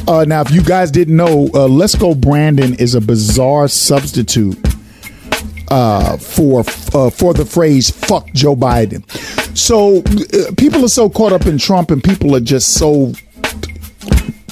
Uh, 0.06 0.24
now, 0.26 0.40
if 0.42 0.50
you 0.50 0.62
guys 0.62 0.90
didn't 0.90 1.16
know, 1.16 1.50
uh, 1.54 1.66
"Let's 1.66 1.94
Go 1.94 2.14
Brandon" 2.14 2.74
is 2.74 2.94
a 2.94 3.00
bizarre 3.00 3.68
substitute 3.68 4.58
uh, 5.68 6.16
for 6.18 6.60
uh, 6.60 7.10
for 7.10 7.34
the 7.34 7.46
phrase 7.48 7.90
"fuck 7.90 8.32
Joe 8.32 8.54
Biden." 8.56 9.08
So 9.56 9.98
uh, 9.98 10.52
people 10.56 10.84
are 10.84 10.88
so 10.88 11.08
caught 11.08 11.32
up 11.32 11.46
in 11.46 11.58
Trump, 11.58 11.90
and 11.90 12.02
people 12.02 12.34
are 12.36 12.40
just 12.40 12.74
so 12.74 13.12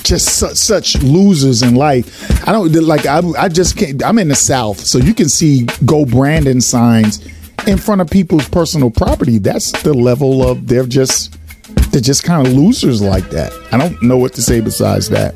just 0.03 0.39
su- 0.39 0.55
such 0.55 1.01
losers 1.03 1.63
in 1.63 1.75
life. 1.75 2.49
I 2.49 2.53
don't 2.53 2.73
like. 2.73 3.07
I, 3.07 3.21
I 3.39 3.49
just 3.49 3.77
can't. 3.77 4.03
I'm 4.05 4.19
in 4.19 4.29
the 4.29 4.35
South, 4.35 4.81
so 4.81 4.99
you 4.99 5.15
can 5.15 5.29
see 5.29 5.67
"Go 5.85 6.05
Brandon" 6.05 6.61
signs 6.61 7.27
in 7.67 7.79
front 7.79 8.01
of 8.01 8.11
people's 8.11 8.49
personal 8.49 8.91
property. 8.91 9.39
That's 9.39 9.71
the 9.83 9.95
level 9.95 10.49
of 10.49 10.67
they're 10.67 10.87
just 10.87 11.39
they're 11.91 12.01
just 12.01 12.25
kind 12.25 12.47
of 12.47 12.53
losers 12.53 13.03
like 13.03 13.31
that. 13.31 13.53
I 13.73 13.79
don't 13.79 14.01
know 14.03 14.17
what 14.17 14.35
to 14.35 14.43
say 14.43 14.61
besides 14.61 15.09
that. 15.11 15.35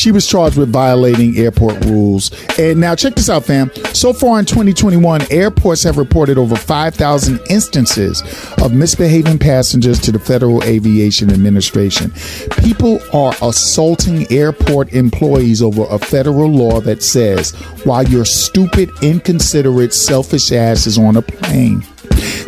She 0.00 0.12
was 0.12 0.26
charged 0.26 0.56
with 0.56 0.72
violating 0.72 1.36
airport 1.36 1.84
rules. 1.84 2.30
And 2.58 2.80
now 2.80 2.94
check 2.94 3.16
this 3.16 3.28
out, 3.28 3.44
fam. 3.44 3.70
So 3.92 4.14
far 4.14 4.38
in 4.38 4.46
2021, 4.46 5.30
airports 5.30 5.82
have 5.82 5.98
reported 5.98 6.38
over 6.38 6.56
5,000 6.56 7.38
instances 7.50 8.22
of 8.62 8.72
misbehaving 8.72 9.38
passengers 9.38 10.00
to 10.00 10.10
the 10.10 10.18
Federal 10.18 10.64
Aviation 10.64 11.30
Administration. 11.30 12.12
People 12.62 12.98
are 13.12 13.34
assaulting 13.42 14.26
airport 14.32 14.94
employees 14.94 15.60
over 15.60 15.84
a 15.90 15.98
federal 15.98 16.48
law 16.48 16.80
that 16.80 17.02
says 17.02 17.50
while 17.84 18.08
your 18.08 18.24
stupid, 18.24 18.88
inconsiderate, 19.02 19.92
selfish 19.92 20.50
ass 20.50 20.86
is 20.86 20.96
on 20.96 21.18
a 21.18 21.22
plane, 21.22 21.82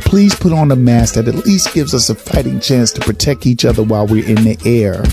please 0.06 0.34
put 0.34 0.54
on 0.54 0.70
a 0.70 0.76
mask 0.76 1.16
that 1.16 1.28
at 1.28 1.34
least 1.44 1.74
gives 1.74 1.92
us 1.92 2.08
a 2.08 2.14
fighting 2.14 2.60
chance 2.60 2.92
to 2.92 3.00
protect 3.02 3.44
each 3.44 3.66
other 3.66 3.82
while 3.82 4.06
we're 4.06 4.26
in 4.26 4.42
the 4.42 4.58
air 4.64 5.04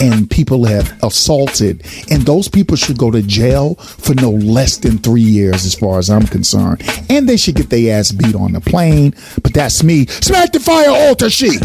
and 0.00 0.30
people 0.30 0.64
have 0.64 0.98
assaulted 1.02 1.81
and 2.10 2.22
those 2.22 2.48
people 2.48 2.76
should 2.76 2.98
go 2.98 3.10
to 3.10 3.22
jail 3.22 3.74
for 3.74 4.14
no 4.14 4.30
less 4.30 4.76
than 4.78 4.98
three 4.98 5.20
years 5.20 5.64
as 5.64 5.74
far 5.74 5.98
as 5.98 6.10
i'm 6.10 6.26
concerned. 6.26 6.82
And 7.08 7.28
they 7.28 7.36
should 7.36 7.56
get 7.56 7.70
their 7.70 7.98
ass 7.98 8.12
beat 8.12 8.34
on 8.34 8.52
the 8.52 8.60
plane. 8.60 9.14
But 9.42 9.54
that's 9.54 9.82
me. 9.82 10.06
Smack 10.06 10.52
the 10.52 10.60
fire 10.60 10.90
altar 10.90 11.30
she 11.30 11.58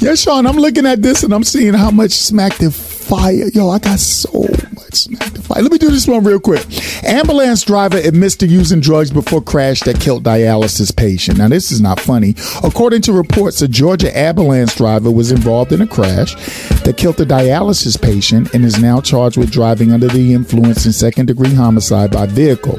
Yeah, 0.00 0.14
Sean, 0.14 0.46
I'm 0.46 0.56
looking 0.56 0.86
at 0.86 1.02
this 1.02 1.24
and 1.24 1.32
I'm 1.34 1.44
seeing 1.44 1.74
how 1.74 1.90
much 1.90 2.12
smack 2.12 2.56
the 2.56 2.70
fire. 3.10 3.48
Yo, 3.52 3.68
I 3.68 3.80
got 3.80 3.98
so 3.98 4.30
much 4.72 4.94
smack 4.94 5.32
the 5.32 5.42
fire. 5.42 5.62
Let 5.62 5.72
me 5.72 5.78
do 5.78 5.90
this 5.90 6.06
one 6.06 6.22
real 6.22 6.38
quick. 6.38 6.64
Ambulance 7.04 7.62
driver 7.62 7.98
admits 7.98 8.36
to 8.36 8.46
using 8.46 8.80
drugs 8.80 9.10
before 9.10 9.42
crash 9.42 9.80
that 9.80 10.00
killed 10.00 10.22
dialysis 10.22 10.94
patient. 10.94 11.38
Now, 11.38 11.48
this 11.48 11.72
is 11.72 11.80
not 11.80 11.98
funny. 11.98 12.36
According 12.62 13.02
to 13.02 13.12
reports, 13.12 13.62
a 13.62 13.68
Georgia 13.68 14.16
ambulance 14.16 14.76
driver 14.76 15.10
was 15.10 15.32
involved 15.32 15.72
in 15.72 15.82
a 15.82 15.86
crash 15.88 16.34
that 16.84 16.96
killed 16.96 17.20
a 17.20 17.26
dialysis 17.26 18.00
patient 18.00 18.54
and 18.54 18.64
is 18.64 18.78
now 18.80 19.00
charged 19.00 19.36
with 19.36 19.50
driving 19.50 19.92
under 19.92 20.06
the 20.06 20.32
influence 20.32 20.84
and 20.84 20.94
second 20.94 21.26
degree 21.26 21.52
homicide 21.52 22.12
by 22.12 22.26
vehicle. 22.26 22.78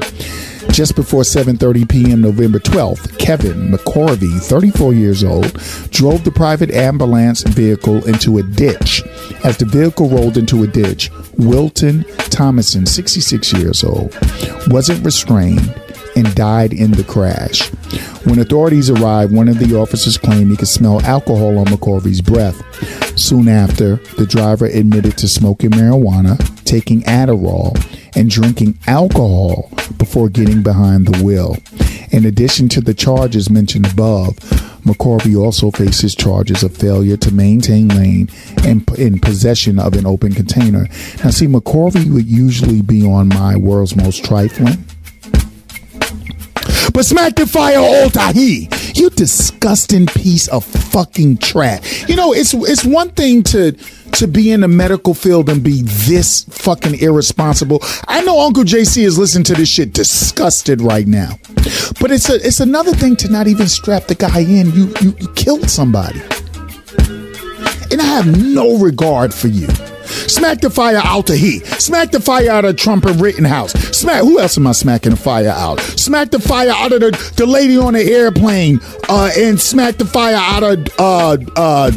Just 0.72 0.96
before 0.96 1.20
7:30 1.20 1.86
p.m. 1.86 2.22
November 2.22 2.58
12th, 2.58 3.18
Kevin 3.18 3.70
McCorvey, 3.70 4.40
34 4.40 4.94
years 4.94 5.22
old, 5.22 5.52
drove 5.90 6.24
the 6.24 6.30
private 6.30 6.70
ambulance 6.70 7.42
vehicle 7.42 8.02
into 8.08 8.38
a 8.38 8.42
ditch. 8.42 9.02
As 9.44 9.58
the 9.58 9.66
vehicle 9.66 10.08
rolled 10.08 10.38
into 10.38 10.62
a 10.62 10.66
ditch, 10.66 11.10
Wilton 11.36 12.04
Thomason, 12.30 12.86
66 12.86 13.52
years 13.52 13.84
old, 13.84 14.16
wasn't 14.68 15.04
restrained 15.04 15.74
and 16.16 16.34
died 16.34 16.72
in 16.72 16.92
the 16.92 17.04
crash. 17.04 17.68
When 18.24 18.38
authorities 18.38 18.88
arrived, 18.88 19.34
one 19.34 19.48
of 19.48 19.58
the 19.58 19.76
officers 19.76 20.16
claimed 20.16 20.50
he 20.52 20.56
could 20.56 20.68
smell 20.68 21.02
alcohol 21.02 21.58
on 21.58 21.66
McCorvey's 21.66 22.22
breath. 22.22 23.18
Soon 23.18 23.46
after, 23.46 23.96
the 24.16 24.26
driver 24.26 24.66
admitted 24.66 25.18
to 25.18 25.28
smoking 25.28 25.70
marijuana, 25.70 26.38
taking 26.64 27.02
Adderall, 27.02 27.76
and 28.16 28.30
drinking 28.30 28.78
alcohol 28.86 29.70
getting 30.28 30.62
behind 30.62 31.06
the 31.06 31.24
wheel. 31.24 31.56
In 32.10 32.26
addition 32.26 32.68
to 32.70 32.80
the 32.80 32.92
charges 32.92 33.48
mentioned 33.48 33.90
above, 33.90 34.36
McCorvey 34.84 35.40
also 35.42 35.70
faces 35.70 36.14
charges 36.14 36.62
of 36.62 36.76
failure 36.76 37.16
to 37.16 37.32
maintain 37.32 37.88
lane 37.88 38.28
and 38.64 38.88
in 38.98 39.18
possession 39.18 39.78
of 39.78 39.94
an 39.94 40.06
open 40.06 40.34
container. 40.34 40.88
Now, 41.24 41.30
see, 41.30 41.46
McCorvey 41.46 42.12
would 42.12 42.26
usually 42.26 42.82
be 42.82 43.06
on 43.06 43.28
my 43.28 43.56
world's 43.56 43.96
most 43.96 44.24
trifling. 44.24 44.84
But 46.92 47.06
smack 47.06 47.36
the 47.36 47.46
fire, 47.46 47.78
old 47.78 48.14
Tahi. 48.14 48.68
You 48.94 49.10
disgusting 49.10 50.06
piece 50.06 50.48
of 50.48 50.64
fucking 50.64 51.38
trash. 51.38 52.08
You 52.08 52.16
know, 52.16 52.32
it's 52.32 52.52
it's 52.54 52.84
one 52.84 53.10
thing 53.10 53.42
to 53.44 53.72
to 53.72 54.26
be 54.26 54.50
in 54.50 54.60
the 54.60 54.68
medical 54.68 55.14
field 55.14 55.48
and 55.48 55.62
be 55.62 55.82
this 55.82 56.44
fucking 56.44 57.00
irresponsible. 57.00 57.80
I 58.08 58.22
know 58.22 58.40
Uncle 58.40 58.64
JC 58.64 59.04
is 59.04 59.18
listening 59.18 59.44
to 59.44 59.54
this 59.54 59.68
shit 59.68 59.94
disgusted 59.94 60.82
right 60.82 61.06
now. 61.06 61.38
But 62.00 62.10
it's 62.10 62.28
a 62.28 62.34
it's 62.34 62.60
another 62.60 62.92
thing 62.92 63.16
to 63.16 63.30
not 63.30 63.46
even 63.46 63.68
strap 63.68 64.06
the 64.06 64.14
guy 64.14 64.40
in. 64.40 64.70
You 64.72 64.92
you, 65.00 65.16
you 65.18 65.28
killed 65.34 65.70
somebody. 65.70 66.20
And 67.90 68.00
I 68.00 68.04
have 68.04 68.38
no 68.38 68.78
regard 68.78 69.32
for 69.32 69.48
you. 69.48 69.68
Smack 70.28 70.60
the 70.60 70.70
fire 70.70 71.00
out 71.02 71.30
of 71.30 71.36
he. 71.36 71.60
Smack 71.60 72.10
the 72.10 72.20
fire 72.20 72.50
out 72.50 72.64
of 72.64 72.76
Trump 72.76 73.04
and 73.04 73.20
Rittenhouse. 73.20 73.72
Smack 73.96 74.22
who 74.22 74.38
else 74.38 74.56
am 74.56 74.66
I 74.66 74.72
smacking 74.72 75.12
the 75.12 75.16
fire 75.16 75.48
out? 75.48 75.80
Smack 75.80 76.30
the 76.30 76.40
fire 76.40 76.70
out 76.70 76.92
of 76.92 77.00
the, 77.00 77.32
the 77.36 77.46
lady 77.46 77.76
on 77.76 77.94
the 77.94 78.02
airplane. 78.02 78.80
Uh, 79.08 79.30
and 79.36 79.60
smack 79.60 79.96
the 79.96 80.04
fire 80.04 80.36
out 80.36 80.62
of 80.62 80.86
uh 80.98 81.36
uh 81.56 81.90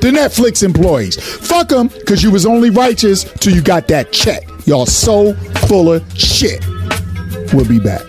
the 0.00 0.10
Netflix 0.10 0.62
employees. 0.62 1.16
Fuck 1.46 1.68
them, 1.68 1.88
cause 2.06 2.22
you 2.22 2.30
was 2.30 2.46
only 2.46 2.70
righteous 2.70 3.24
till 3.24 3.54
you 3.54 3.62
got 3.62 3.88
that 3.88 4.12
check. 4.12 4.42
Y'all 4.64 4.86
so 4.86 5.34
full 5.66 5.92
of 5.92 6.18
shit. 6.18 6.64
We'll 7.52 7.68
be 7.68 7.78
back. 7.78 8.02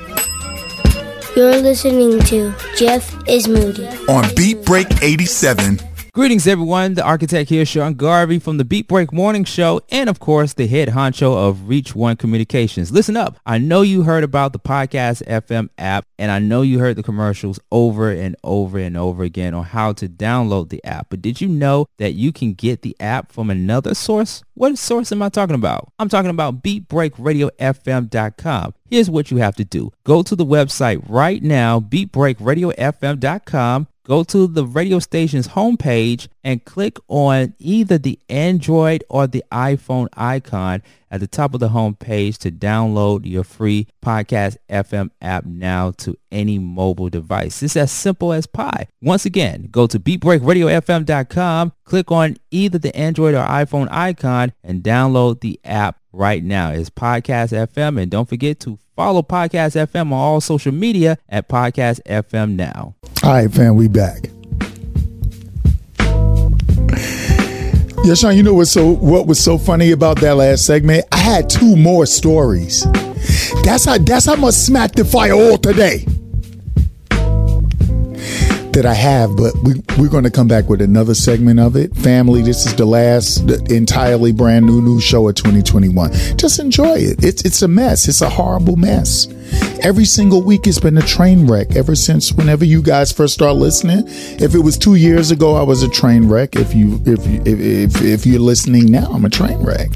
You're 1.35 1.57
listening 1.57 2.19
to 2.25 2.53
Jeff 2.77 3.15
is 3.27 3.47
Moody 3.47 3.87
on 4.07 4.33
Beat 4.35 4.63
Break 4.65 5.01
87. 5.01 5.79
Greetings, 6.15 6.45
everyone. 6.45 6.93
The 6.93 7.03
architect 7.03 7.49
here, 7.49 7.65
Sean 7.65 7.95
Garvey 7.95 8.37
from 8.37 8.57
the 8.57 8.63
Beat 8.63 8.87
Break 8.87 9.11
Morning 9.11 9.43
Show, 9.43 9.81
and 9.89 10.07
of 10.07 10.19
course, 10.19 10.53
the 10.53 10.67
head 10.67 10.89
honcho 10.89 11.35
of 11.35 11.67
Reach 11.67 11.95
One 11.95 12.17
Communications. 12.17 12.91
Listen 12.91 13.17
up. 13.17 13.39
I 13.47 13.57
know 13.57 13.81
you 13.81 14.03
heard 14.03 14.23
about 14.23 14.53
the 14.53 14.59
Podcast 14.59 15.25
FM 15.25 15.69
app, 15.79 16.05
and 16.19 16.29
I 16.29 16.37
know 16.37 16.61
you 16.61 16.77
heard 16.77 16.97
the 16.97 17.01
commercials 17.01 17.59
over 17.71 18.11
and 18.11 18.35
over 18.43 18.77
and 18.77 18.95
over 18.95 19.23
again 19.23 19.55
on 19.55 19.63
how 19.63 19.91
to 19.93 20.07
download 20.07 20.69
the 20.69 20.85
app. 20.85 21.07
But 21.09 21.23
did 21.23 21.41
you 21.41 21.47
know 21.47 21.87
that 21.97 22.13
you 22.13 22.31
can 22.31 22.53
get 22.53 22.83
the 22.83 22.95
app 22.99 23.31
from 23.31 23.49
another 23.49 23.95
source? 23.95 24.43
What 24.53 24.77
source 24.77 25.11
am 25.11 25.23
I 25.23 25.29
talking 25.29 25.55
about? 25.55 25.91
I'm 25.97 26.09
talking 26.09 26.29
about 26.29 26.61
BeatBreakRadioFM.com. 26.61 28.75
Here's 28.87 29.09
what 29.09 29.31
you 29.31 29.37
have 29.37 29.55
to 29.55 29.65
do. 29.65 29.91
Go 30.03 30.21
to 30.21 30.35
the 30.35 30.45
website 30.45 31.03
right 31.09 31.41
now, 31.41 31.79
BeatBreakRadioFM.com 31.79 33.87
go 34.05 34.23
to 34.23 34.47
the 34.47 34.65
radio 34.65 34.99
station's 34.99 35.49
homepage 35.49 36.27
and 36.43 36.63
click 36.65 36.97
on 37.07 37.53
either 37.59 37.97
the 37.97 38.19
Android 38.29 39.03
or 39.09 39.27
the 39.27 39.43
iPhone 39.51 40.07
icon 40.13 40.81
at 41.09 41.19
the 41.19 41.27
top 41.27 41.53
of 41.53 41.59
the 41.59 41.69
homepage 41.69 42.37
to 42.39 42.51
download 42.51 43.25
your 43.25 43.43
free 43.43 43.87
Podcast 44.03 44.57
FM 44.69 45.11
app 45.21 45.45
now 45.45 45.91
to 45.91 46.17
any 46.31 46.57
mobile 46.59 47.09
device. 47.09 47.61
It's 47.61 47.77
as 47.77 47.91
simple 47.91 48.33
as 48.33 48.47
pie. 48.47 48.87
Once 49.01 49.25
again, 49.25 49.69
go 49.71 49.87
to 49.87 49.99
beatbreakradiofm.com, 49.99 51.73
click 51.83 52.11
on 52.11 52.37
either 52.51 52.79
the 52.79 52.95
Android 52.95 53.35
or 53.35 53.45
iPhone 53.45 53.87
icon 53.91 54.53
and 54.63 54.83
download 54.83 55.41
the 55.41 55.59
app 55.63 55.99
right 56.11 56.43
now. 56.43 56.71
It's 56.71 56.89
Podcast 56.89 57.51
FM 57.67 58.01
and 58.01 58.09
don't 58.09 58.29
forget 58.29 58.59
to 58.61 58.79
follow 58.95 59.21
Podcast 59.21 59.75
FM 59.75 60.07
on 60.07 60.13
all 60.13 60.41
social 60.41 60.71
media 60.71 61.17
at 61.29 61.47
Podcast 61.47 62.01
FM 62.03 62.55
now. 62.55 62.95
All 63.23 63.33
right, 63.33 63.51
fam, 63.51 63.75
we 63.75 63.87
back. 63.87 64.29
Yeah, 68.03 68.15
Sean, 68.15 68.35
you 68.35 68.43
know 68.43 68.53
what's 68.53 68.71
so 68.71 68.85
what 68.95 69.27
was 69.27 69.41
so 69.41 69.57
funny 69.57 69.91
about 69.91 70.19
that 70.19 70.35
last 70.35 70.65
segment? 70.65 71.05
I 71.11 71.17
had 71.17 71.49
two 71.49 71.77
more 71.77 72.05
stories. 72.05 72.85
That's 73.63 73.85
how 73.85 73.97
that's 73.97 74.25
how 74.25 74.35
much 74.35 74.55
smack 74.55 74.91
the 74.91 75.05
fire 75.05 75.33
all 75.33 75.57
today 75.57 76.05
that 78.73 78.85
I 78.85 78.93
have, 78.93 79.35
but 79.35 79.55
we, 79.63 79.73
we're 79.99 80.09
going 80.09 80.23
to 80.23 80.31
come 80.31 80.47
back 80.47 80.67
with 80.67 80.81
another 80.81 81.13
segment 81.13 81.59
of 81.59 81.75
it. 81.75 81.95
Family, 81.95 82.41
this 82.41 82.65
is 82.65 82.75
the 82.75 82.85
last 82.85 83.49
entirely 83.71 84.31
brand 84.31 84.65
new 84.65 84.81
new 84.81 84.99
show 84.99 85.27
of 85.29 85.35
2021. 85.35 86.11
Just 86.37 86.59
enjoy 86.59 86.95
it. 86.95 87.23
It's 87.23 87.45
it's 87.45 87.61
a 87.61 87.67
mess. 87.67 88.07
It's 88.07 88.21
a 88.21 88.29
horrible 88.29 88.75
mess. 88.75 89.27
Every 89.83 90.05
single 90.05 90.41
week 90.41 90.65
it's 90.65 90.79
been 90.79 90.97
a 90.97 91.01
train 91.01 91.45
wreck 91.45 91.75
ever 91.75 91.95
since 91.95 92.33
whenever 92.33 92.65
you 92.65 92.81
guys 92.81 93.11
first 93.11 93.35
start 93.35 93.55
listening. 93.55 94.03
If 94.07 94.55
it 94.55 94.59
was 94.59 94.77
two 94.77 94.95
years 94.95 95.29
ago, 95.29 95.55
I 95.55 95.63
was 95.63 95.83
a 95.83 95.89
train 95.89 96.27
wreck. 96.27 96.55
If 96.55 96.73
you 96.73 96.99
if 97.05 97.25
you, 97.27 97.41
if, 97.45 97.59
if 97.59 98.01
if 98.01 98.25
you're 98.25 98.39
listening 98.39 98.91
now, 98.91 99.05
I'm 99.11 99.25
a 99.25 99.29
train 99.29 99.59
wreck. 99.63 99.89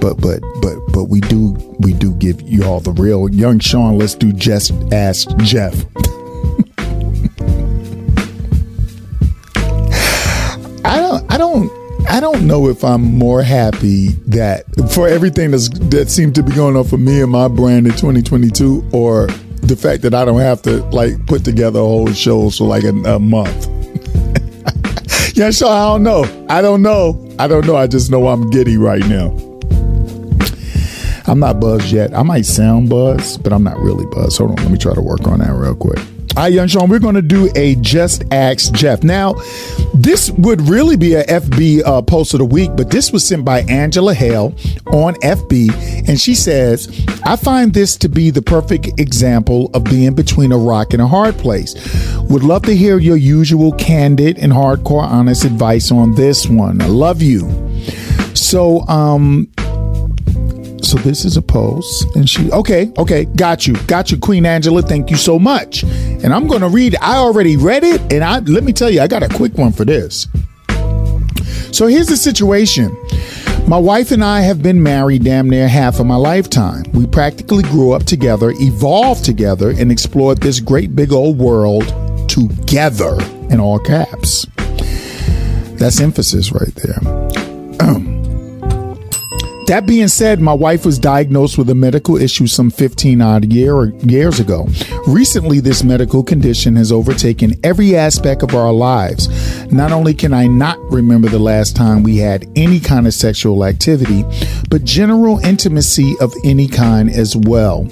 But 0.00 0.20
but 0.20 0.40
but 0.62 0.78
but 0.92 1.04
we 1.04 1.20
do 1.20 1.52
we 1.80 1.92
do 1.92 2.14
give 2.14 2.40
you 2.40 2.64
all 2.64 2.80
the 2.80 2.92
real 2.92 3.28
young 3.28 3.58
Sean. 3.58 3.98
Let's 3.98 4.14
do 4.14 4.32
just 4.32 4.72
ask 4.92 5.28
Jeff. 5.38 5.84
I 11.34 11.36
don't 11.36 11.68
I 12.08 12.20
don't 12.20 12.46
know 12.46 12.68
if 12.68 12.84
I'm 12.84 13.02
more 13.02 13.42
happy 13.42 14.10
that 14.28 14.66
for 14.92 15.08
everything 15.08 15.50
that's 15.50 15.68
that 15.90 16.08
seemed 16.08 16.36
to 16.36 16.44
be 16.44 16.52
going 16.52 16.76
on 16.76 16.84
for 16.84 16.96
me 16.96 17.22
and 17.22 17.32
my 17.32 17.48
brand 17.48 17.86
in 17.86 17.92
2022 17.94 18.88
or 18.92 19.26
the 19.60 19.74
fact 19.74 20.02
that 20.02 20.14
I 20.14 20.24
don't 20.24 20.38
have 20.38 20.62
to 20.62 20.84
like 20.90 21.26
put 21.26 21.44
together 21.44 21.80
a 21.80 21.82
whole 21.82 22.12
show 22.12 22.50
for 22.50 22.68
like 22.68 22.84
a, 22.84 22.90
a 22.90 23.18
month. 23.18 23.66
yeah, 25.36 25.50
sure. 25.50 25.70
I 25.70 25.86
don't 25.88 26.04
know. 26.04 26.46
I 26.48 26.62
don't 26.62 26.82
know. 26.82 27.28
I 27.40 27.48
don't 27.48 27.66
know. 27.66 27.74
I 27.74 27.88
just 27.88 28.12
know 28.12 28.28
I'm 28.28 28.48
giddy 28.50 28.76
right 28.76 29.04
now. 29.08 29.36
I'm 31.26 31.40
not 31.40 31.58
buzzed 31.58 31.90
yet. 31.90 32.14
I 32.14 32.22
might 32.22 32.46
sound 32.46 32.90
buzzed, 32.90 33.42
but 33.42 33.52
I'm 33.52 33.64
not 33.64 33.80
really 33.80 34.06
buzzed. 34.06 34.38
Hold 34.38 34.52
on, 34.52 34.56
let 34.58 34.70
me 34.70 34.78
try 34.78 34.94
to 34.94 35.02
work 35.02 35.26
on 35.26 35.40
that 35.40 35.52
real 35.52 35.74
quick. 35.74 35.98
All 36.36 36.42
right, 36.42 36.52
Young 36.52 36.66
Sean, 36.66 36.90
we're 36.90 36.98
going 36.98 37.14
to 37.14 37.22
do 37.22 37.48
a 37.54 37.76
Just 37.76 38.24
Ask 38.32 38.72
Jeff. 38.72 39.04
Now, 39.04 39.34
this 39.94 40.32
would 40.32 40.62
really 40.62 40.96
be 40.96 41.14
a 41.14 41.22
FB 41.22 41.82
uh, 41.86 42.02
post 42.02 42.34
of 42.34 42.38
the 42.40 42.44
week, 42.44 42.72
but 42.74 42.90
this 42.90 43.12
was 43.12 43.24
sent 43.24 43.44
by 43.44 43.60
Angela 43.62 44.12
Hale 44.14 44.52
on 44.86 45.14
FB, 45.22 46.08
and 46.08 46.20
she 46.20 46.34
says, 46.34 47.06
I 47.24 47.36
find 47.36 47.72
this 47.72 47.96
to 47.98 48.08
be 48.08 48.30
the 48.30 48.42
perfect 48.42 48.98
example 48.98 49.70
of 49.74 49.84
being 49.84 50.12
between 50.14 50.50
a 50.50 50.58
rock 50.58 50.92
and 50.92 51.00
a 51.00 51.06
hard 51.06 51.38
place. 51.38 51.72
Would 52.28 52.42
love 52.42 52.62
to 52.62 52.74
hear 52.74 52.98
your 52.98 53.16
usual 53.16 53.70
candid 53.70 54.36
and 54.36 54.52
hardcore 54.52 55.04
honest 55.04 55.44
advice 55.44 55.92
on 55.92 56.16
this 56.16 56.48
one. 56.48 56.82
I 56.82 56.88
love 56.88 57.22
you. 57.22 57.48
So, 58.34 58.80
um, 58.88 59.48
so 60.84 60.98
this 60.98 61.24
is 61.24 61.36
a 61.36 61.42
post, 61.42 62.06
and 62.14 62.28
she 62.28 62.50
okay, 62.52 62.92
okay, 62.98 63.24
got 63.24 63.66
you, 63.66 63.74
got 63.86 64.10
you, 64.10 64.18
Queen 64.18 64.46
Angela. 64.46 64.82
Thank 64.82 65.10
you 65.10 65.16
so 65.16 65.38
much. 65.38 65.82
And 65.82 66.32
I'm 66.32 66.46
going 66.46 66.60
to 66.60 66.68
read. 66.68 66.96
I 67.00 67.16
already 67.16 67.56
read 67.56 67.84
it, 67.84 68.00
and 68.12 68.22
I 68.22 68.38
let 68.40 68.64
me 68.64 68.72
tell 68.72 68.90
you, 68.90 69.00
I 69.00 69.06
got 69.06 69.22
a 69.22 69.28
quick 69.28 69.54
one 69.54 69.72
for 69.72 69.84
this. 69.84 70.28
So 71.72 71.86
here's 71.86 72.06
the 72.06 72.16
situation. 72.16 72.96
My 73.66 73.78
wife 73.78 74.12
and 74.12 74.22
I 74.22 74.42
have 74.42 74.62
been 74.62 74.82
married 74.82 75.24
damn 75.24 75.48
near 75.48 75.66
half 75.66 75.98
of 75.98 76.06
my 76.06 76.16
lifetime. 76.16 76.84
We 76.92 77.06
practically 77.06 77.62
grew 77.64 77.92
up 77.92 78.04
together, 78.04 78.52
evolved 78.56 79.24
together, 79.24 79.70
and 79.70 79.90
explored 79.90 80.38
this 80.38 80.60
great 80.60 80.94
big 80.94 81.12
old 81.12 81.38
world 81.38 81.88
together 82.28 83.16
in 83.50 83.58
all 83.58 83.78
caps. 83.78 84.46
That's 85.78 86.00
emphasis 86.00 86.52
right 86.52 86.74
there. 86.76 88.10
That 89.66 89.86
being 89.86 90.08
said, 90.08 90.40
my 90.40 90.52
wife 90.52 90.84
was 90.84 90.98
diagnosed 90.98 91.56
with 91.56 91.70
a 91.70 91.74
medical 91.74 92.18
issue 92.18 92.46
some 92.46 92.70
15 92.70 93.22
odd 93.22 93.50
year, 93.50 93.94
years 94.00 94.38
ago. 94.38 94.68
Recently, 95.06 95.60
this 95.60 95.82
medical 95.82 96.22
condition 96.22 96.76
has 96.76 96.92
overtaken 96.92 97.54
every 97.64 97.96
aspect 97.96 98.42
of 98.42 98.54
our 98.54 98.72
lives. 98.72 99.28
Not 99.72 99.90
only 99.90 100.12
can 100.12 100.34
I 100.34 100.48
not 100.48 100.78
remember 100.92 101.30
the 101.30 101.38
last 101.38 101.76
time 101.76 102.02
we 102.02 102.18
had 102.18 102.46
any 102.56 102.78
kind 102.78 103.06
of 103.06 103.14
sexual 103.14 103.64
activity, 103.64 104.22
but 104.68 104.84
general 104.84 105.38
intimacy 105.38 106.14
of 106.20 106.34
any 106.44 106.68
kind 106.68 107.08
as 107.08 107.34
well. 107.34 107.86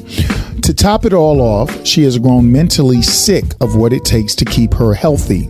To 0.63 0.75
top 0.75 1.07
it 1.07 1.15
all 1.15 1.41
off, 1.41 1.87
she 1.87 2.05
has 2.05 2.19
grown 2.19 2.53
mentally 2.53 3.01
sick 3.01 3.45
of 3.63 3.77
what 3.77 3.95
it 3.95 4.05
takes 4.05 4.35
to 4.37 4.45
keep 4.45 4.75
her 4.75 4.93
healthy. 4.93 5.49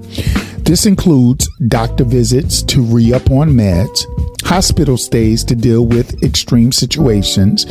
This 0.65 0.87
includes 0.87 1.49
doctor 1.69 2.05
visits 2.05 2.63
to 2.63 2.83
re 2.83 3.13
up 3.13 3.31
on 3.31 3.51
meds, 3.51 4.05
hospital 4.45 4.97
stays 4.97 5.45
to 5.45 5.57
deal 5.57 5.87
with 5.87 6.23
extreme 6.23 6.73
situations, 6.73 7.65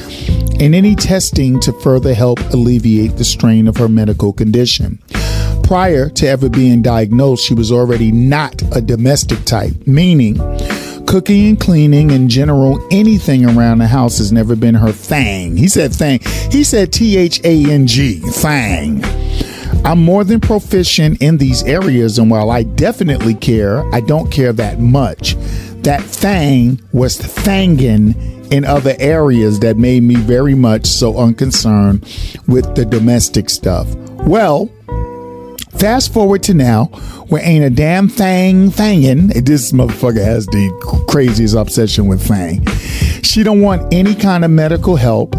and 0.59 0.75
any 0.75 0.95
testing 0.95 1.59
to 1.61 1.73
further 1.79 2.13
help 2.13 2.39
alleviate 2.51 3.15
the 3.15 3.23
strain 3.23 3.67
of 3.67 3.77
her 3.77 3.87
medical 3.87 4.33
condition. 4.33 4.99
Prior 5.63 6.09
to 6.09 6.27
ever 6.27 6.49
being 6.49 6.81
diagnosed, 6.81 7.45
she 7.45 7.53
was 7.53 7.71
already 7.71 8.11
not 8.11 8.61
a 8.75 8.81
domestic 8.81 9.45
type, 9.45 9.87
meaning 9.87 10.35
cooking 11.07 11.49
and 11.49 11.59
cleaning 11.59 12.11
in 12.11 12.29
general, 12.29 12.85
anything 12.91 13.45
around 13.45 13.79
the 13.79 13.87
house 13.87 14.17
has 14.17 14.31
never 14.31 14.55
been 14.55 14.75
her 14.75 14.91
thing. 14.91 15.57
He 15.57 15.67
said 15.67 15.93
thing. 15.93 16.19
He 16.51 16.63
said 16.63 16.93
T 16.93 17.17
H 17.17 17.41
A 17.43 17.71
N 17.71 17.87
G, 17.87 18.19
thing. 18.19 19.01
I'm 19.91 20.01
more 20.01 20.23
than 20.23 20.39
proficient 20.39 21.21
in 21.21 21.37
these 21.37 21.63
areas, 21.63 22.17
and 22.17 22.31
while 22.31 22.49
I 22.49 22.63
definitely 22.63 23.33
care, 23.33 23.83
I 23.93 23.99
don't 23.99 24.31
care 24.31 24.53
that 24.53 24.79
much. 24.79 25.35
That 25.83 26.01
thing 26.01 26.79
was 26.93 27.19
thangin' 27.19 28.15
in 28.53 28.63
other 28.63 28.95
areas 28.99 29.59
that 29.59 29.75
made 29.75 30.03
me 30.03 30.15
very 30.15 30.55
much 30.55 30.85
so 30.85 31.17
unconcerned 31.17 32.03
with 32.47 32.73
the 32.73 32.85
domestic 32.85 33.49
stuff. 33.49 33.93
Well, 34.25 34.67
fast 35.71 36.13
forward 36.13 36.43
to 36.43 36.53
now, 36.53 36.85
where 37.27 37.43
ain't 37.43 37.65
a 37.65 37.69
damn 37.69 38.07
thing 38.07 38.71
thangin'. 38.71 39.43
This 39.45 39.73
motherfucker 39.73 40.23
has 40.23 40.45
the 40.45 41.03
craziest 41.09 41.53
obsession 41.53 42.07
with 42.07 42.25
thang. 42.25 42.65
She 43.23 43.43
don't 43.43 43.59
want 43.59 43.93
any 43.93 44.15
kind 44.15 44.45
of 44.45 44.51
medical 44.51 44.95
help 44.95 45.35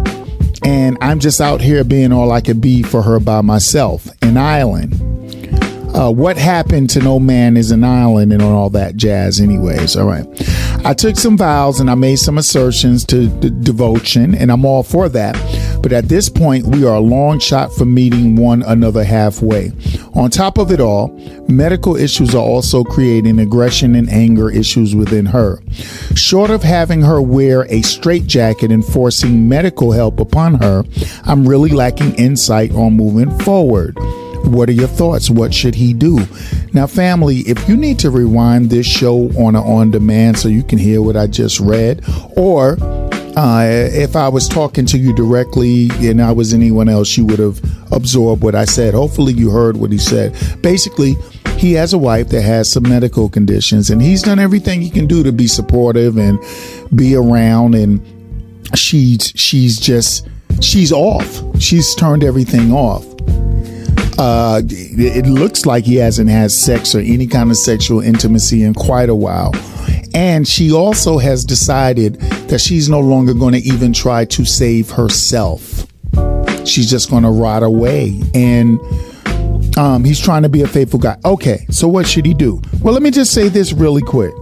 and 0.64 0.98
I'm 1.00 1.18
just 1.18 1.40
out 1.40 1.60
here 1.60 1.84
being 1.84 2.12
all 2.12 2.30
I 2.32 2.40
could 2.40 2.60
be 2.60 2.82
for 2.82 3.02
her 3.02 3.20
by 3.20 3.40
myself. 3.40 4.08
An 4.22 4.36
island. 4.36 4.94
Uh, 5.94 6.10
what 6.10 6.38
happened 6.38 6.88
to 6.88 7.00
no 7.00 7.20
man 7.20 7.54
is 7.56 7.70
an 7.70 7.84
island 7.84 8.32
and 8.32 8.42
all 8.42 8.70
that 8.70 8.96
jazz, 8.96 9.40
anyways. 9.40 9.94
All 9.94 10.06
right. 10.06 10.26
I 10.86 10.94
took 10.94 11.16
some 11.16 11.36
vows 11.36 11.80
and 11.80 11.90
I 11.90 11.94
made 11.94 12.16
some 12.16 12.38
assertions 12.38 13.04
to 13.06 13.28
d- 13.28 13.50
devotion, 13.62 14.34
and 14.34 14.50
I'm 14.50 14.64
all 14.64 14.82
for 14.82 15.10
that. 15.10 15.34
But 15.82 15.92
at 15.92 16.08
this 16.08 16.30
point, 16.30 16.66
we 16.66 16.86
are 16.86 16.94
a 16.94 17.00
long 17.00 17.38
shot 17.40 17.74
from 17.74 17.92
meeting 17.92 18.36
one 18.36 18.62
another 18.62 19.04
halfway. 19.04 19.72
On 20.14 20.30
top 20.30 20.58
of 20.58 20.70
it 20.70 20.80
all, 20.80 21.08
medical 21.48 21.96
issues 21.96 22.34
are 22.34 22.42
also 22.42 22.84
creating 22.84 23.38
aggression 23.38 23.94
and 23.94 24.10
anger 24.10 24.50
issues 24.50 24.94
within 24.94 25.26
her. 25.26 25.60
Short 26.14 26.50
of 26.50 26.62
having 26.62 27.02
her 27.02 27.20
wear 27.22 27.64
a 27.70 27.82
straitjacket 27.82 28.70
and 28.70 28.84
forcing 28.84 29.48
medical 29.48 29.92
help 29.92 30.20
upon 30.20 30.54
her, 30.54 30.84
I'm 31.24 31.48
really 31.48 31.70
lacking 31.70 32.14
insight 32.16 32.72
on 32.72 32.92
moving 32.92 33.36
forward. 33.40 33.96
What 34.44 34.68
are 34.68 34.72
your 34.72 34.88
thoughts? 34.88 35.30
What 35.30 35.54
should 35.54 35.76
he 35.76 35.94
do? 35.94 36.26
Now, 36.72 36.86
family, 36.86 37.38
if 37.40 37.68
you 37.68 37.76
need 37.76 37.98
to 38.00 38.10
rewind 38.10 38.70
this 38.70 38.86
show 38.86 39.30
on 39.38 39.54
a 39.54 39.62
on 39.62 39.90
demand 39.92 40.38
so 40.38 40.48
you 40.48 40.62
can 40.62 40.78
hear 40.78 41.00
what 41.00 41.16
I 41.16 41.26
just 41.26 41.60
read, 41.60 42.04
or 42.36 42.76
uh, 43.36 43.66
if 43.92 44.14
I 44.16 44.28
was 44.28 44.48
talking 44.48 44.84
to 44.86 44.98
you 44.98 45.14
directly 45.14 45.88
and 46.00 46.20
I 46.20 46.32
was 46.32 46.52
anyone 46.52 46.88
else, 46.88 47.16
you 47.16 47.24
would 47.26 47.38
have 47.38 47.60
absorbed 47.92 48.42
what 48.42 48.54
I 48.54 48.64
said. 48.64 48.94
Hopefully, 48.94 49.32
you 49.32 49.50
heard 49.50 49.76
what 49.76 49.90
he 49.90 49.98
said. 49.98 50.34
Basically, 50.62 51.16
he 51.56 51.72
has 51.74 51.92
a 51.92 51.98
wife 51.98 52.28
that 52.30 52.42
has 52.42 52.70
some 52.70 52.82
medical 52.82 53.28
conditions, 53.28 53.90
and 53.90 54.02
he's 54.02 54.22
done 54.22 54.38
everything 54.38 54.82
he 54.82 54.90
can 54.90 55.06
do 55.06 55.22
to 55.22 55.32
be 55.32 55.46
supportive 55.46 56.18
and 56.18 56.38
be 56.94 57.14
around. 57.14 57.74
And 57.74 58.00
she's 58.76 59.32
she's 59.34 59.78
just 59.78 60.28
she's 60.60 60.92
off. 60.92 61.42
She's 61.60 61.94
turned 61.94 62.24
everything 62.24 62.72
off. 62.72 63.06
Uh, 64.18 64.60
it 64.68 65.26
looks 65.26 65.64
like 65.64 65.84
he 65.84 65.96
hasn't 65.96 66.28
had 66.28 66.50
sex 66.50 66.94
or 66.94 67.00
any 67.00 67.26
kind 67.26 67.50
of 67.50 67.56
sexual 67.56 68.00
intimacy 68.00 68.62
in 68.62 68.74
quite 68.74 69.08
a 69.08 69.14
while. 69.14 69.52
And 70.14 70.46
she 70.46 70.72
also 70.72 71.18
has 71.18 71.44
decided 71.44 72.20
that 72.48 72.60
she's 72.60 72.88
no 72.88 73.00
longer 73.00 73.34
going 73.34 73.54
to 73.54 73.60
even 73.60 73.92
try 73.92 74.24
to 74.26 74.44
save 74.44 74.90
herself. 74.90 75.86
She's 76.64 76.90
just 76.90 77.10
going 77.10 77.22
to 77.22 77.30
rot 77.30 77.62
away. 77.62 78.20
And 78.34 78.78
um, 79.78 80.04
he's 80.04 80.20
trying 80.20 80.42
to 80.42 80.48
be 80.48 80.62
a 80.62 80.68
faithful 80.68 80.98
guy. 80.98 81.16
Okay, 81.24 81.66
so 81.70 81.88
what 81.88 82.06
should 82.06 82.26
he 82.26 82.34
do? 82.34 82.60
Well, 82.82 82.92
let 82.92 83.02
me 83.02 83.10
just 83.10 83.32
say 83.32 83.48
this 83.48 83.72
really 83.72 84.02
quick. 84.02 84.34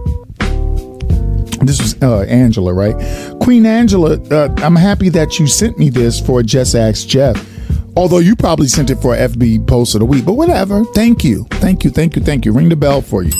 This 1.61 1.79
was 1.79 2.01
uh, 2.01 2.21
Angela, 2.21 2.73
right? 2.73 2.95
Queen 3.39 3.65
Angela, 3.65 4.19
uh, 4.31 4.53
I'm 4.57 4.75
happy 4.75 5.09
that 5.09 5.39
you 5.39 5.47
sent 5.47 5.77
me 5.77 5.89
this 5.89 6.19
for 6.19 6.41
Just 6.41 6.75
Ask 6.75 7.07
Jeff. 7.07 7.47
Although 7.95 8.19
you 8.19 8.35
probably 8.35 8.67
sent 8.67 8.89
it 8.89 8.95
for 8.97 9.15
FB 9.15 9.67
post 9.67 9.95
of 9.95 9.99
the 9.99 10.05
week, 10.05 10.25
but 10.25 10.33
whatever. 10.33 10.83
Thank 10.85 11.23
you. 11.23 11.45
Thank 11.51 11.83
you. 11.83 11.89
Thank 11.91 12.15
you. 12.15 12.21
Thank 12.21 12.45
you. 12.45 12.53
Ring 12.53 12.69
the 12.69 12.75
bell 12.75 13.01
for 13.01 13.23
you. 13.23 13.31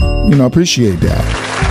You 0.00 0.34
know, 0.34 0.46
appreciate 0.46 1.00
that. 1.00 1.63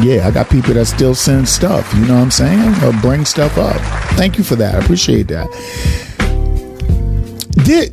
Yeah, 0.00 0.26
I 0.26 0.30
got 0.30 0.48
people 0.48 0.74
that 0.74 0.86
still 0.86 1.14
send 1.14 1.48
stuff, 1.48 1.92
you 1.94 2.06
know 2.06 2.14
what 2.14 2.22
I'm 2.22 2.30
saying? 2.30 2.84
Or 2.84 2.92
bring 3.00 3.24
stuff 3.24 3.58
up. 3.58 3.80
Thank 4.16 4.38
you 4.38 4.44
for 4.44 4.56
that. 4.56 4.76
I 4.76 4.78
appreciate 4.78 5.28
that. 5.28 5.48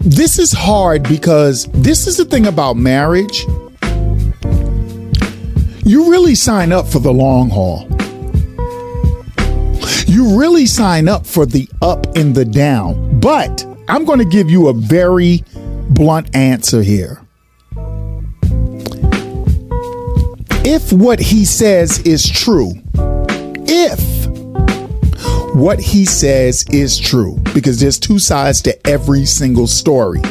This 0.01 0.39
is 0.39 0.51
hard 0.53 1.03
because 1.03 1.65
this 1.73 2.07
is 2.07 2.17
the 2.17 2.25
thing 2.25 2.47
about 2.47 2.77
marriage. 2.77 3.45
You 5.83 6.09
really 6.09 6.35
sign 6.35 6.71
up 6.71 6.87
for 6.87 6.99
the 6.99 7.11
long 7.11 7.49
haul. 7.49 7.87
You 10.07 10.39
really 10.39 10.65
sign 10.67 11.09
up 11.09 11.25
for 11.25 11.45
the 11.45 11.67
up 11.81 12.15
and 12.15 12.33
the 12.33 12.45
down. 12.45 13.19
But 13.19 13.65
I'm 13.87 14.05
going 14.05 14.19
to 14.19 14.25
give 14.25 14.49
you 14.49 14.67
a 14.67 14.73
very 14.73 15.43
blunt 15.89 16.33
answer 16.35 16.81
here. 16.81 17.24
If 20.67 20.91
what 20.91 21.19
he 21.19 21.45
says 21.45 21.99
is 21.99 22.27
true, 22.27 22.73
if 23.67 24.25
what 25.53 25.79
he 25.79 26.05
says 26.05 26.65
is 26.71 26.97
true, 26.97 27.37
because 27.53 27.79
there's 27.79 27.99
two 27.99 28.17
sides 28.17 28.63
to 28.63 28.87
every 28.87 29.25
single 29.25 29.67
story. 29.67 30.21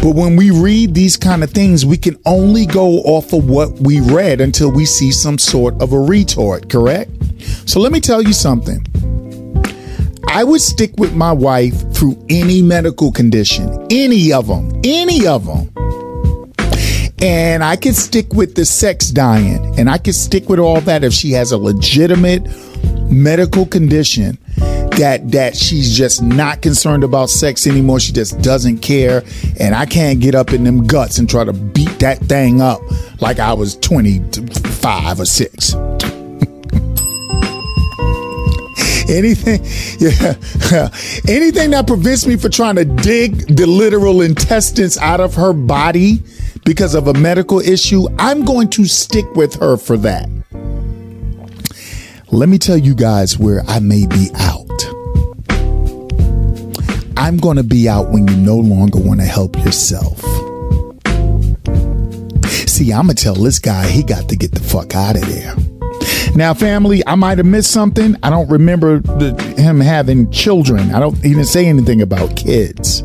But 0.00 0.14
when 0.14 0.36
we 0.36 0.52
read 0.52 0.94
these 0.94 1.16
kind 1.16 1.42
of 1.42 1.50
things, 1.50 1.84
we 1.84 1.96
can 1.96 2.16
only 2.24 2.66
go 2.66 2.98
off 2.98 3.32
of 3.32 3.48
what 3.48 3.72
we 3.80 3.98
read 3.98 4.40
until 4.40 4.70
we 4.70 4.86
see 4.86 5.10
some 5.10 5.38
sort 5.38 5.74
of 5.82 5.92
a 5.92 5.98
retort, 5.98 6.70
correct? 6.70 7.10
So 7.66 7.80
let 7.80 7.90
me 7.90 7.98
tell 7.98 8.22
you 8.22 8.32
something. 8.32 8.86
I 10.28 10.44
would 10.44 10.60
stick 10.60 10.92
with 10.98 11.16
my 11.16 11.32
wife 11.32 11.92
through 11.92 12.24
any 12.28 12.62
medical 12.62 13.10
condition, 13.10 13.88
any 13.90 14.32
of 14.32 14.46
them, 14.46 14.70
any 14.84 15.26
of 15.26 15.46
them. 15.46 15.72
And 17.24 17.64
I 17.64 17.76
could 17.76 17.96
stick 17.96 18.34
with 18.34 18.54
the 18.54 18.66
sex 18.66 19.08
dying 19.08 19.78
and 19.78 19.88
I 19.88 19.96
could 19.96 20.14
stick 20.14 20.50
with 20.50 20.58
all 20.58 20.82
that 20.82 21.02
if 21.04 21.14
she 21.14 21.30
has 21.32 21.52
a 21.52 21.56
legitimate 21.56 22.46
medical 23.10 23.64
condition 23.64 24.36
that 24.98 25.30
that 25.32 25.56
she's 25.56 25.96
just 25.96 26.22
not 26.22 26.60
concerned 26.60 27.02
about 27.02 27.30
sex 27.30 27.66
anymore. 27.66 27.98
She 27.98 28.12
just 28.12 28.42
doesn't 28.42 28.78
care, 28.78 29.24
and 29.58 29.74
I 29.74 29.86
can't 29.86 30.20
get 30.20 30.34
up 30.34 30.52
in 30.52 30.64
them 30.64 30.86
guts 30.86 31.16
and 31.16 31.28
try 31.28 31.44
to 31.44 31.52
beat 31.54 31.98
that 32.00 32.18
thing 32.18 32.60
up 32.60 32.80
like 33.20 33.38
I 33.38 33.54
was 33.54 33.76
twenty 33.76 34.18
five 34.82 35.18
or 35.18 35.24
six. 35.24 35.74
anything 39.08 39.60
yeah. 40.00 40.34
Anything 41.28 41.70
that 41.70 41.86
prevents 41.86 42.26
me 42.26 42.36
from 42.36 42.50
trying 42.50 42.76
to 42.76 42.84
dig 42.84 43.56
the 43.56 43.66
literal 43.66 44.22
intestines 44.22 44.96
out 44.98 45.20
of 45.20 45.34
her 45.34 45.52
body 45.52 46.22
because 46.64 46.94
of 46.94 47.08
a 47.08 47.14
medical 47.14 47.60
issue 47.60 48.06
i'm 48.18 48.44
going 48.44 48.68
to 48.70 48.86
stick 48.86 49.26
with 49.34 49.54
her 49.54 49.76
for 49.76 49.96
that. 49.98 50.28
Let 52.30 52.48
me 52.48 52.58
tell 52.58 52.78
you 52.78 52.94
guys 52.94 53.38
where 53.38 53.62
i 53.68 53.78
may 53.78 54.06
be 54.06 54.28
out. 54.34 54.68
I'm 57.16 57.36
going 57.36 57.56
to 57.56 57.62
be 57.62 57.88
out 57.88 58.10
when 58.10 58.26
you 58.26 58.36
no 58.36 58.56
longer 58.56 58.98
want 58.98 59.20
to 59.20 59.26
help 59.26 59.56
yourself. 59.58 60.20
See 62.68 62.92
i'm 62.92 63.06
going 63.06 63.16
to 63.16 63.22
tell 63.22 63.34
this 63.34 63.58
guy 63.58 63.86
he 63.86 64.02
got 64.02 64.28
to 64.30 64.36
get 64.36 64.52
the 64.52 64.60
fuck 64.60 64.94
out 64.94 65.16
of 65.16 65.26
there 65.28 65.54
now, 66.36 66.54
family, 66.54 67.02
I 67.06 67.14
might 67.14 67.38
have 67.38 67.46
missed 67.46 67.70
something. 67.70 68.16
I 68.22 68.30
don't 68.30 68.48
remember 68.48 68.98
the, 68.98 69.34
him 69.56 69.80
having 69.80 70.30
children. 70.30 70.92
I 70.92 71.00
don't 71.00 71.24
even 71.24 71.44
say 71.44 71.66
anything 71.66 72.02
about 72.02 72.36
kids. 72.36 73.04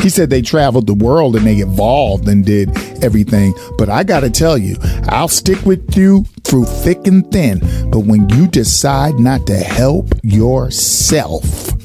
He 0.00 0.08
said 0.08 0.30
they 0.30 0.42
traveled 0.42 0.86
the 0.86 0.94
world 0.94 1.36
and 1.36 1.46
they 1.46 1.56
evolved 1.56 2.28
and 2.28 2.44
did 2.44 2.70
everything. 3.02 3.54
But 3.78 3.88
I 3.88 4.04
got 4.04 4.20
to 4.20 4.30
tell 4.30 4.58
you, 4.58 4.76
I'll 5.08 5.28
stick 5.28 5.64
with 5.64 5.96
you 5.96 6.24
through 6.44 6.64
thick 6.64 7.06
and 7.06 7.30
thin. 7.30 7.60
But 7.90 8.00
when 8.00 8.28
you 8.30 8.46
decide 8.46 9.14
not 9.16 9.46
to 9.46 9.56
help 9.56 10.12
yourself, 10.22 11.75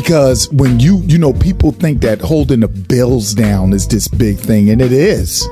because 0.00 0.48
when 0.50 0.80
you 0.80 0.96
you 1.04 1.18
know 1.18 1.34
people 1.34 1.72
think 1.72 2.00
that 2.00 2.22
holding 2.22 2.60
the 2.60 2.68
bills 2.68 3.34
down 3.34 3.74
is 3.74 3.86
this 3.86 4.08
big 4.08 4.38
thing 4.38 4.70
and 4.70 4.80
it 4.80 4.92
is. 4.92 5.46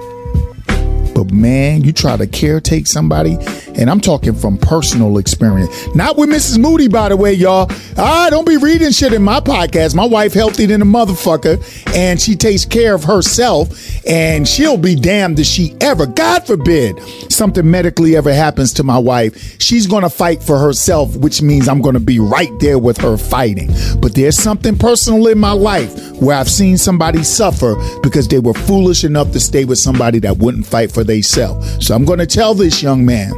But 1.14 1.30
man 1.30 1.84
you 1.84 1.92
try 1.92 2.16
to 2.16 2.26
caretake 2.26 2.88
somebody 2.88 3.36
and 3.78 3.88
I'm 3.88 4.00
talking 4.00 4.34
from 4.34 4.58
personal 4.58 5.18
experience. 5.18 5.94
Not 5.94 6.16
with 6.18 6.28
Mrs. 6.28 6.58
Moody, 6.58 6.88
by 6.88 7.08
the 7.08 7.16
way, 7.16 7.32
y'all. 7.32 7.70
Ah, 7.96 8.28
don't 8.28 8.46
be 8.46 8.56
reading 8.56 8.90
shit 8.90 9.12
in 9.12 9.22
my 9.22 9.40
podcast. 9.40 9.94
My 9.94 10.04
wife 10.04 10.34
healthy 10.34 10.66
than 10.66 10.82
a 10.82 10.84
motherfucker, 10.84 11.62
and 11.94 12.20
she 12.20 12.34
takes 12.34 12.64
care 12.64 12.94
of 12.94 13.04
herself, 13.04 13.68
and 14.06 14.46
she'll 14.46 14.76
be 14.76 14.96
damned 14.96 15.38
if 15.38 15.46
she 15.46 15.76
ever, 15.80 16.06
God 16.06 16.46
forbid, 16.46 17.00
something 17.30 17.68
medically 17.70 18.16
ever 18.16 18.32
happens 18.32 18.72
to 18.74 18.82
my 18.82 18.98
wife. 18.98 19.60
She's 19.60 19.86
gonna 19.86 20.10
fight 20.10 20.42
for 20.42 20.58
herself, 20.58 21.16
which 21.16 21.40
means 21.40 21.68
I'm 21.68 21.80
gonna 21.80 22.00
be 22.00 22.18
right 22.18 22.50
there 22.58 22.78
with 22.78 22.98
her 22.98 23.16
fighting. 23.16 23.70
But 24.00 24.14
there's 24.14 24.36
something 24.36 24.76
personal 24.76 25.28
in 25.28 25.38
my 25.38 25.52
life 25.52 25.94
where 26.20 26.36
I've 26.36 26.50
seen 26.50 26.76
somebody 26.78 27.22
suffer 27.22 27.76
because 28.02 28.26
they 28.26 28.40
were 28.40 28.54
foolish 28.54 29.04
enough 29.04 29.30
to 29.32 29.40
stay 29.40 29.64
with 29.64 29.78
somebody 29.78 30.18
that 30.20 30.38
wouldn't 30.38 30.66
fight 30.66 30.90
for 30.90 31.04
themselves. 31.04 31.86
So 31.86 31.94
I'm 31.94 32.04
gonna 32.04 32.26
tell 32.26 32.54
this 32.54 32.82
young 32.82 33.06
man 33.06 33.32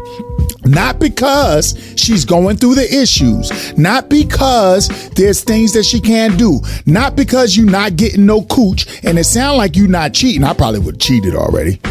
not 0.65 0.99
because 0.99 1.77
she's 1.97 2.25
going 2.25 2.57
through 2.57 2.75
the 2.75 2.95
issues, 2.95 3.77
not 3.77 4.09
because 4.09 4.89
there's 5.11 5.43
things 5.43 5.73
that 5.73 5.85
she 5.85 6.01
can't 6.01 6.39
do, 6.39 6.61
not 6.87 7.17
because 7.17 7.57
you're 7.57 7.71
not 7.71 7.97
getting 7.97 8.27
no 8.27 8.43
cooch, 8.43 8.87
and 9.05 9.19
it 9.19 9.25
sounds 9.25 9.59
like 9.59 9.77
you're 9.77 9.89
not 9.89 10.15
cheating. 10.15 10.45
I 10.45 10.55
probably 10.55 10.81
would 10.81 10.95
have 10.95 11.01
cheated 11.01 11.35
already. 11.35 11.81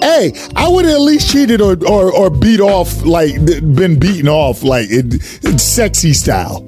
hey, 0.00 0.32
I 0.56 0.68
would 0.68 0.84
have 0.84 0.94
at 0.94 1.00
least 1.00 1.30
cheated 1.30 1.60
or, 1.60 1.76
or, 1.86 2.12
or 2.12 2.30
beat 2.30 2.60
off, 2.60 3.04
like, 3.04 3.34
been 3.44 3.98
beaten 3.98 4.28
off, 4.28 4.62
like, 4.62 4.86
it, 4.90 5.44
in 5.44 5.58
sexy 5.58 6.12
style. 6.12 6.64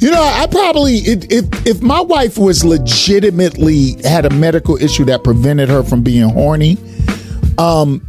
You 0.00 0.12
know, 0.12 0.22
I 0.22 0.46
probably 0.46 0.98
if 0.98 1.66
if 1.66 1.82
my 1.82 2.00
wife 2.00 2.38
was 2.38 2.64
legitimately 2.64 4.00
had 4.04 4.26
a 4.26 4.30
medical 4.30 4.76
issue 4.76 5.04
that 5.06 5.24
prevented 5.24 5.68
her 5.68 5.82
from 5.82 6.02
being 6.02 6.28
horny, 6.28 6.78
um, 7.58 8.02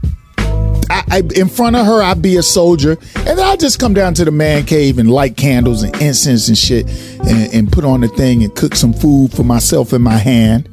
I, 0.89 1.03
I, 1.09 1.23
in 1.35 1.49
front 1.49 1.75
of 1.75 1.85
her, 1.85 2.01
I'd 2.01 2.21
be 2.21 2.37
a 2.37 2.43
soldier, 2.43 2.97
and 3.15 3.37
then 3.37 3.39
I 3.39 3.55
just 3.55 3.79
come 3.79 3.93
down 3.93 4.13
to 4.15 4.25
the 4.25 4.31
man 4.31 4.65
cave 4.65 4.97
and 4.97 5.11
light 5.11 5.37
candles 5.37 5.83
and 5.83 5.95
incense 6.01 6.47
and 6.47 6.57
shit, 6.57 6.87
and, 7.27 7.53
and 7.53 7.71
put 7.71 7.85
on 7.85 8.01
the 8.01 8.07
thing 8.07 8.43
and 8.43 8.55
cook 8.55 8.75
some 8.75 8.93
food 8.93 9.31
for 9.31 9.43
myself 9.43 9.93
in 9.93 10.01
my 10.01 10.17
hand, 10.17 10.67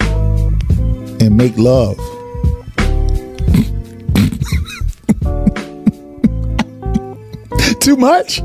and 0.00 1.36
make 1.36 1.56
love. 1.56 1.96
Too 7.80 7.96
much? 7.96 8.42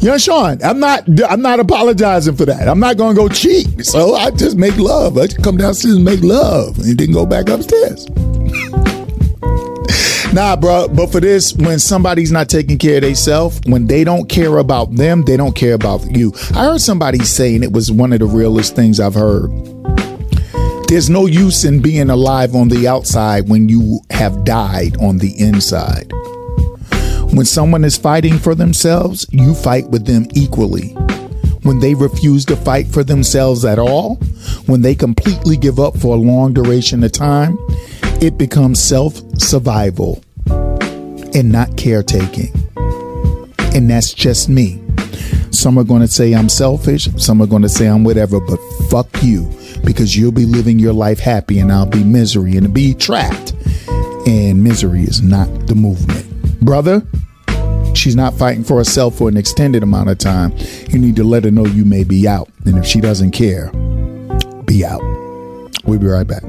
Young 0.00 0.18
Sean, 0.18 0.62
I'm 0.62 0.78
not 0.78 1.02
I'm 1.28 1.42
not 1.42 1.58
apologizing 1.58 2.36
for 2.36 2.44
that. 2.44 2.68
I'm 2.68 2.78
not 2.78 2.96
gonna 2.96 3.14
go 3.14 3.28
cheat. 3.28 3.84
So 3.84 4.14
I 4.14 4.30
just 4.30 4.56
make 4.56 4.76
love. 4.76 5.18
I 5.18 5.26
just 5.26 5.42
come 5.42 5.56
downstairs 5.56 5.96
and 5.96 6.04
make 6.04 6.22
love 6.22 6.78
and 6.78 6.98
then 6.98 7.12
go 7.12 7.26
back 7.26 7.48
upstairs. 7.48 8.06
Nah, 10.32 10.56
bro. 10.56 10.88
But 10.88 11.08
for 11.08 11.20
this, 11.20 11.54
when 11.54 11.78
somebody's 11.78 12.32
not 12.32 12.48
taking 12.48 12.78
care 12.78 12.96
of 12.96 13.02
themselves, 13.02 13.60
when 13.66 13.86
they 13.86 14.04
don't 14.04 14.28
care 14.28 14.58
about 14.58 14.94
them, 14.94 15.22
they 15.22 15.36
don't 15.36 15.54
care 15.54 15.74
about 15.74 16.10
you. 16.10 16.32
I 16.54 16.64
heard 16.64 16.80
somebody 16.80 17.20
saying 17.20 17.62
it 17.62 17.72
was 17.72 17.90
one 17.90 18.12
of 18.12 18.20
the 18.20 18.26
realest 18.26 18.76
things 18.76 19.00
I've 19.00 19.14
heard. 19.14 19.50
There's 20.88 21.10
no 21.10 21.26
use 21.26 21.64
in 21.64 21.82
being 21.82 22.08
alive 22.08 22.54
on 22.54 22.68
the 22.68 22.88
outside 22.88 23.48
when 23.48 23.68
you 23.68 24.00
have 24.10 24.44
died 24.44 24.96
on 25.02 25.18
the 25.18 25.38
inside. 25.38 26.10
When 27.34 27.44
someone 27.44 27.84
is 27.84 27.98
fighting 27.98 28.38
for 28.38 28.54
themselves, 28.54 29.26
you 29.30 29.54
fight 29.54 29.88
with 29.90 30.06
them 30.06 30.26
equally. 30.34 30.88
When 31.62 31.80
they 31.80 31.94
refuse 31.94 32.46
to 32.46 32.56
fight 32.56 32.86
for 32.86 33.04
themselves 33.04 33.66
at 33.66 33.78
all, 33.78 34.14
when 34.64 34.80
they 34.80 34.94
completely 34.94 35.58
give 35.58 35.78
up 35.78 35.98
for 35.98 36.16
a 36.16 36.18
long 36.18 36.54
duration 36.54 37.04
of 37.04 37.12
time, 37.12 37.58
it 38.20 38.36
becomes 38.36 38.82
self 38.82 39.20
survival 39.38 40.22
and 40.46 41.50
not 41.50 41.76
caretaking. 41.76 42.52
And 43.74 43.88
that's 43.88 44.12
just 44.12 44.48
me. 44.48 44.82
Some 45.50 45.78
are 45.78 45.84
going 45.84 46.02
to 46.02 46.08
say 46.08 46.34
I'm 46.34 46.48
selfish, 46.48 47.08
some 47.16 47.40
are 47.40 47.46
going 47.46 47.62
to 47.62 47.68
say 47.68 47.86
I'm 47.86 48.04
whatever, 48.04 48.40
but 48.40 48.58
fuck 48.90 49.08
you 49.22 49.50
because 49.84 50.16
you'll 50.16 50.32
be 50.32 50.44
living 50.44 50.78
your 50.78 50.92
life 50.92 51.18
happy 51.18 51.58
and 51.58 51.72
I'll 51.72 51.86
be 51.86 52.04
misery 52.04 52.56
and 52.56 52.72
be 52.72 52.94
trapped. 52.94 53.54
And 54.26 54.62
misery 54.62 55.02
is 55.02 55.22
not 55.22 55.46
the 55.66 55.74
movement. 55.74 56.26
Brother, 56.60 57.02
she's 57.94 58.16
not 58.16 58.34
fighting 58.34 58.64
for 58.64 58.76
herself 58.76 59.16
for 59.16 59.28
an 59.28 59.36
extended 59.36 59.82
amount 59.82 60.10
of 60.10 60.18
time. 60.18 60.52
You 60.88 60.98
need 60.98 61.16
to 61.16 61.24
let 61.24 61.44
her 61.44 61.50
know 61.50 61.64
you 61.66 61.84
may 61.84 62.04
be 62.04 62.28
out. 62.28 62.48
And 62.66 62.78
if 62.78 62.84
she 62.84 63.00
doesn't 63.00 63.30
care, 63.30 63.70
be 64.64 64.84
out. 64.84 65.02
We'll 65.84 65.98
be 65.98 66.06
right 66.06 66.26
back. 66.26 66.42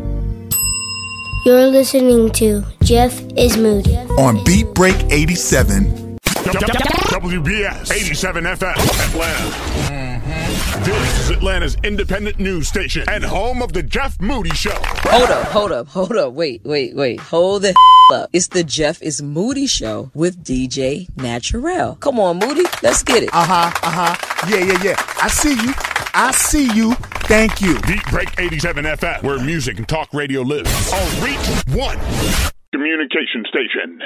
You're 1.46 1.68
listening 1.68 2.30
to 2.34 2.64
Jeff 2.84 3.22
is 3.38 3.58
Moody 3.58 3.96
on 4.18 4.44
Beat 4.44 4.68
Break 4.74 4.96
87. 5.10 6.18
WBS 6.26 7.92
87 7.92 8.44
FM, 8.44 8.76
Atlanta. 9.10 10.86
This 10.86 11.20
is 11.20 11.30
Atlanta's 11.32 11.78
independent 11.84 12.40
news 12.40 12.68
station 12.68 13.04
and 13.10 13.24
home 13.24 13.62
of 13.62 13.74
the 13.74 13.84
Jeff 13.84 14.20
Moody 14.22 14.50
Show. 14.52 14.72
Hold 14.74 15.30
up, 15.30 15.48
hold 15.48 15.72
up, 15.72 15.88
hold 15.88 16.12
up. 16.14 16.34
Wait, 16.34 16.62
wait, 16.64 16.96
wait. 16.96 17.20
Hold 17.20 17.62
the 17.64 17.76
up. 18.14 18.30
It's 18.34 18.48
the 18.48 18.64
Jeff 18.64 19.02
is 19.02 19.22
Moody 19.22 19.68
Show 19.68 20.12
with 20.14 20.44
DJ 20.44 21.08
Naturel. 21.18 21.96
Come 21.96 22.20
on, 22.20 22.40
Moody. 22.40 22.64
Let's 22.84 23.04
get 23.04 23.24
it. 23.24 23.30
Uh 23.34 23.46
huh, 23.46 23.72
uh 23.84 23.92
huh. 23.92 24.48
Yeah, 24.50 24.64
yeah, 24.64 24.84
yeah. 24.84 24.96
I 25.22 25.28
see 25.30 25.54
you. 25.54 25.74
I 26.14 26.32
see 26.32 26.72
you. 26.74 26.94
Thank 27.30 27.62
you. 27.62 27.80
Beat 27.82 28.04
Break 28.10 28.40
87 28.40 28.86
FM, 28.86 29.24
where 29.24 29.40
music 29.40 29.78
and 29.78 29.88
talk 29.88 30.14
radio 30.14 30.42
lives. 30.42 30.92
On 30.94 31.24
Reach 31.24 31.76
One 31.76 31.98
Communication 32.74 33.44
Station. 33.48 34.02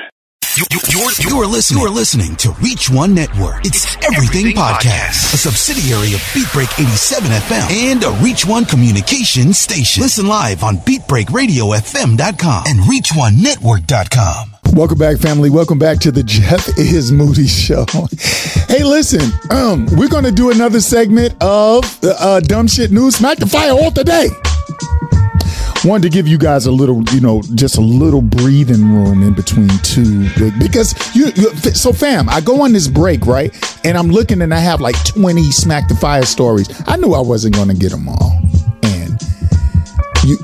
You, 0.55 0.65
you, 0.69 0.80
you're, 0.89 1.11
you're 1.30 1.47
listening. 1.47 1.81
You're 1.81 1.89
listening 1.89 2.35
to 2.35 2.51
Reach 2.61 2.88
One 2.89 3.15
Network. 3.15 3.65
It's, 3.65 3.85
it's 3.85 4.05
Everything, 4.05 4.41
Everything 4.41 4.55
Podcast, 4.55 5.31
Podcast, 5.31 5.34
a 5.34 5.38
subsidiary 5.38 6.13
of 6.13 6.19
BeatBreak 6.35 6.80
87 6.80 7.31
FM 7.31 7.71
and 7.71 8.03
a 8.03 8.11
Reach 8.23 8.45
One 8.45 8.65
communication 8.65 9.53
station. 9.53 10.03
Listen 10.03 10.27
live 10.27 10.63
on 10.63 10.77
BeatBreakRadioFM.com 10.77 12.63
and 12.67 12.80
ReachOneNetwork.com. 12.81 14.52
Welcome 14.73 14.97
back, 14.97 15.19
family. 15.19 15.51
Welcome 15.51 15.77
back 15.77 15.99
to 15.99 16.11
the 16.11 16.23
Jeff 16.23 16.67
is 16.79 17.11
Moody 17.11 17.45
Show. 17.45 17.85
hey, 18.67 18.83
listen, 18.83 19.21
um, 19.51 19.85
we're 19.95 20.09
gonna 20.09 20.31
do 20.31 20.49
another 20.49 20.81
segment 20.81 21.35
of 21.41 21.83
uh, 22.03 22.39
dumb 22.39 22.67
shit 22.67 22.89
news. 22.89 23.17
Smack 23.17 23.37
the 23.37 23.45
fire 23.45 23.69
all 23.69 23.91
today. 23.91 24.29
wanted 25.85 26.01
to 26.03 26.09
give 26.09 26.27
you 26.27 26.39
guys 26.39 26.65
a 26.65 26.71
little, 26.71 27.03
you 27.11 27.21
know, 27.21 27.43
just 27.53 27.77
a 27.77 27.81
little 27.81 28.23
breathing 28.23 28.91
room 28.91 29.21
in 29.21 29.35
between 29.35 29.69
two 29.83 30.27
because 30.57 30.95
you, 31.15 31.27
you 31.35 31.51
so 31.75 31.93
fam, 31.93 32.27
I 32.27 32.41
go 32.41 32.63
on 32.63 32.73
this 32.73 32.87
break, 32.87 33.27
right? 33.27 33.53
And 33.85 33.95
I'm 33.95 34.09
looking 34.09 34.41
and 34.41 34.51
I 34.51 34.59
have 34.59 34.81
like 34.81 34.95
20 35.05 35.51
smack 35.51 35.87
the 35.87 35.95
fire 35.95 36.25
stories. 36.25 36.67
I 36.87 36.97
knew 36.97 37.13
I 37.13 37.21
wasn't 37.21 37.53
going 37.53 37.67
to 37.67 37.75
get 37.75 37.91
them 37.91 38.09
all. 38.09 38.41
You, 40.23 40.37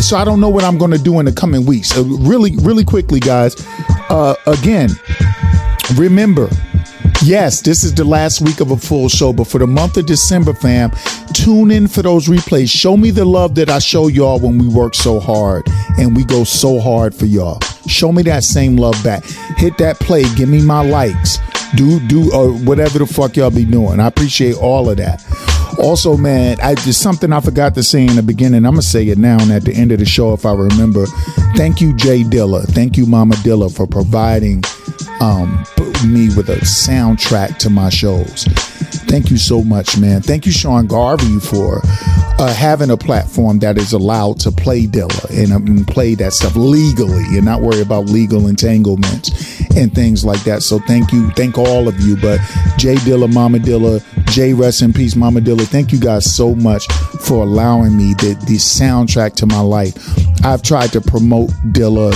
so 0.00 0.16
I 0.16 0.24
don't 0.24 0.40
know 0.40 0.48
what 0.48 0.64
I'm 0.64 0.78
going 0.78 0.92
to 0.92 0.98
do 0.98 1.18
in 1.20 1.26
the 1.26 1.32
coming 1.32 1.66
weeks. 1.66 1.88
So 1.90 2.02
really 2.02 2.56
really 2.56 2.84
quickly 2.84 3.20
guys, 3.20 3.54
uh 4.08 4.34
again, 4.46 4.90
remember 5.96 6.48
Yes, 7.26 7.60
this 7.60 7.82
is 7.82 7.94
the 7.94 8.04
last 8.04 8.40
week 8.40 8.60
of 8.60 8.70
a 8.70 8.76
full 8.76 9.08
show, 9.08 9.32
but 9.32 9.48
for 9.48 9.58
the 9.58 9.66
month 9.66 9.96
of 9.96 10.06
December, 10.06 10.52
fam, 10.52 10.92
tune 11.32 11.70
in 11.70 11.88
for 11.88 12.02
those 12.02 12.28
replays. 12.28 12.70
Show 12.70 12.96
me 12.96 13.10
the 13.10 13.24
love 13.24 13.54
that 13.56 13.68
I 13.68 13.78
show 13.80 14.06
y'all 14.06 14.38
when 14.38 14.58
we 14.58 14.68
work 14.68 14.94
so 14.94 15.18
hard 15.18 15.64
and 15.98 16.14
we 16.14 16.24
go 16.24 16.44
so 16.44 16.78
hard 16.78 17.14
for 17.14 17.26
y'all. 17.26 17.58
Show 17.88 18.12
me 18.12 18.22
that 18.24 18.44
same 18.44 18.76
love 18.76 19.02
back. 19.02 19.24
Hit 19.56 19.76
that 19.78 19.98
play. 19.98 20.22
Give 20.36 20.48
me 20.48 20.62
my 20.62 20.82
likes. 20.82 21.38
Do 21.74 21.98
do 22.06 22.30
uh, 22.32 22.48
whatever 22.64 23.00
the 23.00 23.06
fuck 23.06 23.36
y'all 23.36 23.50
be 23.50 23.64
doing. 23.64 23.98
I 23.98 24.06
appreciate 24.06 24.56
all 24.56 24.88
of 24.88 24.98
that. 24.98 25.20
Also, 25.78 26.16
man, 26.16 26.58
I 26.62 26.74
just 26.74 27.00
something 27.00 27.32
I 27.32 27.40
forgot 27.40 27.74
to 27.74 27.82
say 27.82 28.06
in 28.06 28.16
the 28.16 28.22
beginning. 28.22 28.64
I'm 28.64 28.72
gonna 28.72 28.82
say 28.82 29.08
it 29.08 29.18
now 29.18 29.40
and 29.40 29.52
at 29.52 29.64
the 29.64 29.74
end 29.74 29.92
of 29.92 29.98
the 29.98 30.06
show 30.06 30.32
if 30.32 30.46
I 30.46 30.52
remember. 30.52 31.06
Thank 31.56 31.80
you, 31.80 31.94
Jay 31.96 32.22
Dilla. 32.22 32.64
Thank 32.66 32.96
you, 32.96 33.06
Mama 33.06 33.34
Dilla, 33.36 33.74
for 33.74 33.86
providing 33.86 34.62
um, 35.20 35.64
me 36.06 36.28
with 36.36 36.48
a 36.48 36.56
soundtrack 36.56 37.58
to 37.58 37.70
my 37.70 37.88
shows. 37.88 38.44
Thank 39.08 39.30
you 39.30 39.36
so 39.36 39.62
much, 39.62 39.98
man. 39.98 40.22
Thank 40.22 40.46
you, 40.46 40.52
Sean 40.52 40.86
Garvey, 40.86 41.38
for 41.38 41.80
uh, 42.38 42.52
having 42.52 42.90
a 42.90 42.96
platform 42.96 43.58
that 43.60 43.78
is 43.78 43.92
allowed 43.92 44.38
to 44.40 44.52
play 44.52 44.86
Dilla 44.86 45.30
and, 45.30 45.52
um, 45.52 45.66
and 45.66 45.86
play 45.86 46.14
that 46.16 46.32
stuff 46.32 46.56
legally 46.56 47.24
and 47.36 47.44
not 47.44 47.62
worry 47.62 47.80
about 47.80 48.06
legal 48.06 48.46
entanglements 48.48 49.60
and 49.76 49.94
things 49.94 50.24
like 50.24 50.42
that. 50.44 50.62
So 50.62 50.78
thank 50.80 51.12
you, 51.12 51.30
thank 51.30 51.58
all 51.58 51.88
of 51.88 52.00
you. 52.00 52.16
But 52.16 52.40
Jay 52.76 52.96
Dilla, 52.96 53.32
Mama 53.32 53.58
Dilla, 53.58 54.02
Jay 54.32 54.52
rest 54.52 54.82
in 54.82 54.92
peace, 54.92 55.16
Mama 55.16 55.40
Dilla. 55.40 55.66
Thank 55.66 55.92
you 55.92 56.00
guys 56.00 56.34
so 56.34 56.54
much 56.54 56.86
for 57.20 57.42
allowing 57.42 57.96
me 57.96 58.14
the 58.14 58.34
the 58.46 58.56
soundtrack 58.56 59.34
to 59.36 59.46
my 59.46 59.60
life. 59.60 59.94
I've 60.44 60.62
tried 60.62 60.92
to 60.92 61.00
promote 61.00 61.50
Dilla 61.72 62.12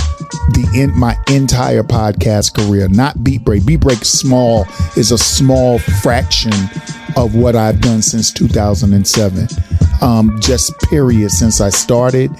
the 0.52 0.82
in 0.82 0.96
my 0.98 1.16
entire 1.28 1.82
podcast 1.82 2.54
career, 2.54 2.88
not 2.88 3.22
Beat 3.22 3.44
Break. 3.44 3.66
Beat 3.66 3.80
Break 3.80 4.04
small 4.04 4.66
is 4.96 5.12
a 5.12 5.18
small 5.18 5.78
fraction 5.78 6.52
of 7.16 7.34
what 7.34 7.56
I've 7.56 7.80
done 7.80 8.02
since 8.02 8.32
2007. 8.32 9.48
Um, 10.02 10.38
just 10.40 10.78
period. 10.82 11.30
Since 11.30 11.60
I 11.60 11.70
started, 11.70 12.30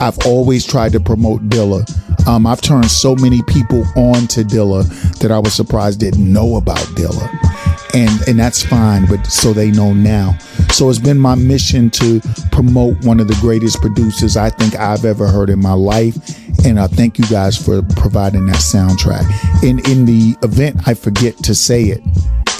I've 0.00 0.18
always 0.26 0.66
tried 0.66 0.92
to 0.92 1.00
promote 1.00 1.48
Dilla. 1.48 1.86
Um, 2.26 2.46
I've 2.46 2.60
turned 2.60 2.90
so 2.90 3.14
many 3.16 3.42
people 3.42 3.84
on 3.96 4.26
to 4.28 4.42
Dilla 4.42 4.84
that 5.20 5.30
I 5.30 5.38
was 5.38 5.54
surprised 5.54 6.00
didn't 6.00 6.32
know 6.32 6.56
about 6.56 6.78
Dilla. 6.96 7.28
And, 7.94 8.28
and 8.28 8.38
that's 8.38 8.62
fine, 8.62 9.06
but 9.06 9.24
so 9.26 9.52
they 9.52 9.70
know 9.70 9.94
now. 9.94 10.36
So 10.72 10.90
it's 10.90 10.98
been 10.98 11.18
my 11.18 11.34
mission 11.34 11.88
to 11.90 12.20
promote 12.52 13.02
one 13.04 13.20
of 13.20 13.28
the 13.28 13.38
greatest 13.40 13.80
producers 13.80 14.36
I 14.36 14.50
think 14.50 14.74
I've 14.74 15.04
ever 15.04 15.28
heard 15.28 15.48
in 15.50 15.60
my 15.60 15.72
life. 15.72 16.16
And 16.66 16.80
I 16.80 16.88
thank 16.88 17.18
you 17.18 17.24
guys 17.26 17.56
for 17.56 17.82
providing 17.96 18.46
that 18.46 18.56
soundtrack. 18.56 19.24
And 19.62 19.86
in 19.88 20.04
the 20.04 20.36
event 20.42 20.86
I 20.86 20.94
forget 20.94 21.36
to 21.38 21.54
say 21.54 21.84
it 21.84 22.02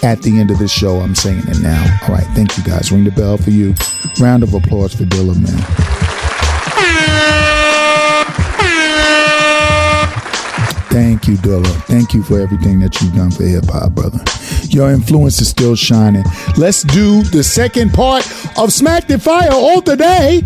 at 0.02 0.22
the 0.22 0.38
end 0.38 0.50
of 0.50 0.58
the 0.58 0.68
show, 0.68 1.00
I'm 1.00 1.14
saying 1.14 1.42
it 1.48 1.60
now. 1.60 1.98
All 2.02 2.14
right, 2.14 2.26
thank 2.34 2.56
you 2.56 2.64
guys. 2.64 2.92
Ring 2.92 3.04
the 3.04 3.10
bell 3.10 3.36
for 3.36 3.50
you. 3.50 3.74
Round 4.20 4.42
of 4.42 4.54
applause 4.54 4.94
for 4.94 5.04
Dilla, 5.04 5.34
man. 5.36 6.05
Thank 10.96 11.28
you, 11.28 11.36
Dilla. 11.36 11.66
Thank 11.82 12.14
you 12.14 12.22
for 12.22 12.40
everything 12.40 12.80
that 12.80 12.98
you've 13.02 13.14
done 13.14 13.30
for 13.30 13.42
hip 13.42 13.66
hop, 13.66 13.92
brother. 13.92 14.18
Your 14.70 14.90
influence 14.90 15.42
is 15.42 15.48
still 15.50 15.76
shining. 15.76 16.24
Let's 16.56 16.84
do 16.84 17.22
the 17.22 17.44
second 17.44 17.92
part 17.92 18.26
of 18.56 18.72
Smack 18.72 19.06
the 19.06 19.18
Fire 19.18 19.52
all 19.52 19.82
today. 19.82 20.40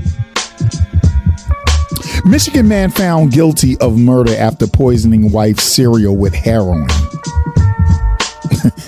Michigan 2.24 2.66
man 2.66 2.90
found 2.90 3.30
guilty 3.30 3.78
of 3.78 3.96
murder 3.96 4.34
after 4.34 4.66
poisoning 4.66 5.30
wife's 5.30 5.62
cereal 5.62 6.16
with 6.16 6.34
heroin. 6.34 6.88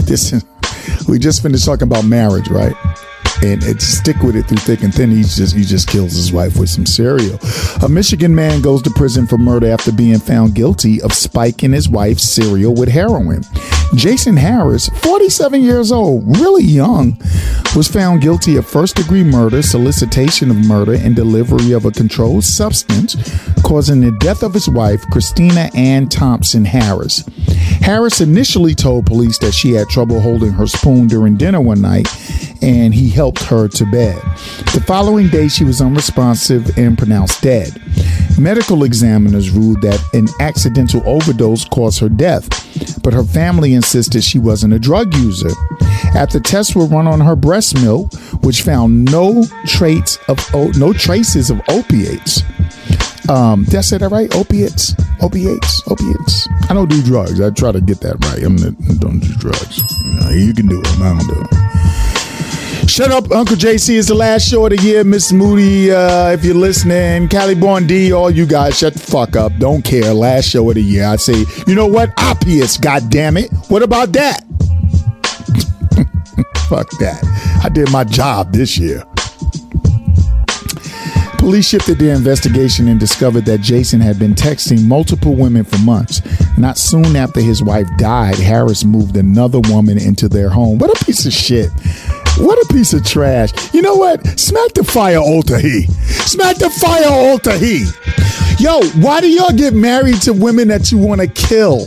this 0.00 0.32
is, 0.32 0.44
we 1.06 1.20
just 1.20 1.42
finished 1.42 1.64
talking 1.64 1.86
about 1.86 2.04
marriage, 2.04 2.48
right? 2.48 2.74
And 3.42 3.82
stick 3.82 4.22
with 4.22 4.36
it 4.36 4.44
through 4.44 4.58
thick 4.58 4.82
and 4.82 4.94
thin. 4.94 5.10
He 5.10 5.22
just 5.22 5.56
he 5.56 5.64
just 5.64 5.88
kills 5.88 6.12
his 6.12 6.32
wife 6.32 6.58
with 6.58 6.70
some 6.70 6.86
cereal. 6.86 7.38
A 7.82 7.88
Michigan 7.88 8.34
man 8.34 8.62
goes 8.62 8.82
to 8.82 8.90
prison 8.90 9.26
for 9.26 9.36
murder 9.36 9.68
after 9.68 9.90
being 9.90 10.18
found 10.18 10.54
guilty 10.54 11.02
of 11.02 11.12
spiking 11.12 11.72
his 11.72 11.88
wife's 11.88 12.22
cereal 12.22 12.74
with 12.74 12.88
heroin. 12.88 13.42
Jason 13.94 14.36
Harris, 14.36 14.88
47 14.88 15.60
years 15.60 15.92
old, 15.92 16.38
really 16.38 16.64
young, 16.64 17.20
was 17.76 17.88
found 17.88 18.22
guilty 18.22 18.56
of 18.56 18.66
first 18.66 18.96
degree 18.96 19.22
murder, 19.22 19.60
solicitation 19.60 20.50
of 20.50 20.56
murder, 20.56 20.94
and 20.94 21.14
delivery 21.14 21.72
of 21.72 21.84
a 21.84 21.90
controlled 21.90 22.44
substance, 22.44 23.16
causing 23.62 24.00
the 24.00 24.12
death 24.12 24.42
of 24.42 24.54
his 24.54 24.68
wife, 24.68 25.02
Christina 25.10 25.70
Ann 25.74 26.08
Thompson 26.08 26.64
Harris. 26.64 27.24
Harris 27.82 28.20
initially 28.20 28.74
told 28.74 29.04
police 29.04 29.38
that 29.38 29.52
she 29.52 29.72
had 29.72 29.88
trouble 29.88 30.20
holding 30.20 30.52
her 30.52 30.66
spoon 30.66 31.06
during 31.06 31.36
dinner 31.36 31.60
one 31.60 31.82
night, 31.82 32.08
and 32.62 32.94
he 32.94 33.10
helped 33.10 33.42
her 33.44 33.68
to 33.68 33.84
bed. 33.86 34.16
The 34.72 34.82
following 34.86 35.28
day, 35.28 35.48
she 35.48 35.64
was 35.64 35.80
unresponsive 35.80 36.78
and 36.78 36.96
pronounced 36.96 37.42
dead. 37.42 37.80
Medical 38.38 38.84
examiners 38.84 39.50
ruled 39.50 39.82
that 39.82 40.02
an 40.14 40.28
accidental 40.40 41.02
overdose 41.06 41.64
caused 41.66 42.00
her 42.00 42.08
death, 42.08 42.48
but 43.02 43.12
her 43.12 43.24
family 43.24 43.74
insisted 43.74 44.24
she 44.24 44.38
wasn't 44.38 44.72
a 44.72 44.78
drug 44.78 45.14
user. 45.14 45.50
After 46.14 46.40
tests 46.40 46.74
were 46.74 46.86
run 46.86 47.06
on 47.06 47.20
her 47.20 47.36
breast 47.36 47.74
milk, 47.82 48.12
which 48.42 48.62
found 48.62 49.04
no 49.10 49.44
traits 49.66 50.18
of 50.28 50.38
no 50.76 50.92
traces 50.92 51.50
of 51.50 51.60
opiates. 51.68 52.42
Um, 53.28 53.64
did 53.64 53.76
I 53.76 53.80
say 53.82 53.98
that 53.98 54.10
right? 54.10 54.34
Opiates, 54.34 54.94
opiates, 55.20 55.82
opiates. 55.88 56.48
I 56.68 56.74
don't 56.74 56.90
do 56.90 57.02
drugs. 57.02 57.40
I 57.40 57.50
try 57.50 57.70
to 57.70 57.80
get 57.80 58.00
that 58.00 58.22
right. 58.24 58.42
I'm 58.42 58.56
not, 58.56 58.74
I 58.90 58.94
don't 58.94 59.20
do 59.20 59.32
drugs. 59.36 59.80
You, 60.04 60.20
know, 60.20 60.30
you 60.30 60.54
can 60.54 60.66
do 60.66 60.80
it. 60.80 60.88
I 61.00 61.16
don't 61.16 61.28
do. 61.28 62.11
Shut 62.92 63.10
up, 63.10 63.32
Uncle 63.32 63.56
JC. 63.56 63.98
It's 63.98 64.08
the 64.08 64.14
last 64.14 64.46
show 64.46 64.66
of 64.66 64.76
the 64.76 64.82
year. 64.82 65.02
Miss 65.02 65.32
Moody, 65.32 65.90
uh, 65.90 66.32
if 66.32 66.44
you're 66.44 66.54
listening, 66.54 67.26
Cali 67.26 67.54
Born 67.54 67.86
Dee, 67.86 68.12
all 68.12 68.30
you 68.30 68.44
guys, 68.44 68.76
shut 68.76 68.92
the 68.92 68.98
fuck 68.98 69.34
up. 69.34 69.50
Don't 69.58 69.82
care. 69.82 70.12
Last 70.12 70.50
show 70.50 70.68
of 70.68 70.74
the 70.74 70.82
year. 70.82 71.06
I 71.06 71.16
say, 71.16 71.46
you 71.66 71.74
know 71.74 71.86
what? 71.86 72.12
Opiates, 72.22 72.76
God 72.76 73.08
damn 73.08 73.38
it. 73.38 73.50
What 73.68 73.82
about 73.82 74.12
that? 74.12 74.40
fuck 76.68 76.90
that. 76.98 77.18
I 77.64 77.70
did 77.70 77.90
my 77.90 78.04
job 78.04 78.52
this 78.52 78.76
year. 78.76 79.02
Police 81.38 81.66
shifted 81.66 81.98
their 81.98 82.14
investigation 82.14 82.88
and 82.88 83.00
discovered 83.00 83.46
that 83.46 83.62
Jason 83.62 84.02
had 84.02 84.18
been 84.18 84.34
texting 84.34 84.86
multiple 84.86 85.34
women 85.34 85.64
for 85.64 85.78
months. 85.78 86.20
Not 86.58 86.76
soon 86.76 87.16
after 87.16 87.40
his 87.40 87.62
wife 87.62 87.88
died, 87.96 88.36
Harris 88.36 88.84
moved 88.84 89.16
another 89.16 89.60
woman 89.70 89.96
into 89.96 90.28
their 90.28 90.50
home. 90.50 90.78
What 90.78 91.00
a 91.00 91.04
piece 91.06 91.24
of 91.24 91.32
shit. 91.32 91.70
What 92.38 92.58
a 92.58 92.72
piece 92.72 92.92
of 92.92 93.04
trash. 93.04 93.52
You 93.74 93.82
know 93.82 93.94
what? 93.94 94.26
Smack 94.38 94.72
the 94.74 94.84
fire, 94.84 95.18
alter 95.18 95.58
he. 95.58 95.82
Smack 96.26 96.56
the 96.56 96.70
fire, 96.70 97.08
alter 97.08 97.56
he. 97.56 97.86
Yo, 98.58 98.82
why 99.00 99.20
do 99.20 99.28
y'all 99.28 99.52
get 99.52 99.74
married 99.74 100.20
to 100.22 100.32
women 100.32 100.68
that 100.68 100.90
you 100.90 100.98
want 100.98 101.20
to 101.20 101.26
kill? 101.26 101.86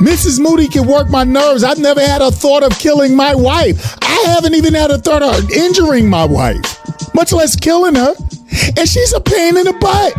Mrs. 0.00 0.40
Moody 0.40 0.68
can 0.68 0.86
work 0.86 1.08
my 1.08 1.24
nerves. 1.24 1.62
I've 1.62 1.78
never 1.78 2.00
had 2.00 2.22
a 2.22 2.30
thought 2.30 2.62
of 2.62 2.78
killing 2.78 3.14
my 3.14 3.34
wife. 3.34 3.96
I 4.02 4.24
haven't 4.28 4.54
even 4.54 4.74
had 4.74 4.90
a 4.90 4.98
thought 4.98 5.22
of 5.22 5.50
injuring 5.50 6.08
my 6.08 6.24
wife, 6.24 7.14
much 7.14 7.32
less 7.32 7.54
killing 7.54 7.94
her. 7.94 8.14
And 8.76 8.88
she's 8.88 9.12
a 9.12 9.20
pain 9.20 9.56
in 9.56 9.64
the 9.64 9.72
butt. 9.74 10.14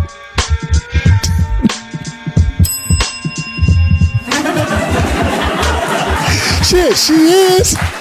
shit, 6.66 6.96
she 6.96 7.14
is. 7.14 7.99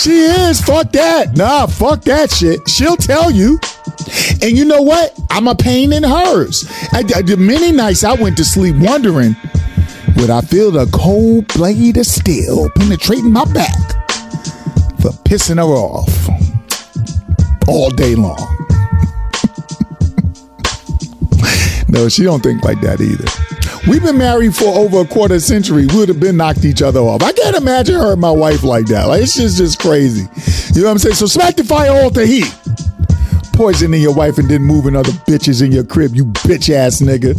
She 0.00 0.10
is. 0.10 0.60
Fuck 0.60 0.92
that. 0.92 1.36
Nah, 1.36 1.66
fuck 1.66 2.02
that 2.02 2.30
shit. 2.30 2.68
She'll 2.68 2.96
tell 2.96 3.30
you. 3.30 3.58
And 4.42 4.56
you 4.56 4.64
know 4.64 4.82
what? 4.82 5.18
I'm 5.30 5.48
a 5.48 5.54
pain 5.54 5.92
in 5.92 6.02
hers. 6.02 6.66
I, 6.92 7.02
I, 7.14 7.22
many 7.36 7.72
nights 7.72 8.04
I 8.04 8.14
went 8.14 8.36
to 8.36 8.44
sleep 8.44 8.76
wondering, 8.76 9.36
would 10.16 10.30
I 10.30 10.40
feel 10.42 10.70
the 10.70 10.86
cold 10.92 11.48
blade 11.48 11.96
of 11.96 12.06
steel 12.06 12.70
penetrating 12.76 13.32
my 13.32 13.44
back 13.52 13.76
for 15.00 15.10
pissing 15.24 15.56
her 15.56 15.62
off 15.62 16.28
all 17.68 17.90
day 17.90 18.14
long? 18.14 18.36
no, 21.88 22.08
she 22.08 22.24
don't 22.24 22.42
think 22.42 22.64
like 22.64 22.80
that 22.82 23.00
either. 23.00 23.55
We've 23.88 24.02
been 24.02 24.18
married 24.18 24.56
for 24.56 24.64
over 24.64 25.02
a 25.02 25.06
quarter 25.06 25.38
century. 25.38 25.86
We 25.86 25.96
would 25.96 26.08
have 26.08 26.18
been 26.18 26.36
knocked 26.36 26.64
each 26.64 26.82
other 26.82 26.98
off. 26.98 27.22
I 27.22 27.30
can't 27.30 27.54
imagine 27.54 27.94
her 27.94 28.12
and 28.12 28.20
my 28.20 28.32
wife 28.32 28.64
like 28.64 28.86
that. 28.86 29.04
Like 29.04 29.22
it's 29.22 29.36
just 29.36 29.58
just 29.58 29.78
crazy. 29.78 30.26
You 30.74 30.82
know 30.82 30.88
what 30.88 30.92
I'm 30.92 30.98
saying? 30.98 31.14
So 31.14 31.26
smack 31.26 31.54
the 31.54 31.62
fire 31.62 31.92
all 31.92 32.10
to 32.10 32.26
heat. 32.26 32.52
poisoning 33.52 34.02
your 34.02 34.14
wife 34.14 34.38
and 34.38 34.48
then 34.48 34.62
moving 34.62 34.96
other 34.96 35.12
bitches 35.28 35.64
in 35.64 35.70
your 35.70 35.84
crib, 35.84 36.16
you 36.16 36.24
bitch 36.24 36.68
ass 36.74 37.00
nigga. 37.00 37.38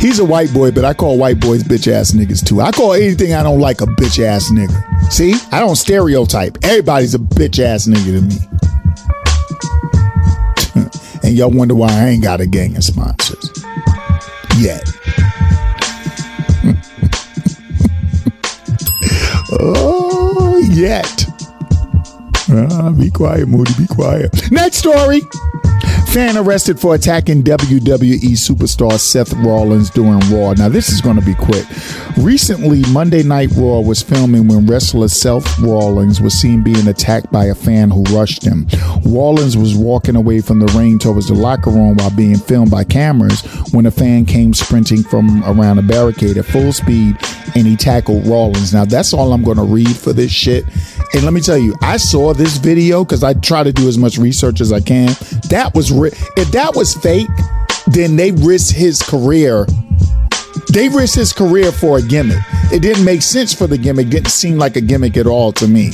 He's 0.00 0.18
a 0.18 0.24
white 0.24 0.52
boy, 0.54 0.70
but 0.70 0.86
I 0.86 0.94
call 0.94 1.18
white 1.18 1.38
boys 1.38 1.62
bitch 1.62 1.92
ass 1.92 2.12
niggas 2.12 2.46
too. 2.46 2.62
I 2.62 2.70
call 2.70 2.94
anything 2.94 3.34
I 3.34 3.42
don't 3.42 3.60
like 3.60 3.82
a 3.82 3.86
bitch 3.86 4.24
ass 4.24 4.50
nigga. 4.50 5.12
See, 5.12 5.34
I 5.52 5.60
don't 5.60 5.76
stereotype. 5.76 6.56
Everybody's 6.62 7.14
a 7.14 7.18
bitch 7.18 7.58
ass 7.58 7.86
nigga 7.86 8.16
to 8.16 8.22
me. 8.22 8.38
and 11.28 11.36
y'all 11.36 11.50
wonder 11.50 11.74
why 11.74 11.90
I 11.90 12.08
ain't 12.08 12.22
got 12.22 12.40
a 12.40 12.46
gang 12.46 12.74
of 12.74 12.84
sponsors 12.84 13.57
yet. 14.58 14.82
oh, 19.52 20.60
yet. 20.70 21.26
Ah, 22.50 22.90
be 22.90 23.10
quiet, 23.10 23.46
Moody. 23.46 23.72
Be 23.78 23.86
quiet. 23.86 24.50
Next 24.50 24.78
story. 24.78 25.20
Fan 26.18 26.36
arrested 26.36 26.80
for 26.80 26.96
attacking 26.96 27.44
WWE 27.44 28.32
superstar 28.32 28.98
Seth 28.98 29.32
Rollins 29.34 29.88
during 29.88 30.18
Raw. 30.32 30.52
Now, 30.54 30.68
this 30.68 30.88
is 30.88 31.00
going 31.00 31.14
to 31.14 31.24
be 31.24 31.36
quick. 31.36 31.64
Recently, 32.16 32.82
Monday 32.90 33.22
Night 33.22 33.50
Raw 33.52 33.78
was 33.78 34.02
filming 34.02 34.48
when 34.48 34.66
wrestler 34.66 35.06
Seth 35.06 35.60
Rollins 35.60 36.20
was 36.20 36.34
seen 36.34 36.64
being 36.64 36.88
attacked 36.88 37.30
by 37.30 37.44
a 37.44 37.54
fan 37.54 37.92
who 37.92 38.02
rushed 38.06 38.44
him. 38.44 38.66
Rollins 39.04 39.56
was 39.56 39.76
walking 39.76 40.16
away 40.16 40.40
from 40.40 40.58
the 40.58 40.66
ring 40.76 40.98
towards 40.98 41.28
the 41.28 41.34
locker 41.34 41.70
room 41.70 41.94
while 41.98 42.10
being 42.10 42.36
filmed 42.36 42.72
by 42.72 42.82
cameras 42.82 43.42
when 43.72 43.86
a 43.86 43.90
fan 43.92 44.26
came 44.26 44.52
sprinting 44.52 45.04
from 45.04 45.44
around 45.44 45.78
a 45.78 45.82
barricade 45.82 46.36
at 46.36 46.46
full 46.46 46.72
speed 46.72 47.16
and 47.54 47.64
he 47.64 47.76
tackled 47.76 48.26
Rollins. 48.26 48.74
Now, 48.74 48.84
that's 48.84 49.12
all 49.12 49.32
I'm 49.32 49.44
going 49.44 49.56
to 49.56 49.62
read 49.62 49.96
for 49.96 50.12
this 50.12 50.32
shit. 50.32 50.64
And 51.14 51.22
let 51.22 51.32
me 51.32 51.40
tell 51.40 51.56
you, 51.56 51.74
I 51.80 51.96
saw 51.96 52.34
this 52.34 52.56
video 52.56 53.04
because 53.04 53.22
I 53.22 53.34
try 53.34 53.62
to 53.62 53.72
do 53.72 53.88
as 53.88 53.96
much 53.96 54.18
research 54.18 54.60
as 54.60 54.72
I 54.72 54.80
can. 54.80 55.08
That 55.48 55.72
was 55.74 55.90
ri- 56.10 56.18
if 56.36 56.50
that 56.52 56.74
was 56.74 56.94
fake, 56.94 57.28
then 57.88 58.16
they 58.16 58.32
risked 58.32 58.72
his 58.76 59.02
career. 59.02 59.66
They 60.72 60.88
risked 60.88 61.16
his 61.16 61.32
career 61.32 61.72
for 61.72 61.98
a 61.98 62.02
gimmick. 62.02 62.38
It 62.72 62.82
didn't 62.82 63.04
make 63.04 63.22
sense 63.22 63.54
for 63.54 63.66
the 63.66 63.78
gimmick. 63.78 64.08
Didn't 64.08 64.30
seem 64.30 64.58
like 64.58 64.76
a 64.76 64.80
gimmick 64.80 65.16
at 65.16 65.26
all 65.26 65.52
to 65.52 65.66
me. 65.66 65.92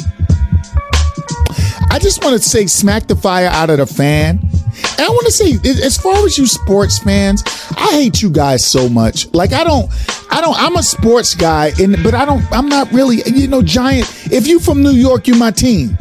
I 1.90 1.98
just 2.00 2.24
want 2.24 2.40
to 2.40 2.48
say, 2.48 2.66
smack 2.66 3.06
the 3.06 3.14
fire 3.14 3.46
out 3.46 3.70
of 3.70 3.78
the 3.78 3.86
fan. 3.86 4.40
And 4.40 5.00
I 5.00 5.08
want 5.08 5.26
to 5.26 5.32
say, 5.32 5.52
as 5.84 5.96
far 5.96 6.24
as 6.26 6.36
you 6.36 6.46
sports 6.46 6.98
fans, 6.98 7.44
I 7.76 7.90
hate 7.92 8.22
you 8.22 8.30
guys 8.30 8.64
so 8.64 8.88
much. 8.88 9.32
Like 9.32 9.52
I 9.52 9.62
don't, 9.62 9.90
I 10.30 10.40
don't. 10.40 10.56
I'm 10.58 10.76
a 10.76 10.82
sports 10.82 11.34
guy, 11.34 11.72
and 11.80 12.02
but 12.02 12.14
I 12.14 12.24
don't. 12.24 12.44
I'm 12.52 12.68
not 12.68 12.90
really. 12.92 13.22
You 13.26 13.46
know, 13.46 13.62
Giant. 13.62 14.08
If 14.32 14.48
you 14.48 14.58
from 14.58 14.82
New 14.82 14.90
York, 14.90 15.28
you're 15.28 15.36
my 15.36 15.52
team. 15.52 15.96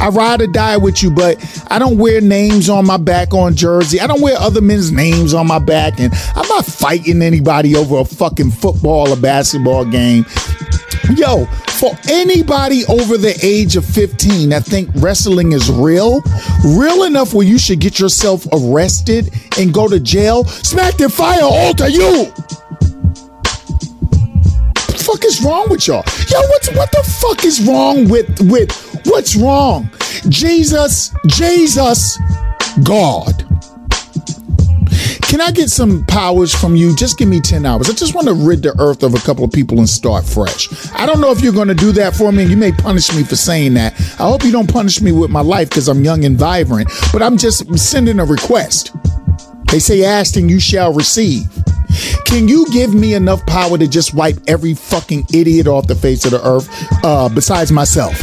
I 0.00 0.08
ride 0.08 0.40
or 0.40 0.46
die 0.46 0.78
with 0.78 1.02
you, 1.02 1.10
but 1.10 1.36
I 1.70 1.78
don't 1.78 1.98
wear 1.98 2.20
names 2.20 2.70
on 2.70 2.86
my 2.86 2.96
back 2.96 3.34
on 3.34 3.54
jersey. 3.54 4.00
I 4.00 4.06
don't 4.06 4.22
wear 4.22 4.36
other 4.38 4.62
men's 4.62 4.90
names 4.90 5.34
on 5.34 5.46
my 5.46 5.58
back, 5.58 6.00
and 6.00 6.12
I'm 6.34 6.48
not 6.48 6.64
fighting 6.64 7.20
anybody 7.20 7.76
over 7.76 7.98
a 7.98 8.04
fucking 8.04 8.50
football 8.50 9.12
or 9.12 9.16
basketball 9.16 9.84
game. 9.84 10.24
Yo, 11.16 11.44
for 11.80 11.92
anybody 12.08 12.84
over 12.86 13.18
the 13.18 13.38
age 13.42 13.76
of 13.76 13.84
15 13.84 14.48
that 14.50 14.64
think 14.64 14.88
wrestling 14.96 15.52
is 15.52 15.70
real, 15.70 16.22
real 16.64 17.04
enough 17.04 17.34
where 17.34 17.46
you 17.46 17.58
should 17.58 17.80
get 17.80 17.98
yourself 17.98 18.46
arrested 18.52 19.30
and 19.58 19.74
go 19.74 19.88
to 19.88 20.00
jail, 20.00 20.44
smack 20.44 20.96
the 20.96 21.08
fire 21.08 21.42
alter 21.42 21.88
you. 21.88 22.26
The 24.86 25.02
fuck 25.04 25.24
is 25.24 25.42
wrong 25.42 25.68
with 25.68 25.86
y'all? 25.86 26.04
Yo, 26.28 26.40
what's 26.48 26.70
what 26.74 26.90
the 26.92 27.02
fuck 27.20 27.44
is 27.44 27.66
wrong 27.66 28.08
with 28.08 28.40
with 28.42 28.89
what's 29.04 29.36
wrong? 29.36 29.90
Jesus, 30.28 31.14
Jesus, 31.26 32.18
God. 32.84 33.46
Can 35.30 35.40
I 35.40 35.52
get 35.52 35.70
some 35.70 36.04
powers 36.06 36.52
from 36.52 36.74
you? 36.74 36.96
Just 36.96 37.16
give 37.16 37.28
me 37.28 37.40
10 37.40 37.64
hours. 37.64 37.88
I 37.88 37.92
just 37.92 38.16
want 38.16 38.26
to 38.26 38.34
rid 38.34 38.62
the 38.62 38.74
earth 38.80 39.04
of 39.04 39.14
a 39.14 39.18
couple 39.18 39.44
of 39.44 39.52
people 39.52 39.78
and 39.78 39.88
start 39.88 40.24
fresh. 40.24 40.68
I 40.92 41.06
don't 41.06 41.20
know 41.20 41.30
if 41.30 41.40
you're 41.40 41.52
going 41.52 41.68
to 41.68 41.74
do 41.74 41.92
that 41.92 42.16
for 42.16 42.32
me, 42.32 42.42
and 42.42 42.50
you 42.50 42.56
may 42.56 42.72
punish 42.72 43.14
me 43.14 43.22
for 43.22 43.36
saying 43.36 43.74
that. 43.74 43.92
I 44.18 44.28
hope 44.28 44.42
you 44.42 44.50
don't 44.50 44.68
punish 44.68 45.00
me 45.00 45.12
with 45.12 45.30
my 45.30 45.40
life 45.40 45.68
because 45.68 45.86
I'm 45.86 46.04
young 46.04 46.24
and 46.24 46.36
vibrant, 46.36 46.90
but 47.12 47.22
I'm 47.22 47.36
just 47.36 47.78
sending 47.78 48.18
a 48.18 48.24
request. 48.24 48.92
They 49.70 49.78
say, 49.78 50.04
asking 50.04 50.48
you 50.48 50.58
shall 50.58 50.92
receive. 50.92 51.48
Can 52.26 52.48
you 52.48 52.66
give 52.72 52.92
me 52.92 53.14
enough 53.14 53.46
power 53.46 53.78
to 53.78 53.86
just 53.86 54.14
wipe 54.14 54.38
every 54.48 54.74
fucking 54.74 55.26
idiot 55.32 55.68
off 55.68 55.86
the 55.86 55.94
face 55.94 56.24
of 56.24 56.32
the 56.32 56.44
earth 56.44 56.68
uh, 57.04 57.28
besides 57.28 57.70
myself? 57.70 58.20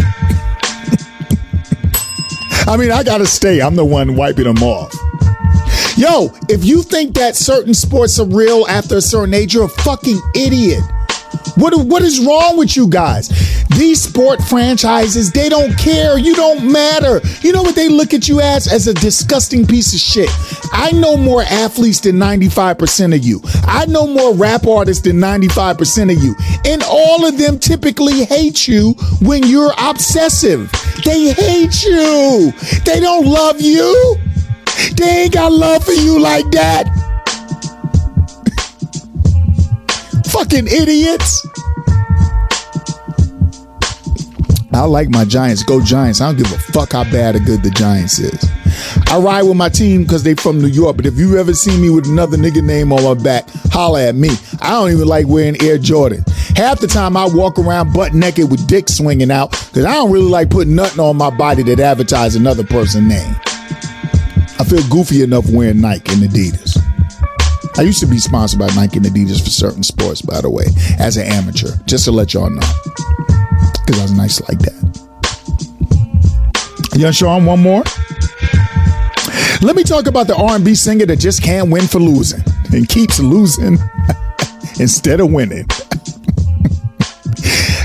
I 2.67 2.75
mean, 2.75 2.91
I 2.91 3.01
gotta 3.01 3.25
stay. 3.25 3.61
I'm 3.61 3.75
the 3.75 3.85
one 3.85 4.15
wiping 4.15 4.43
them 4.43 4.61
off. 4.61 4.93
Yo, 5.97 6.31
if 6.49 6.65
you 6.65 6.83
think 6.83 7.15
that 7.15 7.35
certain 7.35 7.73
sports 7.73 8.19
are 8.19 8.27
real 8.27 8.67
after 8.67 8.97
a 8.97 9.01
certain 9.01 9.33
age, 9.33 9.53
you're 9.53 9.65
a 9.65 9.69
fucking 9.69 10.19
idiot. 10.35 10.83
What, 11.57 11.73
what 11.87 12.01
is 12.03 12.23
wrong 12.25 12.57
with 12.57 12.75
you 12.75 12.87
guys? 12.87 13.29
These 13.77 14.01
sport 14.01 14.41
franchises, 14.43 15.31
they 15.31 15.49
don't 15.49 15.77
care. 15.77 16.17
You 16.17 16.35
don't 16.35 16.71
matter. 16.71 17.21
You 17.41 17.51
know 17.51 17.63
what 17.63 17.75
they 17.75 17.89
look 17.89 18.13
at 18.13 18.27
you 18.27 18.39
as? 18.41 18.67
As 18.67 18.87
a 18.87 18.93
disgusting 18.93 19.65
piece 19.65 19.93
of 19.93 19.99
shit. 19.99 20.29
I 20.71 20.91
know 20.91 21.17
more 21.17 21.41
athletes 21.43 21.99
than 21.99 22.15
95% 22.17 23.15
of 23.15 23.23
you. 23.23 23.41
I 23.63 23.85
know 23.87 24.07
more 24.07 24.33
rap 24.33 24.65
artists 24.67 25.03
than 25.03 25.17
95% 25.17 26.15
of 26.15 26.23
you. 26.23 26.35
And 26.65 26.83
all 26.83 27.25
of 27.25 27.37
them 27.37 27.59
typically 27.59 28.25
hate 28.25 28.67
you 28.67 28.93
when 29.21 29.43
you're 29.43 29.73
obsessive. 29.77 30.71
They 31.03 31.33
hate 31.33 31.83
you. 31.83 32.53
They 32.85 32.99
don't 32.99 33.25
love 33.25 33.61
you. 33.61 34.15
They 34.95 35.23
ain't 35.23 35.33
got 35.33 35.51
love 35.51 35.83
for 35.83 35.91
you 35.91 36.19
like 36.19 36.49
that. 36.51 37.06
Fucking 40.37 40.67
idiots. 40.67 41.47
I 44.71 44.81
like 44.81 45.09
my 45.09 45.25
Giants. 45.25 45.63
Go 45.63 45.83
Giants. 45.83 46.21
I 46.21 46.27
don't 46.27 46.37
give 46.37 46.51
a 46.51 46.59
fuck 46.59 46.91
how 46.91 47.05
bad 47.05 47.35
or 47.35 47.39
good 47.39 47.63
the 47.63 47.71
Giants 47.71 48.19
is. 48.19 48.47
I 49.07 49.17
ride 49.17 49.41
with 49.43 49.57
my 49.57 49.69
team 49.69 50.03
because 50.03 50.21
they 50.21 50.35
from 50.35 50.61
New 50.61 50.67
York. 50.67 50.95
But 50.95 51.07
if 51.07 51.17
you 51.17 51.39
ever 51.39 51.55
see 51.55 51.75
me 51.81 51.89
with 51.89 52.05
another 52.05 52.37
nigga 52.37 52.63
name 52.63 52.93
on 52.93 53.03
my 53.03 53.15
back, 53.15 53.49
holla 53.71 54.09
at 54.09 54.13
me. 54.13 54.29
I 54.61 54.73
don't 54.73 54.91
even 54.91 55.07
like 55.07 55.25
wearing 55.25 55.59
Air 55.63 55.79
Jordan. 55.79 56.23
Half 56.55 56.81
the 56.81 56.87
time 56.87 57.17
I 57.17 57.25
walk 57.25 57.57
around 57.57 57.91
butt 57.93 58.13
naked 58.13 58.51
with 58.51 58.67
dick 58.67 58.89
swinging 58.89 59.31
out 59.31 59.49
because 59.49 59.85
I 59.85 59.95
don't 59.95 60.11
really 60.11 60.29
like 60.29 60.51
putting 60.51 60.75
nothing 60.75 60.99
on 60.99 61.17
my 61.17 61.35
body 61.35 61.63
that 61.63 61.79
advertise 61.79 62.35
another 62.35 62.63
person's 62.63 63.09
name. 63.09 63.35
I 64.59 64.63
feel 64.63 64.87
goofy 64.87 65.23
enough 65.23 65.49
wearing 65.49 65.81
Nike 65.81 66.13
and 66.13 66.21
Adidas. 66.21 66.76
I 67.77 67.83
used 67.83 67.99
to 67.99 68.07
be 68.07 68.17
sponsored 68.17 68.59
by 68.59 68.67
Nike 68.75 68.97
and 68.97 69.05
Adidas 69.05 69.43
for 69.43 69.51
certain 69.51 69.83
sports, 69.83 70.23
by 70.23 70.41
the 70.41 70.49
way, 70.49 70.65
as 70.97 71.17
an 71.17 71.27
amateur, 71.27 71.69
just 71.85 72.05
to 72.05 72.11
let 72.11 72.33
y'all 72.33 72.49
know. 72.49 72.67
Because 73.85 73.99
I 73.99 74.01
was 74.01 74.11
nice 74.13 74.41
like 74.49 74.57
that. 74.59 74.73
Young 76.95 77.11
Sean, 77.11 77.45
one 77.45 77.61
more. 77.61 77.83
Let 79.61 79.75
me 79.75 79.83
talk 79.83 80.07
about 80.07 80.25
the 80.25 80.35
R&B 80.35 80.73
singer 80.73 81.05
that 81.05 81.17
just 81.17 81.43
can't 81.43 81.69
win 81.69 81.87
for 81.87 81.99
losing 81.99 82.43
and 82.73 82.89
keeps 82.89 83.19
losing 83.19 83.77
instead 84.79 85.19
of 85.19 85.31
winning. 85.31 85.67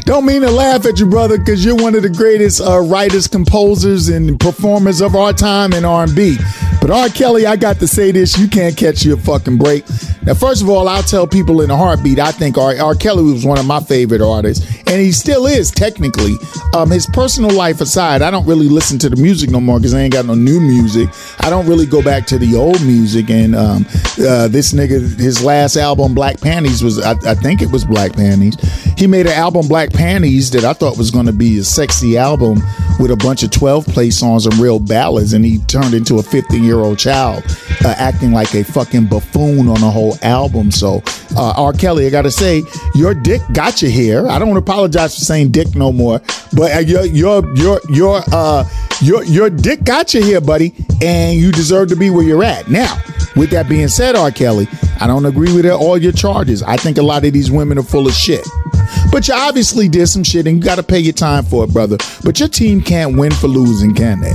Don't 0.05 0.27
mean 0.27 0.43
to 0.43 0.51
laugh 0.51 0.85
at 0.85 0.99
you, 0.99 1.07
brother, 1.07 1.39
because 1.39 1.65
you're 1.65 1.77
one 1.77 1.95
of 1.95 2.03
the 2.03 2.11
greatest 2.11 2.61
uh, 2.61 2.81
writers, 2.81 3.29
composers, 3.29 4.09
and 4.09 4.39
performers 4.39 5.01
of 5.01 5.15
our 5.15 5.33
time 5.33 5.73
in 5.73 5.85
R&B. 5.85 6.37
But 6.81 6.91
R. 6.91 7.09
Kelly, 7.09 7.47
I 7.47 7.57
got 7.57 7.79
to 7.79 7.87
say 7.87 8.11
this: 8.11 8.37
you 8.37 8.49
can't 8.49 8.77
catch 8.77 9.05
your 9.05 9.17
fucking 9.17 9.59
break. 9.59 9.85
Now, 10.25 10.35
first 10.35 10.63
of 10.63 10.69
all, 10.69 10.89
I'll 10.89 11.03
tell 11.03 11.27
people 11.27 11.63
in 11.63 11.71
a 11.71 11.77
heartbeat. 11.77 12.21
I 12.21 12.31
think 12.31 12.57
R. 12.57 12.77
R. 12.79 12.95
Kelly 12.95 13.25
was 13.25 13.45
one 13.45 13.59
of 13.59 13.67
my 13.67 13.81
favorite 13.81 14.21
artists, 14.21 14.65
and 14.87 15.01
he 15.01 15.11
still 15.11 15.47
is 15.47 15.71
technically. 15.71 16.35
Um, 16.75 16.91
his 16.91 17.07
personal 17.07 17.51
life 17.51 17.81
aside, 17.81 18.23
I 18.23 18.31
don't 18.31 18.47
really 18.47 18.69
listen 18.69 18.99
to 19.01 19.09
the 19.09 19.17
music 19.17 19.51
no 19.51 19.61
more 19.61 19.79
because 19.79 19.95
I 19.95 20.03
ain't 20.03 20.13
got 20.13 20.27
no 20.27 20.35
new 20.35 20.61
music. 20.61 21.09
I 21.41 21.51
don't 21.51 21.67
really 21.67 21.87
go 21.87 22.03
back 22.03 22.27
to 22.27 22.39
the 22.39 22.55
old 22.55 22.81
music. 22.87 23.31
And 23.31 23.57
um, 23.57 23.85
uh, 24.21 24.47
this 24.47 24.73
nigga, 24.73 25.19
his 25.19 25.43
last 25.43 25.77
album, 25.77 26.15
Black 26.15 26.41
Panties, 26.41 26.85
was 26.85 27.01
I, 27.01 27.13
I 27.29 27.35
think 27.35 27.61
it 27.61 27.71
was 27.73 27.85
Black 27.85 28.13
Panties. 28.13 28.57
He 28.97 29.09
made 29.09 29.27
an 29.27 29.33
album, 29.33 29.67
Black 29.67 29.93
Panties, 29.93 30.53
that 30.53 30.65
I 30.65 30.73
thought 30.73 30.97
was 30.97 31.11
going 31.11 31.27
to 31.27 31.33
be 31.33 31.59
a 31.59 31.65
sexy 31.65 32.17
album 32.17 32.61
with 33.01 33.11
a 33.11 33.17
bunch 33.17 33.43
of 33.43 33.51
12 33.51 33.87
play 33.87 34.11
songs 34.11 34.47
and 34.47 34.57
real 34.59 34.79
ballads, 34.79 35.33
and 35.33 35.45
he 35.45 35.59
turned 35.61 35.95
into 35.95 36.19
a 36.19 36.23
15 36.23 36.63
year 36.63 36.79
old 36.79 36.99
child 36.99 37.43
uh, 37.85 37.95
acting 37.99 38.33
like 38.33 38.55
a 38.55 38.63
fucking 38.63 39.07
buffoon 39.07 39.69
on 39.69 39.83
a 39.83 39.91
whole 39.91 40.12
album. 40.23 40.71
So, 40.71 41.03
uh, 41.37 41.55
R. 41.57 41.73
Kelly, 41.73 42.07
I 42.07 42.11
gotta 42.11 42.31
say, 42.31 42.63
your 42.95 43.15
dick 43.15 43.41
got 43.53 43.83
you 43.83 43.91
here. 43.91 44.29
I 44.29 44.39
don't 44.39 44.57
apologize 44.57 45.15
for 45.15 45.25
saying 45.25 45.51
dick 45.53 45.75
no 45.75 45.93
more, 45.93 46.21
but 46.53 46.75
uh, 46.77 46.79
your 46.81 47.05
your 47.07 47.57
your 47.57 47.81
your 47.89 48.23
uh 48.33 48.65
your 49.01 49.25
your 49.25 49.51
dick 49.51 49.85
got 49.85 50.15
you 50.15 50.23
here, 50.23 50.41
buddy, 50.41 50.75
and 51.03 51.39
you 51.39 51.53
deserve 51.53 51.89
to 51.89 51.97
be 51.97 52.11
where 52.11 52.25
you're 52.25 52.45
at. 52.45 52.69
Now, 52.69 53.01
with 53.37 53.51
that 53.51 53.69
being 53.69 53.89
said, 53.89 54.17
R. 54.17 54.31
Kelly, 54.31 54.69
I 55.01 55.07
don't 55.07 55.27
agree 55.27 55.53
with 55.55 55.67
all 55.67 55.99
your 55.99 56.13
charges. 56.13 56.63
I 56.63 56.77
think 56.77 56.99
a 56.99 57.03
lot 57.03 57.25
of 57.25 57.33
these 57.33 57.51
women 57.51 57.79
are 57.79 57.83
full 57.83 58.07
of 58.07 58.15
shit. 58.15 58.47
But 59.11 59.29
you 59.29 59.35
obviously 59.35 59.89
did 59.89 60.07
some 60.07 60.23
shit 60.23 60.47
and 60.47 60.57
you 60.57 60.63
got 60.63 60.77
to 60.77 60.83
pay 60.83 60.99
your 60.99 61.13
time 61.13 61.45
for 61.45 61.65
it, 61.65 61.73
brother. 61.73 61.97
But 62.25 62.41
your 62.41 62.49
team 62.49 62.81
can't 62.81 63.17
win 63.17 63.33
for 63.33 63.49
losing, 63.49 63.95
can 63.95 64.21
they? 64.21 64.33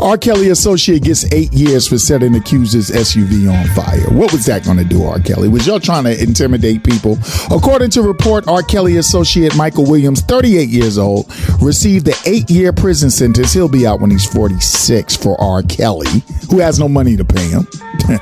R. 0.00 0.16
Kelly 0.18 0.50
associate 0.50 1.02
gets 1.02 1.30
eight 1.32 1.52
years 1.52 1.86
for 1.88 1.98
setting 1.98 2.34
accuser's 2.34 2.90
SUV 2.90 3.52
on 3.52 3.66
fire. 3.74 4.10
What 4.16 4.32
was 4.32 4.46
that 4.46 4.64
going 4.64 4.78
to 4.78 4.84
do, 4.84 5.04
R. 5.04 5.20
Kelly? 5.20 5.48
Was 5.48 5.66
y'all 5.66 5.80
trying 5.80 6.04
to 6.04 6.22
intimidate 6.22 6.84
people? 6.84 7.18
According 7.50 7.90
to 7.90 8.02
report, 8.02 8.48
R. 8.48 8.62
Kelly 8.62 8.96
associate 8.96 9.56
Michael 9.56 9.84
Williams, 9.84 10.20
38 10.22 10.68
years 10.68 10.98
old, 10.98 11.26
received 11.60 12.06
the 12.06 12.20
eight-year 12.26 12.72
prison 12.72 13.10
sentence. 13.10 13.52
He'll 13.52 13.68
be 13.68 13.86
out 13.86 14.00
when 14.00 14.10
he's 14.10 14.26
46 14.26 15.16
for 15.16 15.40
R. 15.40 15.62
Kelly, 15.62 16.22
who 16.50 16.60
has 16.60 16.78
no 16.78 16.88
money 16.88 17.16
to 17.16 17.24
pay 17.24 17.48
him. 17.48 17.66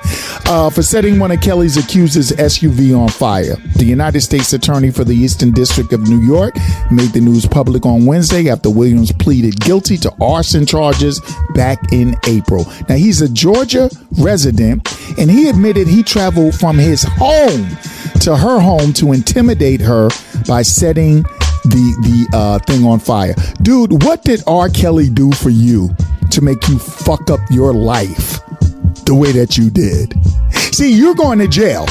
uh, 0.47 0.71
for 0.71 0.83
setting 0.83 1.19
one 1.19 1.31
of 1.31 1.41
Kelly's 1.41 1.77
accusers' 1.77 2.31
SUV 2.33 2.97
on 2.99 3.09
fire. 3.09 3.57
The 3.77 3.85
United 3.85 4.21
States 4.21 4.53
Attorney 4.53 4.91
for 4.91 5.05
the 5.05 5.15
Eastern 5.15 5.51
District 5.53 5.93
of 5.93 6.09
New 6.09 6.21
York 6.21 6.55
made 6.91 7.13
the 7.13 7.21
news 7.21 7.47
public 7.47 7.87
on 7.87 8.07
Wednesday 8.07 8.49
after 8.49 8.71
Williams 8.71 9.13
pleaded 9.13 9.59
guilty 9.61 9.97
to 9.99 10.13
arson 10.21 10.67
charges 10.67 11.21
back 11.55 11.93
in 11.93 12.17
April. 12.27 12.67
Now, 12.89 12.97
he's 12.97 13.21
a 13.21 13.29
Georgia 13.29 13.91
resident, 14.19 14.89
and 15.19 15.31
he 15.31 15.49
admitted 15.49 15.87
he 15.87 16.03
traveled 16.03 16.55
from 16.55 16.79
his 16.79 17.03
home 17.03 17.69
to 18.21 18.37
her 18.37 18.61
home 18.61 18.93
to 18.95 19.13
intimidate 19.13 19.81
her 19.81 20.09
by 20.47 20.63
setting 20.63 21.23
the 21.65 21.97
the 22.03 22.37
uh, 22.37 22.59
thing 22.61 22.85
on 22.85 22.99
fire. 22.99 23.35
Dude, 23.63 24.03
what 24.03 24.25
did 24.25 24.43
R. 24.47 24.69
Kelly 24.69 25.09
do 25.09 25.33
for 25.33 25.51
you 25.51 25.91
to 26.31 26.41
make 26.41 26.69
you 26.69 26.79
fuck 26.79 27.31
up 27.31 27.41
your 27.51 27.73
life? 27.73 28.41
the 29.05 29.15
way 29.15 29.33
that 29.33 29.59
you 29.59 29.71
did. 29.71 30.15
See, 30.75 30.93
you're 30.93 31.15
going 31.15 31.39
to 31.39 31.49
jail. 31.49 31.87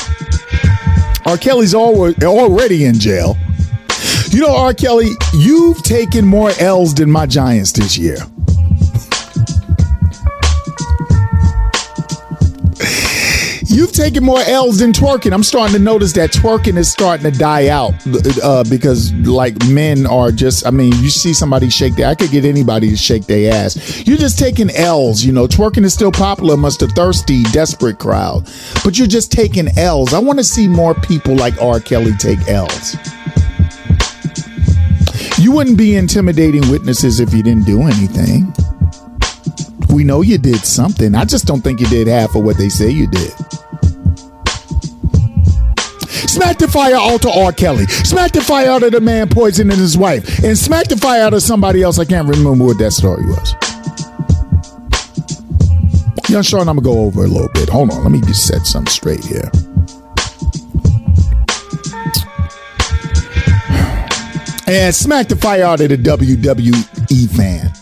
R. 1.26 1.38
Kelly's 1.38 1.76
already 1.76 2.86
in 2.86 2.96
jail. 2.96 3.38
You 4.32 4.42
know, 4.42 4.56
R. 4.56 4.74
Kelly, 4.74 5.12
you've 5.34 5.84
taken 5.84 6.26
more 6.26 6.52
L's 6.60 6.94
than 6.94 7.12
my 7.12 7.26
Giants 7.26 7.74
this 7.74 7.98
year. 7.98 8.18
You've 13.72 13.94
taken 13.94 14.26
more 14.26 14.42
L's 14.42 14.80
than 14.80 14.92
twerking. 14.92 15.32
I'm 15.32 15.44
starting 15.44 15.74
to 15.74 15.82
notice 15.82 16.12
that 16.14 16.32
twerking 16.32 16.76
is 16.76 16.92
starting 16.92 17.32
to 17.32 17.38
die 17.38 17.70
out 17.70 17.94
uh, 18.44 18.66
because, 18.70 19.14
like, 19.14 19.56
men 19.68 20.06
are 20.06 20.30
just. 20.30 20.68
I 20.68 20.72
mean, 20.72 20.92
you 20.98 21.10
see 21.10 21.34
somebody 21.34 21.70
shake 21.70 21.96
their. 21.96 22.08
I 22.08 22.16
could 22.16 22.32
get 22.32 22.44
anybody 22.44 22.90
to 22.90 22.98
shake 22.98 23.28
their 23.28 23.54
ass. 23.54 24.06
You're 24.06 24.18
just 24.18 24.38
taking 24.38 24.70
L's. 24.72 25.24
You 25.24 25.32
know, 25.32 25.48
twerking 25.48 25.86
is 25.86 25.94
still 25.94 26.12
popular 26.12 26.56
amongst 26.56 26.82
a 26.82 26.88
thirsty, 26.88 27.44
desperate 27.44 27.98
crowd, 27.98 28.46
but 28.84 28.98
you're 28.98 29.08
just 29.08 29.32
taking 29.32 29.70
L's. 29.78 30.14
I 30.14 30.20
want 30.20 30.40
to 30.40 30.44
see 30.44 30.68
more 30.68 30.94
people 30.94 31.36
like 31.36 31.60
R. 31.62 31.80
Kelly 31.80 32.12
take 32.20 32.46
L's. 32.50 32.98
You 35.40 35.54
wouldn't 35.54 35.78
be 35.78 35.96
intimidating 35.96 36.70
witnesses 36.70 37.22
if 37.22 37.34
you 37.34 37.42
didn't 37.42 37.66
do 37.66 37.84
anything. 37.84 38.54
We 39.94 40.04
know 40.04 40.22
you 40.22 40.38
did 40.38 40.66
something. 40.66 41.16
I 41.16 41.24
just 41.24 41.46
don't 41.46 41.62
think 41.62 41.80
you 41.80 41.88
did 41.88 42.08
half 42.08 42.36
of 42.36 42.44
what 42.44 42.58
they 42.58 42.70
say 42.70 42.90
you 42.90 43.08
did. 43.08 43.32
Smack 46.32 46.60
the 46.60 46.68
fire 46.70 46.96
out 46.96 47.26
of 47.26 47.32
R. 47.36 47.52
Kelly. 47.52 47.86
Smack 47.88 48.32
the 48.32 48.40
fire 48.40 48.70
out 48.70 48.84
of 48.84 48.94
the 48.94 49.02
man 49.02 49.28
poisoning 49.28 49.78
his 49.78 49.98
wife. 49.98 50.42
And 50.46 50.58
smack 50.58 50.88
the 50.88 50.96
fire 50.96 51.24
out 51.24 51.34
of 51.34 51.42
somebody 51.42 51.84
else. 51.84 52.00
I 52.00 52.06
can't 52.06 52.26
remember 52.26 52.64
what 52.64 52.78
that 52.78 52.92
story 52.92 53.26
was. 53.26 53.54
Young 56.30 56.42
Sean, 56.42 56.70
I'm 56.70 56.78
going 56.78 56.78
to 56.78 56.84
go 56.84 57.00
over 57.02 57.26
a 57.26 57.28
little 57.28 57.50
bit. 57.54 57.68
Hold 57.68 57.92
on. 57.92 58.04
Let 58.04 58.14
me 58.14 58.22
just 58.22 58.48
set 58.48 58.66
something 58.66 58.90
straight 58.90 59.26
here. 59.26 59.52
And 64.68 64.96
smack 64.96 65.28
the 65.28 65.36
fire 65.36 65.66
out 65.66 65.82
of 65.82 65.90
the 65.90 65.98
WWE 65.98 67.30
fan. 67.36 67.74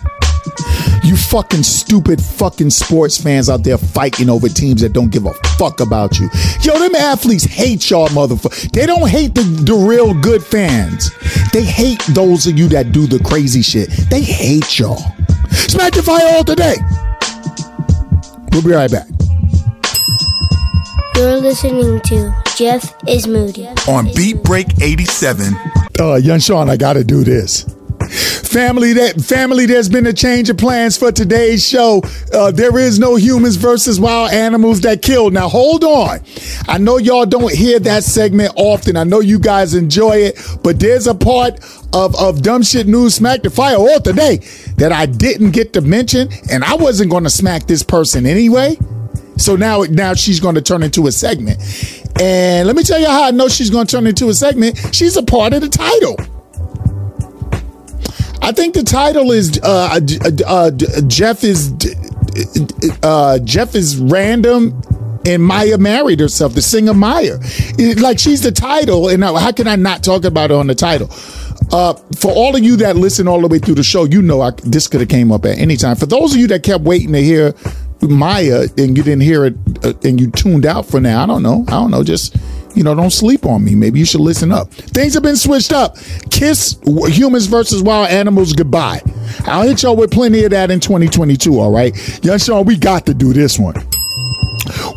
You 1.09 1.17
fucking 1.17 1.63
stupid 1.63 2.21
fucking 2.21 2.69
sports 2.69 3.17
fans 3.17 3.49
out 3.49 3.63
there 3.63 3.79
fighting 3.79 4.29
over 4.29 4.47
teams 4.47 4.81
that 4.81 4.93
don't 4.93 5.09
give 5.09 5.25
a 5.25 5.33
fuck 5.57 5.79
about 5.79 6.19
you. 6.19 6.29
Yo, 6.61 6.77
them 6.77 6.93
athletes 6.93 7.45
hate 7.45 7.89
y'all 7.89 8.09
motherfuckers. 8.09 8.69
They 8.69 8.85
don't 8.85 9.09
hate 9.09 9.33
the, 9.33 9.41
the 9.41 9.73
real 9.73 10.13
good 10.13 10.43
fans. 10.43 11.09
They 11.51 11.63
hate 11.63 11.99
those 12.09 12.45
of 12.45 12.59
you 12.59 12.67
that 12.67 12.91
do 12.91 13.07
the 13.07 13.17
crazy 13.23 13.63
shit. 13.63 13.89
They 14.11 14.21
hate 14.21 14.77
y'all. 14.77 14.99
Smack 15.49 15.93
the 15.93 16.03
fire 16.03 16.27
all 16.27 16.43
today. 16.43 16.75
We'll 18.51 18.61
be 18.61 18.69
right 18.69 18.91
back. 18.91 19.07
You're 21.15 21.37
listening 21.37 22.01
to 22.01 22.35
Jeff 22.55 22.93
is 23.07 23.25
Moody 23.25 23.67
on 23.87 24.13
Beat 24.15 24.43
Break 24.43 24.79
87. 24.79 25.55
Uh, 25.99 26.15
young 26.17 26.39
Sean, 26.39 26.69
I 26.69 26.77
gotta 26.77 27.03
do 27.03 27.23
this. 27.23 27.65
Family, 28.09 28.93
that 28.93 29.21
family, 29.21 29.65
there's 29.65 29.89
been 29.89 30.07
a 30.07 30.13
change 30.13 30.49
of 30.49 30.57
plans 30.57 30.97
for 30.97 31.11
today's 31.11 31.67
show. 31.67 32.01
Uh, 32.33 32.51
there 32.51 32.77
is 32.79 32.99
no 32.99 33.15
humans 33.15 33.55
versus 33.55 33.99
wild 33.99 34.31
animals 34.31 34.81
that 34.81 35.01
kill. 35.01 35.29
Now, 35.29 35.47
hold 35.47 35.83
on. 35.83 36.19
I 36.67 36.77
know 36.77 36.97
y'all 36.97 37.25
don't 37.25 37.53
hear 37.53 37.79
that 37.79 38.03
segment 38.03 38.53
often. 38.55 38.97
I 38.97 39.03
know 39.03 39.19
you 39.19 39.39
guys 39.39 39.75
enjoy 39.75 40.17
it, 40.17 40.41
but 40.63 40.79
there's 40.79 41.07
a 41.07 41.15
part 41.15 41.59
of, 41.93 42.15
of 42.19 42.41
dumb 42.41 42.63
shit 42.63 42.87
news 42.87 43.15
smack 43.15 43.43
the 43.43 43.49
fire 43.49 43.77
all 43.77 43.99
today 43.99 44.37
that 44.77 44.91
I 44.91 45.05
didn't 45.05 45.51
get 45.51 45.73
to 45.73 45.81
mention, 45.81 46.29
and 46.51 46.63
I 46.63 46.75
wasn't 46.75 47.11
to 47.11 47.29
smack 47.29 47.67
this 47.67 47.83
person 47.83 48.25
anyway. 48.25 48.77
So 49.37 49.55
now, 49.55 49.83
now 49.89 50.13
she's 50.13 50.39
going 50.39 50.55
to 50.55 50.61
turn 50.61 50.83
into 50.83 51.07
a 51.07 51.11
segment. 51.11 51.59
And 52.19 52.67
let 52.67 52.75
me 52.75 52.83
tell 52.83 52.99
you 52.99 53.07
how 53.07 53.23
I 53.23 53.31
know 53.31 53.47
she's 53.47 53.69
going 53.69 53.87
to 53.87 53.95
turn 53.95 54.05
into 54.05 54.27
a 54.29 54.33
segment. 54.33 54.77
She's 54.93 55.15
a 55.15 55.23
part 55.23 55.53
of 55.53 55.61
the 55.61 55.69
title. 55.69 56.38
I 58.49 58.51
think 58.51 58.73
the 58.73 58.81
title 58.81 59.31
is 59.31 59.59
uh, 59.61 59.99
uh, 60.25 60.31
uh, 60.47 60.71
Jeff 61.05 61.43
is 61.43 61.71
uh, 63.03 63.37
Jeff 63.43 63.75
is 63.75 63.97
random 63.97 64.81
and 65.23 65.45
Mya 65.45 65.77
married 65.77 66.19
herself, 66.19 66.55
the 66.55 66.61
singer 66.63 66.95
Mya. 66.95 67.37
Like 68.01 68.17
she's 68.17 68.41
the 68.41 68.51
title, 68.51 69.09
and 69.09 69.23
how 69.23 69.51
can 69.51 69.67
I 69.67 69.75
not 69.75 70.03
talk 70.03 70.25
about 70.25 70.49
her 70.49 70.55
on 70.55 70.65
the 70.65 70.73
title? 70.73 71.11
Uh, 71.71 71.93
for 72.17 72.31
all 72.31 72.55
of 72.55 72.63
you 72.63 72.75
that 72.77 72.95
listen 72.95 73.27
all 73.27 73.39
the 73.39 73.47
way 73.47 73.59
through 73.59 73.75
the 73.75 73.83
show, 73.83 74.05
you 74.05 74.19
know 74.19 74.41
I, 74.41 74.49
this 74.63 74.87
could 74.87 75.01
have 75.01 75.09
came 75.09 75.31
up 75.31 75.45
at 75.45 75.59
any 75.59 75.77
time. 75.77 75.95
For 75.95 76.07
those 76.07 76.33
of 76.33 76.39
you 76.39 76.47
that 76.47 76.63
kept 76.63 76.83
waiting 76.83 77.13
to 77.13 77.21
hear 77.21 77.53
Mya 78.01 78.67
and 78.77 78.97
you 78.97 79.03
didn't 79.03 79.21
hear 79.21 79.45
it 79.45 79.55
uh, 79.83 79.93
and 80.03 80.19
you 80.19 80.31
tuned 80.31 80.65
out 80.65 80.85
for 80.85 80.99
now, 80.99 81.23
I 81.23 81.25
don't 81.25 81.43
know. 81.43 81.65
I 81.67 81.71
don't 81.71 81.91
know. 81.91 82.03
Just 82.03 82.35
you 82.75 82.83
know, 82.83 82.95
don't 82.95 83.09
sleep 83.11 83.45
on 83.45 83.63
me. 83.63 83.75
Maybe 83.75 83.99
you 83.99 84.05
should 84.05 84.21
listen 84.21 84.51
up. 84.51 84.71
Things 84.71 85.13
have 85.15 85.23
been 85.23 85.35
switched 85.35 85.73
up. 85.73 85.97
Kiss 86.29 86.77
humans 87.07 87.47
versus 87.47 87.81
wild 87.81 88.09
animals 88.09 88.53
goodbye. 88.53 89.01
I'll 89.45 89.67
hit 89.67 89.83
y'all 89.83 89.95
with 89.95 90.11
plenty 90.11 90.43
of 90.43 90.51
that 90.51 90.71
in 90.71 90.79
2022, 90.79 91.59
all 91.59 91.71
right? 91.71 92.23
Young 92.23 92.37
Sean, 92.37 92.65
we 92.65 92.77
got 92.77 93.05
to 93.07 93.13
do 93.13 93.33
this 93.33 93.57
one. 93.59 93.75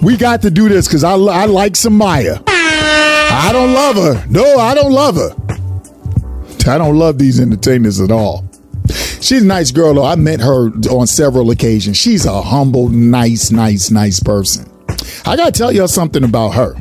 We 0.02 0.16
got 0.16 0.42
to 0.42 0.50
do 0.50 0.68
this 0.68 0.86
because 0.86 1.02
I, 1.02 1.14
I 1.14 1.46
like 1.46 1.76
some 1.76 1.96
Mya. 1.96 2.42
I 2.46 3.50
don't 3.52 3.72
love 3.72 3.96
her. 3.96 4.26
No, 4.28 4.58
I 4.58 4.74
don't 4.74 4.92
love 4.92 5.16
her. 5.16 5.34
I 6.70 6.78
don't 6.78 6.96
love 6.96 7.18
these 7.18 7.40
entertainers 7.40 8.00
at 8.00 8.10
all. 8.10 8.44
She's 9.22 9.42
a 9.42 9.46
nice 9.46 9.70
girl, 9.70 9.94
though. 9.94 10.04
I 10.04 10.16
met 10.16 10.40
her 10.40 10.70
on 10.90 11.06
several 11.06 11.50
occasions. 11.50 11.96
She's 11.96 12.26
a 12.26 12.42
humble, 12.42 12.88
nice, 12.88 13.52
nice, 13.52 13.90
nice 13.90 14.18
person. 14.18 14.68
I 15.24 15.36
got 15.36 15.54
to 15.54 15.58
tell 15.58 15.72
y'all 15.72 15.88
something 15.88 16.24
about 16.24 16.50
her. 16.50 16.74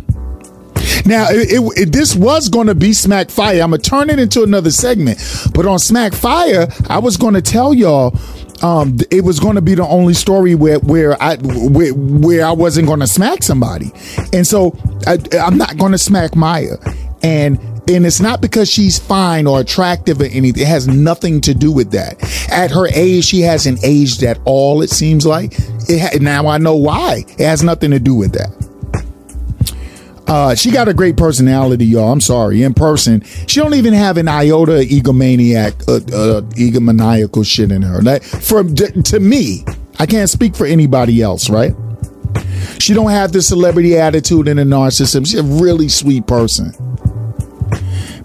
Now, 1.06 1.28
it, 1.30 1.52
it, 1.52 1.78
it, 1.78 1.92
this 1.92 2.16
was 2.16 2.50
going 2.50 2.68
to 2.68 2.76
be 2.76 2.94
Smack 2.94 3.30
Fire. 3.30 3.62
I'm 3.62 3.70
going 3.70 3.82
to 3.82 3.90
turn 3.90 4.10
it 4.10 4.20
into 4.20 4.42
another 4.44 4.72
segment. 4.72 5.20
But 5.54 5.68
on 5.68 5.78
Smack 5.78 6.14
Fire, 6.14 6.68
I 6.90 6.98
was 6.98 7.16
going 7.16 7.36
to 7.36 7.42
tell 7.42 7.74
y'all 7.74 8.18
um, 8.64 8.98
it 9.10 9.24
was 9.24 9.40
going 9.40 9.56
to 9.56 9.62
be 9.62 9.76
the 9.76 9.86
only 9.86 10.14
story 10.14 10.56
where 10.56 10.80
where 10.80 11.22
I 11.22 11.38
where, 11.38 11.94
where 11.94 12.46
I 12.46 12.52
wasn't 12.52 12.88
going 12.88 13.00
to 13.00 13.08
smack 13.08 13.44
somebody, 13.44 13.92
and 14.34 14.46
so 14.46 14.78
I, 15.08 15.18
I'm 15.40 15.58
not 15.58 15.78
going 15.78 15.94
to 15.94 15.98
smack 15.98 16.36
Mya, 16.36 16.78
and 17.24 17.60
and 17.96 18.06
it's 18.06 18.20
not 18.20 18.42
because 18.42 18.70
she's 18.70 18.98
fine 19.00 19.48
or 19.48 19.60
attractive 19.60 20.22
or 20.22 20.26
anything. 20.26 20.64
It 20.64 20.68
has 20.68 20.88
nothing 20.88 21.42
to 21.42 21.54
do 21.54 21.72
with 21.72 21.92
that. 21.92 22.22
At 22.52 22.72
her 22.72 22.88
age, 22.88 23.26
she 23.26 23.42
hasn't 23.42 23.84
aged 23.84 24.24
at 24.24 24.40
all. 24.46 24.82
It 24.82 24.90
seems 24.90 25.26
like 25.26 25.54
it. 25.90 26.00
Ha- 26.00 26.18
now 26.20 26.48
I 26.48 26.58
know 26.58 26.76
why. 26.76 27.26
It 27.28 27.46
has 27.46 27.64
nothing 27.64 27.92
to 27.92 28.00
do 28.00 28.16
with 28.16 28.34
that. 28.34 28.62
Uh, 30.28 30.56
she 30.56 30.72
got 30.72 30.88
a 30.88 30.94
great 30.94 31.18
personality, 31.18 31.86
y'all. 31.86 32.10
I'm 32.10 32.22
sorry. 32.22 32.64
In 32.64 32.74
person, 32.74 33.22
she 33.48 33.60
don't 33.60 33.74
even 33.74 33.94
have 33.94 34.16
an 34.16 34.30
iota 34.30 34.74
egomaniac, 34.74 35.90
uh, 35.90 35.96
uh, 35.96 36.42
egomaniacal 36.52 37.46
shit 37.46 37.70
in 37.70 37.82
her. 37.82 38.02
Like, 38.02 38.24
for 38.24 38.64
to 38.64 39.20
me, 39.20 39.66
I 40.00 40.06
can't 40.06 40.30
speak 40.30 40.56
for 40.56 40.66
anybody 40.66 41.22
else, 41.22 41.50
right? 41.50 41.74
She 42.80 42.94
don't 42.94 43.12
have 43.12 43.34
the 43.34 43.42
celebrity 43.42 43.98
attitude 43.98 44.48
and 44.48 44.58
the 44.58 44.64
narcissism. 44.64 45.28
She's 45.28 45.40
a 45.40 45.44
really 45.44 45.90
sweet 45.90 46.28
person. 46.28 46.74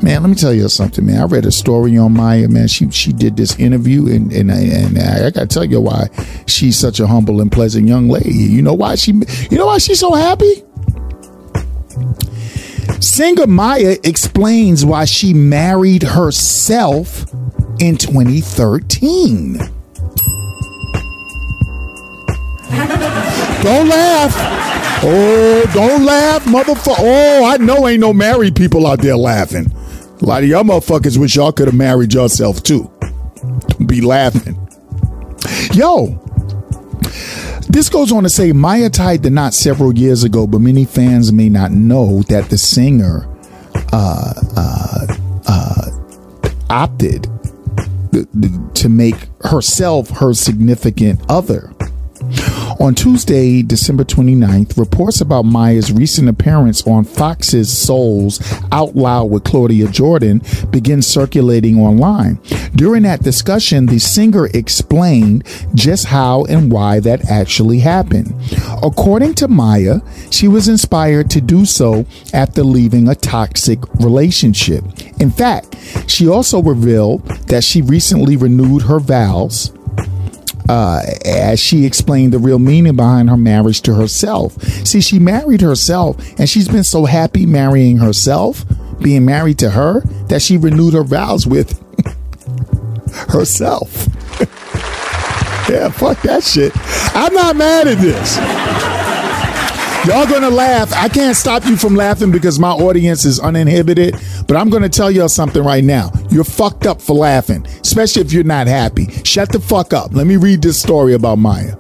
Man, 0.03 0.23
let 0.23 0.29
me 0.29 0.35
tell 0.35 0.53
you 0.53 0.69
something, 0.69 1.07
man. 1.07 1.21
I 1.21 1.25
read 1.25 1.47
a 1.47 1.53
story 1.53 1.97
on 1.97 2.13
Mya, 2.13 2.49
man. 2.49 2.69
She 2.69 2.91
she 2.91 3.13
did 3.13 3.37
this 3.37 3.59
interview, 3.59 4.09
and 4.09 4.33
and 4.33 4.51
and 4.51 4.99
I, 4.99 5.27
I 5.27 5.31
got 5.31 5.41
to 5.41 5.47
tell 5.47 5.65
you 5.65 5.81
why 5.81 6.09
she's 6.47 6.79
such 6.79 7.01
a 7.01 7.07
humble 7.07 7.41
and 7.41 7.51
pleasant 7.51 7.89
young 7.89 8.09
lady. 8.09 8.33
You 8.33 8.63
know 8.63 8.75
why 8.75 8.97
she? 8.97 9.13
You 9.51 9.59
know 9.59 9.67
why 9.67 9.79
she's 9.79 10.01
so 10.01 10.13
happy? 10.13 10.63
Singer 13.01 13.47
Mya 13.47 13.97
explains 14.05 14.85
why 14.85 15.07
she 15.07 15.33
married 15.33 16.03
herself 16.03 17.27
in 17.81 17.97
2013. 17.97 19.55
Don't 23.63 23.89
laugh. 23.89 24.33
Oh, 25.03 25.71
don't 25.75 26.05
laugh, 26.05 26.45
motherfucker. 26.45 26.95
Oh, 26.99 27.45
I 27.45 27.57
know 27.59 27.89
ain't 27.89 28.01
no 28.01 28.13
married 28.13 28.55
people 28.55 28.87
out 28.87 29.01
there 29.01 29.17
laughing. 29.17 29.73
A 30.21 30.25
lot 30.25 30.43
of 30.43 30.49
y'all 30.49 30.65
motherfuckers 30.65 31.19
wish 31.19 31.37
y'all 31.37 31.53
could 31.53 31.69
have 31.69 31.75
married 31.75 32.15
yourself 32.15 32.63
too. 32.63 32.91
Don't 33.41 33.87
be 33.87 34.01
laughing. 34.01 34.57
Yo, 35.75 36.19
this 37.69 37.91
goes 37.91 38.11
on 38.13 38.23
to 38.23 38.29
say 38.31 38.53
Mya 38.53 38.89
tied 38.89 39.23
the 39.23 39.31
knot 39.31 39.53
several 39.53 39.97
years 39.97 40.25
ago, 40.25 40.47
but 40.47 40.61
many 40.61 40.87
fans 40.87 41.33
may 41.33 41.51
not 41.51 41.73
know 41.73 42.23
that 42.29 42.49
the 42.49 42.57
singer 42.57 43.29
uh, 43.93 44.33
uh, 44.57 45.07
uh, 45.47 45.91
opted 46.71 47.29
to 48.75 48.89
make 48.89 49.29
herself 49.43 50.09
her 50.11 50.33
significant 50.33 51.21
other. 51.29 51.73
On 52.79 52.95
Tuesday, 52.95 53.63
December 53.63 54.05
29th, 54.05 54.77
reports 54.77 55.21
about 55.21 55.45
Mya's 55.45 55.91
recent 55.91 56.29
appearance 56.29 56.87
on 56.87 57.05
Fox's 57.05 57.77
Soul's 57.77 58.39
Out 58.71 58.95
Loud 58.95 59.31
with 59.31 59.45
Claudia 59.45 59.89
Jordan 59.89 60.43
began 60.71 61.01
circulating 61.01 61.81
online. 61.81 62.39
During 62.75 63.05
that 63.05 63.23
discussion, 63.23 63.87
the 63.87 63.99
singer 63.99 64.47
explained 64.53 65.45
just 65.75 66.07
how 66.07 66.45
and 66.45 66.71
why 66.71 67.01
that 67.01 67.31
actually 67.31 67.79
happened. 67.79 68.35
According 68.83 69.35
to 69.37 69.49
Mya, 69.49 70.03
she 70.31 70.47
was 70.47 70.69
inspired 70.69 71.31
to 71.31 71.41
do 71.41 71.65
so 71.65 72.05
after 72.35 72.63
leaving 72.63 73.09
a 73.09 73.15
toxic 73.15 73.79
relationship. 73.95 74.85
In 75.19 75.31
fact, 75.31 75.77
she 76.07 76.29
also 76.29 76.63
revealed 76.63 77.25
that 77.49 77.65
she 77.65 77.81
recently 77.81 78.37
renewed 78.37 78.83
her 78.83 79.01
vows 79.01 79.73
uh, 80.69 81.01
as 81.25 81.61
she 81.61 81.85
explained 81.85 82.33
the 82.33 82.39
real 82.39 82.59
meaning 82.59 82.97
behind 82.97 83.31
her 83.31 83.37
marriage 83.37 83.83
to 83.83 83.95
herself. 83.95 84.61
See, 84.87 85.01
she 85.01 85.19
married 85.19 85.61
herself, 85.61 86.17
and 86.39 86.49
she's 86.49 86.69
been 86.69 86.85
so 86.85 87.05
happy 87.05 87.47
marrying 87.47 87.99
herself, 87.99 88.65
being 89.01 89.25
married 89.25 89.59
to 89.61 89.71
her, 89.71 90.01
that 90.29 90.43
she 90.43 90.57
renewed 90.57 90.95
her 90.95 91.05
vows 91.05 91.47
with 91.47 91.79
herself. 93.31 94.07
yeah, 95.69 95.89
fuck 95.91 96.21
that 96.23 96.43
shit. 96.45 96.73
I'm 97.15 97.35
not 97.35 97.57
mad 97.57 97.89
at 97.89 97.99
this. 97.99 98.37
Y'all 100.07 100.25
gonna 100.25 100.51
laugh. 100.51 100.93
I 100.93 101.09
can't 101.09 101.37
stop 101.37 101.65
you 101.65 101.77
from 101.77 101.97
laughing 101.97 102.31
because 102.31 102.61
my 102.61 102.71
audience 102.71 103.25
is 103.25 103.41
uninhibited, 103.41 104.15
but 104.47 104.57
I'm 104.57 104.71
gonna 104.71 104.89
tell 104.89 105.11
y'all 105.11 105.29
something 105.29 105.65
right 105.65 105.83
now. 105.83 106.13
You're 106.31 106.45
fucked 106.45 106.87
up 106.87 107.03
for 107.03 107.17
laughing, 107.17 107.67
especially 107.81 108.23
if 108.23 108.33
you're 108.33 108.45
not 108.45 108.69
happy. 108.69 109.07
Shut 109.25 109.51
the 109.51 109.59
fuck 109.59 109.93
up. 109.93 110.15
Let 110.15 110.29
me 110.29 110.37
read 110.37 110.63
this 110.63 110.81
story 110.81 111.15
about 111.15 111.39
Mya. 111.41 111.77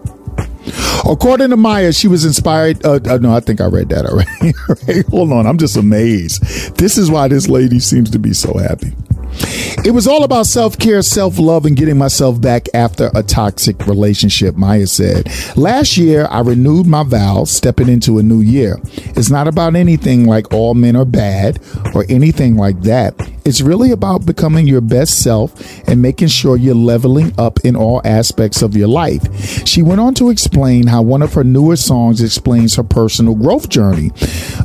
According 1.08 1.50
to 1.50 1.56
Mya, 1.56 1.92
she 1.92 2.08
was 2.08 2.24
inspired. 2.24 2.84
Uh, 2.84 2.98
uh, 3.08 3.18
no, 3.18 3.32
I 3.32 3.38
think 3.38 3.60
I 3.60 3.66
read 3.66 3.90
that 3.90 4.06
already. 4.06 5.02
Hold 5.10 5.32
on. 5.32 5.46
I'm 5.46 5.58
just 5.58 5.76
amazed. 5.76 6.42
This 6.76 6.98
is 6.98 7.08
why 7.08 7.28
this 7.28 7.48
lady 7.48 7.78
seems 7.78 8.10
to 8.10 8.18
be 8.18 8.32
so 8.34 8.58
happy. 8.58 8.92
It 9.84 9.92
was 9.92 10.06
all 10.06 10.24
about 10.24 10.46
self 10.46 10.78
care, 10.78 11.02
self 11.02 11.38
love, 11.38 11.66
and 11.66 11.76
getting 11.76 11.98
myself 11.98 12.40
back 12.40 12.66
after 12.74 13.10
a 13.14 13.22
toxic 13.22 13.86
relationship, 13.86 14.56
Mya 14.56 14.86
said. 14.86 15.28
Last 15.56 15.96
year, 15.96 16.26
I 16.30 16.40
renewed 16.40 16.86
my 16.86 17.02
vows, 17.02 17.50
stepping 17.50 17.88
into 17.88 18.18
a 18.18 18.22
new 18.22 18.40
year. 18.40 18.78
It's 18.94 19.30
not 19.30 19.48
about 19.48 19.76
anything 19.76 20.26
like 20.26 20.52
all 20.52 20.74
men 20.74 20.96
are 20.96 21.04
bad 21.04 21.60
or 21.94 22.04
anything 22.08 22.56
like 22.56 22.80
that. 22.82 23.14
It's 23.47 23.60
really 23.60 23.93
about 23.93 24.27
becoming 24.27 24.66
your 24.66 24.81
best 24.81 25.23
self 25.23 25.55
and 25.89 26.02
making 26.02 26.27
sure 26.27 26.56
you're 26.56 26.74
leveling 26.74 27.32
up 27.39 27.60
in 27.60 27.77
all 27.77 28.02
aspects 28.05 28.60
of 28.60 28.77
your 28.77 28.89
life. 28.89 29.23
She 29.64 29.82
went 29.82 30.01
on 30.01 30.14
to 30.14 30.31
explain 30.31 30.89
how 30.89 31.02
one 31.02 31.23
of 31.23 31.32
her 31.35 31.44
newer 31.44 31.77
songs 31.77 32.20
explains 32.20 32.74
her 32.74 32.82
personal 32.82 33.36
growth 33.36 33.68
journey. 33.68 34.10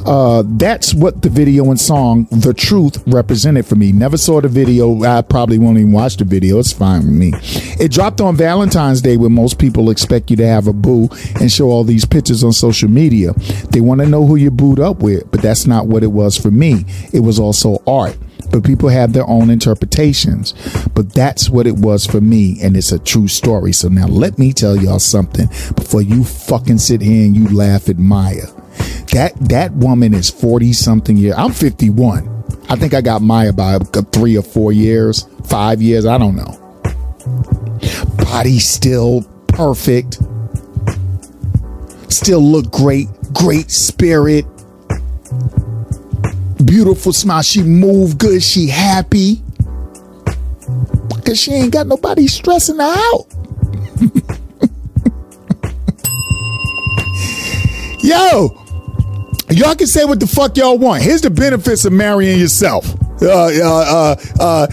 Uh, 0.03 0.41
that's 0.47 0.95
what 0.95 1.21
the 1.21 1.29
video 1.29 1.69
and 1.69 1.79
song 1.79 2.27
The 2.31 2.55
Truth 2.55 3.03
represented 3.05 3.67
for 3.67 3.75
me. 3.75 3.91
Never 3.91 4.17
saw 4.17 4.41
the 4.41 4.47
video. 4.47 5.03
I 5.03 5.21
probably 5.21 5.59
won't 5.59 5.77
even 5.77 5.91
watch 5.91 6.17
the 6.17 6.25
video. 6.25 6.57
It's 6.57 6.73
fine 6.73 7.01
with 7.01 7.13
me. 7.13 7.33
It 7.79 7.91
dropped 7.91 8.19
on 8.19 8.35
Valentine's 8.35 9.01
Day 9.01 9.15
when 9.15 9.31
most 9.31 9.59
people 9.59 9.91
expect 9.91 10.31
you 10.31 10.37
to 10.37 10.47
have 10.47 10.65
a 10.65 10.73
boo 10.73 11.07
and 11.39 11.51
show 11.51 11.69
all 11.69 11.83
these 11.83 12.05
pictures 12.05 12.43
on 12.43 12.51
social 12.51 12.89
media. 12.89 13.33
They 13.69 13.79
want 13.79 14.01
to 14.01 14.07
know 14.07 14.25
who 14.25 14.37
you 14.37 14.49
booed 14.49 14.79
up 14.79 15.03
with, 15.03 15.29
but 15.29 15.43
that's 15.43 15.67
not 15.67 15.85
what 15.85 16.01
it 16.01 16.11
was 16.11 16.35
for 16.35 16.49
me. 16.49 16.83
It 17.13 17.19
was 17.19 17.39
also 17.39 17.77
art 17.85 18.17
but 18.51 18.63
people 18.63 18.89
have 18.89 19.13
their 19.13 19.27
own 19.27 19.49
interpretations. 19.49 20.53
But 20.93 21.13
that's 21.13 21.49
what 21.49 21.67
it 21.67 21.75
was 21.75 22.05
for 22.05 22.21
me, 22.21 22.57
and 22.61 22.75
it's 22.75 22.91
a 22.91 22.99
true 22.99 23.27
story. 23.27 23.73
So 23.73 23.87
now 23.87 24.07
let 24.07 24.37
me 24.37 24.53
tell 24.53 24.75
y'all 24.75 24.99
something 24.99 25.47
before 25.75 26.01
you 26.01 26.23
fucking 26.23 26.79
sit 26.79 27.01
here 27.01 27.25
and 27.25 27.35
you 27.35 27.47
laugh 27.49 27.89
at 27.89 27.97
Mya. 27.97 28.47
That 29.13 29.33
that 29.49 29.73
woman 29.73 30.13
is 30.13 30.29
40 30.29 30.73
something 30.73 31.17
years. 31.17 31.35
I'm 31.37 31.51
51. 31.51 32.27
I 32.69 32.75
think 32.75 32.93
I 32.93 33.01
got 33.01 33.21
Mya 33.21 33.53
by 33.53 33.79
three 34.11 34.37
or 34.37 34.43
four 34.43 34.71
years, 34.71 35.27
five 35.45 35.81
years, 35.81 36.05
I 36.05 36.17
don't 36.17 36.35
know. 36.35 36.57
Body 38.17 38.59
still 38.59 39.23
perfect. 39.47 40.19
Still 42.09 42.41
look 42.41 42.71
great, 42.71 43.07
great 43.33 43.71
spirit 43.71 44.45
beautiful 46.61 47.13
smile. 47.13 47.41
She 47.41 47.63
move 47.63 48.17
good. 48.17 48.43
She 48.43 48.67
happy. 48.67 49.41
Cause 51.25 51.39
she 51.39 51.51
ain't 51.53 51.71
got 51.71 51.87
nobody 51.87 52.27
stressing 52.27 52.77
her 52.77 52.95
out. 52.95 53.27
Yo, 58.03 58.49
y'all 59.51 59.75
can 59.75 59.85
say 59.85 60.05
what 60.05 60.19
the 60.19 60.27
fuck 60.27 60.57
y'all 60.57 60.77
want. 60.77 61.03
Here's 61.03 61.21
the 61.21 61.29
benefits 61.29 61.85
of 61.85 61.93
marrying 61.93 62.39
yourself. 62.39 62.95
Uh, 63.21 63.27
uh, 63.27 63.55
uh, 63.59 64.15
uh, 64.39 64.67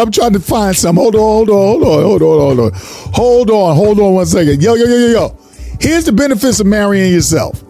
I'm 0.00 0.10
trying 0.10 0.32
to 0.32 0.40
find 0.40 0.74
some. 0.74 0.96
Hold 0.96 1.14
on, 1.14 1.20
hold 1.20 1.50
on, 1.50 1.56
hold 1.56 1.82
on, 1.82 2.02
hold 2.02 2.22
on, 2.22 2.56
hold 2.56 2.60
on. 2.60 2.70
Hold 3.12 3.50
on, 3.50 3.76
hold 3.76 4.00
on 4.00 4.14
one 4.14 4.26
second. 4.26 4.62
Yo, 4.62 4.74
yo, 4.74 4.86
yo, 4.86 4.96
yo, 4.96 5.06
yo. 5.08 5.36
Here's 5.80 6.04
the 6.04 6.12
benefits 6.12 6.60
of 6.60 6.66
marrying 6.66 7.12
yourself. 7.12 7.62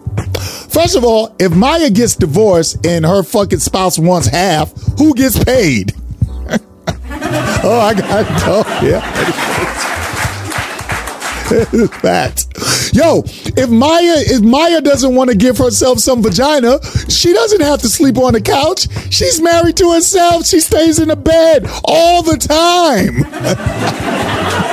First 0.69 0.95
of 0.95 1.03
all, 1.03 1.35
if 1.39 1.51
Mya 1.51 1.89
gets 1.89 2.15
divorced 2.15 2.85
and 2.85 3.05
her 3.05 3.23
fucking 3.23 3.59
spouse 3.59 3.99
wants 3.99 4.27
half, 4.27 4.71
who 4.97 5.13
gets 5.13 5.43
paid? 5.43 5.93
oh, 7.63 7.79
I 7.81 7.93
got 7.93 8.21
it. 8.21 8.27
Oh, 8.45 8.79
yeah. 8.83 9.01
Fact. 12.01 12.47
Yo, 12.93 13.23
if 13.25 13.69
Mya 13.69 14.23
if 14.27 14.41
Mya 14.41 14.79
doesn't 14.81 15.13
want 15.15 15.29
to 15.29 15.35
give 15.35 15.57
herself 15.57 15.99
some 15.99 16.23
vagina, 16.23 16.79
she 17.09 17.33
doesn't 17.33 17.61
have 17.61 17.81
to 17.81 17.89
sleep 17.89 18.17
on 18.17 18.33
the 18.33 18.41
couch. 18.41 18.87
She's 19.11 19.41
married 19.41 19.75
to 19.77 19.91
herself. 19.91 20.45
She 20.45 20.61
stays 20.61 20.99
in 20.99 21.09
the 21.09 21.17
bed 21.17 21.67
all 21.83 22.23
the 22.23 22.37
time. 22.37 23.25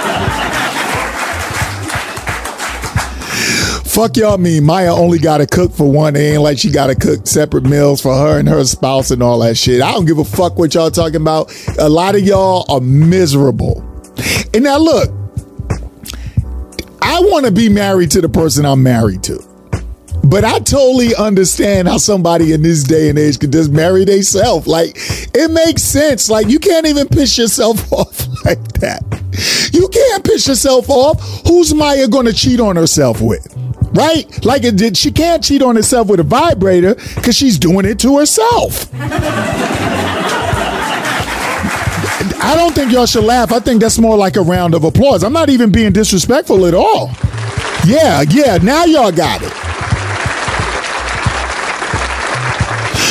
Fuck 3.99 4.17
y'all 4.17 4.39
mean 4.39 4.65
Mya 4.65 4.95
only 4.95 5.19
got 5.19 5.39
to 5.39 5.47
cook 5.49 5.73
for 5.73 5.91
one. 5.91 6.15
It 6.15 6.21
ain't 6.21 6.43
like 6.43 6.57
she 6.57 6.71
got 6.71 6.87
to 6.87 6.95
cook 6.95 7.27
separate 7.27 7.65
meals 7.65 8.01
for 8.01 8.15
her 8.15 8.39
and 8.39 8.49
her 8.49 8.63
spouse 8.63 9.11
and 9.11 9.21
all 9.21 9.41
that 9.41 9.57
shit. 9.57 9.83
I 9.83 9.91
don't 9.91 10.05
give 10.05 10.19
a 10.19 10.25
fuck 10.25 10.57
what 10.57 10.73
y'all 10.73 10.93
talking 10.93 11.17
about. 11.17 11.53
A 11.81 11.89
lot 11.89 12.15
of 12.15 12.21
y'all 12.21 12.65
are 12.73 12.81
miserable. 12.81 13.81
And 14.55 14.63
now 14.63 14.79
look, 14.79 15.11
I 17.03 17.19
want 17.23 17.47
to 17.47 17.51
be 17.51 17.69
married 17.69 18.13
to 18.13 18.21
the 18.21 18.29
person 18.29 18.65
I'm 18.65 18.85
married 18.85 19.25
to. 19.25 19.43
But 20.23 20.45
I 20.45 20.61
totally 20.61 21.17
understand 21.17 21.89
how 21.89 21.97
somebody 21.97 22.53
in 22.53 22.63
this 22.63 22.85
day 22.85 23.09
and 23.09 23.19
age 23.19 23.41
could 23.41 23.51
just 23.51 23.73
marry 23.73 24.05
themselves. 24.05 24.69
Like, 24.69 24.93
it 25.35 25.51
makes 25.51 25.83
sense. 25.83 26.31
Like, 26.31 26.47
you 26.47 26.61
can't 26.61 26.87
even 26.87 27.09
piss 27.09 27.37
yourself 27.37 27.93
off 27.93 28.29
like 28.45 28.63
that. 28.75 29.03
You 29.73 29.89
can't 29.89 30.25
piss 30.25 30.47
yourself 30.47 30.89
off. 30.89 31.21
Who's 31.49 31.75
Mya 31.75 32.07
going 32.07 32.27
to 32.27 32.33
cheat 32.33 32.61
on 32.61 32.77
herself 32.77 33.21
with? 33.21 33.59
Right? 33.99 34.45
Like 34.45 34.63
it 34.63 34.77
did. 34.77 34.97
She 34.97 35.11
can't 35.11 35.43
cheat 35.43 35.61
on 35.61 35.75
herself 35.75 36.09
with 36.09 36.21
a 36.21 36.23
vibrator 36.23 36.95
because 37.17 37.35
she's 37.35 37.59
doing 37.59 37.85
it 37.85 37.99
to 38.01 38.19
herself. 38.19 38.89
I 42.41 42.55
don't 42.57 42.73
think 42.75 42.93
y'all 42.93 43.07
should 43.07 43.25
laugh. 43.25 43.51
I 43.51 43.59
think 43.59 43.81
that's 43.81 43.99
more 43.99 44.17
like 44.17 44.37
a 44.37 44.41
round 44.41 44.75
of 44.75 44.85
applause. 44.85 45.25
I'm 45.25 45.33
not 45.33 45.51
even 45.51 45.73
being 45.73 45.93
disrespectful 45.93 46.67
at 46.67 46.75
all. 46.75 47.11
Yeah, 47.85 48.23
yeah. 48.23 48.59
Now 48.59 48.85
y'all 48.85 49.11
got 49.11 49.41
it. 49.43 49.53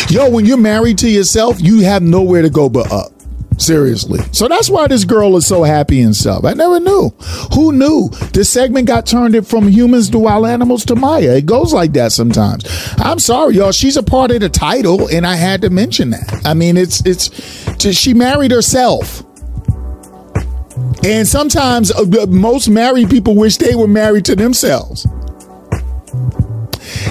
Yo, 0.09 0.29
when 0.29 0.45
you're 0.45 0.57
married 0.57 0.97
to 0.99 1.09
yourself, 1.09 1.57
you 1.59 1.81
have 1.81 2.01
nowhere 2.01 2.41
to 2.41 2.49
go 2.49 2.69
but 2.69 2.89
up. 2.91 3.11
Seriously. 3.57 4.19
So 4.31 4.47
that's 4.47 4.69
why 4.69 4.87
this 4.87 5.03
girl 5.03 5.35
is 5.35 5.47
so 5.47 5.63
happy 5.63 6.01
and 6.01 6.15
stuff. 6.15 6.45
I 6.45 6.53
never 6.53 6.79
knew. 6.79 7.09
Who 7.53 7.71
knew? 7.71 8.09
This 8.31 8.49
segment 8.49 8.87
got 8.87 9.05
turned 9.05 9.35
it 9.35 9.47
from 9.47 9.67
humans 9.67 10.09
to 10.11 10.19
wild 10.19 10.45
animals 10.45 10.85
to 10.85 10.95
Mya. 10.95 11.37
It 11.37 11.45
goes 11.47 11.73
like 11.73 11.93
that 11.93 12.11
sometimes. 12.11 12.65
I'm 12.97 13.19
sorry, 13.19 13.55
y'all. 13.55 13.71
She's 13.71 13.97
a 13.97 14.03
part 14.03 14.31
of 14.31 14.41
the 14.41 14.49
title, 14.49 15.07
and 15.09 15.25
I 15.25 15.35
had 15.35 15.61
to 15.61 15.69
mention 15.69 16.11
that. 16.11 16.41
I 16.45 16.53
mean, 16.53 16.77
it's 16.77 17.03
it's 17.05 17.31
she 17.97 18.13
married 18.13 18.51
herself. 18.51 19.23
And 21.03 21.27
sometimes 21.27 21.91
uh, 21.91 22.25
most 22.27 22.69
married 22.69 23.09
people 23.09 23.35
wish 23.35 23.57
they 23.57 23.75
were 23.75 23.87
married 23.87 24.25
to 24.25 24.35
themselves. 24.35 25.07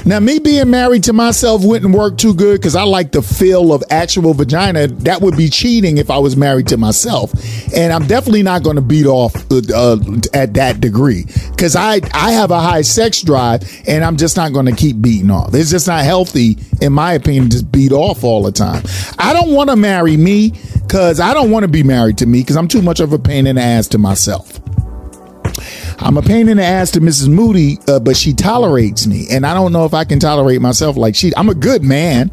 Now, 0.06 0.20
me 0.20 0.38
being 0.38 0.70
married 0.70 1.02
to 1.04 1.12
myself 1.12 1.64
wouldn't 1.64 1.92
work 1.92 2.16
too 2.16 2.32
good 2.32 2.60
because 2.60 2.76
I 2.76 2.84
like 2.84 3.10
the 3.10 3.22
feel 3.22 3.72
of 3.72 3.82
actual 3.90 4.34
vagina. 4.34 4.86
That 4.86 5.20
would 5.20 5.36
be 5.36 5.48
cheating 5.48 5.98
if 5.98 6.12
I 6.12 6.18
was 6.18 6.36
married 6.36 6.68
to 6.68 6.76
myself, 6.76 7.32
and 7.74 7.92
I'm 7.92 8.06
definitely 8.06 8.44
not 8.44 8.62
going 8.62 8.76
to 8.76 8.82
beat 8.82 9.06
off 9.06 9.34
uh, 9.50 9.62
uh, 9.74 9.98
at 10.32 10.54
that 10.54 10.80
degree 10.80 11.24
because 11.50 11.74
I 11.74 12.00
I 12.14 12.30
have 12.30 12.52
a 12.52 12.60
high 12.60 12.82
sex 12.82 13.20
drive, 13.20 13.64
and 13.88 14.04
I'm 14.04 14.16
just 14.16 14.36
not 14.36 14.52
going 14.52 14.66
to 14.66 14.76
keep 14.76 15.02
beating 15.02 15.32
off. 15.32 15.52
It's 15.52 15.72
just 15.72 15.88
not 15.88 16.04
healthy, 16.04 16.56
in 16.80 16.92
my 16.92 17.14
opinion, 17.14 17.48
to 17.50 17.64
beat 17.64 17.90
off 17.90 18.22
all 18.22 18.44
the 18.44 18.52
time. 18.52 18.84
I 19.18 19.32
don't 19.32 19.50
want 19.54 19.70
to 19.70 19.76
marry 19.76 20.16
me 20.16 20.52
because 20.82 21.18
I 21.18 21.34
don't 21.34 21.50
want 21.50 21.64
to 21.64 21.68
be 21.68 21.82
married 21.82 22.18
to 22.18 22.26
me 22.26 22.42
because 22.42 22.56
I'm 22.56 22.68
too 22.68 22.80
much 22.80 23.00
of 23.00 23.12
a 23.12 23.18
pain 23.18 23.48
in 23.48 23.56
the 23.56 23.62
ass 23.62 23.88
to 23.88 23.98
myself. 23.98 24.60
I'm 25.98 26.16
a 26.16 26.22
pain 26.22 26.48
in 26.48 26.58
the 26.58 26.64
ass 26.64 26.90
to 26.92 27.00
Mrs. 27.00 27.28
Moody, 27.28 27.78
uh, 27.88 27.98
but 28.00 28.16
she 28.16 28.34
tolerates 28.34 29.06
me, 29.06 29.26
and 29.30 29.46
I 29.46 29.54
don't 29.54 29.72
know 29.72 29.84
if 29.84 29.94
I 29.94 30.04
can 30.04 30.18
tolerate 30.18 30.60
myself 30.60 30.96
like 30.96 31.14
she. 31.14 31.32
I'm 31.36 31.48
a 31.48 31.54
good 31.54 31.82
man. 31.82 32.30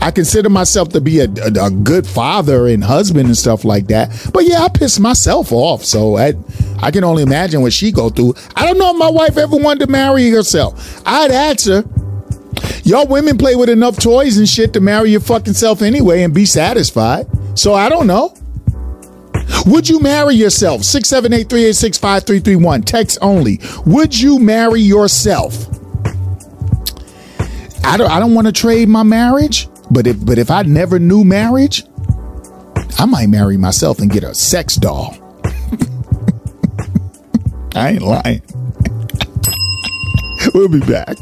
I 0.00 0.10
consider 0.10 0.48
myself 0.50 0.90
to 0.90 1.00
be 1.00 1.20
a, 1.20 1.24
a, 1.24 1.66
a, 1.66 1.70
good 1.70 2.06
father 2.06 2.66
and 2.66 2.82
husband 2.82 3.26
and 3.26 3.36
stuff 3.36 3.64
like 3.64 3.86
that. 3.86 4.30
But 4.32 4.44
yeah, 4.44 4.62
I 4.62 4.68
piss 4.68 4.98
myself 4.98 5.52
off. 5.52 5.84
So 5.84 6.16
I, 6.16 6.34
I 6.80 6.90
can 6.90 7.04
only 7.04 7.22
imagine 7.22 7.62
what 7.62 7.72
she 7.72 7.92
go 7.92 8.10
through. 8.10 8.34
I 8.56 8.66
don't 8.66 8.78
know 8.78 8.90
if 8.90 8.96
my 8.96 9.10
wife 9.10 9.36
ever 9.36 9.56
wanted 9.56 9.86
to 9.86 9.92
marry 9.92 10.28
herself. 10.30 11.02
I'd 11.06 11.30
answer. 11.30 11.84
Y'all 12.84 13.06
women 13.06 13.38
play 13.38 13.54
with 13.54 13.68
enough 13.68 13.96
toys 13.98 14.38
and 14.38 14.48
shit 14.48 14.72
to 14.72 14.80
marry 14.80 15.10
your 15.10 15.20
fucking 15.20 15.54
self 15.54 15.82
anyway 15.82 16.22
and 16.22 16.34
be 16.34 16.46
satisfied. 16.46 17.26
So 17.54 17.74
I 17.74 17.88
don't 17.88 18.06
know. 18.06 18.34
Would 19.66 19.88
you 19.88 20.00
marry 20.00 20.34
yourself? 20.34 20.82
678-386-5331. 20.82 22.84
Text 22.84 23.18
only. 23.22 23.60
Would 23.86 24.18
you 24.18 24.38
marry 24.38 24.80
yourself? 24.80 25.68
I 27.84 27.96
don't 27.96 28.10
I 28.10 28.20
don't 28.20 28.34
want 28.34 28.46
to 28.46 28.52
trade 28.52 28.88
my 28.88 29.02
marriage, 29.02 29.68
but 29.90 30.06
if 30.06 30.24
but 30.24 30.38
if 30.38 30.50
I 30.50 30.62
never 30.62 30.98
knew 30.98 31.24
marriage, 31.24 31.84
I 32.98 33.06
might 33.06 33.28
marry 33.28 33.56
myself 33.56 33.98
and 33.98 34.10
get 34.10 34.24
a 34.24 34.34
sex 34.34 34.76
doll. 34.76 35.16
I 37.74 37.90
ain't 37.90 38.02
lying. 38.02 38.42
we'll 40.54 40.68
be 40.68 40.80
back. 40.80 41.16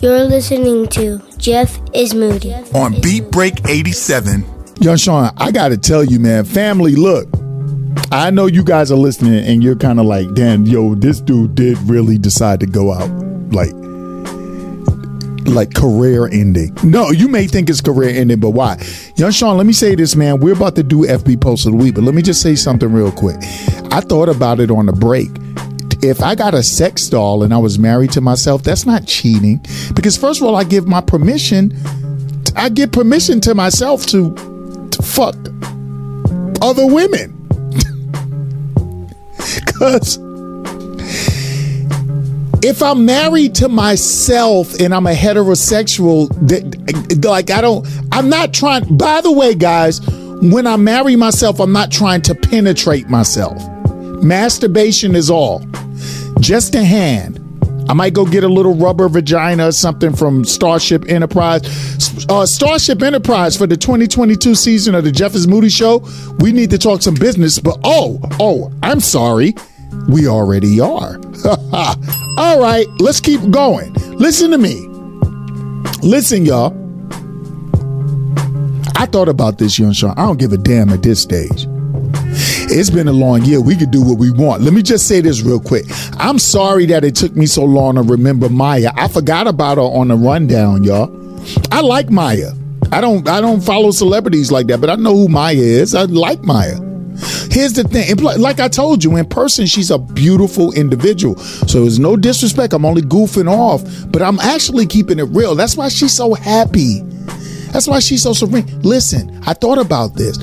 You're 0.00 0.24
listening 0.24 0.86
to 0.88 1.20
Jeff 1.46 1.78
is 1.94 2.12
Moody 2.12 2.52
on 2.74 3.00
Beat 3.00 3.30
Break 3.30 3.68
87. 3.68 4.44
Young 4.80 4.96
Sean, 4.96 5.32
I 5.36 5.52
got 5.52 5.68
to 5.68 5.78
tell 5.78 6.02
you, 6.02 6.18
man, 6.18 6.44
family, 6.44 6.96
look. 6.96 7.28
I 8.10 8.30
know 8.30 8.46
you 8.46 8.64
guys 8.64 8.90
are 8.90 8.96
listening 8.96 9.44
and 9.44 9.62
you're 9.62 9.76
kind 9.76 10.00
of 10.00 10.06
like, 10.06 10.34
damn, 10.34 10.66
yo, 10.66 10.96
this 10.96 11.20
dude 11.20 11.54
did 11.54 11.78
really 11.82 12.18
decide 12.18 12.58
to 12.58 12.66
go 12.66 12.92
out 12.92 13.08
like 13.52 13.70
like 15.46 15.72
career 15.72 16.26
ending. 16.26 16.76
No, 16.82 17.12
you 17.12 17.28
may 17.28 17.46
think 17.46 17.70
it's 17.70 17.80
career 17.80 18.10
ending, 18.10 18.40
but 18.40 18.50
why? 18.50 18.84
Young 19.14 19.30
Sean, 19.30 19.56
let 19.56 19.66
me 19.66 19.72
say 19.72 19.94
this, 19.94 20.16
man. 20.16 20.40
We're 20.40 20.54
about 20.54 20.74
to 20.74 20.82
do 20.82 21.06
FB 21.06 21.40
post 21.40 21.64
of 21.64 21.70
the 21.70 21.78
week, 21.78 21.94
but 21.94 22.02
let 22.02 22.16
me 22.16 22.22
just 22.22 22.42
say 22.42 22.56
something 22.56 22.92
real 22.92 23.12
quick. 23.12 23.36
I 23.92 24.00
thought 24.00 24.28
about 24.28 24.58
it 24.58 24.72
on 24.72 24.86
the 24.86 24.92
break 24.92 25.30
if 26.08 26.22
I 26.22 26.34
got 26.34 26.54
a 26.54 26.62
sex 26.62 27.08
doll 27.08 27.42
and 27.42 27.52
I 27.52 27.58
was 27.58 27.78
married 27.78 28.12
to 28.12 28.20
myself, 28.20 28.62
that's 28.62 28.86
not 28.86 29.06
cheating. 29.06 29.64
Because 29.94 30.16
first 30.16 30.40
of 30.40 30.46
all, 30.46 30.56
I 30.56 30.64
give 30.64 30.86
my 30.86 31.00
permission. 31.00 31.76
I 32.54 32.68
give 32.68 32.92
permission 32.92 33.40
to 33.42 33.54
myself 33.54 34.06
to, 34.06 34.34
to 34.90 35.02
fuck 35.02 35.36
other 36.62 36.86
women. 36.86 37.32
Because 39.64 40.18
if 42.64 42.82
I'm 42.82 43.04
married 43.04 43.54
to 43.56 43.68
myself 43.68 44.80
and 44.80 44.94
I'm 44.94 45.06
a 45.06 45.12
heterosexual, 45.12 46.26
like 47.24 47.50
I 47.50 47.60
don't, 47.60 47.86
I'm 48.10 48.28
not 48.28 48.52
trying. 48.52 48.96
By 48.96 49.20
the 49.20 49.30
way, 49.30 49.54
guys, 49.54 50.00
when 50.40 50.66
I 50.66 50.76
marry 50.76 51.14
myself, 51.14 51.60
I'm 51.60 51.72
not 51.72 51.92
trying 51.92 52.22
to 52.22 52.34
penetrate 52.34 53.08
myself. 53.08 53.62
Masturbation 54.22 55.14
is 55.14 55.30
all 55.30 55.62
just 56.46 56.76
a 56.76 56.84
hand. 56.84 57.42
I 57.88 57.92
might 57.92 58.14
go 58.14 58.24
get 58.24 58.44
a 58.44 58.48
little 58.48 58.74
rubber 58.74 59.08
vagina 59.08 59.66
or 59.66 59.72
something 59.72 60.14
from 60.14 60.44
Starship 60.44 61.04
Enterprise. 61.08 62.24
Uh, 62.28 62.46
Starship 62.46 63.02
Enterprise 63.02 63.56
for 63.56 63.66
the 63.66 63.76
2022 63.76 64.54
season 64.54 64.94
of 64.94 65.02
the 65.02 65.10
Jeff 65.10 65.34
is 65.34 65.48
Moody 65.48 65.68
Show. 65.68 66.06
We 66.38 66.52
need 66.52 66.70
to 66.70 66.78
talk 66.78 67.02
some 67.02 67.14
business, 67.14 67.58
but 67.58 67.80
oh, 67.82 68.20
oh, 68.38 68.72
I'm 68.84 69.00
sorry. 69.00 69.56
We 70.08 70.28
already 70.28 70.78
are. 70.78 71.18
All 72.38 72.60
right, 72.60 72.86
let's 73.00 73.20
keep 73.20 73.50
going. 73.50 73.92
Listen 74.16 74.52
to 74.52 74.58
me. 74.58 74.86
Listen, 76.02 76.46
y'all. 76.46 76.70
I 78.94 79.06
thought 79.06 79.28
about 79.28 79.58
this, 79.58 79.80
young 79.80 79.92
Sean. 79.92 80.14
I 80.16 80.26
don't 80.26 80.38
give 80.38 80.52
a 80.52 80.58
damn 80.58 80.90
at 80.90 81.02
this 81.02 81.20
stage. 81.20 81.66
It's 82.76 82.90
been 82.90 83.08
a 83.08 83.12
long 83.12 83.42
year. 83.42 83.58
We 83.58 83.74
could 83.74 83.90
do 83.90 84.02
what 84.02 84.18
we 84.18 84.30
want. 84.30 84.60
Let 84.60 84.74
me 84.74 84.82
just 84.82 85.08
say 85.08 85.22
this 85.22 85.40
real 85.40 85.58
quick. 85.58 85.86
I'm 86.18 86.38
sorry 86.38 86.84
that 86.86 87.04
it 87.04 87.14
took 87.16 87.34
me 87.34 87.46
so 87.46 87.64
long 87.64 87.94
to 87.94 88.02
remember 88.02 88.50
Mya. 88.50 88.92
I 88.94 89.08
forgot 89.08 89.46
about 89.46 89.78
her 89.78 89.82
on 89.82 90.08
the 90.08 90.14
rundown, 90.14 90.84
y'all. 90.84 91.10
I 91.72 91.80
like 91.80 92.10
Mya. 92.10 92.52
I 92.92 93.00
don't 93.00 93.26
I 93.26 93.40
don't 93.40 93.62
follow 93.62 93.92
celebrities 93.92 94.52
like 94.52 94.66
that, 94.66 94.82
but 94.82 94.90
I 94.90 94.96
know 94.96 95.14
who 95.16 95.26
Mya 95.26 95.52
is. 95.52 95.94
I 95.94 96.02
like 96.02 96.42
Mya. 96.42 96.76
Here's 97.50 97.72
the 97.72 97.84
thing. 97.84 98.14
Like 98.18 98.60
I 98.60 98.68
told 98.68 99.02
you, 99.02 99.16
in 99.16 99.24
person, 99.24 99.64
she's 99.64 99.90
a 99.90 99.96
beautiful 99.96 100.74
individual. 100.74 101.38
So 101.38 101.80
there's 101.80 101.98
no 101.98 102.14
disrespect. 102.14 102.74
I'm 102.74 102.84
only 102.84 103.00
goofing 103.00 103.50
off, 103.50 103.82
but 104.12 104.20
I'm 104.20 104.38
actually 104.40 104.86
keeping 104.86 105.18
it 105.18 105.24
real. 105.30 105.54
That's 105.54 105.78
why 105.78 105.88
she's 105.88 106.12
so 106.12 106.34
happy. 106.34 107.00
That's 107.72 107.88
why 107.88 108.00
she's 108.00 108.22
so 108.22 108.34
serene. 108.34 108.66
Listen, 108.82 109.40
I 109.46 109.54
thought 109.54 109.78
about 109.78 110.14
this. 110.14 110.38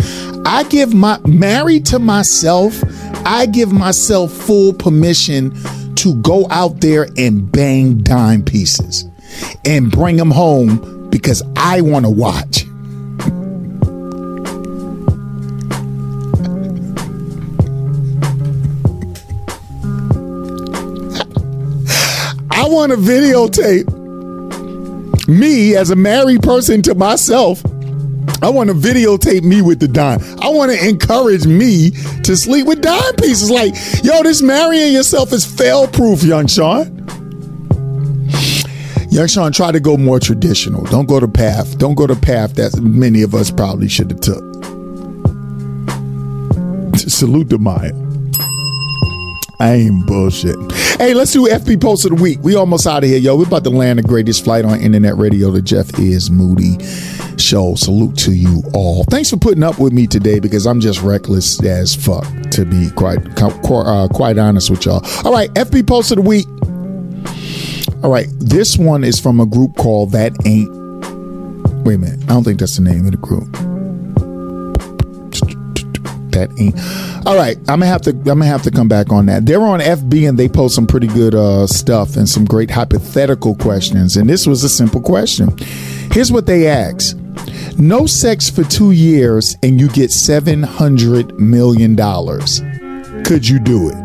I 0.53 0.61
give 0.65 0.93
my 0.93 1.19
married 1.25 1.83
to 1.87 1.97
myself, 1.97 2.79
I 3.25 3.47
give 3.47 3.73
myself 3.73 4.31
full 4.31 4.71
permission 4.71 5.51
to 5.95 6.13
go 6.21 6.45
out 6.51 6.79
there 6.79 7.07
and 7.17 7.51
bang 7.51 8.03
dime 8.03 8.43
pieces 8.43 9.09
and 9.65 9.89
bring 9.89 10.17
them 10.17 10.29
home 10.29 11.09
because 11.09 11.41
I 11.55 11.81
want 11.81 12.05
to 12.05 12.11
watch. 12.11 12.67
I 22.51 22.67
want 22.69 22.91
to 22.91 22.97
videotape 22.99 23.89
me 25.27 25.75
as 25.75 25.89
a 25.89 25.95
married 25.95 26.43
person 26.43 26.83
to 26.83 26.93
myself 26.93 27.63
I 28.43 28.49
want 28.49 28.69
to 28.69 28.75
videotape 28.75 29.43
me 29.43 29.61
with 29.61 29.79
the 29.79 29.87
dime. 29.87 30.19
I 30.41 30.49
want 30.49 30.71
to 30.71 30.87
encourage 30.87 31.47
me 31.47 31.91
to 32.23 32.35
sleep 32.35 32.67
with 32.67 32.81
dime 32.81 33.15
pieces. 33.15 33.49
Like, 33.49 33.73
yo, 34.03 34.21
this 34.21 34.41
marrying 34.41 34.91
yourself 34.93 35.31
is 35.31 35.45
fail 35.45 35.87
proof, 35.87 36.23
young 36.23 36.47
Sean. 36.47 36.99
Young 39.09 39.27
Sean, 39.27 39.51
try 39.51 39.71
to 39.71 39.79
go 39.79 39.95
more 39.95 40.19
traditional. 40.19 40.83
Don't 40.85 41.05
go 41.05 41.19
the 41.19 41.27
path. 41.27 41.77
Don't 41.77 41.95
go 41.95 42.05
the 42.05 42.15
path 42.15 42.55
that 42.55 42.77
many 42.81 43.21
of 43.21 43.33
us 43.33 43.49
probably 43.49 43.87
should 43.87 44.11
have 44.11 44.19
took. 44.19 44.43
Salute 46.97 47.49
to 47.51 47.57
Mya. 47.57 47.91
I 49.59 49.75
ain't 49.75 50.05
bullshit. 50.05 50.57
Hey, 50.97 51.13
let's 51.13 51.31
do 51.31 51.47
FB 51.47 51.79
post 51.79 52.03
of 52.05 52.17
the 52.17 52.21
week. 52.21 52.39
We 52.41 52.55
almost 52.55 52.87
out 52.87 53.03
of 53.03 53.09
here, 53.09 53.19
yo. 53.19 53.37
We're 53.37 53.45
about 53.45 53.63
to 53.63 53.69
land 53.69 53.99
the 53.99 54.03
greatest 54.03 54.43
flight 54.43 54.65
on 54.65 54.81
internet 54.81 55.15
radio. 55.15 55.51
The 55.51 55.61
Jeff 55.61 55.97
is 55.97 56.29
Moody 56.29 56.77
show. 57.43 57.75
Salute 57.75 58.17
to 58.19 58.33
you 58.33 58.63
all. 58.73 59.03
Thanks 59.05 59.29
for 59.29 59.37
putting 59.37 59.63
up 59.63 59.79
with 59.79 59.93
me 59.93 60.07
today 60.07 60.39
because 60.39 60.65
I'm 60.65 60.79
just 60.79 61.01
reckless 61.01 61.61
as 61.63 61.93
fuck, 61.93 62.25
to 62.51 62.65
be 62.65 62.89
quite 62.91 63.19
uh, 63.41 64.07
quite 64.07 64.37
honest 64.37 64.69
with 64.69 64.85
y'all. 64.85 65.05
All 65.25 65.33
right, 65.33 65.49
FB 65.53 65.87
post 65.87 66.11
of 66.11 66.17
the 66.17 66.21
week. 66.21 66.47
All 68.03 68.11
right, 68.11 68.27
this 68.39 68.77
one 68.77 69.03
is 69.03 69.19
from 69.19 69.39
a 69.39 69.45
group 69.45 69.75
called 69.75 70.11
That 70.11 70.33
Ain't. 70.45 70.71
Wait 71.85 71.95
a 71.95 71.97
minute, 71.97 72.23
I 72.23 72.27
don't 72.27 72.43
think 72.43 72.59
that's 72.59 72.77
the 72.77 72.83
name 72.83 73.05
of 73.05 73.11
the 73.11 73.17
group. 73.17 73.51
That 76.31 76.49
ain't. 76.57 76.75
All 77.27 77.35
right, 77.35 77.57
I'm 77.59 77.79
gonna 77.79 77.85
have 77.85 78.01
to. 78.03 78.09
I'm 78.09 78.23
gonna 78.23 78.45
have 78.45 78.63
to 78.63 78.71
come 78.71 78.87
back 78.87 79.11
on 79.11 79.27
that. 79.27 79.45
They're 79.45 79.61
on 79.61 79.81
FB 79.81 80.27
and 80.27 80.39
they 80.39 80.49
post 80.49 80.73
some 80.73 80.87
pretty 80.87 81.05
good 81.05 81.35
uh, 81.35 81.67
stuff 81.67 82.15
and 82.17 82.27
some 82.27 82.43
great 82.43 82.71
hypothetical 82.71 83.55
questions. 83.55 84.17
And 84.17 84.27
this 84.27 84.47
was 84.47 84.63
a 84.63 84.69
simple 84.69 84.99
question. 84.99 85.55
Here's 86.11 86.31
what 86.31 86.47
they 86.47 86.67
asked 86.67 87.22
no 87.77 88.05
sex 88.05 88.49
for 88.49 88.63
two 88.63 88.91
years 88.91 89.57
and 89.63 89.79
you 89.79 89.89
get 89.89 90.09
$700 90.09 91.37
million. 91.37 91.95
Could 93.25 93.47
you 93.47 93.59
do 93.59 93.89
it? 93.89 94.03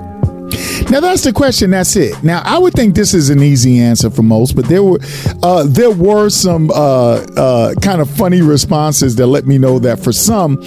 Now 0.90 1.01
that's 1.01 1.22
the 1.22 1.32
question. 1.32 1.70
That's 1.70 1.94
it. 1.97 2.22
Now 2.22 2.40
I 2.44 2.59
would 2.59 2.72
think 2.72 2.94
this 2.94 3.12
is 3.12 3.28
an 3.28 3.43
easy 3.43 3.78
answer 3.80 4.09
for 4.09 4.22
most, 4.22 4.56
but 4.56 4.66
there 4.66 4.82
were 4.82 4.98
uh, 5.43 5.64
there 5.68 5.90
were 5.90 6.30
some 6.30 6.70
uh, 6.70 7.16
uh, 7.36 7.74
kind 7.82 8.01
of 8.01 8.09
funny 8.10 8.40
responses 8.40 9.16
that 9.16 9.26
let 9.26 9.47
me 9.47 9.59
know 9.59 9.78
that 9.80 9.98
for 9.98 10.12
some, 10.12 10.59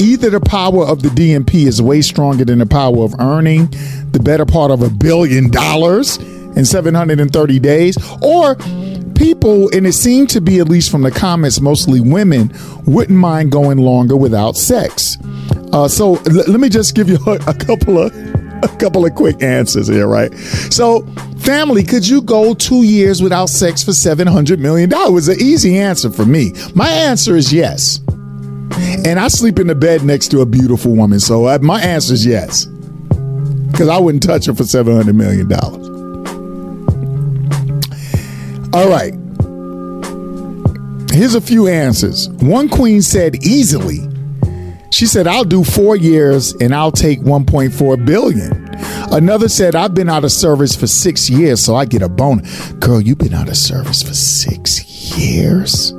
either 0.00 0.30
the 0.30 0.40
power 0.40 0.86
of 0.86 1.02
the 1.02 1.08
DMP 1.10 1.66
is 1.66 1.82
way 1.82 2.00
stronger 2.00 2.44
than 2.44 2.60
the 2.60 2.66
power 2.66 3.04
of 3.04 3.14
earning 3.20 3.68
the 4.12 4.20
better 4.22 4.46
part 4.46 4.70
of 4.70 4.82
a 4.82 4.88
billion 4.88 5.50
dollars 5.50 6.16
in 6.56 6.64
730 6.64 7.58
days, 7.58 7.98
or 8.22 8.56
people, 9.16 9.68
and 9.74 9.86
it 9.86 9.92
seemed 9.92 10.30
to 10.30 10.40
be 10.40 10.58
at 10.60 10.68
least 10.68 10.90
from 10.90 11.02
the 11.02 11.10
comments, 11.10 11.60
mostly 11.60 12.00
women, 12.00 12.52
wouldn't 12.86 13.18
mind 13.18 13.50
going 13.52 13.78
longer 13.78 14.16
without 14.16 14.56
sex. 14.56 15.18
Uh, 15.72 15.88
so 15.88 16.16
l- 16.16 16.44
let 16.48 16.60
me 16.60 16.68
just 16.68 16.94
give 16.94 17.08
you 17.08 17.18
a, 17.26 17.34
a 17.46 17.54
couple 17.54 17.98
of 17.98 18.14
a 18.62 18.68
couple 18.78 19.04
of 19.04 19.14
quick 19.14 19.42
answers 19.42 19.86
here, 19.86 20.08
right? 20.08 20.32
So, 20.70 21.02
family, 21.38 21.82
could 21.82 22.08
you 22.08 22.22
go 22.22 22.54
two 22.54 22.82
years 22.84 23.22
without 23.22 23.46
sex 23.50 23.82
for 23.84 23.92
seven 23.92 24.26
hundred 24.26 24.60
million 24.60 24.88
dollars? 24.88 25.28
An 25.28 25.36
easy 25.40 25.78
answer 25.78 26.10
for 26.10 26.24
me. 26.24 26.52
My 26.74 26.88
answer 26.88 27.36
is 27.36 27.52
yes, 27.52 28.00
and 29.04 29.18
I 29.18 29.28
sleep 29.28 29.58
in 29.58 29.66
the 29.66 29.74
bed 29.74 30.04
next 30.04 30.28
to 30.28 30.40
a 30.40 30.46
beautiful 30.46 30.94
woman, 30.94 31.20
so 31.20 31.46
uh, 31.46 31.58
my 31.60 31.80
answer 31.82 32.14
is 32.14 32.24
yes, 32.24 32.66
because 33.70 33.88
I 33.88 33.98
wouldn't 33.98 34.22
touch 34.22 34.46
her 34.46 34.54
for 34.54 34.64
seven 34.64 34.96
hundred 34.96 35.16
million 35.16 35.48
dollars. 35.48 35.85
All 38.76 38.90
right. 38.90 39.14
Here's 41.10 41.34
a 41.34 41.40
few 41.40 41.66
answers. 41.66 42.28
One 42.28 42.68
queen 42.68 43.00
said 43.00 43.42
easily. 43.42 44.06
She 44.90 45.06
said, 45.06 45.26
I'll 45.26 45.46
do 45.46 45.64
four 45.64 45.96
years 45.96 46.52
and 46.60 46.74
I'll 46.74 46.92
take 46.92 47.20
1.4 47.20 48.04
billion. 48.04 48.68
Another 49.10 49.48
said, 49.48 49.74
I've 49.74 49.94
been 49.94 50.10
out 50.10 50.24
of 50.24 50.30
service 50.30 50.76
for 50.76 50.86
six 50.86 51.30
years, 51.30 51.64
so 51.64 51.74
I 51.74 51.86
get 51.86 52.02
a 52.02 52.08
bonus. 52.10 52.72
Girl, 52.72 53.00
you've 53.00 53.16
been 53.16 53.32
out 53.32 53.48
of 53.48 53.56
service 53.56 54.02
for 54.02 54.12
six 54.12 55.16
years? 55.16 55.94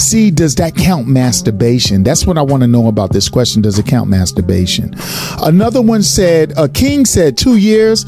See, 0.00 0.30
does 0.30 0.54
that 0.54 0.76
count 0.76 1.08
masturbation? 1.08 2.04
That's 2.04 2.24
what 2.24 2.38
I 2.38 2.42
want 2.42 2.60
to 2.62 2.68
know 2.68 2.86
about 2.86 3.12
this 3.12 3.28
question. 3.28 3.62
Does 3.62 3.80
it 3.80 3.86
count 3.86 4.08
masturbation? 4.08 4.94
Another 5.42 5.82
one 5.82 6.04
said, 6.04 6.52
a 6.56 6.68
king 6.68 7.04
said, 7.04 7.36
two 7.36 7.56
years. 7.56 8.06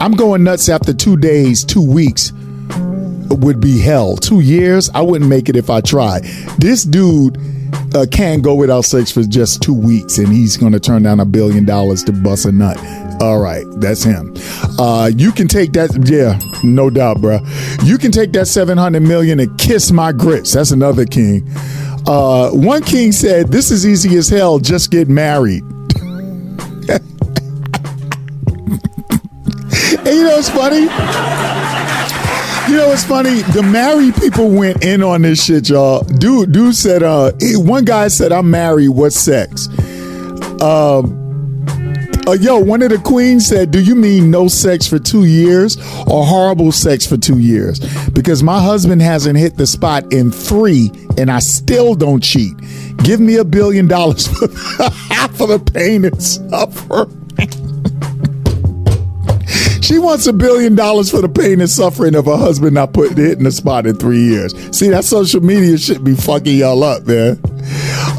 I'm 0.00 0.12
going 0.12 0.44
nuts 0.44 0.68
after 0.68 0.92
two 0.92 1.16
days, 1.16 1.64
two 1.64 1.84
weeks 1.84 2.32
would 3.42 3.60
be 3.60 3.78
hell. 3.78 4.16
Two 4.16 4.40
years, 4.40 4.90
I 4.90 5.02
wouldn't 5.02 5.28
make 5.28 5.48
it 5.48 5.56
if 5.56 5.70
I 5.70 5.80
tried. 5.80 6.24
This 6.58 6.84
dude 6.84 7.38
uh, 7.94 8.06
can't 8.10 8.42
go 8.42 8.54
without 8.54 8.82
sex 8.82 9.10
for 9.10 9.22
just 9.22 9.62
two 9.62 9.74
weeks, 9.74 10.18
and 10.18 10.28
he's 10.28 10.56
going 10.56 10.72
to 10.72 10.80
turn 10.80 11.02
down 11.02 11.20
a 11.20 11.24
billion 11.24 11.64
dollars 11.64 12.02
to 12.04 12.12
bust 12.12 12.46
a 12.46 12.52
nut. 12.52 12.78
All 13.20 13.38
right, 13.38 13.64
that's 13.76 14.02
him. 14.02 14.34
Uh, 14.78 15.10
you 15.14 15.32
can 15.32 15.48
take 15.48 15.72
that, 15.72 15.90
yeah, 16.08 16.38
no 16.62 16.90
doubt, 16.90 17.20
bro. 17.20 17.40
You 17.84 17.98
can 17.98 18.10
take 18.10 18.32
that 18.32 18.46
seven 18.46 18.78
hundred 18.78 19.02
million 19.02 19.40
and 19.40 19.56
kiss 19.58 19.92
my 19.92 20.12
grits. 20.12 20.52
That's 20.52 20.70
another 20.70 21.04
king. 21.04 21.48
Uh, 22.06 22.50
one 22.50 22.82
king 22.82 23.12
said, 23.12 23.48
"This 23.48 23.70
is 23.70 23.86
easy 23.86 24.16
as 24.16 24.28
hell. 24.28 24.58
Just 24.58 24.90
get 24.90 25.08
married." 25.08 25.62
and 26.88 27.00
you 30.06 30.24
know 30.24 30.36
what's 30.36 30.48
funny? 30.48 30.88
You 32.72 32.78
know 32.78 32.88
what's 32.88 33.04
funny? 33.04 33.42
The 33.52 33.62
married 33.62 34.14
people 34.16 34.48
went 34.48 34.82
in 34.82 35.02
on 35.02 35.20
this 35.20 35.44
shit, 35.44 35.68
y'all. 35.68 36.04
Dude, 36.04 36.52
dude 36.52 36.74
said, 36.74 37.02
uh, 37.02 37.32
he- 37.38 37.54
one 37.54 37.84
guy 37.84 38.08
said, 38.08 38.32
I'm 38.32 38.50
married, 38.50 38.88
what's 38.88 39.14
sex? 39.14 39.68
Um, 40.62 41.66
uh, 42.26 42.32
yo, 42.32 42.58
one 42.58 42.80
of 42.80 42.88
the 42.88 42.98
queens 43.04 43.46
said, 43.46 43.72
Do 43.72 43.82
you 43.82 43.94
mean 43.94 44.30
no 44.30 44.48
sex 44.48 44.86
for 44.86 44.98
two 44.98 45.26
years 45.26 45.76
or 46.06 46.24
horrible 46.24 46.72
sex 46.72 47.06
for 47.06 47.18
two 47.18 47.40
years? 47.40 47.78
Because 48.08 48.42
my 48.42 48.58
husband 48.58 49.02
hasn't 49.02 49.36
hit 49.38 49.58
the 49.58 49.66
spot 49.66 50.10
in 50.10 50.30
three 50.30 50.90
and 51.18 51.30
I 51.30 51.40
still 51.40 51.94
don't 51.94 52.22
cheat. 52.22 52.54
Give 53.04 53.20
me 53.20 53.36
a 53.36 53.44
billion 53.44 53.86
dollars 53.86 54.26
for 54.38 54.48
half 55.12 55.38
of 55.42 55.50
the 55.50 55.58
pain 55.58 56.06
and 56.06 56.22
suffering. 56.22 57.21
She 59.82 59.98
wants 59.98 60.28
a 60.28 60.32
billion 60.32 60.76
dollars 60.76 61.10
for 61.10 61.20
the 61.20 61.28
pain 61.28 61.60
and 61.60 61.68
suffering 61.68 62.14
of 62.14 62.26
her 62.26 62.36
husband 62.36 62.74
not 62.74 62.92
putting 62.92 63.18
it 63.18 63.38
in 63.38 63.44
the 63.44 63.50
spot 63.50 63.84
in 63.84 63.96
three 63.96 64.22
years. 64.22 64.54
See, 64.76 64.88
that 64.90 65.04
social 65.04 65.40
media 65.40 65.76
should 65.76 66.04
be 66.04 66.14
fucking 66.14 66.56
y'all 66.56 66.84
up, 66.84 67.04
man. 67.04 67.40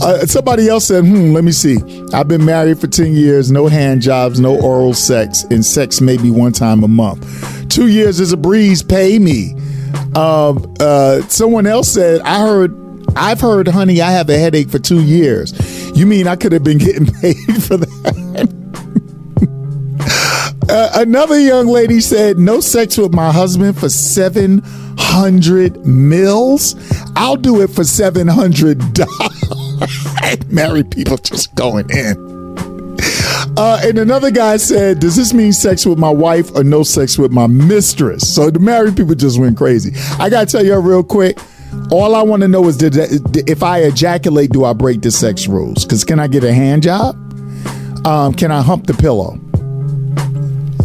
Uh, 0.02 0.26
somebody 0.26 0.68
else 0.68 0.86
said, 0.86 1.06
hmm, 1.06 1.32
let 1.32 1.46
me 1.46 1.54
see. 1.54 1.78
I've 2.14 2.28
been 2.28 2.44
married 2.44 2.80
for 2.80 2.88
10 2.88 3.14
years, 3.14 3.50
no 3.50 3.68
hand 3.68 4.02
jobs, 4.02 4.42
no 4.42 4.60
oral 4.60 4.94
sex, 4.94 5.46
and 5.46 5.66
sex 5.66 6.02
maybe 6.02 6.30
one 6.30 6.52
time 6.52 6.84
a 6.84 6.88
month. 6.90 7.70
Two 7.70 7.88
years 7.88 8.20
is 8.20 8.34
a 8.34 8.38
breeze, 8.38 8.84
pay 8.84 9.18
me. 9.18 9.54
Um, 10.16 10.76
uh, 10.82 11.22
someone 11.30 11.66
else 11.66 11.88
said, 11.88 12.20
I 12.22 12.42
heard, 12.42 12.76
I've 13.16 13.40
heard, 13.40 13.70
honey, 13.70 14.02
I 14.02 14.12
have 14.12 14.30
a 14.30 14.38
headache 14.38 14.70
for 14.70 14.80
two 14.80 15.02
years. 15.02 15.54
You 15.98 16.06
mean 16.08 16.28
I 16.28 16.36
could 16.36 16.52
have 16.52 16.66
been 16.66 16.78
getting 16.78 17.06
paid 17.22 17.64
for 17.64 17.78
that? 17.78 18.63
Uh, 20.70 20.92
another 20.96 21.40
young 21.40 21.68
lady 21.68 22.00
said, 22.00 22.38
"No 22.40 22.60
sex 22.60 22.98
with 22.98 23.14
my 23.14 23.32
husband 23.32 23.78
for 23.78 23.90
seven 23.90 24.62
hundred 24.98 25.86
mils. 25.86 26.76
I'll 27.16 27.36
do 27.36 27.62
it 27.62 27.70
for 27.70 27.84
seven 27.84 28.28
hundred 28.28 28.80
dollars." 28.94 30.48
Married 30.48 30.92
people 30.92 31.18
just 31.18 31.54
going 31.56 31.90
in. 31.90 32.34
Uh, 33.56 33.80
and 33.84 34.00
another 34.00 34.32
guy 34.32 34.58
said, 34.58 35.00
"Does 35.00 35.16
this 35.16 35.34
mean 35.34 35.54
sex 35.54 35.86
with 35.86 36.00
my 36.00 36.10
wife 36.10 36.50
or 36.56 36.64
no 36.64 36.84
sex 36.84 37.18
with 37.18 37.32
my 37.32 37.48
mistress?" 37.48 38.34
So 38.34 38.50
the 38.50 38.60
married 38.60 38.96
people 38.96 39.16
just 39.16 39.40
went 39.40 39.58
crazy. 39.58 39.92
I 40.20 40.30
gotta 40.30 40.46
tell 40.46 40.66
you 40.66 40.80
real 40.80 41.04
quick. 41.04 41.38
All 41.92 42.16
I 42.16 42.22
want 42.22 42.42
to 42.44 42.48
know 42.48 42.68
is 42.68 42.78
did, 42.78 42.96
if 43.50 43.64
I 43.64 43.80
ejaculate, 43.80 44.52
do 44.52 44.64
I 44.64 44.74
break 44.74 45.02
the 45.02 45.12
sex 45.12 45.48
rules? 45.48 45.84
Because 45.84 46.04
can 46.04 46.20
I 46.20 46.28
get 46.28 46.44
a 46.44 46.54
hand 46.54 46.84
job? 46.84 47.16
Um, 48.06 48.34
can 48.34 48.52
I 48.52 48.62
hump 48.62 48.86
the 48.88 48.94
pillow? 48.94 49.40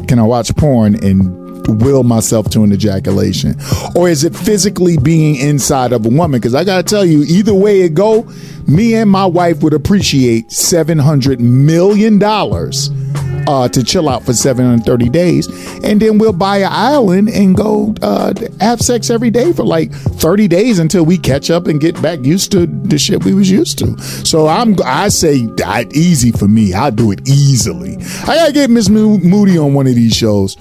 Can 0.08 0.18
I 0.18 0.22
watch 0.22 0.54
porn 0.56 0.94
and 1.04 1.46
will 1.82 2.02
myself 2.02 2.48
to 2.50 2.62
an 2.62 2.72
ejaculation? 2.72 3.54
Or 3.94 4.08
is 4.08 4.24
it 4.24 4.34
physically 4.34 4.96
being 4.96 5.36
inside 5.36 5.92
of 5.92 6.06
a 6.06 6.08
woman? 6.08 6.40
Because 6.40 6.54
I 6.54 6.64
got 6.64 6.78
to 6.78 6.82
tell 6.82 7.04
you, 7.04 7.24
either 7.24 7.52
way 7.52 7.82
it 7.82 7.92
go, 7.92 8.22
me 8.66 8.94
and 8.94 9.10
my 9.10 9.26
wife 9.26 9.62
would 9.62 9.74
appreciate 9.74 10.48
$700 10.48 11.40
million 11.40 12.18
uh, 13.48 13.66
to 13.66 13.82
chill 13.82 14.10
out 14.10 14.22
for 14.22 14.34
730 14.34 15.08
days. 15.08 15.48
And 15.82 16.00
then 16.00 16.18
we'll 16.18 16.34
buy 16.34 16.58
an 16.58 16.70
island 16.70 17.30
and 17.30 17.56
go 17.56 17.94
uh, 18.02 18.34
have 18.60 18.80
sex 18.80 19.08
every 19.08 19.30
day 19.30 19.54
for 19.54 19.64
like 19.64 19.90
30 19.90 20.46
days 20.48 20.78
until 20.78 21.04
we 21.04 21.16
catch 21.16 21.50
up 21.50 21.66
and 21.66 21.80
get 21.80 22.00
back 22.02 22.20
used 22.22 22.52
to 22.52 22.66
the 22.66 22.98
shit 22.98 23.24
we 23.24 23.32
was 23.32 23.50
used 23.50 23.78
to. 23.78 23.98
So 23.98 24.46
I'm, 24.46 24.76
I 24.84 25.08
say 25.08 25.48
I, 25.64 25.86
easy 25.92 26.30
for 26.30 26.46
me. 26.46 26.74
I'll 26.74 26.92
do 26.92 27.10
it 27.10 27.26
easily. 27.26 27.96
I 28.24 28.36
got 28.36 28.46
to 28.48 28.52
get 28.52 28.70
Miss 28.70 28.90
Moody 28.90 29.56
on 29.56 29.72
one 29.72 29.86
of 29.86 29.94
these 29.94 30.14
shows. 30.14 30.56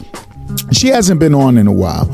She 0.71 0.87
hasn't 0.87 1.19
been 1.19 1.35
on 1.35 1.57
in 1.57 1.67
a 1.67 1.73
while 1.73 2.05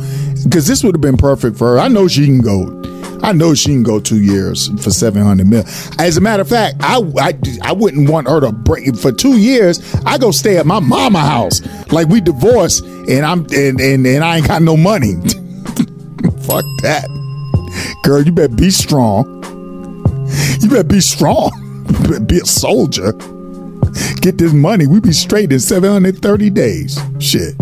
because 0.44 0.66
this 0.66 0.84
would 0.84 0.96
have 0.96 1.02
been 1.02 1.18
perfect 1.18 1.56
for 1.56 1.68
her. 1.68 1.80
I 1.80 1.88
know 1.88 2.08
she 2.08 2.26
can 2.26 2.42
go. 2.42 2.83
I 3.24 3.32
know 3.32 3.54
she 3.56 3.70
can 3.70 3.84
go 3.84 4.00
two 4.02 4.22
years 4.22 4.68
for 4.84 4.92
seven 4.92 5.24
hundred 5.24 5.48
mil. 5.48 5.64
As 5.98 6.18
a 6.18 6.22
matter 6.22 6.42
of 6.42 6.50
fact, 6.50 6.76
I, 6.82 7.00
I 7.20 7.34
I 7.62 7.72
wouldn't 7.72 8.10
want 8.10 8.28
her 8.28 8.42
to 8.42 8.52
break 8.52 8.96
for 8.98 9.14
two 9.14 9.38
years. 9.38 9.80
I 10.06 10.18
go 10.18 10.32
stay 10.32 10.58
at 10.58 10.66
my 10.66 10.80
mama 10.82 11.22
house 11.22 11.62
like 11.92 12.10
we 12.10 12.20
divorced 12.20 12.84
and 12.84 13.26
I'm 13.26 13.46
and 13.54 13.80
and, 13.80 14.06
and 14.06 14.24
I 14.24 14.38
ain't 14.38 14.48
got 14.48 14.62
no 14.62 14.76
money. 14.76 15.14
Fuck 16.44 16.66
that, 16.84 17.08
girl. 18.04 18.22
You 18.22 18.34
better 18.34 18.54
be 18.54 18.70
strong. 18.70 19.26
You 20.60 20.70
better 20.70 20.84
be 20.84 21.02
strong. 21.02 21.52
You 21.94 22.10
better 22.10 22.20
be 22.22 22.38
a 22.40 22.46
soldier. 22.46 23.12
Get 24.22 24.38
this 24.38 24.54
money. 24.54 24.88
We 24.88 25.00
be 25.00 25.12
straight 25.12 25.52
in 25.52 25.60
seven 25.60 25.92
hundred 25.92 26.22
thirty 26.22 26.50
days. 26.50 26.98
Shit. 27.20 27.56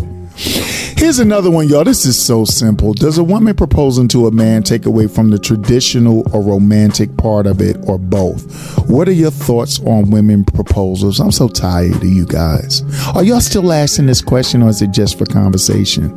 Here's 1.01 1.17
another 1.17 1.49
one, 1.49 1.67
y'all. 1.67 1.83
This 1.83 2.05
is 2.05 2.15
so 2.15 2.45
simple. 2.45 2.93
Does 2.93 3.17
a 3.17 3.23
woman 3.23 3.55
proposing 3.55 4.07
to 4.09 4.27
a 4.27 4.31
man 4.31 4.61
take 4.61 4.85
away 4.85 5.07
from 5.07 5.31
the 5.31 5.39
traditional 5.39 6.23
or 6.31 6.43
romantic 6.43 7.17
part 7.17 7.47
of 7.47 7.59
it, 7.59 7.75
or 7.87 7.97
both? 7.97 8.87
What 8.87 9.07
are 9.07 9.11
your 9.11 9.31
thoughts 9.31 9.79
on 9.79 10.11
women 10.11 10.45
proposals? 10.45 11.19
I'm 11.19 11.31
so 11.31 11.47
tired 11.47 11.95
of 11.95 12.03
you 12.03 12.27
guys. 12.27 12.83
Are 13.15 13.23
y'all 13.23 13.41
still 13.41 13.73
asking 13.73 14.05
this 14.05 14.21
question, 14.21 14.61
or 14.61 14.69
is 14.69 14.83
it 14.83 14.91
just 14.91 15.17
for 15.17 15.25
conversation? 15.25 16.11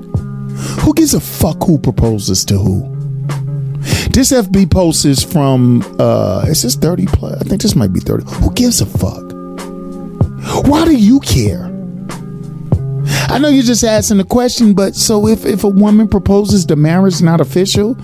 Who 0.83 0.93
gives 0.93 1.15
a 1.15 1.21
fuck 1.21 1.63
who 1.63 1.79
proposes 1.79 2.45
to 2.45 2.59
who? 2.59 2.83
This 4.11 4.33
FB 4.33 4.71
post 4.71 5.07
is 5.07 5.25
from, 5.25 5.83
uh, 5.99 6.45
is 6.47 6.61
this 6.61 6.77
30 6.77 7.07
plus? 7.07 7.41
I 7.41 7.45
think 7.45 7.63
this 7.63 7.75
might 7.75 7.95
be 7.95 8.01
30. 8.01 8.25
Who 8.35 8.53
gives 8.53 8.83
a 8.83 8.87
fuck? 8.87 9.33
Why 10.69 10.85
do 10.85 10.95
you 10.95 11.21
care? 11.21 11.74
I 13.35 13.39
know 13.39 13.49
you're 13.49 13.65
just 13.65 13.83
asking 13.83 14.19
the 14.19 14.25
question, 14.25 14.75
but 14.75 14.95
so 14.95 15.27
if, 15.27 15.45
if 15.45 15.65
a 15.65 15.69
woman 15.69 16.07
proposes, 16.07 16.65
the 16.67 16.77
marriage 16.77 17.21
not 17.21 17.41
official, 17.41 17.97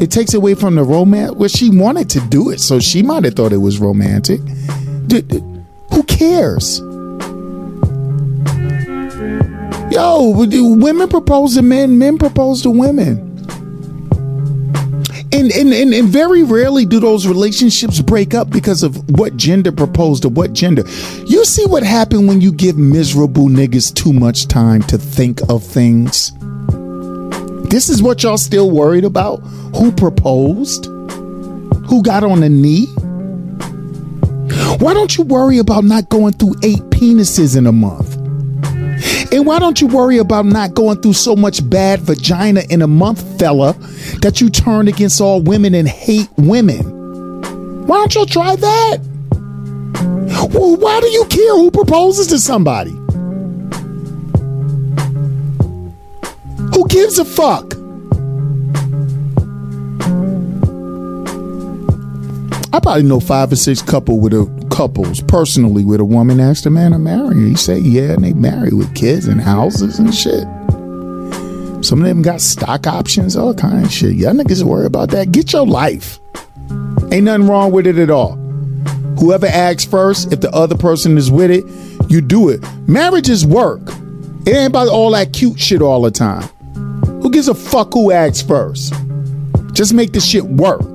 it 0.00 0.12
takes 0.12 0.34
away 0.34 0.54
from 0.54 0.76
the 0.76 0.84
romance. 0.84 1.32
Well, 1.32 1.48
she 1.48 1.68
wanted 1.68 2.08
to 2.10 2.20
do 2.28 2.50
it, 2.50 2.60
so 2.60 2.78
she 2.78 3.02
might 3.02 3.24
have 3.24 3.34
thought 3.34 3.52
it 3.52 3.56
was 3.56 3.80
romantic. 3.80 4.38
Who 5.90 6.04
cares? 6.04 6.78
Yo, 9.90 10.30
women 10.30 11.08
propose 11.08 11.56
to 11.56 11.62
men, 11.62 11.98
men 11.98 12.16
propose 12.16 12.62
to 12.62 12.70
women. 12.70 13.31
And, 15.32 15.50
and, 15.50 15.72
and, 15.72 15.94
and 15.94 16.08
very 16.08 16.42
rarely 16.42 16.84
do 16.84 17.00
those 17.00 17.26
relationships 17.26 18.00
break 18.02 18.34
up 18.34 18.50
because 18.50 18.82
of 18.82 19.18
what 19.18 19.36
gender 19.36 19.72
proposed 19.72 20.26
or 20.26 20.28
what 20.28 20.52
gender. 20.52 20.82
You 21.26 21.44
see 21.46 21.64
what 21.64 21.82
happened 21.82 22.28
when 22.28 22.42
you 22.42 22.52
give 22.52 22.76
miserable 22.76 23.48
niggas 23.48 23.94
too 23.94 24.12
much 24.12 24.46
time 24.46 24.82
to 24.82 24.98
think 24.98 25.40
of 25.48 25.64
things? 25.64 26.32
This 27.70 27.88
is 27.88 28.02
what 28.02 28.22
y'all 28.22 28.36
still 28.36 28.70
worried 28.70 29.04
about? 29.04 29.38
Who 29.76 29.90
proposed? 29.90 30.84
Who 30.84 32.02
got 32.02 32.24
on 32.24 32.42
a 32.42 32.48
knee? 32.50 32.86
Why 34.78 34.92
don't 34.92 35.16
you 35.16 35.24
worry 35.24 35.58
about 35.58 35.84
not 35.84 36.10
going 36.10 36.34
through 36.34 36.56
eight 36.62 36.82
penises 36.90 37.56
in 37.56 37.66
a 37.66 37.72
month? 37.72 38.11
And 39.30 39.46
why 39.46 39.58
don't 39.58 39.80
you 39.80 39.86
worry 39.86 40.18
about 40.18 40.46
not 40.46 40.74
going 40.74 41.00
through 41.00 41.12
so 41.12 41.36
much 41.36 41.68
bad 41.68 42.00
vagina 42.00 42.62
in 42.70 42.82
a 42.82 42.86
month, 42.86 43.38
fella, 43.38 43.74
that 44.20 44.40
you 44.40 44.50
turn 44.50 44.88
against 44.88 45.20
all 45.20 45.40
women 45.40 45.74
and 45.74 45.88
hate 45.88 46.28
women? 46.36 47.86
Why 47.86 47.98
don't 47.98 48.14
you 48.14 48.26
try 48.26 48.56
that? 48.56 48.98
Well, 50.52 50.76
why 50.76 51.00
do 51.00 51.06
you 51.08 51.24
care 51.26 51.54
who 51.56 51.70
proposes 51.70 52.26
to 52.28 52.38
somebody? 52.38 52.92
Who 56.74 56.88
gives 56.88 57.18
a 57.18 57.24
fuck? 57.24 57.81
I 62.74 62.80
probably 62.80 63.02
know 63.02 63.20
five 63.20 63.52
or 63.52 63.56
six 63.56 63.82
couple 63.82 64.18
with 64.18 64.32
a 64.32 64.66
couples 64.70 65.20
personally 65.20 65.84
with 65.84 66.00
a 66.00 66.04
woman 66.06 66.40
asked 66.40 66.64
a 66.64 66.70
man 66.70 66.92
to 66.92 66.98
marry 66.98 67.34
her. 67.34 67.34
He 67.34 67.54
said, 67.54 67.82
yeah, 67.82 68.12
and 68.12 68.24
they 68.24 68.32
marry 68.32 68.70
with 68.70 68.94
kids 68.94 69.28
and 69.28 69.42
houses 69.42 69.98
and 69.98 70.14
shit. 70.14 70.44
Some 71.84 72.00
of 72.00 72.06
them 72.06 72.22
got 72.22 72.40
stock 72.40 72.86
options, 72.86 73.36
all 73.36 73.52
kind 73.52 73.84
of 73.84 73.92
shit. 73.92 74.14
Y'all 74.14 74.32
niggas 74.32 74.62
worry 74.62 74.86
about 74.86 75.10
that. 75.10 75.32
Get 75.32 75.52
your 75.52 75.66
life. 75.66 76.18
Ain't 77.10 77.24
nothing 77.24 77.46
wrong 77.46 77.72
with 77.72 77.86
it 77.86 77.98
at 77.98 78.08
all. 78.08 78.36
Whoever 79.18 79.46
asks 79.46 79.84
first, 79.84 80.32
if 80.32 80.40
the 80.40 80.50
other 80.52 80.76
person 80.76 81.18
is 81.18 81.30
with 81.30 81.50
it, 81.50 81.64
you 82.10 82.22
do 82.22 82.48
it. 82.48 82.62
Marriage 82.88 83.28
is 83.28 83.44
work. 83.44 83.82
It 84.46 84.54
ain't 84.54 84.68
about 84.68 84.88
all 84.88 85.10
that 85.10 85.34
cute 85.34 85.60
shit 85.60 85.82
all 85.82 86.00
the 86.00 86.10
time. 86.10 86.44
Who 87.20 87.30
gives 87.30 87.48
a 87.48 87.54
fuck 87.54 87.92
who 87.92 88.12
asks 88.12 88.40
first? 88.40 88.94
Just 89.72 89.92
make 89.92 90.12
the 90.12 90.20
shit 90.20 90.44
work. 90.44 90.91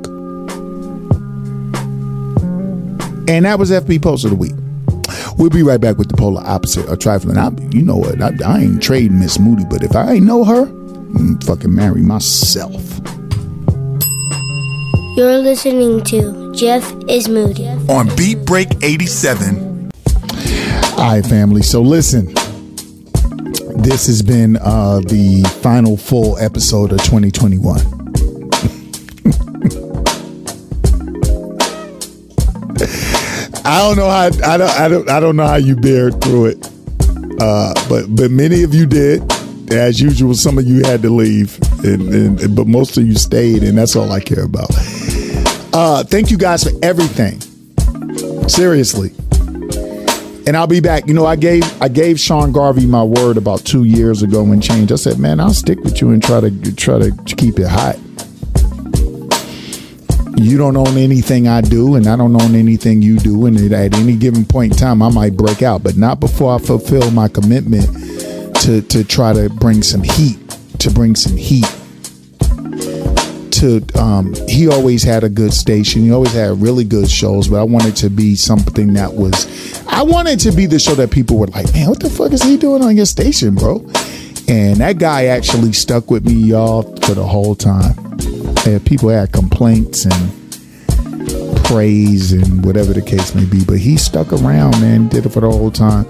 And 3.28 3.46
that 3.46 3.60
was 3.60 3.72
FB 3.72 4.02
Post 4.02 4.24
of 4.26 4.32
the 4.32 4.38
Week. 4.38 4.54
We'll 5.38 5.50
be 5.50 5.64
right 5.64 5.80
back 5.80 5.98
with 5.98 6.10
the 6.10 6.18
polar 6.18 6.42
opposite 6.46 6.88
of 6.88 7.00
trifling. 7.00 7.38
I, 7.38 7.50
you 7.72 7.84
know 7.84 7.98
what? 7.98 8.22
I, 8.22 8.32
I 8.46 8.60
ain't 8.62 8.82
trading 8.82 9.20
Miss 9.20 9.38
Moody, 9.38 9.66
but 9.70 9.84
if 9.84 9.96
I 9.96 10.14
ain't 10.14 10.26
know 10.26 10.44
her, 10.44 10.64
I'm 10.64 11.40
fucking 11.42 11.74
marry 11.74 12.02
myself. 12.02 12.82
You're 15.18 15.40
listening 15.40 16.04
to 16.06 16.54
Jeff 16.54 16.94
is 17.10 17.28
Moody 17.28 17.68
on 17.90 18.16
Beat 18.16 18.46
Break 18.46 18.70
87. 18.84 19.90
All 20.98 20.98
right, 20.98 21.26
family. 21.26 21.64
So 21.64 21.82
listen, 21.82 22.34
this 23.82 24.08
has 24.08 24.22
been 24.22 24.58
uh, 24.58 25.00
the 25.02 25.44
final 25.62 25.98
full 25.98 26.38
episode 26.38 26.92
of 26.92 27.00
2021. 27.00 27.97
I 33.68 33.80
don't 33.82 33.98
know 33.98 34.10
how 34.10 34.50
I 34.50 34.58
don't 34.58 34.80
I 34.80 34.88
don't 34.88 35.10
I 35.10 35.20
don't 35.20 35.36
know 35.36 35.46
how 35.46 35.58
you 35.58 35.76
bared 35.76 36.22
through 36.22 36.46
it. 36.46 36.72
Uh, 37.42 37.74
but 37.90 38.06
but 38.16 38.32
many 38.32 38.64
of 38.64 38.74
you 38.74 38.86
did. 38.86 39.22
As 39.74 40.00
usual, 40.00 40.34
some 40.34 40.58
of 40.58 40.66
you 40.66 40.82
had 40.86 41.02
to 41.02 41.10
leave, 41.10 41.60
and, 41.84 42.02
and 42.14 42.56
but 42.56 42.68
most 42.68 42.96
of 42.96 43.06
you 43.06 43.16
stayed, 43.16 43.64
and 43.64 43.78
that's 43.78 43.98
all 43.98 44.10
I 44.14 44.22
care 44.22 44.46
about. 44.46 44.70
Uh, 45.74 46.06
thank 46.06 46.32
you 46.32 46.38
guys 46.38 46.64
for 46.64 46.70
everything. 46.82 47.42
Seriously. 48.48 49.12
And 50.48 50.56
I'll 50.56 50.68
be 50.68 50.80
back. 50.80 51.06
You 51.06 51.14
know, 51.14 51.26
I 51.26 51.36
gave 51.36 51.64
I 51.82 51.90
gave 51.90 52.18
Sean 52.18 52.54
Garvey 52.54 52.86
my 52.86 53.04
word 53.04 53.36
about 53.36 53.66
two 53.66 53.84
years 53.84 54.24
ago 54.24 54.42
when 54.44 54.62
change. 54.62 54.94
I 54.94 54.96
said, 54.96 55.20
man, 55.20 55.42
I'll 55.42 55.54
stick 55.54 55.82
with 55.82 56.00
you 56.00 56.12
and 56.12 56.24
try 56.24 56.40
to 56.40 56.74
try 56.74 57.00
to 57.00 57.12
keep 57.36 57.60
it 57.60 57.68
hot 57.68 58.00
you 60.38 60.58
don't 60.58 60.78
own 60.78 60.98
anything 60.98 61.48
I 61.48 61.62
do, 61.62 61.96
and 61.96 62.06
I 62.08 62.16
don't 62.16 62.40
own 62.40 62.54
anything 62.54 63.02
you 63.02 63.18
do. 63.18 63.48
And 63.48 63.58
at 63.74 63.96
any 63.96 64.16
given 64.16 64.46
point 64.46 64.74
in 64.74 64.78
time, 64.78 65.02
I 65.02 65.10
might 65.10 65.36
break 65.36 65.64
out, 65.64 65.84
but 65.84 65.98
not 65.98 66.20
before 66.20 66.54
I 66.54 66.60
fulfill 66.60 67.10
my 67.12 67.28
commitment 67.28 67.88
to 68.62 68.82
to 68.82 69.04
try 69.04 69.34
to 69.34 69.50
bring 69.50 69.82
some 69.82 70.04
heat, 70.04 70.38
to 70.80 70.92
bring 70.92 71.16
some 71.16 71.36
heat. 71.36 71.66
To 73.54 73.84
um, 73.96 74.36
he 74.48 74.68
always 74.68 75.02
had 75.02 75.24
a 75.24 75.30
good 75.30 75.54
station. 75.54 76.04
He 76.04 76.12
always 76.12 76.34
had 76.34 76.62
really 76.62 76.84
good 76.84 77.10
shows, 77.10 77.48
but 77.48 77.60
I 77.60 77.64
wanted 77.64 77.96
to 77.98 78.10
be 78.10 78.36
something 78.36 78.94
that 78.94 79.14
was. 79.14 79.48
I 79.88 80.04
wanted 80.04 80.40
to 80.42 80.52
be 80.52 80.68
the 80.68 80.78
show 80.78 80.94
that 80.96 81.10
people 81.10 81.40
were 81.40 81.48
like, 81.48 81.74
man, 81.74 81.90
what 81.90 82.00
the 82.00 82.10
fuck 82.12 82.32
is 82.32 82.44
he 82.44 82.58
doing 82.58 82.84
on 82.84 82.96
your 82.96 83.08
station, 83.08 83.56
bro? 83.56 83.78
And 84.48 84.78
that 84.78 85.00
guy 85.00 85.26
actually 85.26 85.74
stuck 85.74 86.12
with 86.12 86.26
me, 86.26 86.34
y'all, 86.34 86.84
for 86.98 87.16
the 87.16 87.26
whole 87.26 87.56
time 87.56 87.96
had 88.68 88.86
people 88.86 89.10
had 89.10 89.32
complaints 89.32 90.06
and 90.06 91.66
praise 91.66 92.32
and 92.32 92.66
whatever 92.66 92.94
the 92.94 93.02
case 93.02 93.34
may 93.34 93.46
be, 93.46 93.64
but 93.64 93.78
he 93.78 93.98
stuck 93.98 94.32
around, 94.32 94.72
man, 94.82 95.08
did 95.08 95.26
it 95.26 95.30
for 95.30 95.42
the 95.42 95.50
whole 95.50 95.72
time. 95.72 96.06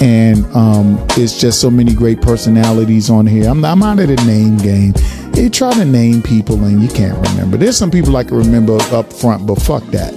And 0.00 0.44
um, 0.54 0.98
it's 1.10 1.40
just 1.40 1.60
so 1.60 1.70
many 1.70 1.94
great 1.94 2.20
personalities 2.20 3.08
on 3.08 3.26
here. 3.26 3.48
I'm, 3.48 3.64
I'm 3.64 3.82
out 3.82 3.98
of 3.98 4.08
the 4.08 4.16
name 4.26 4.58
game. 4.58 4.94
You 5.34 5.48
try 5.48 5.72
to 5.74 5.84
name 5.84 6.22
people 6.22 6.62
and 6.64 6.82
you 6.82 6.88
can't 6.88 7.16
remember. 7.28 7.56
There's 7.56 7.78
some 7.78 7.90
people 7.90 8.16
I 8.16 8.24
can 8.24 8.36
remember 8.36 8.78
up 8.92 9.12
front, 9.12 9.46
but 9.46 9.56
fuck 9.56 9.84
that. 9.86 10.14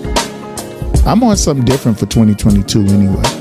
I'm 1.05 1.23
on 1.23 1.37
something 1.37 1.65
different 1.65 1.97
for 1.97 2.05
2022 2.07 2.85
anyway. 2.87 3.38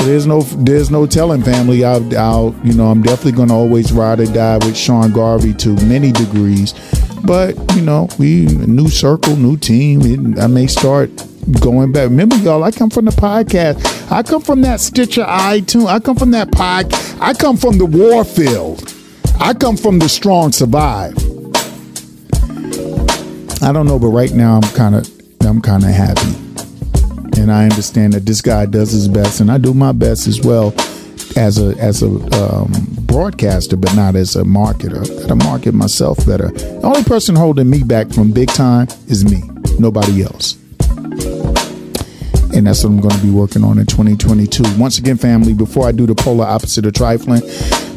So 0.00 0.06
there's 0.06 0.26
no 0.26 0.40
there's 0.40 0.90
no 0.90 1.04
telling 1.06 1.42
family. 1.42 1.84
I'll, 1.84 2.18
I'll 2.18 2.54
you 2.64 2.72
know 2.72 2.86
I'm 2.86 3.02
definitely 3.02 3.32
going 3.32 3.48
to 3.48 3.54
always 3.54 3.92
ride 3.92 4.18
or 4.18 4.24
die 4.24 4.56
with 4.56 4.74
Sean 4.74 5.12
Garvey 5.12 5.52
to 5.52 5.76
many 5.84 6.10
degrees. 6.10 6.72
But 7.22 7.54
you 7.76 7.82
know 7.82 8.08
we 8.18 8.46
new 8.46 8.88
circle, 8.88 9.36
new 9.36 9.58
team. 9.58 10.38
I 10.38 10.46
may 10.46 10.68
start 10.68 11.10
going 11.60 11.92
back. 11.92 12.08
Remember, 12.08 12.36
y'all, 12.36 12.64
I 12.64 12.70
come 12.70 12.88
from 12.88 13.04
the 13.04 13.10
podcast. 13.10 14.10
I 14.10 14.22
come 14.22 14.40
from 14.40 14.62
that 14.62 14.80
Stitcher 14.80 15.24
iTunes. 15.24 15.88
I 15.88 15.98
come 16.00 16.16
from 16.16 16.30
that 16.30 16.50
pod. 16.50 16.86
I 17.20 17.34
come 17.34 17.58
from 17.58 17.76
the 17.76 17.84
war 17.84 18.24
field. 18.24 18.94
I 19.38 19.52
come 19.52 19.76
from 19.76 19.98
the 19.98 20.08
strong 20.08 20.52
survive. 20.52 21.14
I 23.62 23.70
don't 23.70 23.84
know, 23.84 23.98
but 23.98 24.08
right 24.08 24.32
now 24.32 24.60
I'm 24.62 24.74
kind 24.74 24.94
of 24.94 25.06
I'm 25.42 25.60
kind 25.60 25.84
of 25.84 25.90
happy 25.90 26.49
and 27.40 27.50
I 27.50 27.64
understand 27.64 28.12
that 28.12 28.26
this 28.26 28.42
guy 28.42 28.66
does 28.66 28.92
his 28.92 29.08
best, 29.08 29.40
and 29.40 29.50
I 29.50 29.58
do 29.58 29.72
my 29.72 29.92
best 29.92 30.26
as 30.26 30.40
well 30.40 30.74
as 31.36 31.58
a 31.58 31.74
as 31.78 32.02
a 32.02 32.08
um, 32.42 32.70
broadcaster, 33.02 33.76
but 33.76 33.94
not 33.96 34.14
as 34.14 34.36
a 34.36 34.42
marketer. 34.42 35.02
I 35.02 35.22
gotta 35.22 35.36
market 35.36 35.72
myself 35.72 36.18
better. 36.26 36.48
The 36.48 36.82
only 36.82 37.02
person 37.02 37.34
holding 37.34 37.70
me 37.70 37.82
back 37.82 38.10
from 38.12 38.32
big 38.32 38.48
time 38.48 38.88
is 39.08 39.24
me, 39.24 39.42
nobody 39.78 40.22
else. 40.22 40.58
And 42.52 42.66
that's 42.66 42.82
what 42.82 42.90
I'm 42.90 43.00
going 43.00 43.14
to 43.14 43.22
be 43.22 43.30
working 43.30 43.62
on 43.62 43.78
in 43.78 43.86
2022. 43.86 44.64
Once 44.76 44.98
again, 44.98 45.16
family, 45.16 45.54
before 45.54 45.86
I 45.86 45.92
do 45.92 46.04
the 46.04 46.16
polar 46.16 46.44
opposite 46.44 46.84
of 46.84 46.92
trifling, 46.94 47.42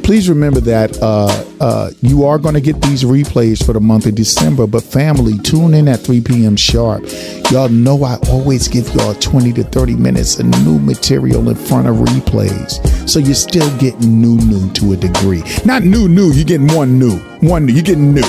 please 0.04 0.28
remember 0.28 0.60
that 0.60 1.02
uh, 1.02 1.46
uh, 1.62 1.90
you 2.02 2.26
are 2.26 2.38
going 2.38 2.54
to 2.54 2.62
get 2.62 2.82
these 2.82 3.04
replays 3.04 3.66
for 3.66 3.74
the 3.74 3.80
month 3.80 4.06
of 4.06 4.16
December. 4.16 4.68
But 4.68 4.84
family, 4.84 5.38
tune 5.40 5.74
in 5.74 5.88
at 5.88 6.02
3 6.02 6.22
p.m. 6.22 6.56
sharp. 6.56 7.04
Y'all 7.50 7.70
know 7.70 8.04
I 8.04 8.18
always 8.30 8.68
give 8.68 8.88
y'all 8.94 9.16
20 9.16 9.54
to 9.54 9.64
30 9.64 9.96
minutes 9.96 10.40
of 10.40 10.46
new 10.66 10.78
material 10.78 11.50
in 11.50 11.56
front 11.56 11.88
of 11.88 11.96
replays. 11.96 13.10
So 13.10 13.20
you're 13.20 13.34
still 13.34 13.70
getting 13.78 14.22
new, 14.22 14.38
new 14.38 14.70
to 14.74 14.94
a 14.94 14.98
degree. 14.98 15.44
Not 15.66 15.84
new, 15.84 16.08
new. 16.08 16.32
You're 16.32 16.46
getting 16.46 16.74
one 16.74 17.00
new. 17.00 17.18
One 17.40 17.66
new. 17.66 17.74
You're 17.74 17.84
getting 17.84 18.14
new. 18.14 18.22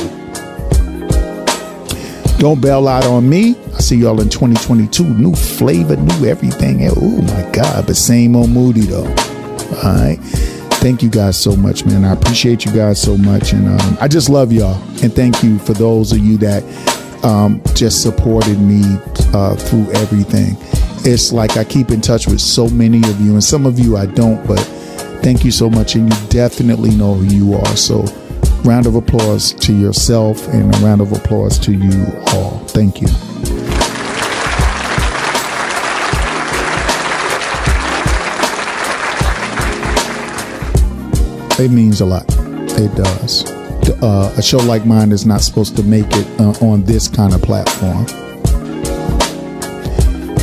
Don't 2.39 2.61
bail 2.61 2.87
out 2.89 3.05
on 3.05 3.29
me. 3.29 3.57
I 3.75 3.79
see 3.79 3.97
y'all 3.97 4.21
in 4.21 4.29
2022. 4.29 5.03
New 5.05 5.35
flavor, 5.35 5.97
new 5.97 6.27
everything. 6.27 6.89
Oh 6.97 7.23
my 7.23 7.51
God. 7.53 7.87
But 7.87 7.97
same 7.97 8.37
old 8.37 8.51
Moody 8.51 8.83
though. 8.83 9.07
All 9.83 9.95
right 9.95 10.54
thank 10.85 11.03
you 11.03 11.09
guys 11.09 11.41
so 11.41 11.57
much, 11.57 11.87
man. 11.87 12.05
I 12.05 12.13
appreciate 12.13 12.67
you 12.67 12.71
guys 12.71 13.01
so 13.01 13.17
much, 13.17 13.55
and 13.55 13.67
um, 13.69 13.97
I 14.03 14.07
just 14.07 14.29
love 14.29 14.53
y'all. 14.53 14.75
And 15.03 15.11
thank 15.11 15.43
you 15.43 15.59
for 15.59 15.73
those 15.73 16.13
of 16.13 16.19
you 16.19 16.37
that 16.39 16.63
um, 17.25 17.63
just 17.75 18.03
supported 18.03 18.61
me 18.61 18.83
uh, 19.33 19.57
through 19.57 19.91
everything. 19.93 20.59
It's 21.07 21.33
like 21.33 21.57
I 21.57 21.65
keep 21.65 21.91
in 21.91 22.03
touch 22.03 22.27
with 22.27 22.39
so 22.39 22.69
many 22.69 22.99
of 22.99 23.19
you, 23.19 23.33
and 23.33 23.43
some 23.43 23.65
of 23.65 23.79
you 23.79 23.97
I 23.97 24.05
don't, 24.05 24.47
but 24.47 24.61
thank 25.23 25.43
you 25.43 25.51
so 25.51 25.71
much, 25.71 25.95
and 25.95 26.13
you 26.13 26.29
definitely 26.29 26.91
know 26.91 27.15
who 27.15 27.35
you 27.35 27.55
are. 27.55 27.77
So, 27.77 28.05
round 28.63 28.85
of 28.85 28.95
applause 28.95 29.55
to 29.55 29.73
yourself, 29.75 30.47
and 30.49 30.75
a 30.75 30.79
round 30.81 31.01
of 31.01 31.13
applause 31.13 31.59
to 31.61 31.73
you 31.73 32.05
all. 32.35 32.59
Thank 32.67 33.01
you. 33.01 33.09
It 41.57 41.71
means 41.71 42.01
a 42.01 42.07
lot. 42.07 42.25
It 42.77 42.93
does. 42.97 43.49
Uh, 44.03 44.35
a 44.37 44.43
show 44.43 44.59
like 44.59 44.85
mine 44.87 45.13
is 45.13 45.25
not 45.25 45.41
supposed 45.41 45.77
to 45.77 45.85
make 45.85 46.07
it 46.09 46.41
uh, 46.41 46.53
on 46.67 46.83
this 46.83 47.07
kind 47.07 47.33
of 47.33 47.43
platform. 47.43 48.07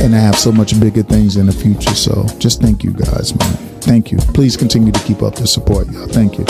And 0.00 0.14
I 0.14 0.18
have 0.18 0.36
so 0.36 0.50
much 0.50 0.78
bigger 0.80 1.02
things 1.02 1.36
in 1.36 1.46
the 1.46 1.52
future. 1.52 1.94
So 1.94 2.26
just 2.38 2.62
thank 2.62 2.82
you 2.82 2.92
guys, 2.92 3.38
man. 3.38 3.52
Thank 3.82 4.10
you. 4.10 4.18
Please 4.18 4.56
continue 4.56 4.90
to 4.90 5.00
keep 5.00 5.22
up 5.22 5.34
the 5.34 5.46
support, 5.46 5.88
y'all. 5.90 6.06
Thank 6.06 6.38
you. 6.38 6.46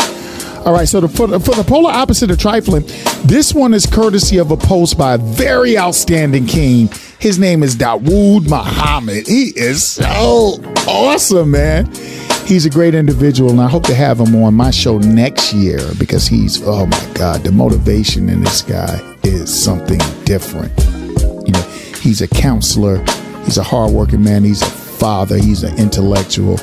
All 0.64 0.72
right, 0.72 0.86
so 0.86 1.00
the, 1.00 1.08
for, 1.08 1.26
the, 1.26 1.40
for 1.40 1.56
the 1.56 1.64
polar 1.64 1.90
opposite 1.90 2.30
of 2.30 2.38
trifling, 2.38 2.84
this 3.24 3.52
one 3.52 3.74
is 3.74 3.84
courtesy 3.84 4.38
of 4.38 4.52
a 4.52 4.56
post 4.56 4.96
by 4.96 5.14
a 5.14 5.18
very 5.18 5.76
outstanding 5.76 6.46
king. 6.46 6.88
His 7.18 7.36
name 7.36 7.64
is 7.64 7.74
Dawood 7.74 8.48
Muhammad. 8.48 9.26
He 9.26 9.52
is 9.56 9.82
so 9.82 10.60
awesome, 10.86 11.50
man. 11.50 11.86
He's 12.46 12.66
a 12.66 12.70
great 12.70 12.94
individual, 12.94 13.50
and 13.50 13.60
I 13.60 13.68
hope 13.68 13.84
to 13.84 13.94
have 13.94 14.20
him 14.20 14.34
on 14.42 14.54
my 14.54 14.70
show 14.70 14.98
next 14.98 15.52
year 15.52 15.80
because 15.98 16.26
he's, 16.26 16.60
oh 16.64 16.86
my 16.86 17.10
God, 17.14 17.42
the 17.42 17.52
motivation 17.52 18.28
in 18.28 18.42
this 18.42 18.62
guy 18.62 19.00
is 19.22 19.52
something 19.52 20.00
different. 20.24 20.72
You 21.46 21.52
know, 21.52 21.62
he's 22.00 22.20
a 22.20 22.28
counselor, 22.28 22.98
he's 23.44 23.58
a 23.58 23.62
hardworking 23.62 24.22
man, 24.22 24.44
he's 24.44 24.62
a 24.62 24.66
father, 24.66 25.38
he's 25.38 25.62
an 25.62 25.78
intellectual 25.78 26.58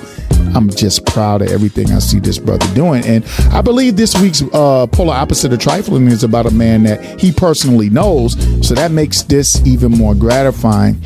I'm 0.56 0.70
just 0.70 1.06
proud 1.06 1.42
of 1.42 1.50
everything 1.50 1.92
I 1.92 2.00
see 2.00 2.20
this 2.20 2.38
brother 2.38 2.66
doing. 2.74 3.06
And 3.06 3.26
I 3.52 3.62
believe 3.62 3.96
this 3.96 4.20
week's 4.20 4.42
uh, 4.42 4.88
polar 4.88 5.14
opposite 5.14 5.54
of 5.54 5.60
trifling 5.60 6.08
is 6.08 6.24
about 6.24 6.46
a 6.46 6.52
man 6.52 6.84
that 6.84 7.20
he 7.20 7.32
personally 7.32 7.90
knows. 7.90 8.34
So 8.68 8.74
that 8.76 8.92
makes 8.92 9.22
this 9.22 9.62
even 9.66 9.92
more 9.92 10.16
gratifying. 10.16 11.02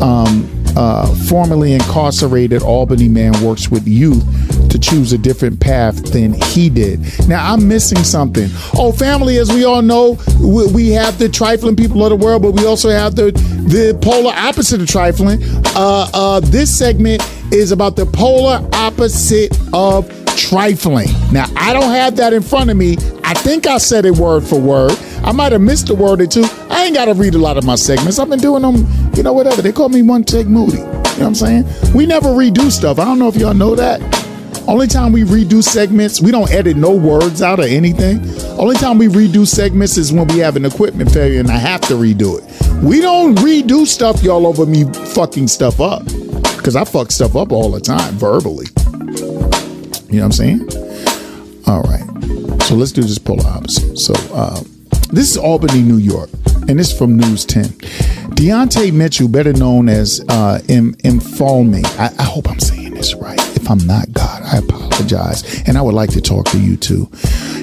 Um, 0.00 0.59
uh, 0.76 1.06
formerly 1.28 1.72
incarcerated 1.72 2.62
Albany 2.62 3.08
man 3.08 3.32
works 3.42 3.70
with 3.70 3.86
youth 3.86 4.24
to 4.70 4.78
choose 4.78 5.12
a 5.12 5.18
different 5.18 5.60
path 5.60 6.12
than 6.12 6.32
he 6.32 6.70
did. 6.70 7.00
Now, 7.28 7.52
I'm 7.52 7.66
missing 7.66 8.04
something. 8.04 8.48
Oh, 8.74 8.92
family, 8.92 9.38
as 9.38 9.52
we 9.52 9.64
all 9.64 9.82
know, 9.82 10.18
we, 10.40 10.90
have 10.90 11.18
the 11.18 11.28
trifling 11.28 11.76
people 11.76 12.04
of 12.04 12.10
the 12.10 12.16
world, 12.16 12.42
but 12.42 12.52
we 12.52 12.66
also 12.66 12.90
have 12.90 13.14
the, 13.14 13.30
the 13.30 13.96
polar 14.02 14.32
opposite 14.34 14.80
of 14.80 14.88
trifling. 14.88 15.38
Uh, 15.76 16.08
uh, 16.12 16.40
this 16.40 16.76
segment 16.76 17.22
is 17.52 17.70
about 17.72 17.96
the 17.96 18.06
polar 18.06 18.66
opposite 18.72 19.56
of 19.72 20.08
trifling. 20.36 21.08
Now, 21.32 21.46
I 21.56 21.72
don't 21.72 21.90
have 21.90 22.16
that 22.16 22.32
in 22.32 22.42
front 22.42 22.70
of 22.70 22.76
me. 22.76 22.96
I 23.24 23.34
think 23.34 23.66
I 23.66 23.78
said 23.78 24.04
it 24.04 24.16
word 24.16 24.42
for 24.42 24.60
word. 24.60 24.92
I 25.22 25.32
might 25.32 25.52
have 25.52 25.60
missed 25.60 25.90
a 25.90 25.94
word 25.94 26.20
or 26.20 26.26
two. 26.26 26.44
I 26.80 26.84
ain't 26.84 26.94
got 26.94 27.04
to 27.04 27.14
read 27.14 27.34
a 27.34 27.38
lot 27.38 27.58
of 27.58 27.66
my 27.66 27.74
segments. 27.74 28.18
I've 28.18 28.30
been 28.30 28.38
doing 28.38 28.62
them, 28.62 28.86
you 29.14 29.22
know, 29.22 29.34
whatever. 29.34 29.60
They 29.60 29.70
call 29.70 29.90
me 29.90 30.00
one 30.00 30.24
take 30.24 30.46
moody. 30.46 30.78
You 30.78 30.84
know 30.86 30.94
what 30.94 31.20
I'm 31.20 31.34
saying? 31.34 31.64
We 31.94 32.06
never 32.06 32.30
redo 32.30 32.70
stuff. 32.70 32.98
I 32.98 33.04
don't 33.04 33.18
know 33.18 33.28
if 33.28 33.36
y'all 33.36 33.52
know 33.52 33.74
that. 33.74 34.00
Only 34.66 34.86
time 34.86 35.12
we 35.12 35.22
redo 35.24 35.62
segments, 35.62 36.22
we 36.22 36.30
don't 36.30 36.50
edit 36.50 36.78
no 36.78 36.96
words 36.96 37.42
out 37.42 37.60
or 37.60 37.64
anything. 37.64 38.20
Only 38.58 38.76
time 38.76 38.96
we 38.96 39.08
redo 39.08 39.46
segments 39.46 39.98
is 39.98 40.10
when 40.10 40.26
we 40.28 40.38
have 40.38 40.56
an 40.56 40.64
equipment 40.64 41.12
failure 41.12 41.38
and 41.40 41.50
I 41.50 41.58
have 41.58 41.82
to 41.82 41.94
redo 41.94 42.38
it. 42.38 42.82
We 42.82 43.02
don't 43.02 43.34
redo 43.36 43.86
stuff 43.86 44.22
y'all 44.22 44.46
over 44.46 44.64
me 44.64 44.84
fucking 44.84 45.48
stuff 45.48 45.82
up 45.82 46.06
because 46.56 46.76
I 46.76 46.84
fuck 46.84 47.12
stuff 47.12 47.36
up 47.36 47.52
all 47.52 47.70
the 47.70 47.80
time 47.80 48.14
verbally. 48.14 48.68
You 50.08 50.20
know 50.20 50.22
what 50.22 50.24
I'm 50.24 50.32
saying? 50.32 50.60
All 51.66 51.82
right. 51.82 52.62
So 52.62 52.74
let's 52.74 52.92
do 52.92 53.02
this 53.02 53.18
polar 53.18 53.46
opposite. 53.46 53.98
So 53.98 54.14
uh, 54.32 54.62
this 55.12 55.30
is 55.30 55.36
Albany, 55.36 55.82
New 55.82 55.96
York, 55.96 56.30
and 56.68 56.78
this 56.78 56.92
is 56.92 56.98
from 56.98 57.16
News 57.16 57.44
10. 57.44 57.64
Deontay 58.36 58.92
Mitchell, 58.92 59.28
better 59.28 59.52
known 59.52 59.88
as 59.88 60.24
uh, 60.28 60.60
M. 60.68 60.94
I, 61.04 62.10
I 62.18 62.22
hope 62.22 62.48
I'm 62.48 62.60
saying 62.60 62.94
this 62.94 63.14
right. 63.14 63.38
If 63.56 63.68
I'm 63.68 63.84
not, 63.86 64.12
God, 64.12 64.42
I 64.42 64.58
apologize. 64.58 65.62
And 65.66 65.76
I 65.76 65.82
would 65.82 65.94
like 65.94 66.10
to 66.10 66.20
talk 66.20 66.46
to 66.46 66.60
you 66.60 66.76
too. 66.76 67.10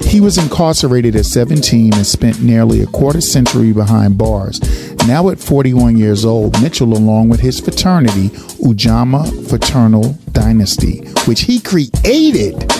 He 0.04 0.20
was 0.20 0.36
incarcerated 0.38 1.16
at 1.16 1.24
17 1.24 1.94
and 1.94 2.06
spent 2.06 2.42
nearly 2.42 2.82
a 2.82 2.86
quarter 2.86 3.20
century 3.20 3.72
behind 3.72 4.18
bars. 4.18 4.60
Now 5.06 5.30
at 5.30 5.40
41 5.40 5.96
years 5.96 6.24
old, 6.24 6.60
Mitchell, 6.62 6.92
along 6.92 7.30
with 7.30 7.40
his 7.40 7.60
fraternity, 7.60 8.28
Ujamaa 8.60 9.48
Fraternal 9.48 10.16
Dynasty, 10.32 10.98
which 11.26 11.42
he 11.42 11.60
created 11.60 12.70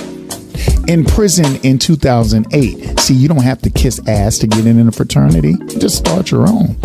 in 0.88 1.04
prison 1.04 1.56
in 1.62 1.78
2008. 1.78 2.98
See, 2.98 3.14
you 3.14 3.28
don't 3.28 3.44
have 3.44 3.62
to 3.62 3.70
kiss 3.70 4.00
ass 4.08 4.38
to 4.38 4.46
get 4.46 4.66
in 4.66 4.88
a 4.88 4.92
fraternity. 4.92 5.54
Just 5.78 5.98
start 5.98 6.30
your 6.30 6.48
own. 6.48 6.76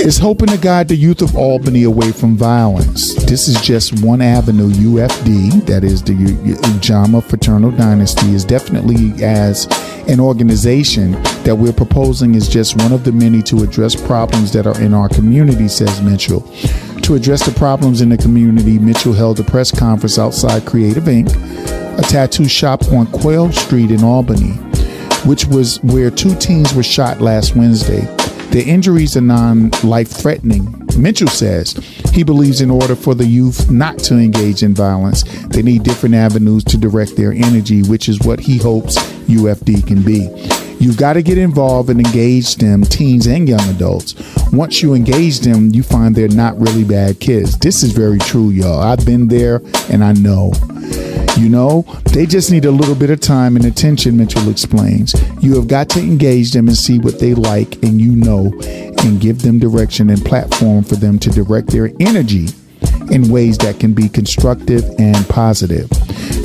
Is 0.00 0.16
hoping 0.16 0.48
to 0.48 0.56
guide 0.56 0.88
the 0.88 0.96
youth 0.96 1.22
of 1.22 1.36
Albany 1.36 1.82
away 1.82 2.12
from 2.12 2.36
violence. 2.36 3.14
This 3.26 3.48
is 3.48 3.60
just 3.60 4.02
one 4.02 4.22
avenue. 4.22 4.68
UFD, 4.70 5.66
that 5.66 5.82
is 5.82 6.02
the 6.02 6.12
Ujamaa 6.12 7.22
Fraternal 7.22 7.72
Dynasty, 7.72 8.32
is 8.32 8.44
definitely 8.44 9.12
as 9.22 9.66
an 10.08 10.20
organization 10.20 11.12
that 11.42 11.56
we're 11.58 11.72
proposing 11.72 12.36
is 12.36 12.48
just 12.48 12.76
one 12.76 12.92
of 12.92 13.04
the 13.04 13.12
many 13.12 13.42
to 13.42 13.64
address 13.64 13.94
problems 13.94 14.52
that 14.52 14.66
are 14.66 14.80
in 14.80 14.94
our 14.94 15.08
community, 15.08 15.66
says 15.68 16.00
Mitchell. 16.00 16.40
To 17.02 17.16
address 17.16 17.44
the 17.44 17.54
problems 17.58 18.00
in 18.00 18.08
the 18.08 18.16
community, 18.16 18.78
Mitchell 18.78 19.12
held 19.12 19.40
a 19.40 19.44
press 19.44 19.70
conference 19.70 20.18
outside 20.18 20.64
Creative 20.64 21.06
Ink., 21.08 21.28
a 21.28 22.02
tattoo 22.02 22.48
shop 22.48 22.84
on 22.92 23.08
Quail 23.08 23.50
Street 23.52 23.90
in 23.90 24.04
Albany, 24.04 24.52
which 25.26 25.44
was 25.46 25.82
where 25.82 26.10
two 26.10 26.34
teens 26.36 26.72
were 26.72 26.84
shot 26.84 27.20
last 27.20 27.56
Wednesday. 27.56 28.06
The 28.50 28.64
injuries 28.66 29.16
are 29.16 29.20
non 29.20 29.70
life 29.84 30.08
threatening. 30.08 30.86
Mitchell 30.96 31.28
says 31.28 31.74
he 32.12 32.22
believes 32.22 32.60
in 32.60 32.70
order 32.70 32.96
for 32.96 33.14
the 33.14 33.26
youth 33.26 33.70
not 33.70 33.98
to 34.00 34.14
engage 34.14 34.62
in 34.62 34.74
violence, 34.74 35.22
they 35.48 35.62
need 35.62 35.82
different 35.82 36.14
avenues 36.14 36.64
to 36.64 36.78
direct 36.78 37.14
their 37.16 37.32
energy, 37.32 37.82
which 37.82 38.08
is 38.08 38.18
what 38.20 38.40
he 38.40 38.56
hopes 38.56 38.96
UFD 39.28 39.86
can 39.86 40.02
be. 40.02 40.28
You've 40.80 40.96
got 40.96 41.14
to 41.14 41.22
get 41.22 41.38
involved 41.38 41.90
and 41.90 41.98
engage 41.98 42.56
them, 42.56 42.82
teens 42.82 43.26
and 43.26 43.48
young 43.48 43.68
adults. 43.68 44.14
Once 44.52 44.82
you 44.82 44.94
engage 44.94 45.40
them, 45.40 45.70
you 45.74 45.82
find 45.82 46.14
they're 46.14 46.28
not 46.28 46.58
really 46.58 46.84
bad 46.84 47.20
kids. 47.20 47.58
This 47.58 47.82
is 47.82 47.92
very 47.92 48.18
true, 48.18 48.50
y'all. 48.50 48.80
I've 48.80 49.04
been 49.04 49.28
there 49.28 49.60
and 49.90 50.04
I 50.04 50.12
know. 50.12 50.52
You 51.36 51.48
know, 51.48 51.82
they 52.12 52.26
just 52.26 52.50
need 52.50 52.64
a 52.64 52.70
little 52.70 52.94
bit 52.94 53.10
of 53.10 53.20
time 53.20 53.56
and 53.56 53.64
attention, 53.64 54.16
Mitchell 54.16 54.48
explains. 54.48 55.14
You 55.40 55.54
have 55.56 55.68
got 55.68 55.88
to 55.90 56.00
engage 56.00 56.52
them 56.52 56.66
and 56.66 56.76
see 56.76 56.98
what 56.98 57.20
they 57.20 57.34
like, 57.34 57.80
and 57.84 58.00
you 58.00 58.16
know, 58.16 58.52
and 59.04 59.20
give 59.20 59.42
them 59.42 59.58
direction 59.60 60.10
and 60.10 60.24
platform 60.24 60.82
for 60.82 60.96
them 60.96 61.18
to 61.20 61.30
direct 61.30 61.68
their 61.68 61.92
energy 62.00 62.48
in 63.12 63.28
ways 63.28 63.56
that 63.58 63.78
can 63.78 63.92
be 63.92 64.08
constructive 64.08 64.84
and 64.98 65.28
positive. 65.28 65.88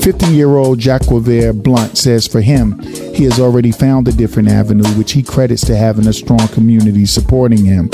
50 0.04 0.26
year 0.28 0.58
old 0.58 0.80
Jacquever 0.80 1.54
Blunt 1.54 1.98
says 1.98 2.28
for 2.28 2.42
him, 2.42 2.78
he 2.82 3.24
has 3.24 3.40
already 3.40 3.72
found 3.72 4.06
a 4.10 4.12
different 4.12 4.50
avenue, 4.50 4.88
which 4.98 5.14
he 5.14 5.24
credits 5.24 5.66
to 5.68 5.78
having 5.78 6.08
a 6.08 6.14
strong 6.14 6.46
community 6.50 7.06
supporting 7.06 7.64
him. 7.64 7.90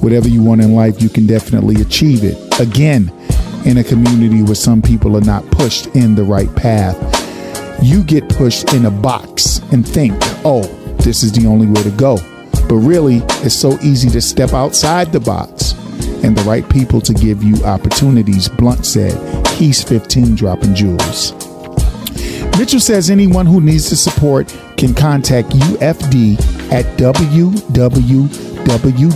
Whatever 0.00 0.28
you 0.28 0.42
want 0.42 0.62
in 0.62 0.74
life, 0.74 1.00
you 1.00 1.08
can 1.08 1.28
definitely 1.28 1.80
achieve 1.80 2.24
it. 2.24 2.36
Again, 2.60 3.12
in 3.64 3.78
a 3.78 3.84
community 3.84 4.42
where 4.42 4.56
some 4.56 4.82
people 4.82 5.16
are 5.16 5.20
not 5.20 5.48
pushed 5.52 5.86
in 5.94 6.16
the 6.16 6.24
right 6.24 6.52
path. 6.56 6.96
You 7.80 8.02
get 8.02 8.28
pushed 8.28 8.72
in 8.74 8.86
a 8.86 8.90
box 8.90 9.58
and 9.72 9.86
think, 9.86 10.14
oh, 10.44 10.62
this 11.04 11.22
is 11.22 11.32
the 11.32 11.46
only 11.46 11.66
way 11.66 11.82
to 11.82 11.90
go. 11.92 12.16
But 12.68 12.76
really, 12.76 13.18
it's 13.44 13.54
so 13.54 13.78
easy 13.80 14.10
to 14.10 14.20
step 14.20 14.52
outside 14.52 15.12
the 15.12 15.20
box 15.20 15.72
and 16.24 16.36
the 16.36 16.42
right 16.42 16.68
people 16.68 17.00
to 17.02 17.14
give 17.14 17.42
you 17.42 17.62
opportunities. 17.64 18.48
Blunt 18.48 18.84
said, 18.84 19.14
he's 19.64 19.82
15 19.82 20.34
dropping 20.34 20.74
jewels. 20.74 21.32
Mitchell 22.58 22.80
says 22.80 23.08
anyone 23.10 23.46
who 23.46 23.60
needs 23.60 23.88
the 23.90 23.96
support 23.96 24.48
can 24.76 24.94
contact 24.94 25.48
UFD 25.48 26.38
at 26.70 26.84
www 26.98 28.42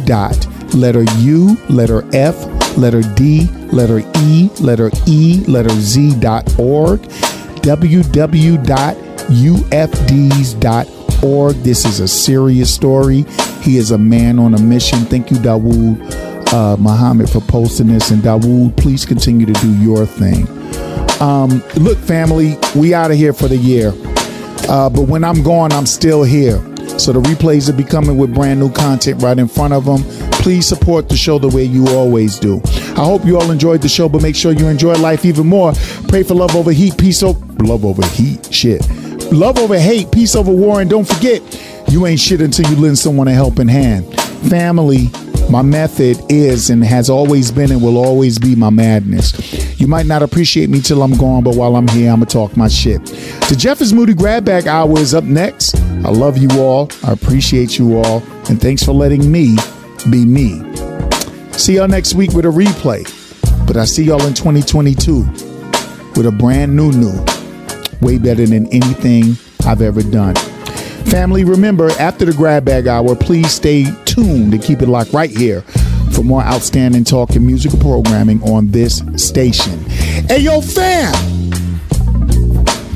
dot 0.07 0.47
letter 0.75 1.05
U, 1.19 1.57
letter 1.69 2.05
F, 2.15 2.77
letter 2.77 3.03
D, 3.15 3.47
letter 3.73 4.01
E, 4.17 4.51
letter 4.61 4.91
E, 5.07 5.45
letter 5.47 5.71
Z 5.71 6.19
dot 6.21 6.59
org, 6.59 7.01
www.ufds.org. 7.63 8.57
This 11.57 11.85
is 11.85 12.01
a 12.01 12.09
serious 12.09 12.75
story. 12.75 13.25
He 13.63 13.77
is 13.77 13.91
a 13.91 13.99
man 13.99 14.39
on 14.39 14.55
a 14.55 14.61
mission. 14.61 15.01
Thank 15.01 15.31
you, 15.31 15.37
Dawood 15.37 16.28
uh, 16.53 16.77
Muhammad, 16.79 17.31
for 17.31 17.41
posting 17.41 17.89
this. 17.89 18.11
And 18.11 18.23
Dawood, 18.23 18.77
please 18.77 19.05
continue 19.05 19.47
to 19.47 19.53
do 19.55 19.75
your 19.79 20.07
thing. 20.07 20.49
Um, 21.21 21.63
look, 21.77 21.99
family, 21.99 22.57
we 22.77 22.95
out 22.95 23.11
of 23.11 23.17
here 23.17 23.33
for 23.33 23.49
the 23.49 23.57
year. 23.57 23.93
Uh, 24.69 24.91
but 24.91 25.03
when 25.03 25.25
I'm 25.25 25.43
gone, 25.43 25.73
I'm 25.73 25.87
still 25.87 26.23
here. 26.23 26.59
So 26.99 27.13
the 27.13 27.21
replays 27.21 27.71
will 27.71 27.77
be 27.77 27.85
coming 27.85 28.19
with 28.19 28.35
brand 28.35 28.59
new 28.59 28.73
content 28.73 29.23
right 29.23 29.39
in 29.39 29.49
front 29.49 29.73
of 29.73 29.85
them. 29.85 30.03
Please 30.43 30.67
support 30.67 31.09
the 31.09 31.17
show 31.17 31.39
the 31.39 31.49
way 31.49 31.63
you 31.65 31.87
always 31.89 32.39
do. 32.39 32.61
I 32.65 33.05
hope 33.05 33.25
you 33.25 33.39
all 33.39 33.51
enjoyed 33.51 33.83
the 33.83 33.89
show, 33.89 34.09
but 34.09 34.23
make 34.23 34.35
sure 34.35 34.53
you 34.53 34.67
enjoy 34.67 34.95
life 34.95 35.25
even 35.25 35.47
more. 35.47 35.73
Pray 36.09 36.23
for 36.23 36.35
love 36.35 36.57
over 36.57 36.73
heat, 36.73 36.99
peace 36.99 37.23
over 37.23 37.39
love 37.63 37.85
over 37.85 38.05
heat, 38.07 38.53
shit. 38.53 38.89
Love 39.33 39.59
over 39.59 39.79
hate, 39.79 40.11
peace 40.11 40.35
over 40.35 40.51
war, 40.51 40.81
and 40.81 40.91
don't 40.91 41.07
forget, 41.07 41.43
you 41.89 42.07
ain't 42.07 42.19
shit 42.21 42.41
until 42.41 42.69
you 42.71 42.77
lend 42.77 42.99
someone 42.99 43.29
a 43.29 43.33
helping 43.33 43.69
hand. 43.69 44.13
Family, 44.49 45.11
My 45.51 45.63
method 45.63 46.19
is 46.29 46.69
and 46.69 46.85
has 46.85 47.09
always 47.09 47.51
been 47.51 47.73
and 47.73 47.83
will 47.83 47.97
always 47.97 48.39
be 48.39 48.55
my 48.55 48.69
madness. 48.69 49.81
You 49.81 49.87
might 49.87 50.05
not 50.05 50.23
appreciate 50.23 50.69
me 50.69 50.81
till 50.81 51.03
I'm 51.03 51.17
gone, 51.17 51.43
but 51.43 51.57
while 51.57 51.75
I'm 51.75 51.89
here, 51.89 52.11
I'm 52.11 52.19
gonna 52.19 52.27
talk 52.27 52.55
my 52.55 52.69
shit. 52.69 53.03
The 53.07 53.57
Jeff 53.57 53.81
is 53.81 53.95
Moody 53.95 54.13
Grab 54.13 54.45
Bag 54.45 54.67
Hour 54.67 54.99
is 54.99 55.15
up 55.15 55.25
next. 55.25 55.77
I 56.05 56.11
love 56.11 56.37
you 56.37 56.49
all. 56.61 56.91
I 57.03 57.13
appreciate 57.13 57.79
you 57.79 57.97
all. 57.97 58.23
And 58.51 58.61
thanks 58.61 58.83
for 58.83 58.93
letting 58.93 59.33
me 59.33 59.57
be 60.11 60.27
me. 60.27 60.61
See 61.53 61.77
y'all 61.77 61.89
next 61.89 62.15
week 62.15 62.33
with 62.33 62.45
a 62.45 62.49
replay. 62.49 63.07
But 63.67 63.79
I 63.79 63.87
see 63.87 64.05
y'all 64.05 64.23
in 64.27 64.35
2022 64.35 65.21
with 66.15 66.27
a 66.27 66.31
brand 66.31 66.77
new 66.77 66.93
new. 66.93 67.25
Way 68.03 68.19
better 68.19 68.45
than 68.45 68.67
anything 68.67 69.37
I've 69.67 69.81
ever 69.81 70.03
done. 70.03 70.35
Family, 71.07 71.45
remember, 71.45 71.91
after 71.93 72.27
the 72.27 72.35
grab 72.35 72.67
bag 72.67 72.87
hour, 72.87 73.17
please 73.17 73.51
stay 73.51 73.87
tuned 74.23 74.53
and 74.53 74.63
keep 74.63 74.83
it 74.83 74.89
locked 74.89 75.13
right 75.13 75.31
here 75.31 75.63
for 76.13 76.23
more 76.23 76.43
outstanding 76.43 77.05
talk 77.05 77.31
and 77.31 77.47
musical 77.47 77.79
programming 77.79 78.43
on 78.43 78.69
this 78.71 79.03
station. 79.17 79.79
Hey, 80.27 80.41
yo, 80.41 80.61
fam! 80.61 81.15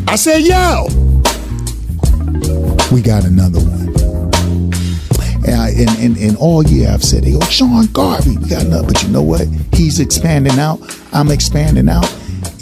I 0.08 0.16
said, 0.16 0.38
yo! 0.38 0.86
We 2.92 3.02
got 3.02 3.24
another 3.24 3.60
one. 3.60 3.88
And, 5.44 5.60
I, 5.60 5.70
and, 5.70 5.90
and, 5.98 6.16
and 6.18 6.36
all 6.38 6.64
year 6.64 6.90
I've 6.90 7.04
said, 7.04 7.24
hey, 7.24 7.32
yo, 7.32 7.40
Sean 7.40 7.86
Garvey, 7.86 8.36
we 8.38 8.48
got 8.48 8.64
another. 8.64 8.88
But 8.88 9.02
you 9.02 9.08
know 9.08 9.22
what? 9.22 9.46
He's 9.72 10.00
expanding 10.00 10.58
out. 10.58 10.80
I'm 11.12 11.30
expanding 11.30 11.88
out. 11.88 12.10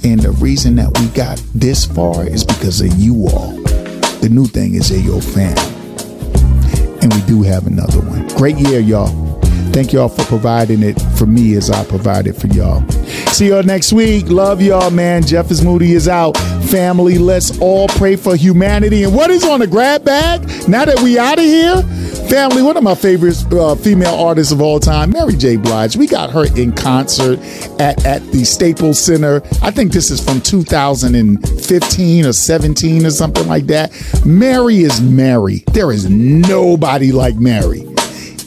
And 0.04 0.20
the 0.20 0.32
reason 0.38 0.76
that 0.76 0.98
we 0.98 1.08
got 1.08 1.42
this 1.54 1.84
far 1.84 2.26
is 2.26 2.44
because 2.44 2.80
of 2.80 2.92
you 2.98 3.26
all. 3.28 3.52
The 4.20 4.28
new 4.30 4.46
thing 4.46 4.74
is 4.74 4.90
a 4.90 4.98
yo 4.98 5.20
fam. 5.20 5.79
And 7.02 7.12
we 7.14 7.20
do 7.22 7.42
have 7.42 7.66
another 7.66 8.00
one. 8.00 8.26
Great 8.36 8.56
year, 8.56 8.80
y'all. 8.80 9.08
Thank 9.72 9.92
y'all 9.92 10.08
for 10.08 10.24
providing 10.24 10.82
it 10.82 11.00
for 11.16 11.26
me 11.26 11.54
as 11.54 11.70
I 11.70 11.84
provided 11.84 12.34
for 12.34 12.48
y'all. 12.48 12.86
See 13.32 13.48
y'all 13.48 13.62
next 13.62 13.92
week. 13.92 14.28
Love 14.28 14.60
y'all, 14.60 14.90
man. 14.90 15.24
Jeff 15.24 15.50
is 15.50 15.62
Moody 15.62 15.92
is 15.92 16.08
out. 16.08 16.36
Family, 16.70 17.18
let's 17.18 17.56
all 17.60 17.86
pray 17.88 18.16
for 18.16 18.34
humanity. 18.34 19.04
And 19.04 19.14
what 19.14 19.30
is 19.30 19.44
on 19.44 19.60
the 19.60 19.68
grab 19.68 20.04
bag? 20.04 20.42
Now 20.68 20.84
that 20.84 21.00
we 21.00 21.18
out 21.18 21.38
of 21.38 21.44
here, 21.44 21.84
family, 22.30 22.62
one 22.62 22.76
of 22.76 22.84
my 22.84 22.94
favorite 22.94 23.44
uh, 23.52 23.74
female 23.74 24.14
artists 24.14 24.52
of 24.52 24.60
all 24.60 24.78
time, 24.78 25.10
Mary 25.10 25.34
J. 25.34 25.56
Blige. 25.56 25.96
We 25.96 26.06
got 26.06 26.30
her 26.30 26.46
in 26.56 26.72
concert 26.72 27.40
at, 27.80 28.06
at 28.06 28.22
the 28.30 28.44
Staples 28.44 29.00
Center. 29.00 29.42
I 29.62 29.72
think 29.72 29.92
this 29.92 30.12
is 30.12 30.24
from 30.24 30.40
2015 30.40 32.26
or 32.26 32.32
17 32.32 33.04
or 33.04 33.10
something 33.10 33.48
like 33.48 33.66
that. 33.66 33.90
Mary 34.24 34.78
is 34.78 35.00
Mary. 35.00 35.64
There 35.72 35.90
is 35.90 36.08
nobody 36.08 37.10
like 37.10 37.34
Mary. 37.34 37.80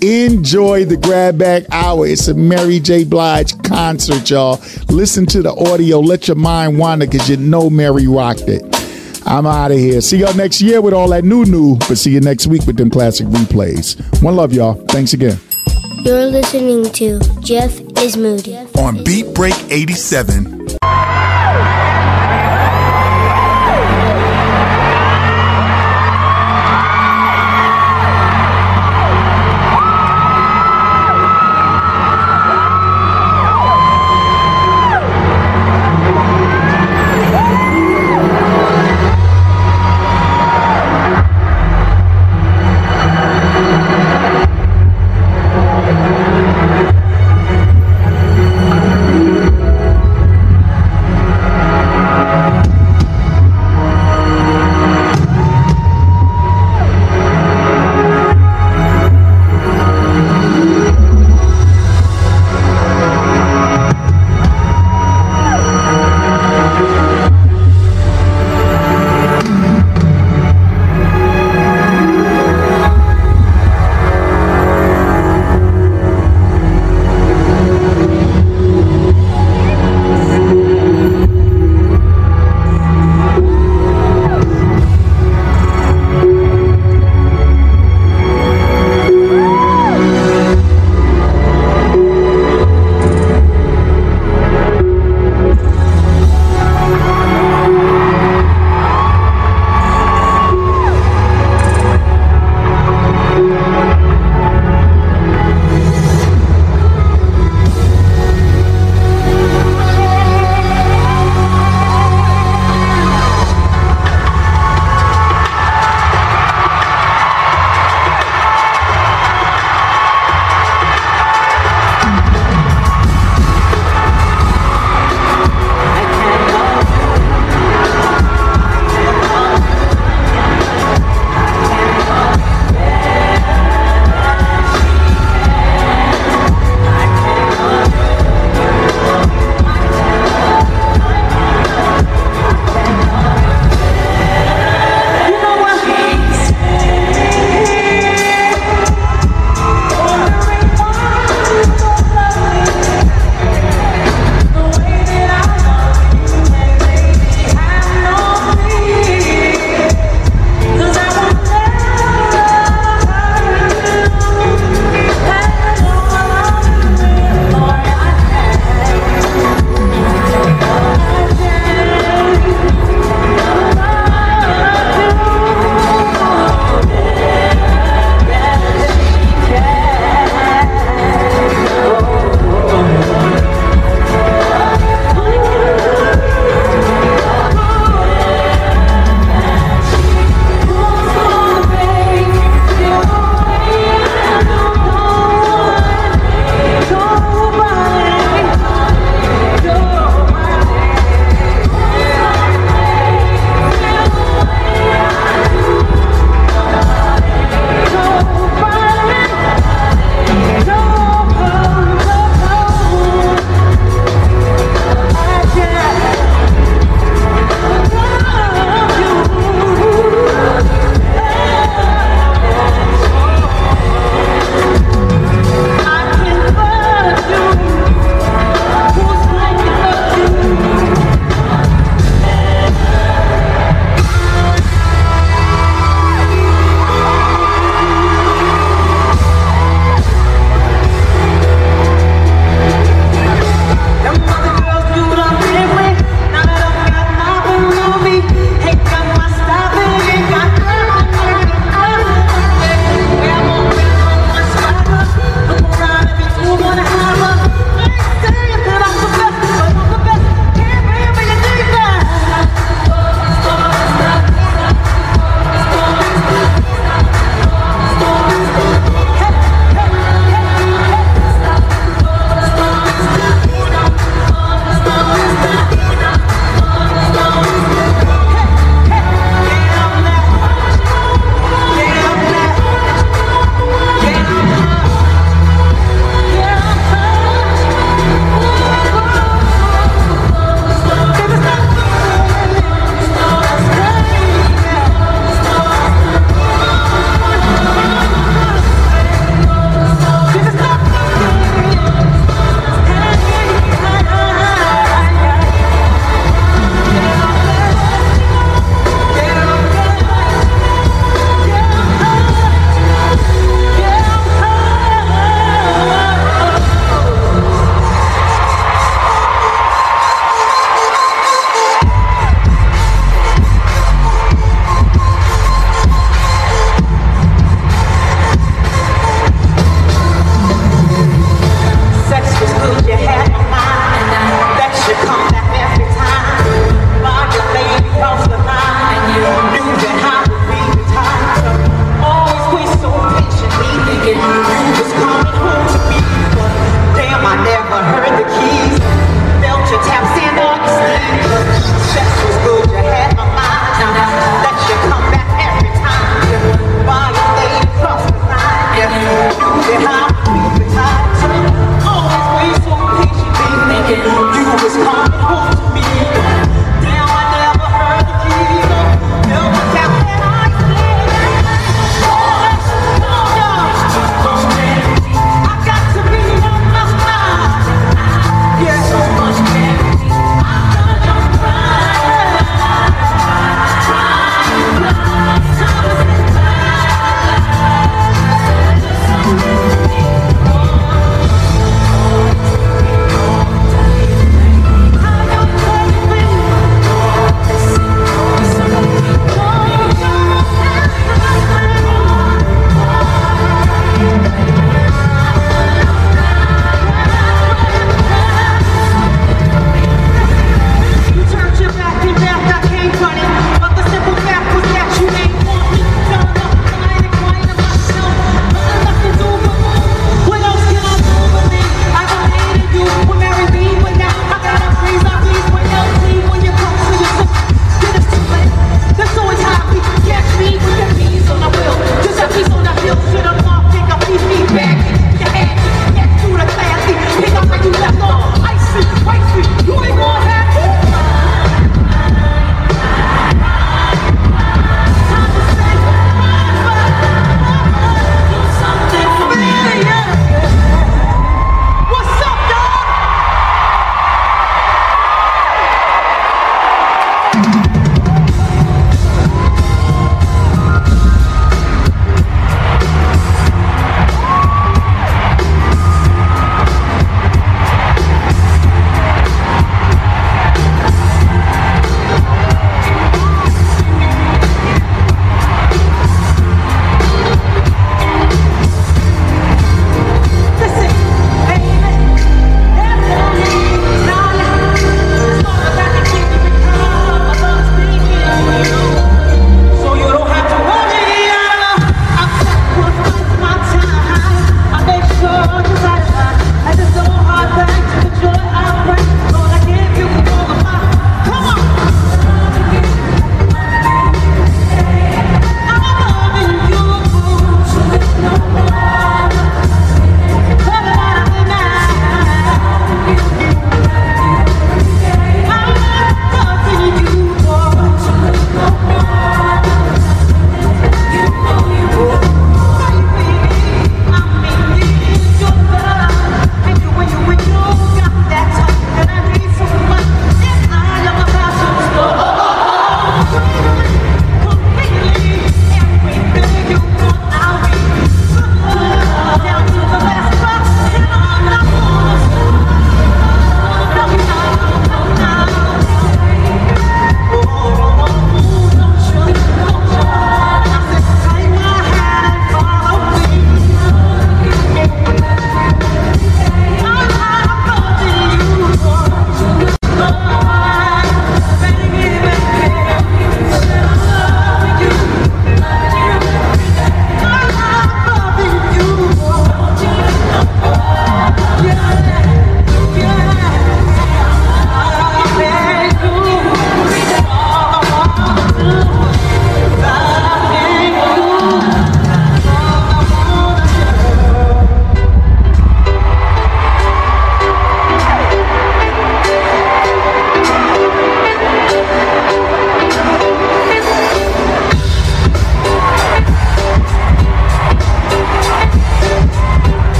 Enjoy 0.00 0.84
the 0.84 0.96
grab 0.96 1.38
bag 1.38 1.66
hour. 1.72 2.06
It's 2.06 2.28
a 2.28 2.34
Mary 2.34 2.78
J. 2.78 3.02
Blige 3.02 3.60
concert, 3.64 4.30
y'all. 4.30 4.60
Listen 4.90 5.26
to 5.26 5.42
the 5.42 5.52
audio. 5.54 5.98
Let 5.98 6.28
your 6.28 6.36
mind 6.36 6.78
wander 6.78 7.06
because 7.06 7.28
you 7.28 7.36
know 7.36 7.68
Mary 7.68 8.06
rocked 8.06 8.48
it. 8.48 8.81
I'm 9.26 9.46
out 9.46 9.70
of 9.70 9.78
here. 9.78 10.00
See 10.00 10.18
y'all 10.18 10.34
next 10.34 10.60
year 10.60 10.80
with 10.80 10.94
all 10.94 11.08
that 11.10 11.24
new 11.24 11.44
new, 11.44 11.76
but 11.88 11.96
see 11.96 12.12
you 12.12 12.20
next 12.20 12.46
week 12.46 12.66
with 12.66 12.76
them 12.76 12.90
classic 12.90 13.26
replays. 13.28 14.00
One 14.22 14.36
love, 14.36 14.52
y'all. 14.52 14.74
Thanks 14.88 15.12
again. 15.12 15.38
You're 16.04 16.26
listening 16.26 16.90
to 16.92 17.20
Jeff 17.40 17.78
is 17.98 18.16
Moody. 18.16 18.56
On 18.76 19.02
Beat 19.04 19.34
Break 19.34 19.54
87. 19.70 20.61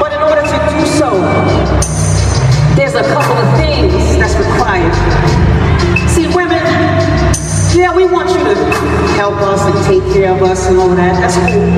But 0.00 0.10
in 0.12 0.20
order 0.20 0.42
to 0.42 0.58
do 0.66 0.82
so, 0.86 1.14
there's 2.74 2.94
a 2.94 3.06
couple 3.06 3.38
of 3.38 3.56
things 3.56 3.92
that's 4.18 4.34
required. 4.34 4.90
See, 6.10 6.26
women, 6.34 6.58
yeah, 7.70 7.94
we 7.94 8.04
want 8.04 8.30
you 8.30 8.42
to 8.42 8.54
help 9.14 9.38
us 9.46 9.62
and 9.62 9.78
take 9.86 10.02
care 10.12 10.34
of 10.34 10.42
us 10.42 10.66
and 10.66 10.78
all 10.78 10.90
that. 10.96 11.14
That's 11.22 11.38
cool. 11.38 11.70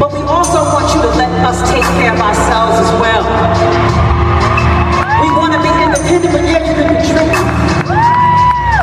But 0.00 0.16
we 0.16 0.24
also 0.24 0.64
want 0.72 0.88
you 0.94 1.02
to 1.02 1.08
let 1.20 1.28
us 1.44 1.68
take 1.68 1.84
care 2.00 2.14
of 2.14 2.20
ourselves 2.20 2.80
as 2.80 2.90
well. 2.96 3.20
We 5.20 5.28
want 5.36 5.52
to 5.52 5.60
be 5.60 5.68
independent, 5.68 6.32
but 6.32 6.44
yet 6.48 6.64
you 6.64 6.72
can 6.80 6.88
be 6.96 7.00
tricky. 7.04 7.36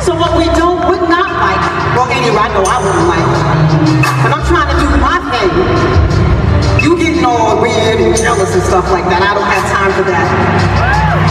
So 0.06 0.14
what 0.14 0.38
we 0.38 0.46
don't 0.54 0.86
would 0.86 1.02
not 1.10 1.34
like, 1.42 1.58
well, 1.98 2.06
anyway, 2.14 2.46
I 2.46 2.62
I 2.62 2.78
wouldn't 2.78 3.08
like, 3.10 3.26
but 4.22 4.30
I'm 4.38 4.46
trying 4.46 4.70
to 4.70 4.76
do 4.78 4.88
my 5.02 5.18
thing. 5.34 6.07
You 7.18 7.26
all 7.26 7.60
weird 7.60 7.98
and 7.98 8.14
jealous 8.14 8.54
and 8.54 8.62
stuff 8.62 8.86
like 8.94 9.02
that. 9.10 9.18
I 9.18 9.34
don't 9.34 9.42
have 9.42 9.66
time 9.74 9.90
for 9.90 10.06
that. 10.06 10.22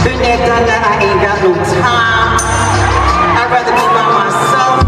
Been 0.04 0.20
there, 0.20 0.36
done 0.44 0.68
that. 0.68 0.84
I 0.84 1.00
ain't 1.00 1.16
got 1.24 1.40
no 1.40 1.56
time. 1.56 2.36
I'd 3.40 3.48
rather 3.48 3.72
be 3.72 3.86
by 3.96 4.04
myself 4.12 4.84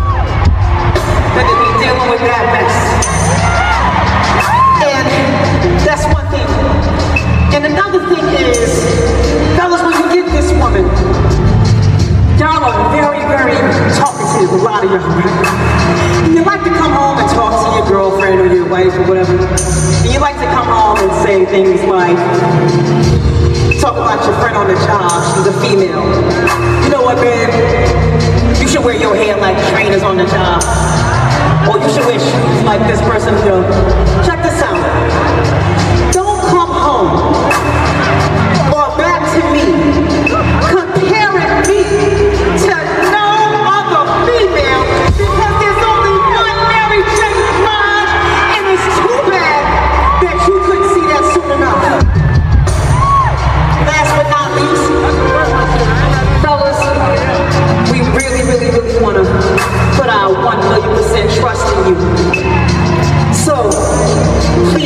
than 1.33 1.45
to 1.49 1.57
be 1.57 1.69
dealing 1.81 2.05
with 2.13 2.21
that 2.21 2.45
mess. 2.53 2.77
And 4.85 5.09
that's 5.89 6.05
one 6.13 6.29
thing. 6.29 6.45
And 7.57 7.65
another 7.65 8.05
thing 8.13 8.27
is, 8.37 8.85
fellas, 9.57 9.81
when 9.81 9.97
you 10.05 10.21
get 10.21 10.29
this 10.37 10.53
woman, 10.61 10.85
y'all 12.41 12.65
are 12.65 12.89
very, 12.89 13.21
very 13.29 13.53
talkative, 13.93 14.49
a 14.49 14.65
lot 14.65 14.83
of 14.83 14.89
y'all, 14.89 15.05
right? 15.13 16.33
You 16.33 16.41
like 16.43 16.65
to 16.65 16.73
come 16.73 16.91
home 16.91 17.19
and 17.21 17.29
talk 17.37 17.53
to 17.53 17.69
your 17.77 17.87
girlfriend 17.87 18.41
or 18.41 18.47
your 18.49 18.67
wife 18.67 18.97
or 18.97 19.05
whatever. 19.05 19.37
And 19.37 20.09
you 20.09 20.19
like 20.21 20.41
to 20.41 20.49
come 20.49 20.65
home 20.65 20.97
and 20.97 21.13
say 21.21 21.45
things 21.45 21.85
like, 21.85 22.17
talk 23.77 23.93
about 23.93 24.25
your 24.25 24.33
friend 24.41 24.57
on 24.57 24.69
the 24.69 24.79
job, 24.89 25.21
she's 25.37 25.53
a 25.53 25.57
female. 25.61 26.01
You 26.85 26.89
know 26.89 27.03
what, 27.05 27.21
babe? 27.21 27.53
You 28.57 28.67
should 28.67 28.85
wear 28.85 28.97
your 28.97 29.15
hair 29.15 29.37
like 29.37 29.61
trainers 29.69 30.03
on 30.03 30.17
the 30.17 30.25
job. 30.25 30.65
Or 31.69 31.77
you 31.77 31.93
should 31.93 32.07
wear 32.09 32.19
shoes 32.19 32.65
like 32.65 32.81
this 32.89 33.03
person 33.03 33.35
does. 33.45 33.69
Check 34.27 34.43
this 34.43 34.63
out. 34.65 34.81
Don't 36.11 36.41
come 36.49 36.73
home 36.73 37.50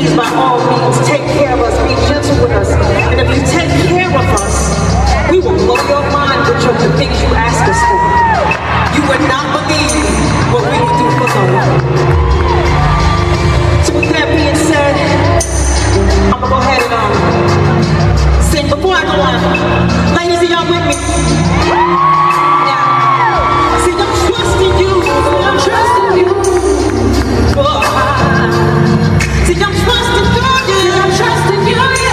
please, 0.04 0.16
by 0.16 0.28
all 0.36 0.58
means, 0.68 0.96
take 1.08 1.22
care 1.32 1.54
of 1.54 1.60
us, 1.60 1.76
be 1.88 1.94
gentle 2.08 2.36
with 2.42 2.52
us. 2.52 2.70
And 3.12 3.20
if 3.20 3.28
you 3.32 3.40
take 3.48 3.72
care 3.88 4.08
of 4.08 4.26
us, 4.36 4.76
we 5.30 5.40
will 5.40 5.56
blow 5.56 5.80
your 5.88 6.04
mind 6.12 6.40
with 6.48 6.62
your, 6.64 6.74
the 6.74 6.92
things 6.96 7.16
you 7.22 7.28
ask 7.32 7.64
us 7.64 7.80
for. 7.88 7.96
You 8.96 9.02
would 9.08 9.24
not 9.28 9.44
believe 9.56 10.04
what 10.52 10.64
we 10.68 10.76
would 10.84 10.96
do 11.00 11.08
for 11.16 11.28
love. 11.56 11.72
So 13.86 13.90
with 13.96 14.10
that 14.12 14.28
being 14.36 14.56
said, 14.68 14.94
I'm 16.32 16.40
gonna 16.40 16.52
go 16.52 16.58
ahead 16.60 16.82
and 16.84 16.92
um, 16.92 17.12
sing. 18.52 18.68
Before 18.68 18.94
I 18.94 19.04
go 19.08 19.16
on, 19.16 19.40
ladies, 20.16 20.40
are 20.44 20.50
y'all 20.52 20.68
with 20.68 20.84
me? 20.84 20.96
Yeah. 22.68 22.76
See, 23.84 23.96
I'm 23.96 24.12
trusting 24.28 24.74
you. 24.84 24.92
I'm 25.48 25.56
trusting 25.64 26.12
you. 26.18 26.28
Oh, 27.56 28.23
See, 29.54 29.62
I'm 29.62 29.72
trusting 29.72 30.34
you. 30.34 30.42
Yeah, 30.42 31.04
I'm 31.04 31.16
trusting 31.16 31.68
you. 31.68 32.03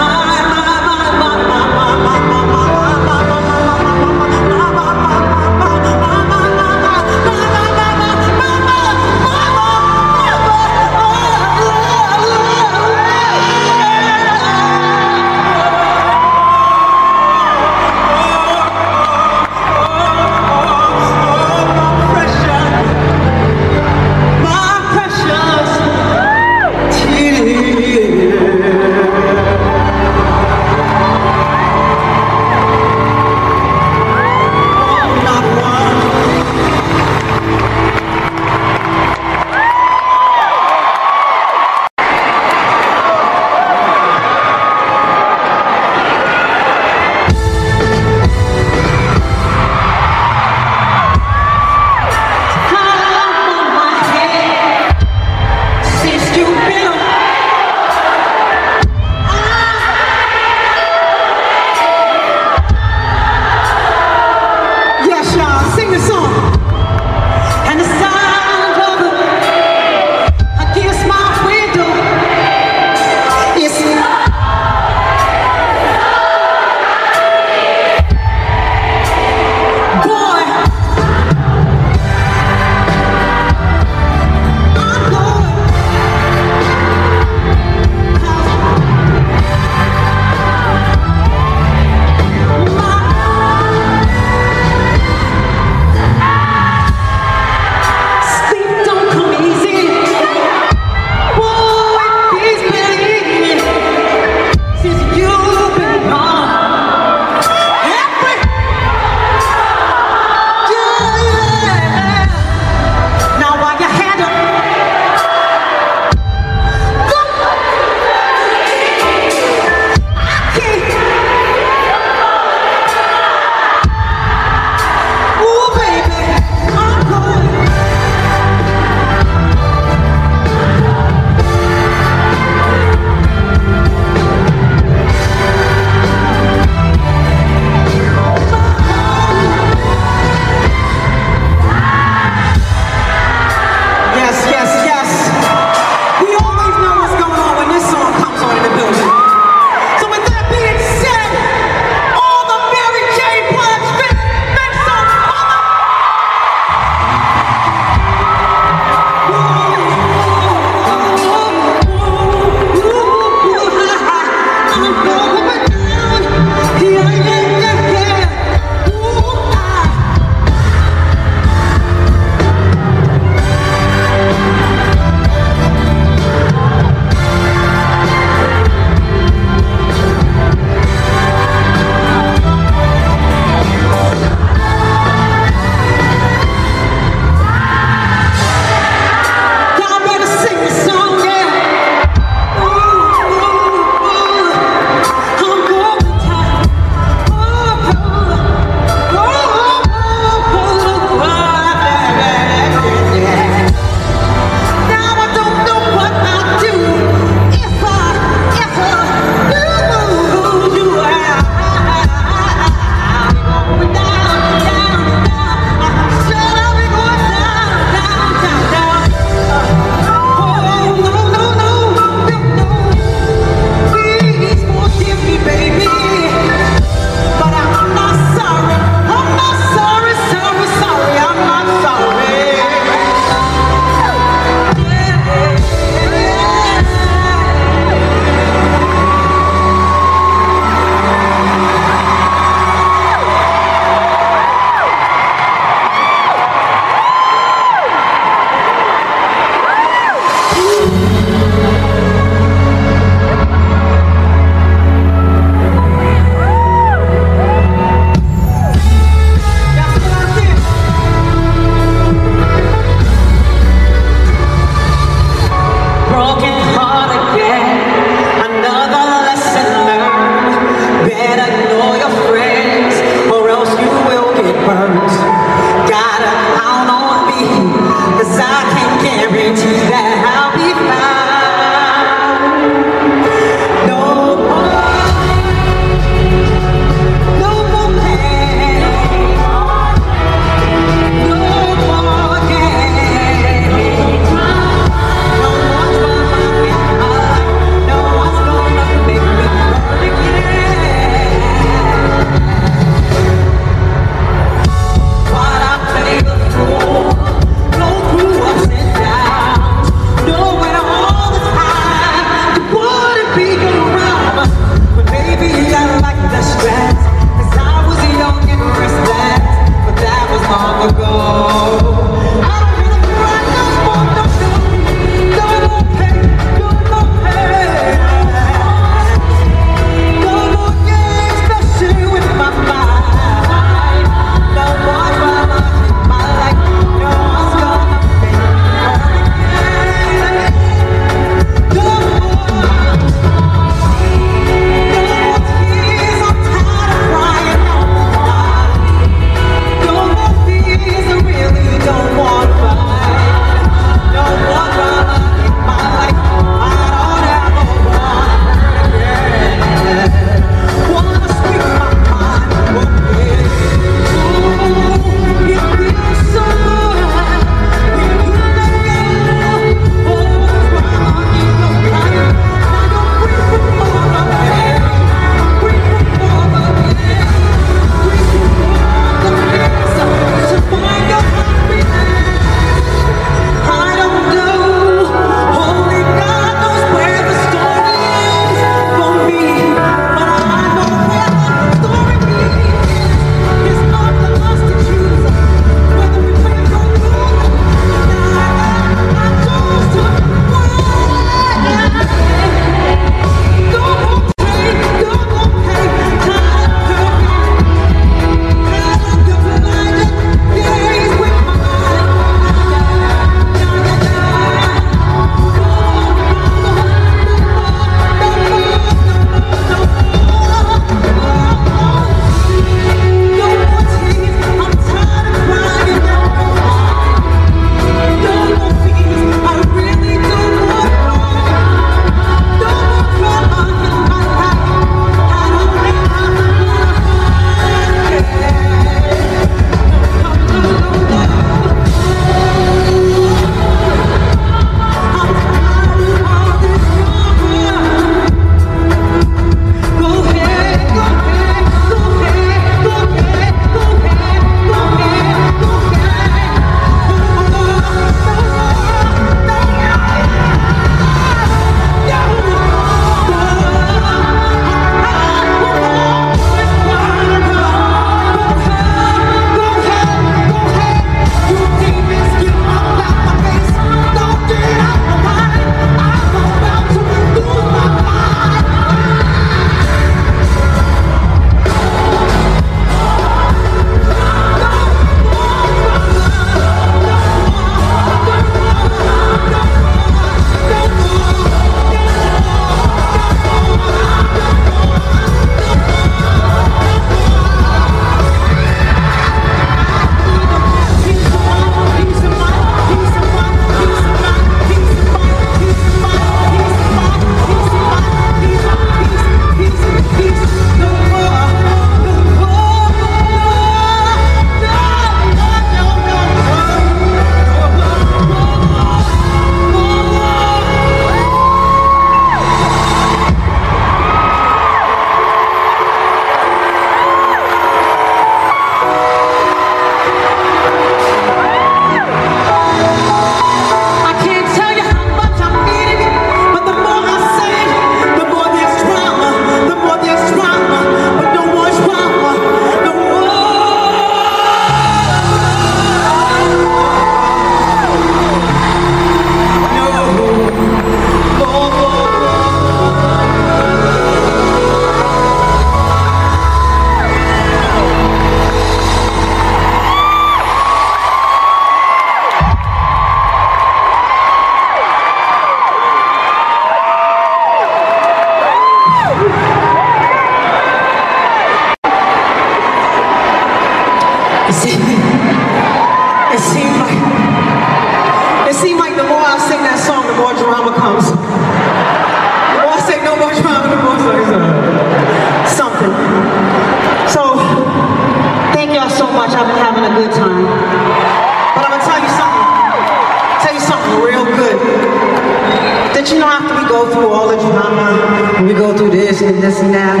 Go 596.16 596.88
through 596.92 597.08
all 597.08 597.28
the 597.28 597.36
drama, 597.36 598.42
we 598.46 598.54
go 598.54 598.76
through 598.76 598.90
this 598.90 599.20
and 599.20 599.42
this 599.42 599.60
and 599.60 599.74
that, 599.74 600.00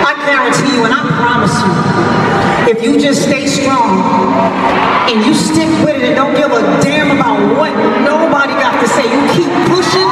I 0.00 0.16
guarantee 0.24 0.76
you 0.76 0.84
and 0.88 0.94
I 0.96 1.04
promise 1.12 1.52
you, 1.60 2.72
if 2.72 2.80
you 2.80 2.96
just 2.96 3.22
stay 3.28 3.46
strong 3.46 4.00
and 5.12 5.24
you 5.26 5.34
stick 5.34 5.68
with 5.84 6.00
it 6.00 6.08
and 6.08 6.16
don't 6.16 6.32
give 6.32 6.48
a 6.52 6.62
damn 6.80 7.12
about 7.12 7.36
what 7.56 7.72
nobody 8.00 8.54
got 8.56 8.80
to 8.80 8.88
say, 8.88 9.04
you 9.04 9.20
keep 9.36 9.52
pushing, 9.68 10.08